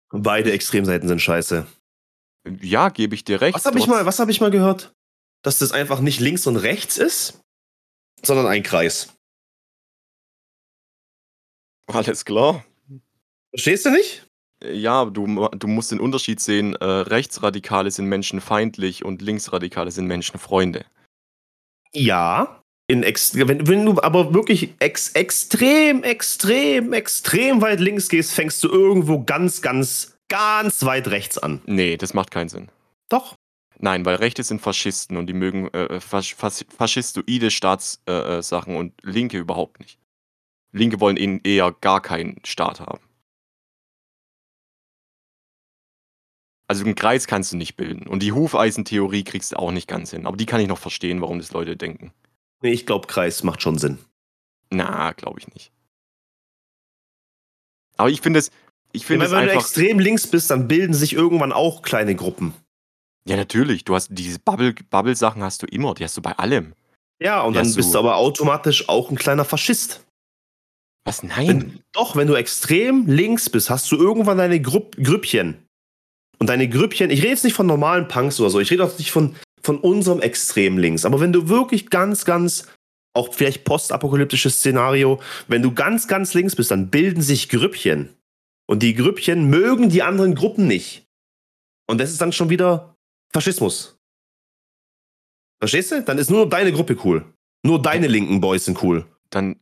Beide 0.10 0.52
Extremseiten 0.52 1.08
sind 1.08 1.22
scheiße. 1.22 1.68
Ja, 2.62 2.90
gebe 2.90 3.14
ich 3.16 3.24
dir 3.26 3.42
recht. 3.42 3.56
Was 3.56 3.66
habe 3.66 3.78
ich, 3.80 3.88
mal- 3.88 4.06
was 4.06 4.20
hab 4.20 4.30
ich 4.30 4.40
mal 4.40 4.52
gehört? 4.52 4.94
Dass 5.44 5.60
das 5.60 5.72
einfach 5.72 6.00
nicht 6.00 6.20
links 6.20 6.48
und 6.48 6.56
rechts 6.56 6.98
ist, 6.98 7.42
sondern 8.24 8.48
ein 8.48 8.64
Kreis. 8.64 9.14
Alles 11.88 12.26
klar. 12.26 12.66
Verstehst 13.52 13.86
du 13.86 13.92
nicht? 13.92 14.28
Ja, 14.64 15.06
du, 15.06 15.48
du 15.50 15.68
musst 15.68 15.92
den 15.92 16.00
Unterschied 16.00 16.40
sehen. 16.40 16.76
Äh, 16.76 16.84
Rechtsradikale 16.86 17.92
sind 17.92 18.06
menschenfeindlich 18.08 19.06
und 19.06 19.22
Linksradikale 19.22 19.92
sind 19.92 20.08
Menschenfreunde. 20.08 20.86
Ja. 21.94 22.64
In 22.90 23.04
ex 23.04 23.36
wenn, 23.36 23.68
wenn 23.68 23.86
du 23.86 24.02
aber 24.02 24.34
wirklich 24.34 24.74
ex 24.80 25.10
extrem, 25.10 26.04
extrem, 26.04 26.94
extrem 26.94 27.62
weit 27.62 27.82
links 27.82 28.08
gehst, 28.08 28.34
fängst 28.34 28.64
du 28.64 28.70
irgendwo 28.70 29.24
ganz, 29.24 29.62
ganz, 29.62 30.18
ganz 30.30 30.84
weit 30.86 31.10
rechts 31.10 31.38
an. 31.38 31.62
Nee, 31.66 31.98
das 31.98 32.14
macht 32.14 32.32
keinen 32.32 32.48
Sinn. 32.48 32.70
Doch. 33.10 33.36
Nein, 33.80 34.06
weil 34.06 34.16
Rechte 34.16 34.42
sind 34.42 34.62
Faschisten 34.62 35.18
und 35.18 35.28
die 35.28 35.34
mögen 35.34 35.68
äh, 35.74 36.00
fas 36.00 36.30
fas 36.30 36.66
faschistoide 36.76 37.52
Staatssachen 37.52 38.40
äh, 38.40 38.42
Sachen 38.42 38.76
und 38.76 38.94
Linke 39.04 39.38
überhaupt 39.38 39.80
nicht. 39.82 40.00
Linke 40.72 41.00
wollen 41.02 41.18
eben 41.18 41.42
eher 41.44 41.76
gar 41.82 42.02
keinen 42.02 42.40
Staat 42.46 42.80
haben. 42.80 43.04
Also 46.70 46.84
einen 46.84 46.96
Kreis 46.96 47.28
kannst 47.28 47.52
du 47.52 47.58
nicht 47.58 47.76
bilden. 47.76 48.08
Und 48.08 48.24
die 48.24 48.34
Hufeisentheorie 48.34 49.24
kriegst 49.24 49.54
du 49.54 49.58
auch 49.58 49.72
nicht 49.72 49.88
ganz 49.88 50.12
hin. 50.12 50.26
Aber 50.26 50.38
die 50.38 50.46
kann 50.46 50.60
ich 50.60 50.68
noch 50.68 50.78
verstehen, 50.78 51.22
warum 51.22 51.40
das 51.40 51.52
Leute 51.52 51.78
denken. 51.78 52.14
Nee, 52.62 52.72
ich 52.72 52.86
glaube, 52.86 53.08
Kreis 53.08 53.44
macht 53.44 53.62
schon 53.62 53.78
Sinn. 53.78 54.00
Na, 54.70 55.12
glaube 55.14 55.40
ich 55.40 55.48
nicht. 55.54 55.72
Aber 57.98 58.10
ich 58.10 58.22
finde 58.22 58.40
es, 58.40 58.52
ich 58.92 59.06
finde 59.06 59.22
Wenn, 59.22 59.28
es 59.28 59.32
wenn 59.32 59.46
du 59.46 59.52
einfach. 59.52 59.64
extrem 59.64 60.00
links 60.00 60.28
bist, 60.28 60.50
dann 60.50 60.68
bilden 60.68 60.94
sich 60.94 61.14
irgendwann 61.14 61.52
auch 61.52 61.82
kleine 61.82 62.16
Gruppen. 62.16 62.54
Ja, 63.28 63.36
natürlich. 63.36 63.84
Du 63.84 63.96
hast 63.96 64.10
diese 64.12 64.40
Bubble- 64.40 64.76
Bubble-Sachen 64.90 65.44
hast 65.44 65.62
du 65.62 65.68
immer. 65.68 65.94
Die 65.94 66.04
hast 66.04 66.16
du 66.18 66.22
bei 66.22 66.32
allem. 66.34 66.74
Ja, 67.20 67.42
und 67.42 67.56
Ja, 67.56 67.62
dann 67.62 67.74
bist 67.74 67.94
du 67.94 68.00
aber 68.00 68.16
automatisch 68.18 68.88
auch 68.88 69.10
ein 69.10 69.18
kleiner 69.18 69.44
Faschist. 69.46 70.06
Was? 71.06 71.24
Nein. 71.24 71.48
Wenn, 71.48 71.84
doch, 71.92 72.16
wenn 72.16 72.28
du 72.28 72.36
extrem 72.36 73.06
links 73.08 73.50
bist, 73.50 73.70
hast 73.70 73.92
du 73.92 73.98
irgendwann 73.98 74.38
deine 74.38 74.62
Grupp 74.62 74.96
Grüppchen. 74.98 75.64
Und 76.40 76.48
deine 76.48 76.70
Grüppchen, 76.70 77.10
ich 77.10 77.20
rede 77.22 77.30
jetzt 77.32 77.44
nicht 77.44 77.56
von 77.56 77.66
normalen 77.66 78.08
Punks 78.08 78.40
oder 78.40 78.50
so, 78.52 78.60
ich 78.60 78.70
rede 78.70 78.84
auch 78.84 78.98
nicht 79.00 79.12
von, 79.12 79.36
von 79.68 79.80
unserem 79.80 80.22
extrem 80.22 80.78
links. 80.78 81.04
Aber 81.04 81.20
wenn 81.20 81.34
du 81.34 81.50
wirklich 81.50 81.90
ganz, 81.90 82.24
ganz, 82.24 82.68
auch 83.14 83.34
vielleicht 83.34 83.66
postapokalyptisches 83.66 84.60
Szenario, 84.60 85.22
wenn 85.50 85.62
du 85.62 85.74
ganz, 85.74 86.08
ganz 86.08 86.34
links 86.34 86.56
bist, 86.56 86.72
dann 86.72 86.90
bilden 86.90 87.22
sich 87.22 87.50
Grüppchen. 87.50 88.16
Und 88.66 88.82
die 88.82 88.94
Grüppchen 88.94 89.50
mögen 89.50 89.90
die 89.90 90.04
anderen 90.04 90.36
Gruppen 90.36 90.68
nicht. 90.68 91.06
Und 91.86 92.00
das 92.00 92.12
ist 92.12 92.22
dann 92.22 92.32
schon 92.32 92.50
wieder 92.50 92.96
Faschismus. 93.34 94.00
Verstehst 95.60 95.92
du? 95.92 96.02
Dann 96.02 96.18
ist 96.18 96.32
nur 96.32 96.48
deine 96.48 96.72
Gruppe 96.72 96.98
cool. 97.04 97.26
Nur 97.62 97.82
deine 97.82 98.08
linken 98.08 98.40
Boys 98.40 98.64
sind 98.64 98.82
cool. 98.84 99.06
Dann, 99.32 99.60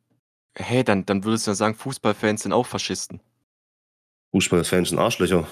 hä, 0.56 0.84
dann, 0.84 1.04
dann 1.08 1.24
würdest 1.24 1.48
du 1.48 1.52
ja 1.52 1.56
sagen, 1.56 1.74
Fußballfans 1.74 2.44
sind 2.44 2.54
auch 2.54 2.68
Faschisten. 2.68 3.22
Fußballfans 4.36 4.90
sind 4.90 5.00
Arschlöcher. 5.00 5.48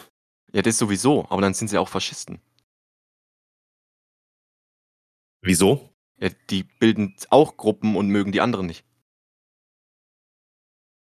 Ja, 0.52 0.62
das 0.62 0.78
sowieso, 0.78 1.26
aber 1.32 1.42
dann 1.42 1.56
sind 1.56 1.70
sie 1.70 1.80
auch 1.80 1.90
Faschisten. 1.90 2.40
Wieso? 5.44 5.90
Ja, 6.20 6.30
die 6.50 6.64
bilden 6.64 7.16
auch 7.30 7.58
Gruppen 7.58 7.96
und 7.96 8.08
mögen 8.08 8.32
die 8.32 8.42
anderen 8.42 8.66
nicht. 8.66 8.86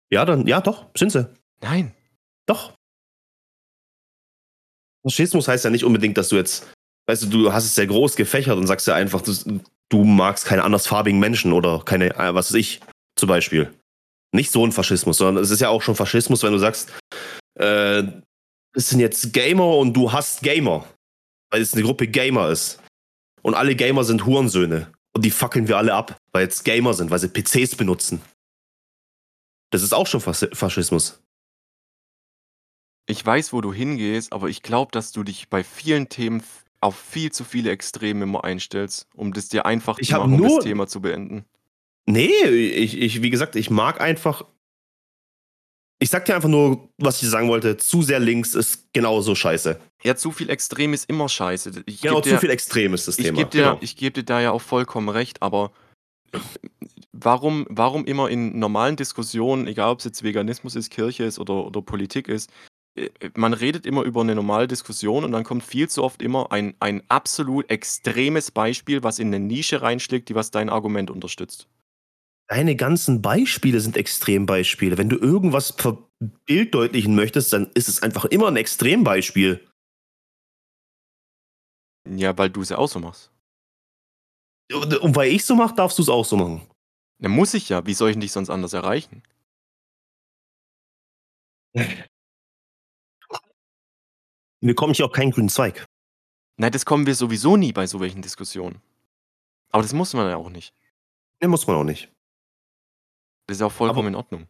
Ja, 0.09 0.25
dann, 0.25 0.47
ja, 0.47 0.61
doch, 0.61 0.89
sind 0.95 1.11
sie. 1.11 1.29
Nein. 1.61 1.93
Doch. 2.45 2.73
Faschismus 5.03 5.47
heißt 5.47 5.65
ja 5.65 5.71
nicht 5.71 5.83
unbedingt, 5.83 6.17
dass 6.17 6.29
du 6.29 6.35
jetzt, 6.35 6.67
weißt 7.07 7.23
du, 7.23 7.27
du 7.27 7.53
hast 7.53 7.65
es 7.65 7.75
sehr 7.75 7.87
groß 7.87 8.15
gefächert 8.15 8.57
und 8.57 8.67
sagst 8.67 8.87
ja 8.87 8.95
einfach, 8.95 9.21
du, 9.21 9.33
du 9.89 10.03
magst 10.03 10.45
keine 10.45 10.63
andersfarbigen 10.63 11.19
Menschen 11.19 11.51
oder 11.51 11.81
keine, 11.83 12.15
äh, 12.15 12.33
was 12.33 12.51
weiß 12.51 12.59
ich, 12.59 12.81
zum 13.15 13.27
Beispiel. 13.27 13.73
Nicht 14.33 14.51
so 14.51 14.65
ein 14.65 14.71
Faschismus, 14.71 15.17
sondern 15.17 15.43
es 15.43 15.49
ist 15.49 15.61
ja 15.61 15.69
auch 15.69 15.81
schon 15.81 15.95
Faschismus, 15.95 16.43
wenn 16.43 16.53
du 16.53 16.59
sagst, 16.59 16.93
äh, 17.55 18.03
es 18.73 18.89
sind 18.89 18.99
jetzt 18.99 19.33
Gamer 19.33 19.77
und 19.77 19.93
du 19.93 20.11
hast 20.11 20.41
Gamer. 20.41 20.85
Weil 21.49 21.61
es 21.61 21.73
eine 21.73 21.83
Gruppe 21.83 22.07
Gamer 22.07 22.49
ist. 22.49 22.79
Und 23.47 23.53
alle 23.53 23.75
Gamer 23.75 24.03
sind 24.03 24.25
Hurensöhne. 24.25 24.91
Und 25.13 25.23
die 25.23 25.31
fackeln 25.31 25.69
wir 25.69 25.77
alle 25.77 25.93
ab, 25.93 26.19
weil 26.33 26.43
jetzt 26.43 26.65
Gamer 26.65 26.93
sind, 26.93 27.11
weil 27.11 27.19
sie 27.19 27.29
PCs 27.29 27.77
benutzen. 27.77 28.21
Das 29.69 29.83
ist 29.83 29.93
auch 29.93 30.05
schon 30.05 30.19
Fas 30.19 30.45
Faschismus. 30.51 31.23
Ich 33.05 33.25
weiß, 33.25 33.53
wo 33.53 33.61
du 33.61 33.71
hingehst, 33.71 34.33
aber 34.33 34.49
ich 34.49 34.63
glaube, 34.63 34.91
dass 34.91 35.13
du 35.13 35.23
dich 35.23 35.47
bei 35.47 35.63
vielen 35.63 36.09
Themen 36.09 36.43
auf 36.81 36.99
viel 36.99 37.31
zu 37.31 37.45
viele 37.45 37.71
Extreme 37.71 38.25
immer 38.25 38.43
einstellst, 38.43 39.07
um 39.15 39.31
das 39.31 39.47
dir 39.47 39.65
einfach 39.65 39.97
Ich 39.97 40.09
zu 40.09 40.17
machen, 40.17 40.33
um 40.33 40.43
das 40.43 40.65
Thema 40.65 40.87
zu 40.87 40.99
beenden. 40.99 41.45
Nee, 42.05 42.27
ich, 42.43 42.97
ich, 42.97 43.21
wie 43.21 43.29
gesagt, 43.29 43.55
ich 43.55 43.69
mag 43.69 44.01
einfach. 44.01 44.43
Ich 45.99 46.09
sag 46.09 46.25
dir 46.25 46.35
einfach 46.35 46.49
nur, 46.49 46.89
was 46.97 47.21
ich 47.23 47.29
sagen 47.29 47.49
wollte. 47.49 47.77
Zu 47.77 48.03
sehr 48.03 48.19
links 48.19 48.53
ist 48.53 48.93
genauso 48.93 49.33
scheiße. 49.33 49.79
Ja, 50.03 50.15
zu 50.15 50.31
viel 50.31 50.49
Extrem 50.49 50.93
ist 50.93 51.09
immer 51.09 51.27
scheiße. 51.27 51.83
Ich 51.87 52.01
Genau, 52.01 52.15
geb 52.15 52.23
zu 52.25 52.29
dir, 52.31 52.39
viel 52.39 52.49
Extrem 52.51 52.93
ist 52.93 53.07
das 53.07 53.17
ich 53.17 53.25
Thema. 53.25 53.37
gebe 53.37 53.49
dir, 53.49 53.63
genau. 53.63 53.77
ich 53.81 53.95
geb 53.95 54.13
dir 54.13 54.23
da 54.23 54.39
ja 54.39 54.51
auch 54.51 54.61
vollkommen 54.61 55.09
recht, 55.09 55.41
aber 55.41 55.71
warum, 57.13 57.65
warum 57.69 58.05
immer 58.05 58.29
in 58.29 58.59
normalen 58.59 58.95
Diskussionen, 58.95 59.65
egal 59.65 59.91
ob 59.91 59.99
es 59.99 60.05
jetzt 60.05 60.23
Veganismus 60.23 60.75
ist, 60.75 60.91
Kirche 60.91 61.23
ist 61.23 61.39
oder, 61.39 61.65
oder 61.65 61.81
Politik 61.81 62.27
ist, 62.27 62.51
äh, 62.95 63.09
man 63.35 63.53
redet 63.53 63.87
immer 63.87 64.03
über 64.03 64.21
eine 64.21 64.35
normale 64.35 64.67
Diskussion 64.67 65.23
und 65.23 65.31
dann 65.31 65.43
kommt 65.43 65.63
viel 65.63 65.89
zu 65.89 66.03
oft 66.03 66.21
immer 66.21 66.51
ein, 66.51 66.75
ein 66.79 67.01
absolut 67.09 67.69
extremes 67.71 68.51
Beispiel, 68.51 69.01
was 69.01 69.17
in 69.17 69.27
eine 69.27 69.39
Nische 69.39 69.81
reinschlägt, 69.81 70.29
die 70.29 70.35
was 70.35 70.51
dein 70.51 70.69
Argument 70.69 71.09
unterstützt. 71.09 71.67
Deine 72.49 72.75
ganzen 72.75 73.21
Beispiele 73.21 73.79
sind 73.81 73.97
Extrembeispiele. 73.97 74.97
Wenn 74.97 75.09
du 75.09 75.17
irgendwas 75.17 75.71
verbilddeutlichen 75.71 77.13
möchtest, 77.13 77.51
dann 77.51 77.71
ist 77.73 77.89
es 77.89 78.01
einfach 78.01 78.25
immer 78.25 78.47
ein 78.47 78.55
Extrembeispiel. 78.55 79.67
Ja, 82.09 82.37
weil 82.37 82.49
du 82.49 82.61
es 82.61 82.69
ja 82.69 82.77
auch 82.77 82.87
so 82.87 82.99
machst. 82.99 83.33
Und 84.71 85.15
weil 85.15 85.31
ich 85.31 85.45
so 85.45 85.55
mache, 85.55 85.75
darfst 85.75 85.97
du 85.97 86.03
es 86.03 86.09
auch 86.09 86.25
so 86.25 86.37
machen. 86.37 86.69
Dann 87.19 87.31
muss 87.31 87.53
ich 87.53 87.69
ja. 87.69 87.85
Wie 87.85 87.93
soll 87.93 88.11
ich 88.11 88.19
dich 88.19 88.31
sonst 88.31 88.49
anders 88.49 88.73
erreichen? 88.73 89.23
Wir 94.59 94.73
kommen 94.73 94.93
hier 94.93 95.05
auf 95.05 95.11
keinen 95.11 95.31
grünen 95.31 95.49
Zweig. 95.49 95.85
Nein, 96.59 96.71
das 96.71 96.85
kommen 96.85 97.05
wir 97.05 97.13
sowieso 97.13 97.55
nie 97.55 97.71
bei 97.71 97.85
so 97.85 97.99
welchen 97.99 98.23
Diskussionen. 98.23 98.81
Aber 99.71 99.83
das 99.83 99.93
muss 99.93 100.13
man 100.13 100.27
ja 100.27 100.37
auch 100.37 100.49
nicht. 100.49 100.73
Ne, 101.41 101.47
muss 101.47 101.67
man 101.67 101.75
auch 101.75 101.83
nicht. 101.83 102.11
Das 103.47 103.55
ist 103.57 103.61
ja 103.61 103.67
auch 103.67 103.71
vollkommen 103.71 103.99
Aber- 103.99 104.07
in 104.09 104.15
Ordnung. 104.15 104.47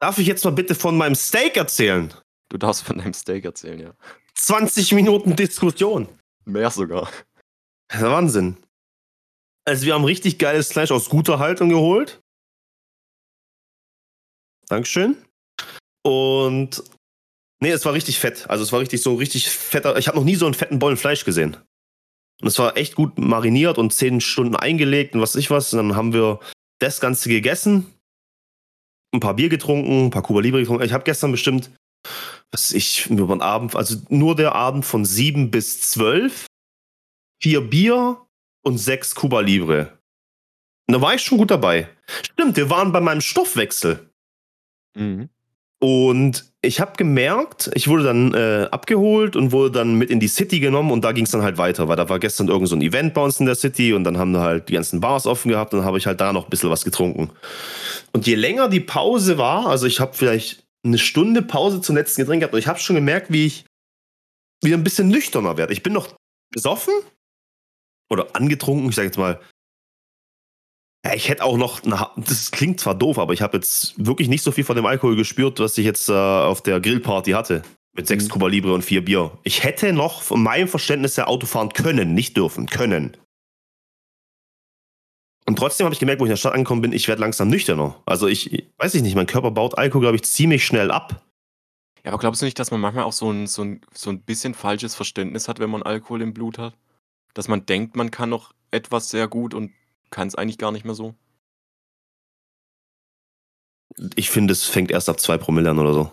Darf 0.00 0.18
ich 0.18 0.26
jetzt 0.26 0.44
mal 0.44 0.50
bitte 0.50 0.74
von 0.74 0.96
meinem 0.96 1.14
Steak 1.14 1.56
erzählen? 1.56 2.12
Du 2.48 2.58
darfst 2.58 2.82
von 2.82 2.98
deinem 2.98 3.14
Steak 3.14 3.44
erzählen, 3.44 3.78
ja. 3.78 3.94
20 4.34 4.92
Minuten 4.92 5.36
Diskussion. 5.36 6.08
Mehr 6.44 6.70
sogar. 6.70 7.08
Das 7.88 7.98
ist 8.00 8.06
Wahnsinn. 8.06 8.56
Also 9.64 9.86
wir 9.86 9.94
haben 9.94 10.04
richtig 10.04 10.38
geiles 10.38 10.72
Fleisch 10.72 10.90
aus 10.90 11.08
guter 11.08 11.38
Haltung 11.38 11.68
geholt. 11.68 12.20
Dankeschön. 14.68 15.16
Und 16.02 16.82
nee, 17.60 17.70
es 17.70 17.84
war 17.84 17.92
richtig 17.92 18.18
fett. 18.18 18.48
Also 18.50 18.64
es 18.64 18.72
war 18.72 18.80
richtig 18.80 19.02
so 19.02 19.14
richtig 19.14 19.48
fetter. 19.50 19.96
Ich 19.98 20.08
habe 20.08 20.18
noch 20.18 20.24
nie 20.24 20.34
so 20.34 20.46
einen 20.46 20.54
fetten 20.54 20.78
Bollen 20.78 20.96
Fleisch 20.96 21.24
gesehen. 21.24 21.56
Und 22.40 22.48
es 22.48 22.58
war 22.58 22.76
echt 22.76 22.96
gut 22.96 23.18
mariniert 23.18 23.78
und 23.78 23.92
10 23.92 24.20
Stunden 24.20 24.56
eingelegt 24.56 25.14
und 25.14 25.20
was 25.20 25.36
ich 25.36 25.50
was. 25.50 25.72
Und 25.72 25.78
dann 25.78 25.96
haben 25.96 26.12
wir 26.12 26.40
das 26.82 27.00
Ganze 27.00 27.28
gegessen. 27.28 27.86
Ein 29.14 29.20
paar 29.20 29.34
Bier 29.34 29.48
getrunken, 29.48 30.06
ein 30.06 30.10
paar 30.10 30.22
Cuba 30.22 30.40
Libre 30.40 30.60
getrunken. 30.60 30.84
Ich 30.84 30.92
habe 30.92 31.04
gestern 31.04 31.32
bestimmt, 31.32 31.70
was 32.50 32.72
ich, 32.72 33.06
über 33.10 33.34
den 33.34 33.42
Abend, 33.42 33.76
also 33.76 33.96
nur 34.08 34.36
der 34.36 34.54
Abend 34.54 34.84
von 34.84 35.04
7 35.04 35.50
bis 35.50 35.80
12 35.82 36.46
vier 37.42 37.60
Bier 37.60 38.24
und 38.64 38.78
sechs 38.78 39.14
Cuba 39.14 39.40
Libre. 39.40 39.98
Und 40.88 40.94
da 40.94 41.00
war 41.00 41.14
ich 41.14 41.22
schon 41.22 41.38
gut 41.38 41.50
dabei. 41.50 41.88
Stimmt, 42.32 42.56
wir 42.56 42.70
waren 42.70 42.92
bei 42.92 43.00
meinem 43.00 43.20
Stoffwechsel. 43.20 44.10
Mhm. 44.94 45.28
Und 45.82 46.44
ich 46.62 46.78
habe 46.78 46.92
gemerkt, 46.96 47.68
ich 47.74 47.88
wurde 47.88 48.04
dann 48.04 48.34
äh, 48.34 48.68
abgeholt 48.70 49.34
und 49.34 49.50
wurde 49.50 49.72
dann 49.72 49.96
mit 49.96 50.10
in 50.10 50.20
die 50.20 50.28
City 50.28 50.60
genommen 50.60 50.92
und 50.92 51.02
da 51.02 51.10
ging 51.10 51.24
es 51.24 51.32
dann 51.32 51.42
halt 51.42 51.58
weiter, 51.58 51.88
weil 51.88 51.96
da 51.96 52.08
war 52.08 52.20
gestern 52.20 52.46
irgend 52.46 52.68
so 52.68 52.76
ein 52.76 52.82
Event 52.82 53.14
bei 53.14 53.20
uns 53.20 53.40
in 53.40 53.46
der 53.46 53.56
City 53.56 53.92
und 53.92 54.04
dann 54.04 54.16
haben 54.16 54.30
wir 54.30 54.42
halt 54.42 54.68
die 54.68 54.74
ganzen 54.74 55.00
Bars 55.00 55.26
offen 55.26 55.48
gehabt 55.48 55.74
und 55.74 55.80
dann 55.80 55.86
habe 55.86 55.98
ich 55.98 56.06
halt 56.06 56.20
da 56.20 56.32
noch 56.32 56.44
ein 56.44 56.50
bisschen 56.50 56.70
was 56.70 56.84
getrunken. 56.84 57.30
Und 58.12 58.28
je 58.28 58.36
länger 58.36 58.68
die 58.68 58.78
Pause 58.78 59.38
war, 59.38 59.66
also 59.66 59.88
ich 59.88 59.98
habe 59.98 60.14
vielleicht 60.14 60.62
eine 60.84 60.98
Stunde 60.98 61.42
Pause 61.42 61.80
zum 61.80 61.96
letzten 61.96 62.20
Getränk 62.20 62.42
gehabt 62.42 62.54
und 62.54 62.60
ich 62.60 62.68
habe 62.68 62.78
schon 62.78 62.94
gemerkt, 62.94 63.32
wie 63.32 63.46
ich 63.46 63.64
wieder 64.62 64.76
ein 64.76 64.84
bisschen 64.84 65.08
nüchterner 65.08 65.56
werde. 65.56 65.72
Ich 65.72 65.82
bin 65.82 65.92
noch 65.92 66.14
besoffen 66.52 66.94
oder 68.08 68.36
angetrunken, 68.36 68.88
ich 68.88 68.94
sage 68.94 69.06
jetzt 69.06 69.18
mal, 69.18 69.40
ja, 71.04 71.14
ich 71.14 71.28
hätte 71.28 71.44
auch 71.44 71.56
noch, 71.56 71.80
na, 71.84 72.12
das 72.16 72.50
klingt 72.50 72.78
zwar 72.80 72.94
doof, 72.94 73.18
aber 73.18 73.32
ich 73.32 73.42
habe 73.42 73.56
jetzt 73.56 73.94
wirklich 74.04 74.28
nicht 74.28 74.42
so 74.42 74.52
viel 74.52 74.64
von 74.64 74.76
dem 74.76 74.86
Alkohol 74.86 75.16
gespürt, 75.16 75.58
was 75.58 75.76
ich 75.78 75.84
jetzt 75.84 76.08
äh, 76.08 76.12
auf 76.12 76.62
der 76.62 76.80
Grillparty 76.80 77.32
hatte. 77.32 77.62
Mit 77.94 78.06
sechs 78.06 78.24
Mhm. 78.24 78.28
Cuba 78.30 78.46
Libre 78.48 78.72
und 78.72 78.82
vier 78.82 79.04
Bier. 79.04 79.36
Ich 79.42 79.64
hätte 79.64 79.92
noch 79.92 80.22
von 80.22 80.42
meinem 80.42 80.68
Verständnis 80.68 81.16
her 81.18 81.28
Auto 81.28 81.46
fahren 81.46 81.70
können, 81.70 82.14
nicht 82.14 82.36
dürfen, 82.36 82.66
können. 82.66 83.16
Und 85.44 85.56
trotzdem 85.56 85.84
habe 85.84 85.92
ich 85.92 86.00
gemerkt, 86.00 86.20
wo 86.20 86.24
ich 86.24 86.28
in 86.28 86.32
der 86.32 86.36
Stadt 86.38 86.54
angekommen 86.54 86.82
bin, 86.82 86.92
ich 86.92 87.08
werde 87.08 87.20
langsam 87.20 87.48
nüchterner. 87.48 88.00
Also 88.06 88.28
ich, 88.28 88.64
weiß 88.78 88.94
ich 88.94 89.02
nicht, 89.02 89.16
mein 89.16 89.26
Körper 89.26 89.50
baut 89.50 89.76
Alkohol, 89.76 90.02
glaube 90.02 90.16
ich, 90.16 90.22
ziemlich 90.24 90.64
schnell 90.64 90.90
ab. 90.90 91.22
Ja, 92.04 92.12
aber 92.12 92.18
glaubst 92.18 92.40
du 92.40 92.46
nicht, 92.46 92.58
dass 92.58 92.70
man 92.70 92.80
manchmal 92.80 93.04
auch 93.04 93.12
so 93.12 93.30
ein, 93.30 93.46
so, 93.46 93.62
ein, 93.62 93.80
so 93.92 94.10
ein 94.10 94.22
bisschen 94.22 94.54
falsches 94.54 94.94
Verständnis 94.94 95.48
hat, 95.48 95.58
wenn 95.58 95.70
man 95.70 95.82
Alkohol 95.82 96.22
im 96.22 96.32
Blut 96.32 96.58
hat? 96.58 96.74
Dass 97.34 97.48
man 97.48 97.66
denkt, 97.66 97.96
man 97.96 98.10
kann 98.10 98.30
noch 98.30 98.52
etwas 98.70 99.10
sehr 99.10 99.28
gut 99.28 99.52
und 99.52 99.72
kann 100.12 100.28
es 100.28 100.36
eigentlich 100.36 100.58
gar 100.58 100.70
nicht 100.70 100.84
mehr 100.84 100.94
so? 100.94 101.14
Ich 104.14 104.30
finde, 104.30 104.52
es 104.52 104.64
fängt 104.64 104.92
erst 104.92 105.08
ab 105.08 105.18
zwei 105.18 105.38
Promille 105.38 105.70
an 105.70 105.78
oder 105.78 105.92
so. 105.92 106.12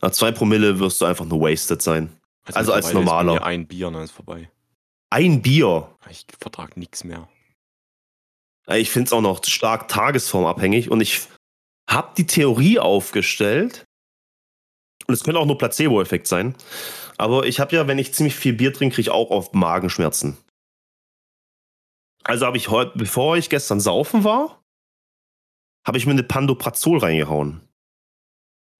Ab 0.00 0.14
zwei 0.14 0.32
Promille 0.32 0.80
wirst 0.80 1.00
du 1.00 1.04
einfach 1.04 1.24
nur 1.24 1.40
wasted 1.40 1.80
sein. 1.80 2.12
Also 2.52 2.72
als 2.72 2.86
ist 2.86 2.92
bei 2.92 2.98
normaler. 2.98 3.44
ein 3.44 3.66
Bier, 3.66 3.90
dann 3.90 4.02
ist 4.02 4.10
vorbei. 4.10 4.50
Ein 5.10 5.40
Bier. 5.40 5.96
Ich 6.10 6.26
vertrag 6.38 6.76
nichts 6.76 7.04
mehr. 7.04 7.28
Ich 8.66 8.90
finde 8.90 9.06
es 9.06 9.12
auch 9.12 9.20
noch 9.20 9.44
stark 9.44 9.88
tagesformabhängig 9.88 10.90
und 10.90 11.00
ich 11.00 11.28
habe 11.88 12.12
die 12.16 12.26
Theorie 12.26 12.78
aufgestellt, 12.78 13.84
und 15.06 15.12
es 15.12 15.22
könnte 15.22 15.38
auch 15.38 15.46
nur 15.46 15.58
Placebo-Effekt 15.58 16.26
sein, 16.26 16.54
aber 17.18 17.46
ich 17.46 17.60
habe 17.60 17.76
ja, 17.76 17.86
wenn 17.86 17.98
ich 17.98 18.14
ziemlich 18.14 18.34
viel 18.34 18.54
Bier 18.54 18.72
trinke, 18.72 18.94
kriege 18.94 19.08
ich 19.08 19.10
auch 19.10 19.30
oft 19.30 19.54
Magenschmerzen. 19.54 20.38
Also 22.24 22.46
habe 22.46 22.56
ich 22.56 22.68
heute, 22.70 22.96
bevor 22.96 23.36
ich 23.36 23.50
gestern 23.50 23.80
saufen 23.80 24.24
war, 24.24 24.62
habe 25.86 25.98
ich 25.98 26.06
mir 26.06 26.12
eine 26.12 26.22
Pandoprazol 26.22 26.98
reingehauen. 26.98 27.60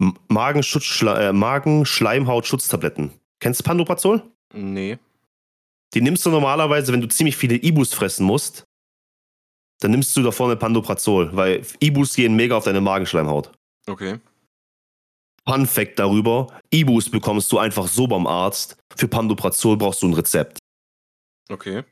M- 0.00 0.18
Magenschutzschle 0.28 1.28
äh, 1.28 1.32
Magenschleimhautschutztabletten. 1.32 3.12
Kennst 3.40 3.60
du 3.60 3.64
Pandoprazol? 3.64 4.22
Nee. 4.52 4.98
Die 5.92 6.00
nimmst 6.00 6.24
du 6.26 6.30
normalerweise, 6.30 6.92
wenn 6.92 7.00
du 7.02 7.08
ziemlich 7.08 7.36
viele 7.36 7.56
Ibus 7.56 7.92
fressen 7.94 8.24
musst. 8.26 8.64
Dann 9.80 9.90
nimmst 9.90 10.16
du 10.16 10.22
da 10.22 10.30
vorne 10.30 10.56
Pandoprazol, 10.56 11.36
weil 11.36 11.64
Ibus 11.80 12.14
gehen 12.14 12.34
mega 12.36 12.56
auf 12.56 12.64
deine 12.64 12.80
Magenschleimhaut. 12.80 13.52
Okay. 13.86 14.18
Fun 15.46 15.66
Fact 15.66 15.98
darüber: 15.98 16.46
Ibus 16.72 17.10
bekommst 17.10 17.52
du 17.52 17.58
einfach 17.58 17.86
so 17.86 18.06
beim 18.06 18.26
Arzt. 18.26 18.78
Für 18.96 19.08
Pandoprazol 19.08 19.76
brauchst 19.76 20.02
du 20.02 20.08
ein 20.08 20.14
Rezept 20.14 20.58
Okay. 21.50 21.84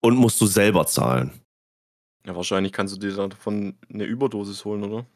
Und 0.00 0.16
musst 0.16 0.40
du 0.40 0.46
selber 0.46 0.86
zahlen. 0.86 1.32
Ja, 2.26 2.36
wahrscheinlich 2.36 2.72
kannst 2.72 2.94
du 2.94 2.98
dir 2.98 3.14
davon 3.14 3.78
eine 3.92 4.04
Überdosis 4.04 4.64
holen, 4.64 4.84
oder? 4.84 5.06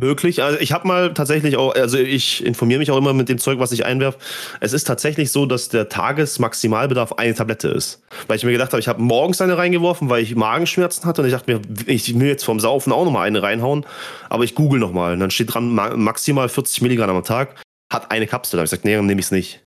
Möglich. 0.00 0.42
Also 0.42 0.58
ich 0.58 0.72
habe 0.72 0.88
mal 0.88 1.12
tatsächlich 1.12 1.58
auch, 1.58 1.74
also 1.74 1.98
ich 1.98 2.42
informiere 2.44 2.78
mich 2.78 2.90
auch 2.90 2.96
immer 2.96 3.12
mit 3.12 3.28
dem 3.28 3.36
Zeug, 3.36 3.58
was 3.58 3.72
ich 3.72 3.84
einwerfe. 3.84 4.18
Es 4.60 4.72
ist 4.72 4.84
tatsächlich 4.84 5.30
so, 5.30 5.44
dass 5.44 5.68
der 5.68 5.90
Tagesmaximalbedarf 5.90 7.12
eine 7.12 7.34
Tablette 7.34 7.68
ist. 7.68 8.02
Weil 8.26 8.38
ich 8.38 8.44
mir 8.44 8.52
gedacht 8.52 8.72
habe, 8.72 8.80
ich 8.80 8.88
habe 8.88 9.02
morgens 9.02 9.42
eine 9.42 9.58
reingeworfen, 9.58 10.08
weil 10.08 10.22
ich 10.22 10.34
Magenschmerzen 10.34 11.04
hatte 11.04 11.20
und 11.20 11.28
ich 11.28 11.34
dachte 11.34 11.52
mir, 11.52 11.60
ich 11.86 12.18
will 12.18 12.26
jetzt 12.26 12.44
vom 12.44 12.58
Saufen 12.58 12.90
auch 12.90 13.04
nochmal 13.04 13.26
eine 13.26 13.42
reinhauen. 13.42 13.84
Aber 14.30 14.44
ich 14.44 14.54
google 14.54 14.80
nochmal 14.80 15.12
und 15.12 15.20
dann 15.20 15.30
steht 15.30 15.52
dran, 15.52 15.70
ma 15.70 15.94
maximal 15.94 16.48
40 16.48 16.80
Milligramm 16.80 17.10
am 17.14 17.24
Tag, 17.24 17.62
hat 17.92 18.10
eine 18.10 18.26
Kapsel. 18.26 18.56
Da 18.56 18.60
habe 18.60 18.64
ich 18.64 18.70
gesagt, 18.70 18.86
nee, 18.86 18.96
dann 18.96 19.04
nehme 19.04 19.20
ich 19.20 19.26
es 19.26 19.30
nicht. 19.30 19.62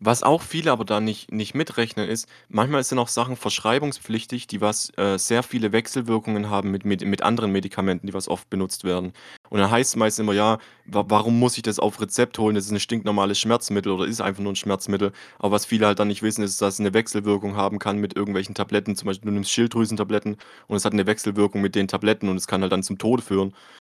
Was 0.00 0.22
auch 0.22 0.42
viele 0.42 0.72
aber 0.72 0.84
da 0.84 1.00
nicht, 1.00 1.32
nicht 1.32 1.54
mitrechnen 1.54 2.08
ist, 2.08 2.28
manchmal 2.48 2.84
sind 2.84 2.98
auch 2.98 3.08
Sachen 3.08 3.36
verschreibungspflichtig, 3.36 4.46
die 4.46 4.60
was 4.60 4.90
äh, 4.98 5.18
sehr 5.18 5.42
viele 5.42 5.72
Wechselwirkungen 5.72 6.50
haben 6.50 6.70
mit, 6.70 6.84
mit, 6.84 7.04
mit 7.04 7.22
anderen 7.22 7.50
Medikamenten, 7.50 8.06
die 8.06 8.12
was 8.12 8.28
oft 8.28 8.50
benutzt 8.50 8.84
werden. 8.84 9.12
Und 9.48 9.60
dann 9.60 9.70
heißt 9.70 9.90
es 9.90 9.96
meist 9.96 10.20
immer, 10.20 10.34
ja, 10.34 10.58
wa 10.84 11.04
warum 11.08 11.38
muss 11.38 11.56
ich 11.56 11.62
das 11.62 11.78
auf 11.78 12.00
Rezept 12.00 12.38
holen? 12.38 12.54
Das 12.54 12.66
ist 12.66 12.72
ein 12.72 12.80
stinknormales 12.80 13.38
Schmerzmittel 13.38 13.92
oder 13.92 14.06
ist 14.06 14.20
einfach 14.20 14.42
nur 14.42 14.52
ein 14.52 14.56
Schmerzmittel. 14.56 15.12
Aber 15.38 15.52
was 15.52 15.64
viele 15.64 15.86
halt 15.86 15.98
dann 15.98 16.08
nicht 16.08 16.22
wissen, 16.22 16.42
ist, 16.42 16.60
dass 16.60 16.74
es 16.74 16.80
eine 16.80 16.92
Wechselwirkung 16.92 17.56
haben 17.56 17.78
kann 17.78 17.98
mit 17.98 18.14
irgendwelchen 18.16 18.54
Tabletten. 18.54 18.96
Zum 18.96 19.06
Beispiel, 19.06 19.30
du 19.30 19.34
nimmst 19.34 19.50
Schilddrüsentabletten 19.52 20.36
und 20.66 20.76
es 20.76 20.84
hat 20.84 20.92
eine 20.92 21.06
Wechselwirkung 21.06 21.62
mit 21.62 21.74
den 21.74 21.88
Tabletten 21.88 22.28
und 22.28 22.36
es 22.36 22.46
kann 22.46 22.60
halt 22.62 22.72
dann 22.72 22.82
zum 22.82 22.98
Tode 22.98 23.22
führen. 23.22 23.54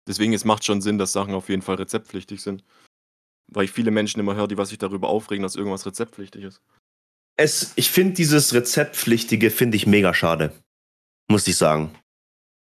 Deswegen, 0.06 0.32
es 0.34 0.44
macht 0.44 0.64
schon 0.64 0.82
Sinn, 0.82 0.98
dass 0.98 1.12
Sachen 1.12 1.34
auf 1.34 1.48
jeden 1.48 1.62
Fall 1.62 1.76
rezeptpflichtig 1.76 2.42
sind. 2.42 2.62
Weil 3.48 3.64
ich 3.64 3.72
viele 3.72 3.90
Menschen 3.90 4.20
immer 4.20 4.34
höre, 4.34 4.48
die 4.48 4.58
was 4.58 4.70
sich 4.70 4.78
darüber 4.78 5.08
aufregen, 5.08 5.42
dass 5.42 5.56
irgendwas 5.56 5.86
rezeptpflichtig 5.86 6.44
ist. 6.44 6.60
Es, 7.36 7.72
ich 7.76 7.90
finde 7.90 8.14
dieses 8.14 8.54
Rezeptpflichtige, 8.54 9.50
finde 9.50 9.76
ich 9.76 9.86
mega 9.86 10.14
schade. 10.14 10.52
Muss 11.28 11.46
ich 11.46 11.56
sagen. 11.56 11.94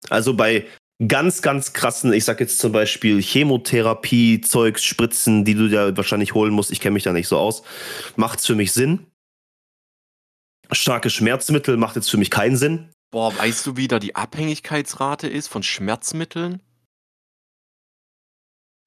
Also 0.10 0.36
bei 0.36 0.68
ganz, 1.08 1.42
ganz 1.42 1.74
krassen, 1.74 2.14
ich 2.14 2.26
sag 2.26 2.40
jetzt 2.40 2.60
zum 2.60 2.72
Beispiel 2.72 3.22
Chemotherapie, 3.22 4.42
Zeugs, 4.42 4.84
Spritzen, 4.84 5.46
die 5.46 5.56
du 5.56 5.68
ja 5.68 5.96
wahrscheinlich 5.96 6.34
holen 6.34 6.54
musst, 6.54 6.72
ich 6.72 6.80
kenne 6.80 6.94
mich 6.94 7.04
da 7.04 7.14
nicht 7.14 7.28
so 7.28 7.38
aus, 7.38 7.64
macht's 8.16 8.46
für 8.46 8.56
mich 8.56 8.72
Sinn. 8.72 9.08
Starke 10.72 11.10
Schmerzmittel 11.10 11.78
macht 11.78 11.96
jetzt 11.96 12.10
für 12.10 12.18
mich 12.18 12.32
keinen 12.32 12.58
Sinn. 12.58 12.90
Boah, 13.12 13.38
weißt 13.38 13.66
du, 13.68 13.78
wie 13.78 13.88
da 13.88 14.00
die 14.00 14.16
Abhängigkeitsrate 14.16 15.28
ist 15.28 15.48
von 15.48 15.64
Schmerzmitteln? 15.64 16.62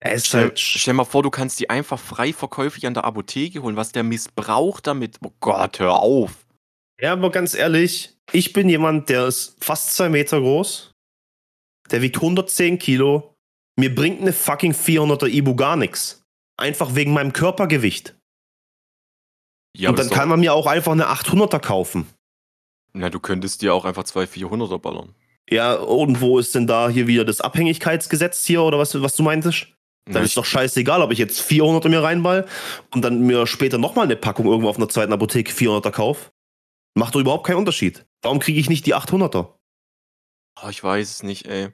Es 0.01 0.23
ist 0.23 0.27
Stell, 0.29 0.43
halt, 0.43 0.59
stell 0.61 0.95
mal 0.95 1.05
vor, 1.05 1.23
du 1.23 1.31
kannst 1.31 1.59
die 1.59 1.71
einfach 1.71 1.99
frei 1.99 2.33
verkäuflich 2.33 2.87
an 2.87 2.95
der 2.95 3.05
Apotheke 3.05 3.63
holen. 3.63 3.77
Was 3.77 3.91
der 3.93 4.05
missbraucht 4.05 4.87
damit. 4.87 5.19
Oh 5.25 5.33
Gott, 5.41 5.81
hör 5.81 5.99
auf. 5.99 6.47
ja, 7.01 7.13
aber 7.13 7.31
ganz 7.31 7.55
ehrlich, 7.55 8.17
ich 8.33 8.53
bin 8.53 8.69
jemand, 8.69 9.09
der 9.09 9.27
ist 9.27 9.57
fast 9.63 9.95
zwei 9.95 10.09
Meter 10.09 10.41
groß, 10.41 10.93
der 11.91 12.03
wiegt 12.03 12.17
110 12.17 12.79
Kilo, 12.79 13.35
mir 13.77 13.93
bringt 13.95 14.21
eine 14.21 14.33
fucking 14.33 14.73
400er 14.73 15.29
Ibu 15.29 15.57
gar 15.57 15.77
nichts. 15.77 16.23
Einfach 16.57 16.95
wegen 16.95 17.13
meinem 17.13 17.33
Körpergewicht. 17.33 18.15
Ja, 19.77 19.91
und 19.91 19.99
dann 19.99 20.11
kann 20.11 20.29
man 20.29 20.41
mir 20.41 20.53
auch 20.53 20.67
einfach 20.67 20.93
eine 20.93 21.07
800er 21.07 21.61
kaufen. 21.61 22.07
na, 22.93 23.11
du 23.11 23.21
könntest 23.21 23.63
dir 23.63 23.75
auch 23.75 23.85
einfach 23.85 24.05
zwei 24.05 24.25
400er 24.25 24.79
ballern. 24.79 25.15
Ja, 25.51 25.75
und 25.75 26.21
wo 26.21 26.39
ist 26.39 26.55
denn 26.55 26.67
da 26.67 26.89
hier 26.89 27.07
wieder 27.07 27.25
das 27.25 27.41
Abhängigkeitsgesetz 27.41 28.45
hier 28.45 28.63
oder 28.63 28.79
was, 28.79 29.01
was 29.01 29.17
du 29.17 29.23
meintest? 29.23 29.69
Dann 30.13 30.25
ist 30.25 30.37
doch 30.37 30.45
scheißegal, 30.45 31.03
ob 31.03 31.13
ich 31.13 31.19
jetzt 31.19 31.41
400er 31.41 31.89
mir 31.89 32.03
reinball 32.03 32.47
und 32.93 33.05
dann 33.05 33.23
mir 33.23 33.47
später 33.47 33.79
nochmal 33.79 34.07
eine 34.07 34.17
Packung 34.17 34.47
irgendwo 34.47 34.69
auf 34.69 34.77
einer 34.77 34.89
zweiten 34.89 35.13
Apotheke 35.13 35.53
400er 35.53 35.91
kauf. 35.91 36.31
Macht 36.95 37.15
doch 37.15 37.21
überhaupt 37.21 37.47
keinen 37.47 37.57
Unterschied. 37.59 38.07
Warum 38.23 38.39
kriege 38.39 38.59
ich 38.59 38.69
nicht 38.69 38.87
die 38.87 38.95
800er? 38.95 39.55
oh, 40.63 40.69
ich 40.69 40.83
weiß 40.83 41.11
es 41.11 41.23
nicht, 41.23 41.47
ey. 41.47 41.71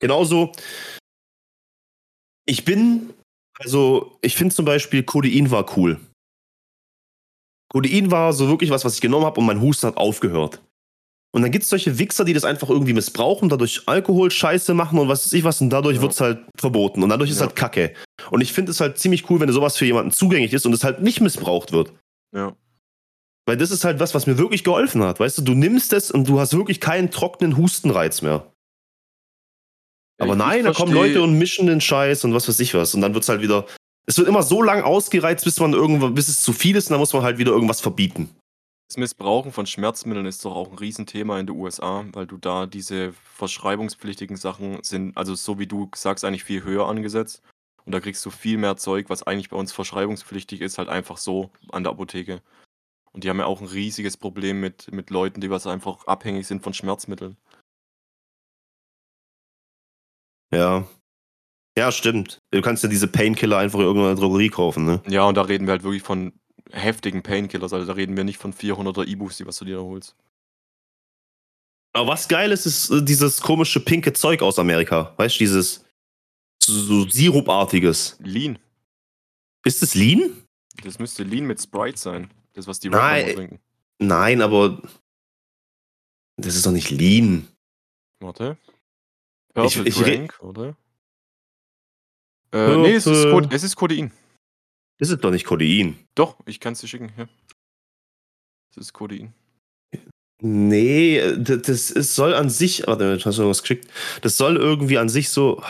Genauso, 0.00 0.52
ich 2.46 2.64
bin, 2.64 3.14
also 3.58 4.18
ich 4.20 4.34
finde 4.34 4.54
zum 4.54 4.64
Beispiel 4.64 5.04
Codein 5.04 5.50
war 5.50 5.76
cool. 5.76 6.00
Codein 7.68 8.10
war 8.10 8.32
so 8.32 8.48
wirklich 8.48 8.70
was, 8.70 8.84
was 8.84 8.94
ich 8.94 9.00
genommen 9.00 9.24
habe 9.24 9.40
und 9.40 9.46
mein 9.46 9.60
Husten 9.60 9.86
hat 9.86 9.96
aufgehört. 9.96 10.60
Und 11.34 11.40
dann 11.42 11.50
gibt 11.50 11.64
es 11.64 11.70
solche 11.70 11.98
Wichser, 11.98 12.24
die 12.26 12.34
das 12.34 12.44
einfach 12.44 12.68
irgendwie 12.68 12.92
missbrauchen, 12.92 13.48
dadurch 13.48 13.82
Alkohol 13.86 14.30
scheiße 14.30 14.74
machen 14.74 14.98
und 14.98 15.08
was 15.08 15.24
weiß 15.24 15.32
ich 15.32 15.44
was 15.44 15.60
und 15.62 15.70
dadurch 15.70 15.96
Ja. 15.96 16.02
wird's 16.02 16.20
halt 16.20 16.40
verboten 16.58 17.02
und 17.02 17.08
dadurch 17.08 17.30
ist 17.30 17.40
Ja. 17.40 17.46
halt 17.46 17.56
Kacke. 17.56 17.94
Und 18.30 18.42
ich 18.42 18.52
finde 18.52 18.70
es 18.70 18.80
halt 18.80 18.98
ziemlich 18.98 19.30
cool, 19.30 19.40
wenn 19.40 19.50
sowas 19.50 19.76
für 19.78 19.86
jemanden 19.86 20.10
zugänglich 20.12 20.52
ist 20.52 20.66
und 20.66 20.74
es 20.74 20.84
halt 20.84 21.00
nicht 21.00 21.20
missbraucht 21.22 21.72
wird. 21.72 21.92
Ja. 22.36 22.54
Weil 23.46 23.56
das 23.56 23.70
ist 23.70 23.84
halt 23.84 23.98
was, 23.98 24.14
was 24.14 24.26
mir 24.26 24.36
wirklich 24.36 24.62
geholfen 24.62 25.02
hat. 25.02 25.20
Weißt 25.20 25.38
du, 25.38 25.42
du 25.42 25.54
nimmst 25.54 25.92
es 25.94 26.10
und 26.10 26.28
du 26.28 26.38
hast 26.38 26.54
wirklich 26.56 26.80
keinen 26.80 27.10
trockenen 27.10 27.56
Hustenreiz 27.56 28.20
mehr. 28.22 28.52
Aber 30.20 30.32
Ich- 30.32 30.38
nein, 30.38 30.64
da 30.64 30.72
kommen 30.72 30.92
Leute 30.92 31.22
und 31.22 31.38
mischen 31.38 31.66
den 31.66 31.80
Scheiß 31.80 32.24
und 32.24 32.34
was 32.34 32.46
weiß 32.46 32.60
ich 32.60 32.74
was. 32.74 32.94
Und 32.94 33.00
dann 33.00 33.14
wird's 33.14 33.28
halt 33.28 33.40
wieder. 33.40 33.66
Es 34.06 34.18
wird 34.18 34.28
immer 34.28 34.42
so 34.42 34.62
lang 34.62 34.82
ausgereizt, 34.82 35.44
bis 35.44 35.58
man 35.60 35.72
irgendwann, 35.72 36.14
bis 36.14 36.28
es 36.28 36.42
zu 36.42 36.52
viel 36.52 36.76
ist 36.76 36.88
und 36.88 36.92
dann 36.92 37.00
muss 37.00 37.12
man 37.12 37.22
halt 37.22 37.38
wieder 37.38 37.52
irgendwas 37.52 37.80
verbieten. 37.80 38.28
Das 38.92 38.98
Missbrauchen 38.98 39.52
von 39.52 39.64
Schmerzmitteln 39.64 40.26
ist 40.26 40.44
doch 40.44 40.54
auch 40.54 40.70
ein 40.70 40.76
Riesenthema 40.76 41.40
in 41.40 41.46
den 41.46 41.56
USA, 41.56 42.04
weil 42.12 42.26
du 42.26 42.36
da 42.36 42.66
diese 42.66 43.14
verschreibungspflichtigen 43.14 44.36
Sachen 44.36 44.82
sind, 44.82 45.16
also 45.16 45.34
so 45.34 45.58
wie 45.58 45.66
du 45.66 45.90
sagst, 45.94 46.26
eigentlich 46.26 46.44
viel 46.44 46.62
höher 46.62 46.86
angesetzt. 46.86 47.40
Und 47.86 47.92
da 47.92 48.00
kriegst 48.00 48.22
du 48.26 48.28
viel 48.28 48.58
mehr 48.58 48.76
Zeug, 48.76 49.08
was 49.08 49.22
eigentlich 49.22 49.48
bei 49.48 49.56
uns 49.56 49.72
verschreibungspflichtig 49.72 50.60
ist, 50.60 50.76
halt 50.76 50.90
einfach 50.90 51.16
so 51.16 51.50
an 51.70 51.84
der 51.84 51.92
Apotheke. 51.92 52.42
Und 53.12 53.24
die 53.24 53.30
haben 53.30 53.38
ja 53.38 53.46
auch 53.46 53.62
ein 53.62 53.66
riesiges 53.66 54.18
Problem 54.18 54.60
mit, 54.60 54.92
mit 54.92 55.08
Leuten, 55.08 55.40
die 55.40 55.48
was 55.48 55.66
einfach 55.66 56.06
abhängig 56.06 56.46
sind 56.46 56.62
von 56.62 56.74
Schmerzmitteln. 56.74 57.38
Ja. 60.52 60.86
Ja, 61.78 61.90
stimmt. 61.90 62.42
Du 62.50 62.60
kannst 62.60 62.82
ja 62.82 62.90
diese 62.90 63.08
Painkiller 63.08 63.56
einfach 63.56 63.78
in 63.78 63.86
irgendeiner 63.86 64.16
Drogerie 64.16 64.50
kaufen, 64.50 64.84
ne? 64.84 65.02
Ja, 65.08 65.24
und 65.24 65.38
da 65.38 65.40
reden 65.40 65.66
wir 65.66 65.70
halt 65.70 65.82
wirklich 65.82 66.02
von 66.02 66.38
heftigen 66.72 67.22
Painkillers. 67.22 67.72
Also 67.72 67.86
da 67.86 67.92
reden 67.92 68.16
wir 68.16 68.24
nicht 68.24 68.38
von 68.38 68.52
400er 68.52 69.06
E-Books, 69.06 69.36
die 69.36 69.46
was 69.46 69.58
du 69.58 69.64
dir 69.64 69.76
da 69.76 69.82
holst. 69.82 70.16
Aber 71.94 72.08
was 72.08 72.26
geil 72.28 72.52
ist, 72.52 72.64
ist 72.66 72.90
äh, 72.90 73.02
dieses 73.04 73.40
komische 73.40 73.78
pinke 73.80 74.12
Zeug 74.14 74.42
aus 74.42 74.58
Amerika. 74.58 75.12
Weißt 75.18 75.36
du, 75.36 75.38
dieses 75.40 75.84
so, 76.62 77.06
Sirupartiges. 77.08 78.16
Lean. 78.20 78.58
Ist 79.64 79.82
es 79.82 79.94
Lean? 79.94 80.46
Das 80.82 80.98
müsste 80.98 81.22
Lean 81.22 81.44
mit 81.46 81.60
Sprite 81.60 81.98
sein. 81.98 82.30
Das, 82.54 82.66
was 82.66 82.80
die. 82.80 82.88
Rapper 82.88 83.34
trinken. 83.34 83.60
Nein, 83.98 84.40
aber 84.42 84.80
das 86.36 86.54
ist 86.56 86.64
doch 86.66 86.72
nicht 86.72 86.90
Lean. 86.90 87.46
Warte. 88.20 88.56
Ich- 89.48 89.54
Purple 89.54 89.88
ich 89.88 90.00
re- 90.00 90.16
Drank, 90.16 90.38
oder? 90.42 90.76
Äh, 92.52 92.76
nee, 92.78 92.94
es 92.94 93.06
ist, 93.06 93.24
es 93.50 93.62
ist 93.64 93.76
Codein. 93.76 94.10
Das 95.02 95.10
ist 95.10 95.24
doch 95.24 95.32
nicht 95.32 95.46
Codein. 95.46 95.98
Doch, 96.14 96.36
ich 96.46 96.60
kann 96.60 96.74
es 96.74 96.80
dir 96.80 96.86
schicken. 96.86 97.10
Ja. 97.18 97.26
Es 98.70 98.76
ist 98.76 98.92
Codein. 98.92 99.34
Nee, 100.40 101.18
äh, 101.18 101.36
d- 101.36 101.58
das 101.58 101.90
ist, 101.90 102.14
soll 102.14 102.34
an 102.34 102.48
sich. 102.50 102.86
Warte, 102.86 103.18
du 103.18 103.24
hast 103.24 103.36
mir 103.38 103.48
was 103.48 103.62
geschickt. 103.62 103.88
Das 104.20 104.36
soll 104.36 104.56
irgendwie 104.56 104.98
an 104.98 105.08
sich 105.08 105.28
so. 105.30 105.60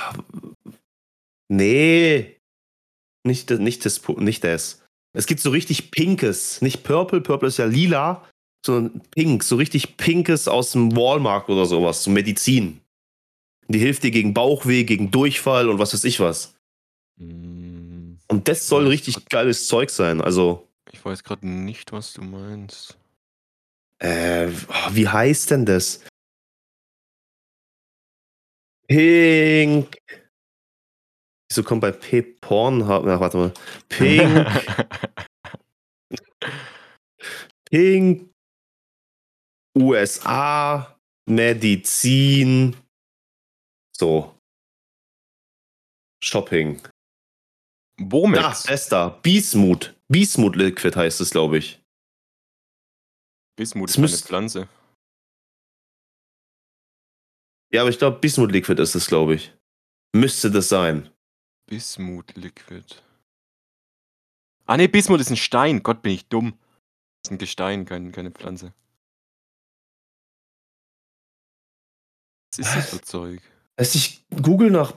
Nee. 1.48 2.36
Nicht, 3.26 3.50
das- 3.50 3.58
nicht, 3.58 3.86
das, 3.86 4.06
nicht 4.18 4.44
das. 4.44 4.84
Es 5.16 5.26
gibt 5.26 5.40
so 5.40 5.48
richtig 5.48 5.90
Pinkes. 5.90 6.60
Nicht 6.60 6.82
Purple, 6.84 7.22
Purple 7.22 7.48
ist 7.48 7.56
ja 7.56 7.64
lila, 7.64 8.28
sondern 8.66 9.00
Pink. 9.12 9.44
So 9.44 9.56
richtig 9.56 9.96
Pinkes 9.96 10.46
aus 10.46 10.72
dem 10.72 10.94
Walmart 10.94 11.48
oder 11.48 11.64
sowas. 11.64 12.04
So 12.04 12.10
Medizin. 12.10 12.80
Die 13.68 13.78
hilft 13.78 14.02
dir 14.02 14.10
gegen 14.10 14.34
Bauchweh, 14.34 14.84
gegen 14.84 15.10
Durchfall 15.10 15.70
und 15.70 15.78
was 15.78 15.94
weiß 15.94 16.04
ich 16.04 16.20
was. 16.20 16.54
Mm, 17.18 17.61
Und 18.32 18.48
das 18.48 18.66
soll 18.66 18.86
richtig 18.86 19.28
geiles 19.28 19.68
Zeug 19.68 19.90
sein. 19.90 20.22
Also, 20.22 20.66
Ich 20.90 21.04
weiß 21.04 21.22
gerade 21.22 21.46
nicht, 21.46 21.92
was 21.92 22.14
du 22.14 22.22
meinst. 22.22 22.96
äh, 23.98 24.48
oh, 24.48 24.88
wie 24.92 25.06
heißt 25.06 25.50
denn 25.50 25.66
das? 25.66 26.02
Pink. 28.88 29.98
Wieso 31.50 31.62
kommt 31.62 31.82
bei 31.82 31.92
P 31.92 32.22
Porn? 32.22 32.80
Ach, 32.84 33.20
warte 33.20 33.36
mal. 33.36 33.52
Pink, 33.90 34.46
Pink, 37.70 38.30
USA, 39.76 40.98
Medizin. 41.28 42.74
So. 43.94 44.34
Shopping. 46.24 46.80
Bomex. 48.08 48.64
das 48.64 48.88
da. 48.88 49.08
Bismut. 49.08 49.94
Bismut 50.08 50.56
Liquid 50.56 50.96
heißt 50.96 51.20
es, 51.20 51.30
glaube 51.30 51.58
ich. 51.58 51.82
Bismut 53.56 53.90
es 53.90 53.96
ist 53.96 54.02
eine 54.02 54.18
Pflanze. 54.18 54.68
Ja, 57.72 57.82
aber 57.82 57.90
ich 57.90 57.98
glaube, 57.98 58.18
Bismut 58.18 58.52
Liquid 58.52 58.80
ist 58.80 58.94
es, 58.94 59.06
glaube 59.06 59.34
ich. 59.34 59.52
Müsste 60.14 60.50
das 60.50 60.68
sein. 60.68 61.10
Bismut 61.66 62.36
Liquid. 62.36 62.84
Ah 64.66 64.76
ne, 64.76 64.88
Bismut 64.88 65.20
ist 65.20 65.30
ein 65.30 65.36
Stein. 65.36 65.82
Gott, 65.82 66.02
bin 66.02 66.12
ich 66.12 66.28
dumm. 66.28 66.58
Das 67.22 67.30
ist 67.30 67.32
ein 67.32 67.38
Gestein, 67.38 67.84
kein, 67.84 68.12
keine 68.12 68.30
Pflanze. 68.30 68.74
Was 72.50 72.66
ist 72.66 72.76
das 72.76 72.90
für 72.90 73.00
Zeug? 73.00 73.42
Also 73.76 73.96
ich 73.96 74.24
google 74.42 74.70
nach 74.70 74.92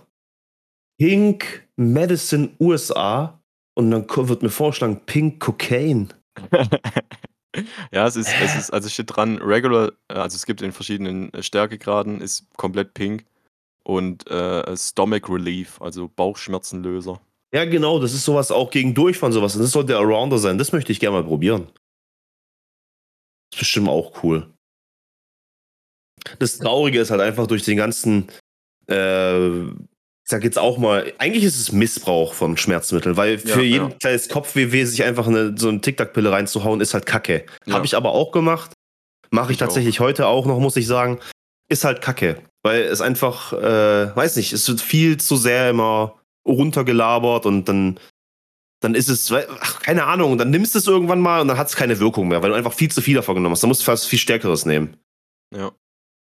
Pink 0.97 1.67
Medicine 1.75 2.49
USA 2.59 3.39
und 3.75 3.91
dann 3.91 4.07
wird 4.07 4.43
mir 4.43 4.49
vorschlagen 4.49 5.01
Pink 5.05 5.41
Cocaine. 5.41 6.09
ja, 7.91 8.07
es 8.07 8.15
ist, 8.15 8.33
es 8.41 8.55
ist, 8.55 8.73
also 8.73 8.89
steht 8.89 9.15
dran, 9.15 9.37
regular, 9.37 9.91
äh, 10.07 10.15
also 10.15 10.35
es 10.35 10.45
gibt 10.45 10.61
in 10.61 10.71
verschiedenen 10.71 11.33
äh, 11.33 11.43
Stärkegraden, 11.43 12.21
ist 12.21 12.47
komplett 12.55 12.93
pink. 12.93 13.25
Und 13.83 14.27
äh, 14.31 14.75
Stomach 14.75 15.29
Relief, 15.29 15.79
also 15.79 16.07
Bauchschmerzenlöser. 16.07 17.21
Ja, 17.53 17.65
genau, 17.65 17.99
das 17.99 18.13
ist 18.13 18.25
sowas 18.25 18.51
auch 18.51 18.71
gegen 18.71 18.95
Durchfall 18.95 19.27
und 19.27 19.33
sowas. 19.33 19.55
Und 19.55 19.61
das 19.61 19.71
soll 19.71 19.85
der 19.85 19.99
Arounder 19.99 20.39
sein. 20.39 20.57
Das 20.57 20.71
möchte 20.71 20.91
ich 20.91 20.99
gerne 20.99 21.21
mal 21.21 21.27
probieren. 21.27 21.67
ist 23.53 23.59
bestimmt 23.59 23.87
auch 23.87 24.23
cool. 24.23 24.51
Das 26.39 26.57
Traurige 26.57 26.99
ist 26.99 27.11
halt 27.11 27.21
einfach 27.21 27.45
durch 27.45 27.63
den 27.63 27.77
ganzen, 27.77 28.27
äh, 28.87 29.67
ich 30.25 30.31
sag 30.31 30.43
jetzt 30.43 30.57
auch 30.57 30.79
mal, 30.79 31.13
eigentlich 31.19 31.43
ist 31.43 31.59
es 31.59 31.71
Missbrauch 31.71 32.33
von 32.33 32.57
Schmerzmitteln, 32.57 33.15
weil 33.15 33.37
für 33.37 33.59
Ja, 33.59 33.61
jeden 33.61 33.89
ja. 33.91 33.95
kleines 34.01 34.27
Kopfweh 34.27 34.83
sich 34.85 35.03
einfach 35.03 35.27
eine, 35.27 35.55
so 35.55 35.69
eine 35.69 35.81
Tic-Tac-Pille 35.81 36.31
reinzuhauen, 36.31 36.81
ist 36.81 36.95
halt 36.95 37.05
Kacke. 37.05 37.45
Ja. 37.67 37.75
Habe 37.75 37.85
ich 37.85 37.95
aber 37.95 38.11
auch 38.11 38.31
gemacht. 38.31 38.71
Mache 39.29 39.51
ich 39.51 39.57
Ich 39.57 39.61
auch. 39.63 39.67
tatsächlich 39.67 39.99
heute 39.99 40.25
auch 40.25 40.47
noch, 40.47 40.57
muss 40.57 40.77
ich 40.77 40.87
sagen. 40.87 41.19
Ist 41.69 41.83
halt 41.83 42.01
Kacke. 42.01 42.41
Weil 42.63 42.81
es 42.81 43.01
einfach, 43.01 43.53
äh, 43.53 44.15
weiß 44.15 44.37
nicht, 44.37 44.51
es 44.51 44.67
wird 44.67 44.81
viel 44.81 45.17
zu 45.17 45.35
sehr 45.35 45.69
immer 45.69 46.19
runtergelabert 46.47 47.45
und 47.45 47.69
dann, 47.69 47.99
dann 48.81 48.95
ist 48.95 49.09
es, 49.09 49.31
ach, 49.31 49.79
keine 49.81 50.05
Ahnung, 50.05 50.39
dann 50.39 50.49
nimmst 50.49 50.73
du 50.73 50.79
es 50.79 50.87
irgendwann 50.87 51.19
mal 51.19 51.41
und 51.41 51.49
dann 51.49 51.59
hat 51.59 51.67
es 51.67 51.75
keine 51.75 51.99
Wirkung 51.99 52.27
mehr, 52.29 52.41
weil 52.41 52.49
du 52.49 52.55
einfach 52.55 52.73
viel 52.73 52.89
zu 52.89 53.01
viel 53.03 53.15
davon 53.15 53.35
genommen 53.35 53.53
hast. 53.53 53.61
Dann 53.61 53.67
musst 53.67 53.81
du 53.81 53.85
fast 53.85 54.07
viel 54.07 54.17
Stärkeres 54.17 54.65
nehmen. 54.65 54.97
Ja. 55.55 55.71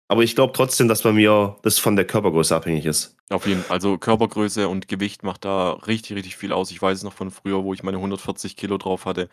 Aber 0.09 0.23
ich 0.23 0.35
glaube 0.35 0.53
trotzdem, 0.53 0.87
dass 0.87 1.03
bei 1.03 1.11
mir 1.11 1.57
das 1.63 1.79
von 1.79 1.95
der 1.95 2.05
Körpergröße 2.05 2.55
abhängig 2.55 2.85
ist. 2.85 3.17
Auf 3.29 3.45
jeden 3.45 3.61
Fall. 3.61 3.75
Also 3.75 3.97
Körpergröße 3.97 4.67
und 4.69 4.87
Gewicht 4.87 5.23
macht 5.23 5.43
da 5.43 5.73
richtig, 5.73 6.15
richtig 6.15 6.37
viel 6.37 6.53
aus. 6.53 6.71
Ich 6.71 6.81
weiß 6.81 6.99
es 6.99 7.03
noch 7.03 7.13
von 7.13 7.29
früher, 7.29 7.63
wo 7.63 7.73
ich 7.73 7.83
meine 7.83 7.97
140 7.97 8.55
Kilo 8.55 8.77
drauf 8.77 9.05
hatte. 9.05 9.29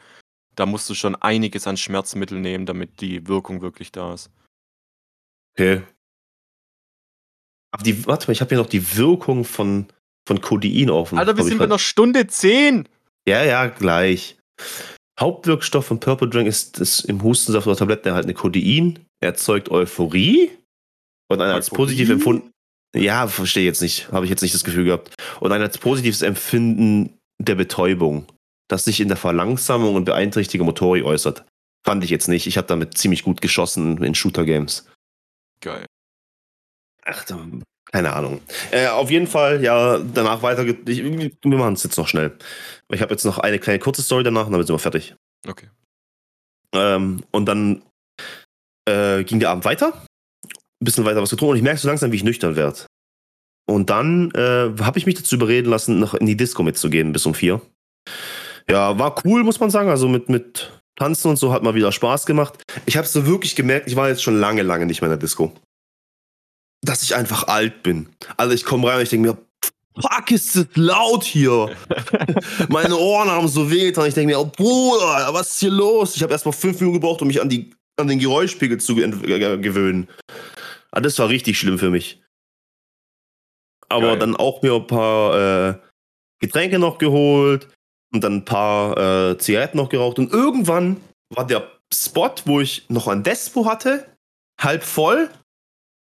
Da 0.56 0.66
musst 0.66 0.90
du 0.90 0.94
schon 0.94 1.14
einiges 1.14 1.66
an 1.66 1.76
Schmerzmittel 1.76 2.40
nehmen, 2.40 2.66
damit 2.66 3.00
die 3.00 3.28
Wirkung 3.28 3.62
wirklich 3.62 3.92
da 3.92 4.14
ist. 4.14 4.30
Okay. 5.56 5.82
Aber 7.70 7.84
die, 7.84 8.06
warte 8.06 8.26
mal, 8.26 8.32
ich 8.32 8.40
habe 8.40 8.48
hier 8.48 8.58
noch 8.58 8.68
die 8.68 8.96
Wirkung 8.96 9.44
von, 9.44 9.86
von 10.26 10.40
Codein 10.40 10.90
offen. 10.90 11.18
Alter, 11.18 11.36
wir 11.36 11.44
sind 11.44 11.58
bei 11.58 11.64
einer 11.64 11.78
Stunde 11.78 12.26
10. 12.26 12.88
Ja, 13.28 13.44
ja, 13.44 13.66
gleich. 13.66 14.38
Hauptwirkstoff 15.20 15.86
von 15.86 16.00
Purple 16.00 16.28
Drink 16.28 16.48
ist 16.48 16.80
das 16.80 17.00
im 17.00 17.22
Hustensaft 17.22 17.68
oder 17.68 17.76
Tabletten 17.76 18.08
erhaltene 18.08 18.34
Codein. 18.34 18.98
Erzeugt 19.20 19.70
Euphorie 19.70 20.50
und 21.28 21.40
ein 21.40 21.50
als 21.50 21.70
positiv 21.70 22.10
empfunden. 22.10 22.50
Ja, 22.94 23.26
verstehe 23.26 23.64
jetzt 23.64 23.82
nicht. 23.82 24.10
Habe 24.12 24.24
ich 24.26 24.30
jetzt 24.30 24.42
nicht 24.42 24.54
das 24.54 24.64
Gefühl 24.64 24.84
gehabt. 24.84 25.14
Und 25.40 25.50
ein 25.52 25.60
als 25.62 25.78
positives 25.78 26.22
Empfinden 26.22 27.18
der 27.38 27.56
Betäubung, 27.56 28.26
das 28.68 28.84
sich 28.84 29.00
in 29.00 29.08
der 29.08 29.16
Verlangsamung 29.16 29.94
und 29.96 30.04
Beeinträchtigung 30.04 30.66
Motorik 30.66 31.04
äußert. 31.04 31.44
Fand 31.84 32.04
ich 32.04 32.10
jetzt 32.10 32.28
nicht. 32.28 32.46
Ich 32.46 32.56
habe 32.56 32.68
damit 32.68 32.96
ziemlich 32.96 33.24
gut 33.24 33.40
geschossen 33.40 34.02
in 34.02 34.14
Shooter-Games. 34.14 34.86
Geil. 35.60 35.86
Ach, 37.04 37.24
da- 37.24 37.46
keine 37.92 38.12
Ahnung. 38.12 38.40
Äh, 38.70 38.88
auf 38.88 39.10
jeden 39.10 39.26
Fall, 39.26 39.62
ja, 39.62 39.98
danach 39.98 40.42
weiter. 40.42 40.64
Ich, 40.66 41.02
wir 41.04 41.58
machen 41.58 41.74
es 41.74 41.84
jetzt 41.84 41.96
noch 41.96 42.08
schnell. 42.08 42.36
Ich 42.92 43.02
habe 43.02 43.12
jetzt 43.12 43.24
noch 43.24 43.38
eine 43.38 43.58
kleine 43.58 43.78
kurze 43.78 44.02
Story 44.02 44.24
danach 44.24 44.46
und 44.46 44.52
dann 44.52 44.66
sind 44.66 44.74
wir 44.74 44.78
fertig. 44.80 45.14
Okay. 45.46 45.68
Ähm, 46.72 47.22
und 47.30 47.46
dann 47.46 47.82
äh, 48.88 49.22
ging 49.24 49.38
der 49.38 49.50
Abend 49.50 49.64
weiter. 49.64 50.04
Ein 50.80 50.84
bisschen 50.84 51.04
weiter 51.04 51.22
was 51.22 51.30
getrunken 51.30 51.52
und 51.52 51.56
ich 51.56 51.62
merke 51.62 51.80
so 51.80 51.88
langsam, 51.88 52.12
wie 52.12 52.16
ich 52.16 52.24
nüchtern 52.24 52.56
werde. 52.56 52.86
Und 53.66 53.90
dann 53.90 54.30
äh, 54.32 54.70
habe 54.80 54.98
ich 54.98 55.06
mich 55.06 55.14
dazu 55.14 55.36
überreden 55.36 55.70
lassen, 55.70 55.98
noch 55.98 56.14
in 56.14 56.26
die 56.26 56.36
Disco 56.36 56.62
mitzugehen 56.62 57.12
bis 57.12 57.24
um 57.26 57.34
vier. 57.34 57.62
Ja, 58.68 58.98
war 58.98 59.14
cool, 59.24 59.42
muss 59.42 59.60
man 59.60 59.70
sagen. 59.70 59.88
Also 59.88 60.08
mit, 60.08 60.28
mit 60.28 60.70
Tanzen 60.96 61.28
und 61.28 61.36
so 61.36 61.52
hat 61.52 61.62
mal 61.62 61.74
wieder 61.74 61.92
Spaß 61.92 62.26
gemacht. 62.26 62.62
Ich 62.86 62.96
habe 62.96 63.06
so 63.06 63.26
wirklich 63.26 63.56
gemerkt, 63.56 63.88
ich 63.88 63.96
war 63.96 64.08
jetzt 64.08 64.22
schon 64.22 64.38
lange, 64.38 64.62
lange 64.62 64.86
nicht 64.86 65.00
mehr 65.00 65.08
in 65.10 65.18
der 65.18 65.18
Disco. 65.18 65.52
Dass 66.82 67.02
ich 67.02 67.14
einfach 67.14 67.48
alt 67.48 67.82
bin. 67.82 68.08
Also 68.36 68.54
ich 68.54 68.64
komme 68.64 68.88
rein 68.88 68.96
und 68.96 69.02
ich 69.02 69.10
denke 69.10 69.28
mir, 69.28 69.38
fuck, 70.00 70.30
ist 70.30 70.56
das 70.56 70.66
laut 70.74 71.24
hier. 71.24 71.74
Meine 72.68 72.96
Ohren 72.96 73.30
haben 73.30 73.48
so 73.48 73.70
weh 73.70 73.86
getan. 73.86 74.06
Ich 74.06 74.14
denke 74.14 74.34
mir, 74.34 74.40
oh, 74.40 74.44
Bruder, 74.44 75.32
was 75.32 75.54
ist 75.54 75.60
hier 75.60 75.70
los? 75.70 76.16
Ich 76.16 76.22
habe 76.22 76.32
erst 76.32 76.44
mal 76.46 76.52
fünf 76.52 76.78
Minuten 76.80 77.00
gebraucht, 77.00 77.22
um 77.22 77.28
mich 77.28 77.40
an, 77.40 77.48
die, 77.48 77.70
an 77.96 78.08
den 78.08 78.18
Geräuschpegel 78.18 78.78
zu 78.78 78.94
gewöhnen. 78.94 80.08
Ah, 80.94 81.00
das 81.00 81.18
war 81.18 81.28
richtig 81.28 81.58
schlimm 81.58 81.78
für 81.78 81.90
mich. 81.90 82.22
Aber 83.88 84.08
Geil. 84.10 84.18
dann 84.20 84.36
auch 84.36 84.62
mir 84.62 84.74
ein 84.74 84.86
paar 84.86 85.70
äh, 85.70 85.78
Getränke 86.40 86.78
noch 86.78 86.98
geholt 86.98 87.68
und 88.12 88.22
dann 88.22 88.36
ein 88.36 88.44
paar 88.44 88.96
äh, 89.30 89.38
Zigaretten 89.38 89.76
noch 89.76 89.88
geraucht. 89.88 90.18
Und 90.18 90.32
irgendwann 90.32 91.00
war 91.30 91.46
der 91.46 91.68
Spot, 91.92 92.32
wo 92.44 92.60
ich 92.60 92.88
noch 92.88 93.08
ein 93.08 93.22
Despo 93.24 93.66
hatte, 93.66 94.06
halb 94.60 94.84
voll. 94.84 95.28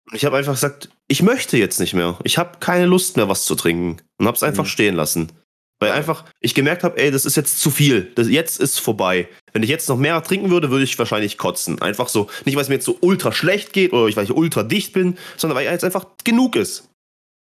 Und 0.09 0.15
ich 0.15 0.25
habe 0.25 0.37
einfach 0.37 0.53
gesagt, 0.53 0.89
ich 1.07 1.21
möchte 1.23 1.57
jetzt 1.57 1.79
nicht 1.79 1.93
mehr. 1.93 2.19
Ich 2.23 2.37
habe 2.37 2.59
keine 2.59 2.85
Lust 2.85 3.15
mehr, 3.17 3.29
was 3.29 3.45
zu 3.45 3.55
trinken. 3.55 4.01
Und 4.19 4.27
habe 4.27 4.35
es 4.35 4.43
einfach 4.43 4.63
Mhm. 4.65 4.69
stehen 4.69 4.95
lassen. 4.95 5.31
Weil 5.79 5.91
einfach 5.91 6.25
ich 6.39 6.55
gemerkt 6.55 6.83
habe, 6.83 6.97
ey, 6.97 7.11
das 7.11 7.25
ist 7.25 7.35
jetzt 7.35 7.59
zu 7.59 7.69
viel. 7.69 8.11
Das, 8.15 8.29
jetzt 8.29 8.59
ist 8.59 8.79
vorbei. 8.79 9.27
Wenn 9.51 9.63
ich 9.63 9.69
jetzt 9.69 9.89
noch 9.89 9.97
mehr 9.97 10.21
trinken 10.23 10.49
würde, 10.49 10.71
würde 10.71 10.85
ich 10.85 10.97
wahrscheinlich 10.97 11.37
kotzen. 11.37 11.81
Einfach 11.81 12.07
so, 12.07 12.29
nicht 12.45 12.55
weil 12.55 12.63
es 12.63 12.69
mir 12.69 12.75
jetzt 12.75 12.85
so 12.85 12.97
ultra 13.01 13.31
schlecht 13.31 13.73
geht 13.73 13.91
oder 13.91 14.03
weil 14.15 14.23
ich 14.23 14.31
ultra 14.31 14.63
dicht 14.63 14.93
bin, 14.93 15.17
sondern 15.35 15.57
weil 15.57 15.65
jetzt 15.65 15.83
einfach 15.83 16.05
genug 16.23 16.55
ist. 16.55 16.89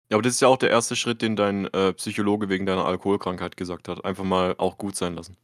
Ja, 0.08 0.16
aber 0.16 0.22
das 0.22 0.34
ist 0.34 0.40
ja 0.40 0.48
auch 0.48 0.56
der 0.56 0.70
erste 0.70 0.96
Schritt, 0.96 1.20
den 1.20 1.36
dein 1.36 1.66
äh, 1.74 1.92
Psychologe 1.94 2.48
wegen 2.48 2.64
deiner 2.64 2.84
Alkoholkrankheit 2.86 3.56
gesagt 3.56 3.88
hat. 3.88 4.04
Einfach 4.04 4.24
mal 4.24 4.54
auch 4.56 4.78
gut 4.78 4.96
sein 4.96 5.14
lassen. 5.14 5.36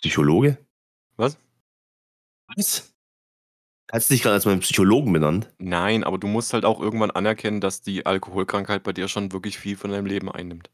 Psychologe? 0.00 0.58
Was? 1.16 1.38
Was? 2.56 2.91
Hast 3.92 4.08
du 4.08 4.14
dich 4.14 4.22
gerade 4.22 4.34
als 4.34 4.46
meinen 4.46 4.60
Psychologen 4.60 5.12
benannt? 5.12 5.50
Nein, 5.58 6.02
aber 6.02 6.16
du 6.16 6.26
musst 6.26 6.54
halt 6.54 6.64
auch 6.64 6.80
irgendwann 6.80 7.10
anerkennen, 7.10 7.60
dass 7.60 7.82
die 7.82 8.06
Alkoholkrankheit 8.06 8.82
bei 8.82 8.94
dir 8.94 9.06
schon 9.06 9.32
wirklich 9.32 9.58
viel 9.58 9.76
von 9.76 9.90
deinem 9.90 10.06
Leben 10.06 10.32
einnimmt. 10.32 10.70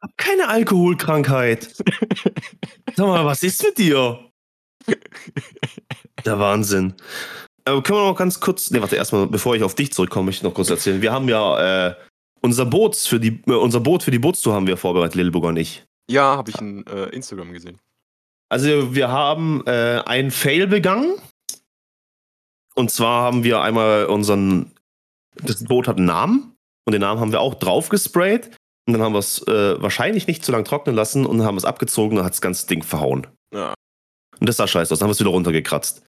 Ich 0.00 0.02
hab 0.02 0.16
keine 0.16 0.48
Alkoholkrankheit. 0.48 1.76
Sag 2.96 3.06
mal, 3.06 3.24
was 3.24 3.44
ist 3.44 3.62
mit 3.62 3.78
dir? 3.78 4.18
Der 6.24 6.38
Wahnsinn. 6.40 6.94
Aber 7.64 7.82
können 7.84 8.00
wir 8.00 8.08
noch 8.08 8.18
ganz 8.18 8.40
kurz, 8.40 8.70
ne, 8.72 8.80
warte, 8.80 8.96
erstmal, 8.96 9.28
bevor 9.28 9.54
ich 9.54 9.62
auf 9.62 9.76
dich 9.76 9.92
zurückkomme, 9.92 10.26
möchte 10.26 10.40
ich 10.40 10.44
noch 10.44 10.54
kurz 10.54 10.70
erzählen. 10.70 11.00
Wir 11.00 11.12
haben 11.12 11.28
ja 11.28 11.90
äh, 11.90 11.94
unser 12.40 12.66
Boot 12.66 12.96
für 12.96 13.20
die, 13.20 13.42
äh, 13.46 13.52
unser 13.52 13.80
Boot 13.80 14.02
für 14.02 14.10
die 14.10 14.18
Bootstour 14.18 14.54
haben 14.54 14.66
wir 14.66 14.76
vorbereitet, 14.76 15.14
Lilleburger 15.14 15.48
und 15.48 15.56
ich. 15.56 15.84
Ja, 16.10 16.36
habe 16.36 16.50
ich 16.50 16.60
in 16.60 16.84
äh, 16.86 17.10
Instagram 17.10 17.52
gesehen. 17.52 17.78
Also 18.48 18.94
wir 18.94 19.08
haben 19.08 19.62
äh, 19.66 20.02
einen 20.04 20.32
Fail 20.32 20.66
begangen. 20.66 21.14
Und 22.78 22.92
zwar 22.92 23.22
haben 23.22 23.42
wir 23.42 23.60
einmal 23.60 24.06
unseren, 24.06 24.70
das 25.34 25.64
Boot 25.64 25.88
hat 25.88 25.96
einen 25.96 26.06
Namen 26.06 26.54
und 26.86 26.92
den 26.92 27.00
Namen 27.00 27.20
haben 27.20 27.32
wir 27.32 27.40
auch 27.40 27.54
drauf 27.54 27.88
gesprayt. 27.88 28.56
Und 28.86 28.92
dann 28.92 29.02
haben 29.02 29.14
wir 29.14 29.18
es 29.18 29.44
äh, 29.48 29.82
wahrscheinlich 29.82 30.28
nicht 30.28 30.44
zu 30.44 30.52
lange 30.52 30.62
trocknen 30.62 30.94
lassen 30.94 31.26
und 31.26 31.38
dann 31.38 31.46
haben 31.48 31.56
wir 31.56 31.58
es 31.58 31.64
abgezogen 31.64 32.16
und 32.16 32.24
hat 32.24 32.34
das 32.34 32.40
ganze 32.40 32.68
Ding 32.68 32.84
verhauen. 32.84 33.26
Ja. 33.52 33.74
Und 34.38 34.48
das 34.48 34.58
sah 34.58 34.68
scheiße 34.68 34.92
aus. 34.92 35.00
Dann 35.00 35.06
haben 35.06 35.10
wir 35.10 35.14
es 35.14 35.18
wieder 35.18 35.30
runtergekratzt. 35.30 36.04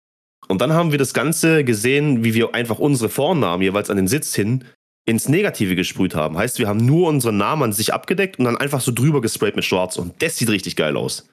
Und 0.49 0.62
dann 0.62 0.73
haben 0.73 0.91
wir 0.91 0.97
das 0.97 1.12
Ganze 1.12 1.65
gesehen, 1.65 2.24
wie 2.24 2.32
wir 2.32 2.55
einfach 2.55 2.78
unsere 2.78 3.11
Vornamen 3.11 3.62
jeweils 3.62 3.91
an 3.91 3.99
den 3.99 4.09
Sitz 4.09 4.35
hin 4.35 4.65
ins 5.05 5.28
Negative 5.28 5.77
gesprüht 5.77 6.15
haben. 6.15 6.39
Heißt, 6.39 6.59
wir 6.59 6.66
haben 6.66 6.86
nur 6.86 7.09
unseren 7.09 7.36
Namen 7.36 7.65
an 7.65 7.73
sich 7.74 7.93
abgedeckt 7.93 8.39
und 8.39 8.47
dann 8.47 8.57
einfach 8.57 8.81
so 8.81 8.91
drüber 8.91 9.20
gesprayt 9.20 9.55
mit 9.55 9.66
Schwarz. 9.66 9.99
Und 9.99 10.23
das 10.23 10.39
sieht 10.39 10.49
richtig 10.49 10.77
geil 10.77 10.97
aus. 10.97 11.28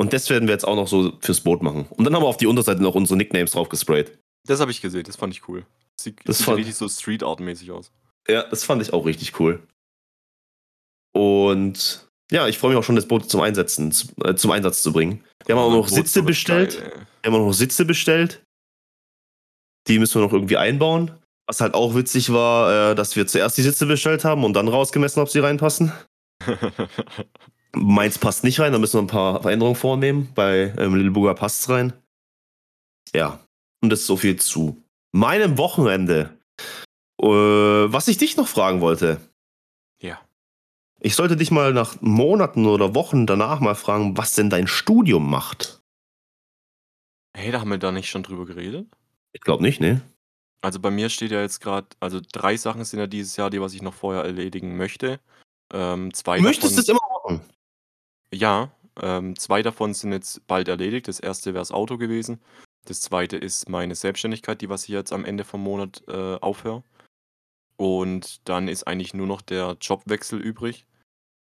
Und 0.00 0.12
das 0.12 0.30
werden 0.30 0.46
wir 0.48 0.52
jetzt 0.54 0.66
auch 0.66 0.76
noch 0.76 0.86
so 0.88 1.12
fürs 1.20 1.40
Boot 1.40 1.62
machen. 1.62 1.86
Und 1.90 2.04
dann 2.04 2.14
haben 2.14 2.22
wir 2.22 2.28
auf 2.28 2.36
die 2.36 2.46
Unterseite 2.46 2.82
noch 2.82 2.94
unsere 2.94 3.16
Nicknames 3.16 3.50
drauf 3.52 3.68
gesprayt. 3.68 4.16
Das 4.46 4.60
habe 4.60 4.70
ich 4.70 4.80
gesehen, 4.80 5.02
das 5.04 5.16
fand 5.16 5.34
ich 5.34 5.48
cool. 5.48 5.66
Sieht, 6.00 6.20
Das 6.24 6.38
sieht 6.38 6.46
fand- 6.46 6.58
richtig 6.58 6.76
so 6.76 6.88
Street 6.88 7.22
Art 7.24 7.40
mäßig 7.40 7.70
aus. 7.72 7.90
Ja, 8.28 8.44
das 8.44 8.64
fand 8.64 8.80
ich 8.82 8.92
auch 8.92 9.04
richtig 9.06 9.38
cool. 9.40 9.60
Und 11.14 12.06
ja, 12.30 12.46
ich 12.46 12.58
freue 12.58 12.70
mich 12.70 12.78
auch 12.78 12.84
schon, 12.84 12.94
das 12.96 13.08
Boot 13.08 13.28
zum 13.28 13.40
Einsetzen, 13.40 13.90
zu- 13.90 14.08
äh, 14.24 14.34
zum 14.36 14.50
Einsatz 14.50 14.82
zu 14.82 14.92
bringen. 14.92 15.24
Wir 15.46 15.56
haben 15.56 15.62
auch 15.62 15.70
noch 15.72 15.86
Boot 15.88 15.94
Sitze 15.94 16.22
bestellt. 16.22 16.78
geil. 16.80 17.06
Wir 17.22 17.32
haben 17.32 17.40
auch 17.40 17.46
noch 17.46 17.52
Sitze 17.52 17.84
bestellt. 17.84 18.42
Die 19.88 19.98
müssen 19.98 20.20
wir 20.20 20.26
noch 20.26 20.32
irgendwie 20.32 20.58
einbauen. 20.58 21.10
Was 21.46 21.60
halt 21.62 21.72
auch 21.74 21.94
witzig 21.94 22.30
war, 22.32 22.90
äh, 22.90 22.94
dass 22.94 23.16
wir 23.16 23.26
zuerst 23.26 23.56
die 23.56 23.62
Sitze 23.62 23.86
bestellt 23.86 24.24
haben 24.24 24.44
und 24.44 24.52
dann 24.52 24.68
rausgemessen, 24.68 25.22
ob 25.22 25.30
sie 25.30 25.38
reinpassen. 25.40 25.92
Meins 27.72 28.18
passt 28.18 28.44
nicht 28.44 28.60
rein, 28.60 28.72
da 28.72 28.78
müssen 28.78 28.98
wir 28.98 29.02
ein 29.02 29.08
paar 29.08 29.42
Veränderungen 29.42 29.76
vornehmen. 29.76 30.32
Bei 30.34 30.74
ähm, 30.78 30.94
Lilleburger 30.94 31.34
passt 31.34 31.62
es 31.62 31.68
rein. 31.68 31.92
Ja, 33.14 33.40
und 33.82 33.90
das 33.90 34.00
ist 34.00 34.06
so 34.06 34.16
viel 34.16 34.38
zu 34.38 34.82
meinem 35.12 35.58
Wochenende. 35.58 36.38
Äh, 37.20 37.26
was 37.26 38.08
ich 38.08 38.16
dich 38.16 38.36
noch 38.36 38.48
fragen 38.48 38.80
wollte. 38.80 39.20
ja. 40.00 40.20
Ich 41.00 41.14
sollte 41.14 41.36
dich 41.36 41.52
mal 41.52 41.72
nach 41.72 42.00
Monaten 42.00 42.66
oder 42.66 42.94
Wochen 42.94 43.26
danach 43.26 43.60
mal 43.60 43.76
fragen, 43.76 44.16
was 44.16 44.34
denn 44.34 44.50
dein 44.50 44.66
Studium 44.66 45.30
macht. 45.30 45.80
Hey, 47.36 47.52
da 47.52 47.60
haben 47.60 47.70
wir 47.70 47.78
da 47.78 47.92
nicht 47.92 48.10
schon 48.10 48.24
drüber 48.24 48.46
geredet? 48.46 48.88
Ich 49.32 49.40
glaube 49.40 49.62
nicht, 49.62 49.80
ne? 49.80 50.00
Also 50.60 50.80
bei 50.80 50.90
mir 50.90 51.08
steht 51.08 51.30
ja 51.30 51.40
jetzt 51.40 51.60
gerade, 51.60 51.86
also 52.00 52.20
drei 52.32 52.56
Sachen 52.56 52.84
sind 52.84 52.98
ja 52.98 53.06
dieses 53.06 53.36
Jahr 53.36 53.50
die, 53.50 53.60
was 53.60 53.74
ich 53.74 53.82
noch 53.82 53.94
vorher 53.94 54.24
erledigen 54.24 54.76
möchte. 54.76 55.20
Ähm, 55.72 56.12
zwei 56.14 56.38
Du 56.38 56.42
möchtest 56.42 56.72
davon, 56.72 56.82
es 56.82 56.88
immer 56.88 57.00
machen. 57.22 57.40
Ja, 58.32 58.70
ähm, 59.00 59.36
zwei 59.36 59.62
davon 59.62 59.94
sind 59.94 60.12
jetzt 60.12 60.46
bald 60.46 60.68
erledigt. 60.68 61.08
Das 61.08 61.20
erste 61.20 61.54
wäre 61.54 61.60
das 61.60 61.72
Auto 61.72 61.98
gewesen. 61.98 62.40
Das 62.84 63.00
zweite 63.00 63.36
ist 63.36 63.68
meine 63.68 63.94
Selbstständigkeit, 63.94 64.60
die 64.60 64.68
was 64.68 64.84
ich 64.84 64.90
jetzt 64.90 65.12
am 65.12 65.24
Ende 65.24 65.44
vom 65.44 65.62
Monat 65.62 66.02
äh, 66.08 66.36
aufhöre. 66.36 66.82
Und 67.76 68.48
dann 68.48 68.66
ist 68.68 68.86
eigentlich 68.86 69.14
nur 69.14 69.26
noch 69.26 69.40
der 69.40 69.76
Jobwechsel 69.80 70.40
übrig. 70.40 70.84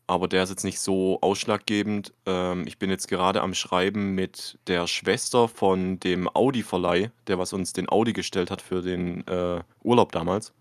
Aber 0.07 0.27
der 0.27 0.43
ist 0.43 0.49
jetzt 0.49 0.65
nicht 0.65 0.79
so 0.79 1.19
ausschlaggebend. 1.21 2.13
Ähm, 2.25 2.67
ich 2.67 2.77
bin 2.77 2.89
jetzt 2.89 3.07
gerade 3.07 3.41
am 3.41 3.53
Schreiben 3.53 4.15
mit 4.15 4.57
der 4.67 4.87
Schwester 4.87 5.47
von 5.47 5.99
dem 5.99 6.27
Audi-Verleih, 6.27 7.11
der 7.27 7.39
was 7.39 7.53
uns 7.53 7.71
den 7.73 7.89
Audi 7.89 8.13
gestellt 8.13 8.51
hat 8.51 8.61
für 8.61 8.81
den 8.81 9.25
äh, 9.27 9.63
Urlaub 9.83 10.11
damals. 10.11 10.53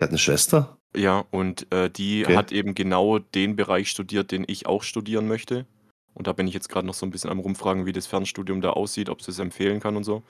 Er 0.00 0.04
hat 0.06 0.10
eine 0.10 0.18
Schwester. 0.18 0.78
Ja, 0.96 1.24
und 1.30 1.70
äh, 1.72 1.88
die 1.90 2.24
Okay. 2.24 2.36
hat 2.36 2.52
eben 2.52 2.74
genau 2.74 3.18
den 3.18 3.54
Bereich 3.54 3.88
studiert, 3.90 4.32
den 4.32 4.44
ich 4.48 4.66
auch 4.66 4.82
studieren 4.82 5.28
möchte. 5.28 5.66
Und 6.14 6.26
da 6.26 6.32
bin 6.32 6.48
ich 6.48 6.54
jetzt 6.54 6.68
gerade 6.68 6.86
noch 6.86 6.94
so 6.94 7.06
ein 7.06 7.10
bisschen 7.10 7.30
am 7.30 7.38
rumfragen, 7.38 7.86
wie 7.86 7.92
das 7.92 8.06
Fernstudium 8.06 8.60
da 8.60 8.70
aussieht, 8.70 9.08
ob 9.08 9.22
sie 9.22 9.30
es 9.30 9.38
empfehlen 9.38 9.78
kann 9.78 9.96
und 9.96 10.04
so. 10.04 10.22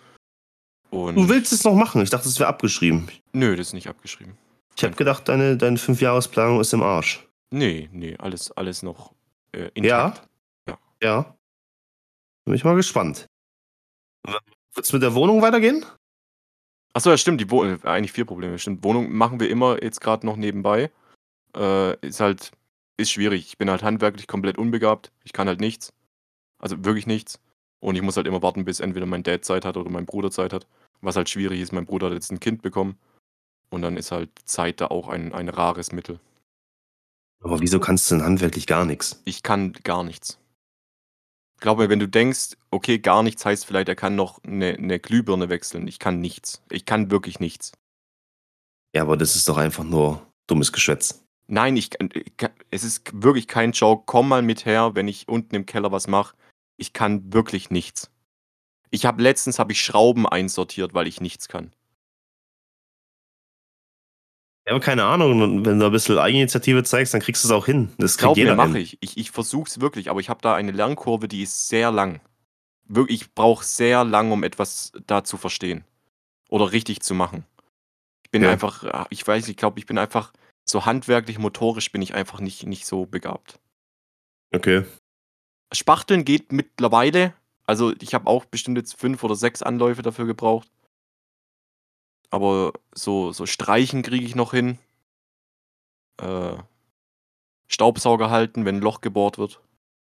Und 0.91 1.15
Du 1.15 1.29
willst 1.29 1.53
es 1.53 1.65
noch 1.65 1.75
machen. 1.75 2.03
Ich 2.03 2.11
dachte, 2.11 2.29
es 2.29 2.39
wäre 2.39 2.49
abgeschrieben. 2.49 3.09
nö, 3.33 3.57
das 3.57 3.69
ist 3.69 3.73
nicht 3.73 3.87
abgeschrieben. 3.89 4.37
Ich 4.77 4.85
habe 4.85 4.97
gedacht, 4.97 5.29
deine, 5.29 5.57
deine 5.57 5.79
Fünfjahresplanung 5.79 6.61
ist 6.61 6.73
im 6.75 6.83
Arsch. 6.83 7.27
Nee, 7.51 7.89
nee, 7.93 8.17
alles, 8.19 8.51
alles 8.53 8.83
noch 8.83 9.15
äh, 9.53 9.71
Ja? 9.81 10.07
intakt. 10.07 10.29
Ja. 11.03 11.35
Bin 12.45 12.55
ich 12.55 12.65
mal 12.65 12.75
gespannt. 12.77 13.27
Wird 14.27 14.85
es 14.85 14.93
mit 14.93 15.03
der 15.03 15.15
Wohnung 15.15 15.41
weitergehen? 15.43 15.87
Achso, 16.93 17.11
ja, 17.11 17.17
stimmt, 17.17 17.41
die 17.41 17.51
Wo 17.51 17.65
äh, 17.65 17.79
eigentlich 17.85 18.13
vier 18.13 18.25
Probleme. 18.25 18.59
Stimmt, 18.59 18.83
Wohnung 18.83 19.13
machen 19.13 19.41
wir 19.41 19.49
immer 19.49 19.83
jetzt 19.83 20.01
gerade 20.01 20.27
noch 20.27 20.37
nebenbei. 20.37 20.91
Äh, 21.57 21.97
ist 22.07 22.21
halt, 22.21 22.53
ist 22.97 23.11
schwierig. 23.11 23.47
Ich 23.47 23.59
bin 23.59 23.71
halt 23.71 23.83
handwerklich 23.83 24.27
komplett 24.27 24.59
unbegabt. 24.59 25.13
Ich 25.25 25.33
kann 25.33 25.49
halt 25.49 25.61
nichts. 25.61 25.93
Also 26.59 26.85
wirklich 26.85 27.07
nichts. 27.07 27.41
Und 27.81 27.97
ich 27.97 28.03
muss 28.03 28.17
halt 28.17 28.27
immer 28.27 28.43
warten, 28.43 28.65
bis 28.65 28.81
entweder 28.81 29.07
mein 29.07 29.23
Dad 29.23 29.45
Zeit 29.45 29.65
hat 29.65 29.77
oder 29.77 29.91
mein 29.91 30.07
Bruder 30.07 30.31
Zeit 30.31 30.53
hat. 30.53 30.67
Was 31.01 31.17
halt 31.17 31.31
schwierig 31.31 31.61
ist, 31.61 31.73
mein 31.73 31.87
Bruder 31.87 32.09
hat 32.09 32.15
jetzt 32.15 32.31
ein 32.31 32.41
Kind 32.41 32.61
bekommen. 32.61 32.99
Und 33.71 33.83
dann 33.83 33.97
ist 33.97 34.13
halt 34.13 34.31
Zeit 34.45 34.81
da 34.81 34.89
auch 34.89 35.09
ein, 35.09 35.33
ein 35.33 35.49
rares 35.49 35.93
Mittel. 35.93 36.19
Aber 37.43 37.61
wieso 37.61 37.81
kannst 37.81 38.11
du 38.11 38.17
denn 38.17 38.25
handwerklich 38.25 38.67
gar 38.67 38.85
nichts? 38.85 39.23
Ich 39.25 39.43
kann 39.43 39.73
gar 39.85 40.05
nichts. 40.05 40.39
Glaub 41.61 41.79
mir, 41.79 41.89
wenn 41.91 41.99
du 41.99 42.09
denkst, 42.09 42.57
okay, 42.71 42.99
gar 42.99 43.23
nichts 43.23 43.45
heißt 43.45 43.67
vielleicht, 43.67 43.89
er 43.89 43.95
kann 43.97 44.17
noch 44.17 44.43
eine, 44.45 44.75
eine 44.75 44.99
Glühbirne 44.99 45.49
wechseln. 45.51 45.87
Ich 45.87 45.99
kann 45.99 46.21
nichts. 46.21 46.63
Ich 46.71 46.87
kann 46.87 47.11
wirklich 47.11 47.39
nichts. 47.39 47.73
Ja, 48.95 49.03
aber 49.03 49.17
das 49.17 49.37
ist 49.37 49.49
doch 49.49 49.59
einfach 49.59 49.85
nur 49.85 50.27
dummes 50.47 50.73
Geschwätz. 50.73 51.25
Nein, 51.47 51.77
ich, 51.77 51.91
kann- 51.91 52.11
es 52.71 52.83
ist 52.83 53.11
wirklich 53.13 53.47
kein 53.47 53.73
Joke. 53.73 54.05
Komm 54.07 54.29
mal 54.29 54.43
mit 54.43 54.65
her, 54.65 54.95
wenn 54.95 55.07
ich 55.09 55.29
unten 55.29 55.55
im 55.55 55.67
Keller 55.67 55.93
was 55.93 56.09
mache. 56.09 56.35
Ich 56.77 56.93
kann 56.93 57.33
wirklich 57.33 57.71
nichts. 57.71 58.11
Ich 58.91 59.05
habe 59.05 59.23
letztens 59.23 59.59
habe 59.59 59.73
ich 59.73 59.81
Schrauben 59.85 60.27
einsortiert, 60.27 60.95
weil 60.95 61.07
ich 61.07 61.21
nichts 61.21 61.47
kann. 61.47 61.73
Ja, 64.67 64.73
aber 64.73 64.81
keine 64.81 65.05
Ahnung. 65.05 65.41
und 65.43 65.65
Wenn 65.65 65.79
du 65.79 65.87
ein 65.87 65.93
bisschen 65.93 66.19
Eigeninitiative 66.19 66.83
zeigst, 66.85 67.15
dann 67.15 67.21
kriegst 67.21 67.43
du 67.45 67.49
es 67.49 67.53
auch 67.53 67.67
hin. 67.67 67.93
Das 67.99 68.13
kriegt 68.13 68.21
Glaub 68.21 68.37
mir, 68.37 68.43
jeder 68.43 68.57
mache 68.57 68.73
hin. 68.73 68.77
ich. 68.83 68.99
Ich, 69.01 69.17
ich 69.17 69.31
versuche 69.31 69.69
es 69.69 69.81
wirklich, 69.81 70.11
aber 70.11 70.21
ich 70.21 70.29
habe 70.29 70.41
da 70.43 70.55
eine 70.55 70.73
Lernkurve, 70.73 71.29
die 71.29 71.43
ist 71.43 71.69
sehr 71.69 71.91
lang. 71.91 72.21
Wirklich, 72.85 73.23
ich 73.23 73.35
brauche 73.35 73.65
sehr 73.65 74.05
lang, 74.05 74.33
um 74.33 74.43
etwas 74.43 74.93
da 75.07 75.25
zu 75.25 75.37
verstehen. 75.37 75.85
Oder 76.49 76.73
richtig 76.73 77.01
zu 77.01 77.15
machen. 77.15 77.45
Ich 78.25 78.31
bin 78.31 78.43
Ja. 78.43 78.51
einfach, 78.51 78.85
äh, 78.85 79.05
ich 79.11 79.27
weiß, 79.27 79.49
ich 79.49 79.57
glaube, 79.57 79.79
ich 79.79 79.87
bin 79.87 79.99
einfach 79.99 80.33
so 80.69 80.85
handwerklich, 80.87 81.39
motorisch 81.39 81.91
bin 81.91 82.03
ich 82.03 82.15
einfach 82.15 82.41
nicht, 82.41 82.67
nicht 82.67 82.87
so 82.87 83.07
begabt. 83.07 83.59
Okay. 84.55 84.85
Spachteln 85.73 86.25
geht 86.25 86.53
mittlerweile. 86.53 87.33
Also 87.65 87.93
ich 88.01 88.15
habe 88.15 88.27
auch 88.27 88.45
bestimmt 88.45 88.77
jetzt 88.79 88.99
fünf 88.99 89.23
oder 89.23 89.37
sechs 89.37 89.63
Anläufe 89.63 90.03
dafür 90.03 90.27
gebraucht. 90.27 90.69
Aber 92.31 92.73
so, 92.95 93.33
so 93.33 93.47
Streichen 93.47 94.03
kriege 94.03 94.25
ich 94.25 94.35
noch 94.35 94.53
hin. 94.53 94.79
Äh, 96.21 96.57
Staubsauger 97.67 98.31
halten, 98.31 98.65
wenn 98.65 98.77
ein 98.77 98.83
Loch 98.83 99.01
gebohrt 99.01 99.39
wird. 99.39 99.61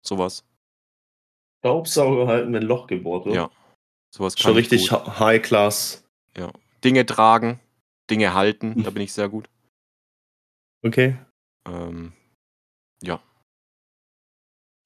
Sowas. 0.02 0.44
Staubsauger 1.60 2.26
halten, 2.26 2.52
wenn 2.52 2.62
ein 2.62 2.68
Loch 2.68 2.86
gebohrt 2.86 3.26
wird. 3.26 3.36
Ja. 3.36 3.50
Sowas 4.10 4.36
kann 4.36 4.42
Schon 4.42 4.52
ich 4.52 4.70
richtig 4.70 4.90
gut. 4.90 5.20
High 5.20 5.42
Class. 5.42 6.04
Dinge 6.84 7.04
tragen, 7.04 7.58
Dinge 8.08 8.34
halten, 8.34 8.82
da 8.84 8.90
bin 8.90 9.02
ich 9.02 9.12
sehr 9.12 9.28
gut. 9.28 9.48
Okay. 10.84 11.16
Ähm, 11.66 12.12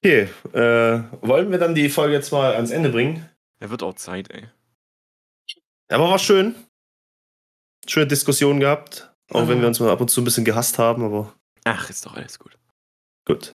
Okay. 0.05 0.29
Äh, 0.53 1.05
wollen 1.21 1.53
wir 1.53 1.59
dann 1.59 1.77
die 1.77 1.89
Folge 1.89 2.15
jetzt 2.15 2.33
mal 2.33 2.55
ans 2.55 2.73
Ende 2.73 2.89
bringen? 2.89 3.29
er 3.61 3.71
wird 3.71 3.85
auch 3.85 3.95
Zeit, 3.95 4.29
ey. 4.33 4.49
Aber 5.89 6.11
war 6.11 6.19
schön. 6.19 6.57
Schöne 7.87 8.07
Diskussion 8.07 8.61
gehabt. 8.61 9.13
Auch 9.31 9.43
Ja. 9.43 9.49
wenn 9.49 9.61
wir 9.61 9.69
uns 9.69 9.81
mal 9.81 9.91
ab 9.91 10.01
und 10.01 10.09
zu 10.09 10.21
ein 10.21 10.25
bisschen 10.25 10.45
gehasst 10.45 10.79
haben, 10.79 11.05
aber 11.05 11.35
Ach, 11.65 11.89
ist 11.91 12.05
doch 12.07 12.15
alles 12.15 12.39
gut. 12.39 12.57
Gut. 13.25 13.53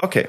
Okay. 0.00 0.28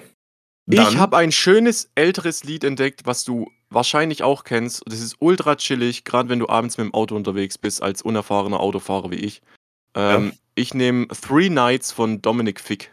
Ich 0.70 0.76
Dann- 0.78 0.98
habe 0.98 1.18
ein 1.18 1.32
schönes 1.32 1.90
älteres 1.96 2.44
Lied 2.44 2.64
entdeckt, 2.64 3.06
was 3.06 3.24
du 3.24 3.50
wahrscheinlich 3.70 4.24
auch 4.24 4.44
kennst. 4.44 4.84
Das 4.86 5.00
ist 5.00 5.16
ultra 5.20 5.56
chillig, 5.56 6.04
gerade 6.04 6.30
wenn 6.30 6.40
du 6.40 6.50
abends 6.50 6.78
mit 6.78 6.86
dem 6.86 6.94
Auto 6.94 7.16
unterwegs 7.16 7.58
bist, 7.58 7.82
als 7.82 8.02
unerfahrener 8.02 8.60
Autofahrer 8.60 9.12
wie 9.12 9.16
ich. 9.16 9.42
Ähm, 9.96 10.34
Ich 10.56 10.74
nehme 10.74 11.08
Three 11.10 11.50
Nights 11.50 11.92
von 11.92 12.20
Dominic 12.22 12.60
Fick. 12.60 12.92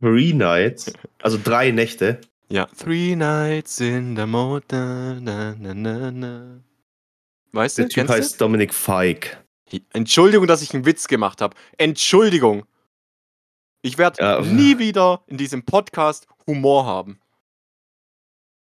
Three 0.00 0.32
Nights. 0.34 0.92
Also 1.22 1.38
drei 1.42 1.70
Nächte. 1.70 2.20
Ja. 2.50 2.66
Three 2.66 3.16
Nights 3.16 3.80
in 3.80 4.14
the 4.16 4.26
Motor. 4.26 5.16
Na, 5.20 5.54
na, 5.58 5.72
na, 5.74 6.10
na. 6.10 6.60
Weißt 7.54 7.78
Der 7.78 7.84
du? 7.86 7.90
Typ 7.92 8.08
heißt 8.08 8.40
Dominic 8.40 8.74
Fike. 8.74 9.38
du? 9.70 9.78
Entschuldigung, 9.92 10.46
dass 10.46 10.60
ich 10.62 10.74
einen 10.74 10.86
Witz 10.86 11.06
gemacht 11.08 11.40
habe. 11.40 11.56
Entschuldigung. 11.78 12.66
Ich 13.82 13.96
werde 13.98 14.20
Ja. 14.22 14.40
nie 14.40 14.78
wieder 14.78 15.22
in 15.26 15.36
diesem 15.36 15.64
Podcast 15.64 16.26
Humor 16.46 16.84
haben. 16.86 17.20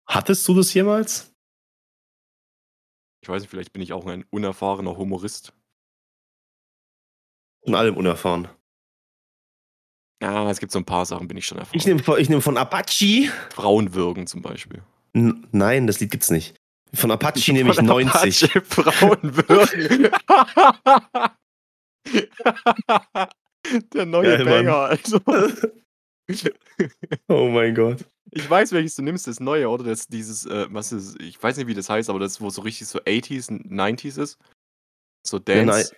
Hattest 0.06 0.46
du 0.46 0.54
das 0.54 0.74
jemals? 0.74 1.32
Ich 3.22 3.28
weiß 3.28 3.42
nicht, 3.42 3.50
vielleicht 3.50 3.72
bin 3.72 3.82
ich 3.82 3.92
auch 3.92 4.04
ein 4.06 4.24
unerfahrener 4.30 4.96
Humorist. 4.96 5.52
In 7.62 7.74
allem 7.74 7.96
unerfahren. 7.96 8.48
Ja, 10.20 10.50
es 10.50 10.58
gibt 10.58 10.72
so 10.72 10.78
ein 10.80 10.84
paar 10.84 11.06
Sachen, 11.06 11.28
bin 11.28 11.36
ich 11.36 11.46
schon 11.46 11.58
erfahren. 11.58 11.76
Ich 11.76 11.86
nehme 11.86 12.02
ich 12.18 12.28
nehm 12.28 12.42
von 12.42 12.56
Apache. 12.56 13.30
Frauen 13.52 13.94
würgen 13.94 14.26
zum 14.26 14.42
Beispiel. 14.42 14.82
N 15.14 15.46
nein, 15.52 15.86
das 15.86 16.00
Lied 16.00 16.10
gibt's 16.10 16.30
nicht. 16.30 16.56
Von 16.94 17.10
Apache 17.10 17.52
nehme 17.52 17.70
ich 17.70 17.76
Von 17.76 17.86
90. 17.86 18.44
Apache, 18.56 18.60
Frauen 18.62 19.36
würgen. 19.36 20.10
Der 23.94 24.06
neue 24.06 24.36
Geil, 24.38 24.44
Mann. 24.44 24.66
Banger, 24.66 24.76
also. 24.76 25.20
Oh 27.28 27.48
mein 27.48 27.74
Gott. 27.74 28.04
Ich 28.30 28.48
weiß, 28.48 28.72
welches 28.72 28.94
du 28.94 29.02
nimmst, 29.02 29.26
das 29.26 29.40
neue, 29.40 29.68
oder? 29.68 29.84
Das 29.84 30.06
dieses, 30.08 30.46
äh, 30.46 30.66
was 30.70 30.90
ist, 30.92 31.20
ich 31.20 31.40
weiß 31.42 31.56
nicht, 31.58 31.66
wie 31.66 31.74
das 31.74 31.90
heißt, 31.90 32.08
aber 32.08 32.18
das, 32.18 32.40
wo 32.40 32.48
so 32.48 32.62
richtig 32.62 32.88
so 32.88 32.98
80s 33.00 33.50
und 33.50 33.70
90s 33.70 34.20
ist. 34.20 34.38
So. 35.26 35.38
Dance 35.38 35.94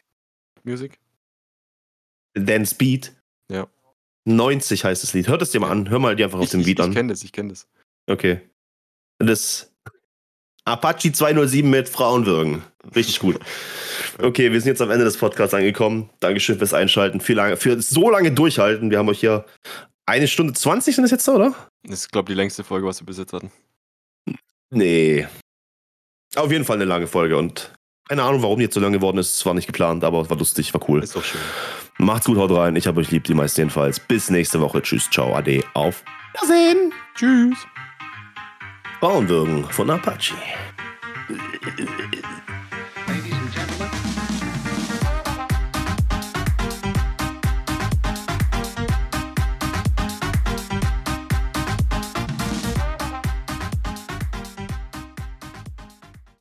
Music. 0.64 0.98
Dance 2.34 2.74
Beat. 2.74 3.14
Ja. 3.50 3.68
90 4.26 4.84
heißt 4.84 5.02
das 5.02 5.12
Lied. 5.14 5.28
Hört 5.28 5.42
es 5.42 5.52
dir 5.52 5.60
mal 5.60 5.70
an. 5.70 5.88
Hör 5.88 5.98
mal 6.00 6.16
dir 6.16 6.24
einfach 6.24 6.38
auf 6.38 6.46
Ich, 6.46 6.50
dem 6.50 6.60
ich, 6.60 6.66
Beat 6.66 6.78
ich 6.80 6.84
an. 6.84 6.92
kenne 6.94 7.12
das, 7.12 7.22
ich 7.22 7.32
kenne 7.32 7.50
das. 7.50 7.68
Okay. 8.08 8.40
Das 9.18 9.72
Apache 10.64 11.12
207 11.12 11.68
mit 11.68 11.88
Frauenwürgen. 11.88 12.62
Richtig 12.94 13.20
gut. 13.20 13.38
Okay, 14.22 14.52
wir 14.52 14.60
sind 14.60 14.68
jetzt 14.68 14.82
am 14.82 14.90
Ende 14.90 15.04
des 15.04 15.16
Podcasts 15.16 15.54
angekommen. 15.54 16.10
Dankeschön 16.20 16.58
fürs 16.58 16.74
Einschalten. 16.74 17.20
Viel 17.20 17.36
lange, 17.36 17.56
für 17.56 17.80
so 17.80 18.10
lange 18.10 18.32
durchhalten. 18.32 18.90
Wir 18.90 18.98
haben 18.98 19.08
euch 19.08 19.20
hier 19.20 19.44
eine 20.06 20.28
Stunde 20.28 20.52
20 20.52 20.94
sind 20.94 21.02
das 21.02 21.10
jetzt, 21.10 21.28
oder? 21.28 21.54
Das 21.82 22.00
ist, 22.00 22.12
glaube 22.12 22.30
ich, 22.30 22.34
die 22.34 22.40
längste 22.40 22.64
Folge, 22.64 22.86
was 22.86 23.00
wir 23.00 23.06
bis 23.06 23.18
jetzt 23.18 23.32
hatten. 23.32 23.50
Nee. 24.70 25.26
Auf 26.36 26.50
jeden 26.50 26.64
Fall 26.64 26.76
eine 26.76 26.84
lange 26.84 27.06
Folge 27.06 27.36
und 27.36 27.72
keine 28.08 28.22
Ahnung, 28.22 28.42
warum 28.42 28.58
die 28.58 28.64
jetzt 28.64 28.74
so 28.74 28.80
lang 28.80 28.92
geworden 28.92 29.18
ist. 29.18 29.36
Es 29.36 29.46
war 29.46 29.54
nicht 29.54 29.66
geplant, 29.66 30.04
aber 30.04 30.28
war 30.28 30.36
lustig, 30.36 30.74
war 30.74 30.88
cool. 30.88 31.02
Ist 31.02 31.16
doch 31.16 31.24
schön. 31.24 31.40
Macht's 31.98 32.26
gut, 32.26 32.36
haut 32.36 32.50
rein. 32.50 32.76
Ich 32.76 32.86
hab 32.86 32.96
euch 32.96 33.10
lieb, 33.10 33.24
die 33.24 33.34
meisten 33.34 33.62
jedenfalls. 33.62 33.98
Bis 33.98 34.30
nächste 34.30 34.60
Woche. 34.60 34.82
Tschüss, 34.82 35.08
ciao, 35.10 35.34
ade, 35.34 35.62
auf 35.74 36.02
Wiedersehen. 36.34 36.92
Tschüss. 37.14 37.56
Frauenwürgen 39.04 39.64
von 39.70 39.90
Apache. 39.90 40.32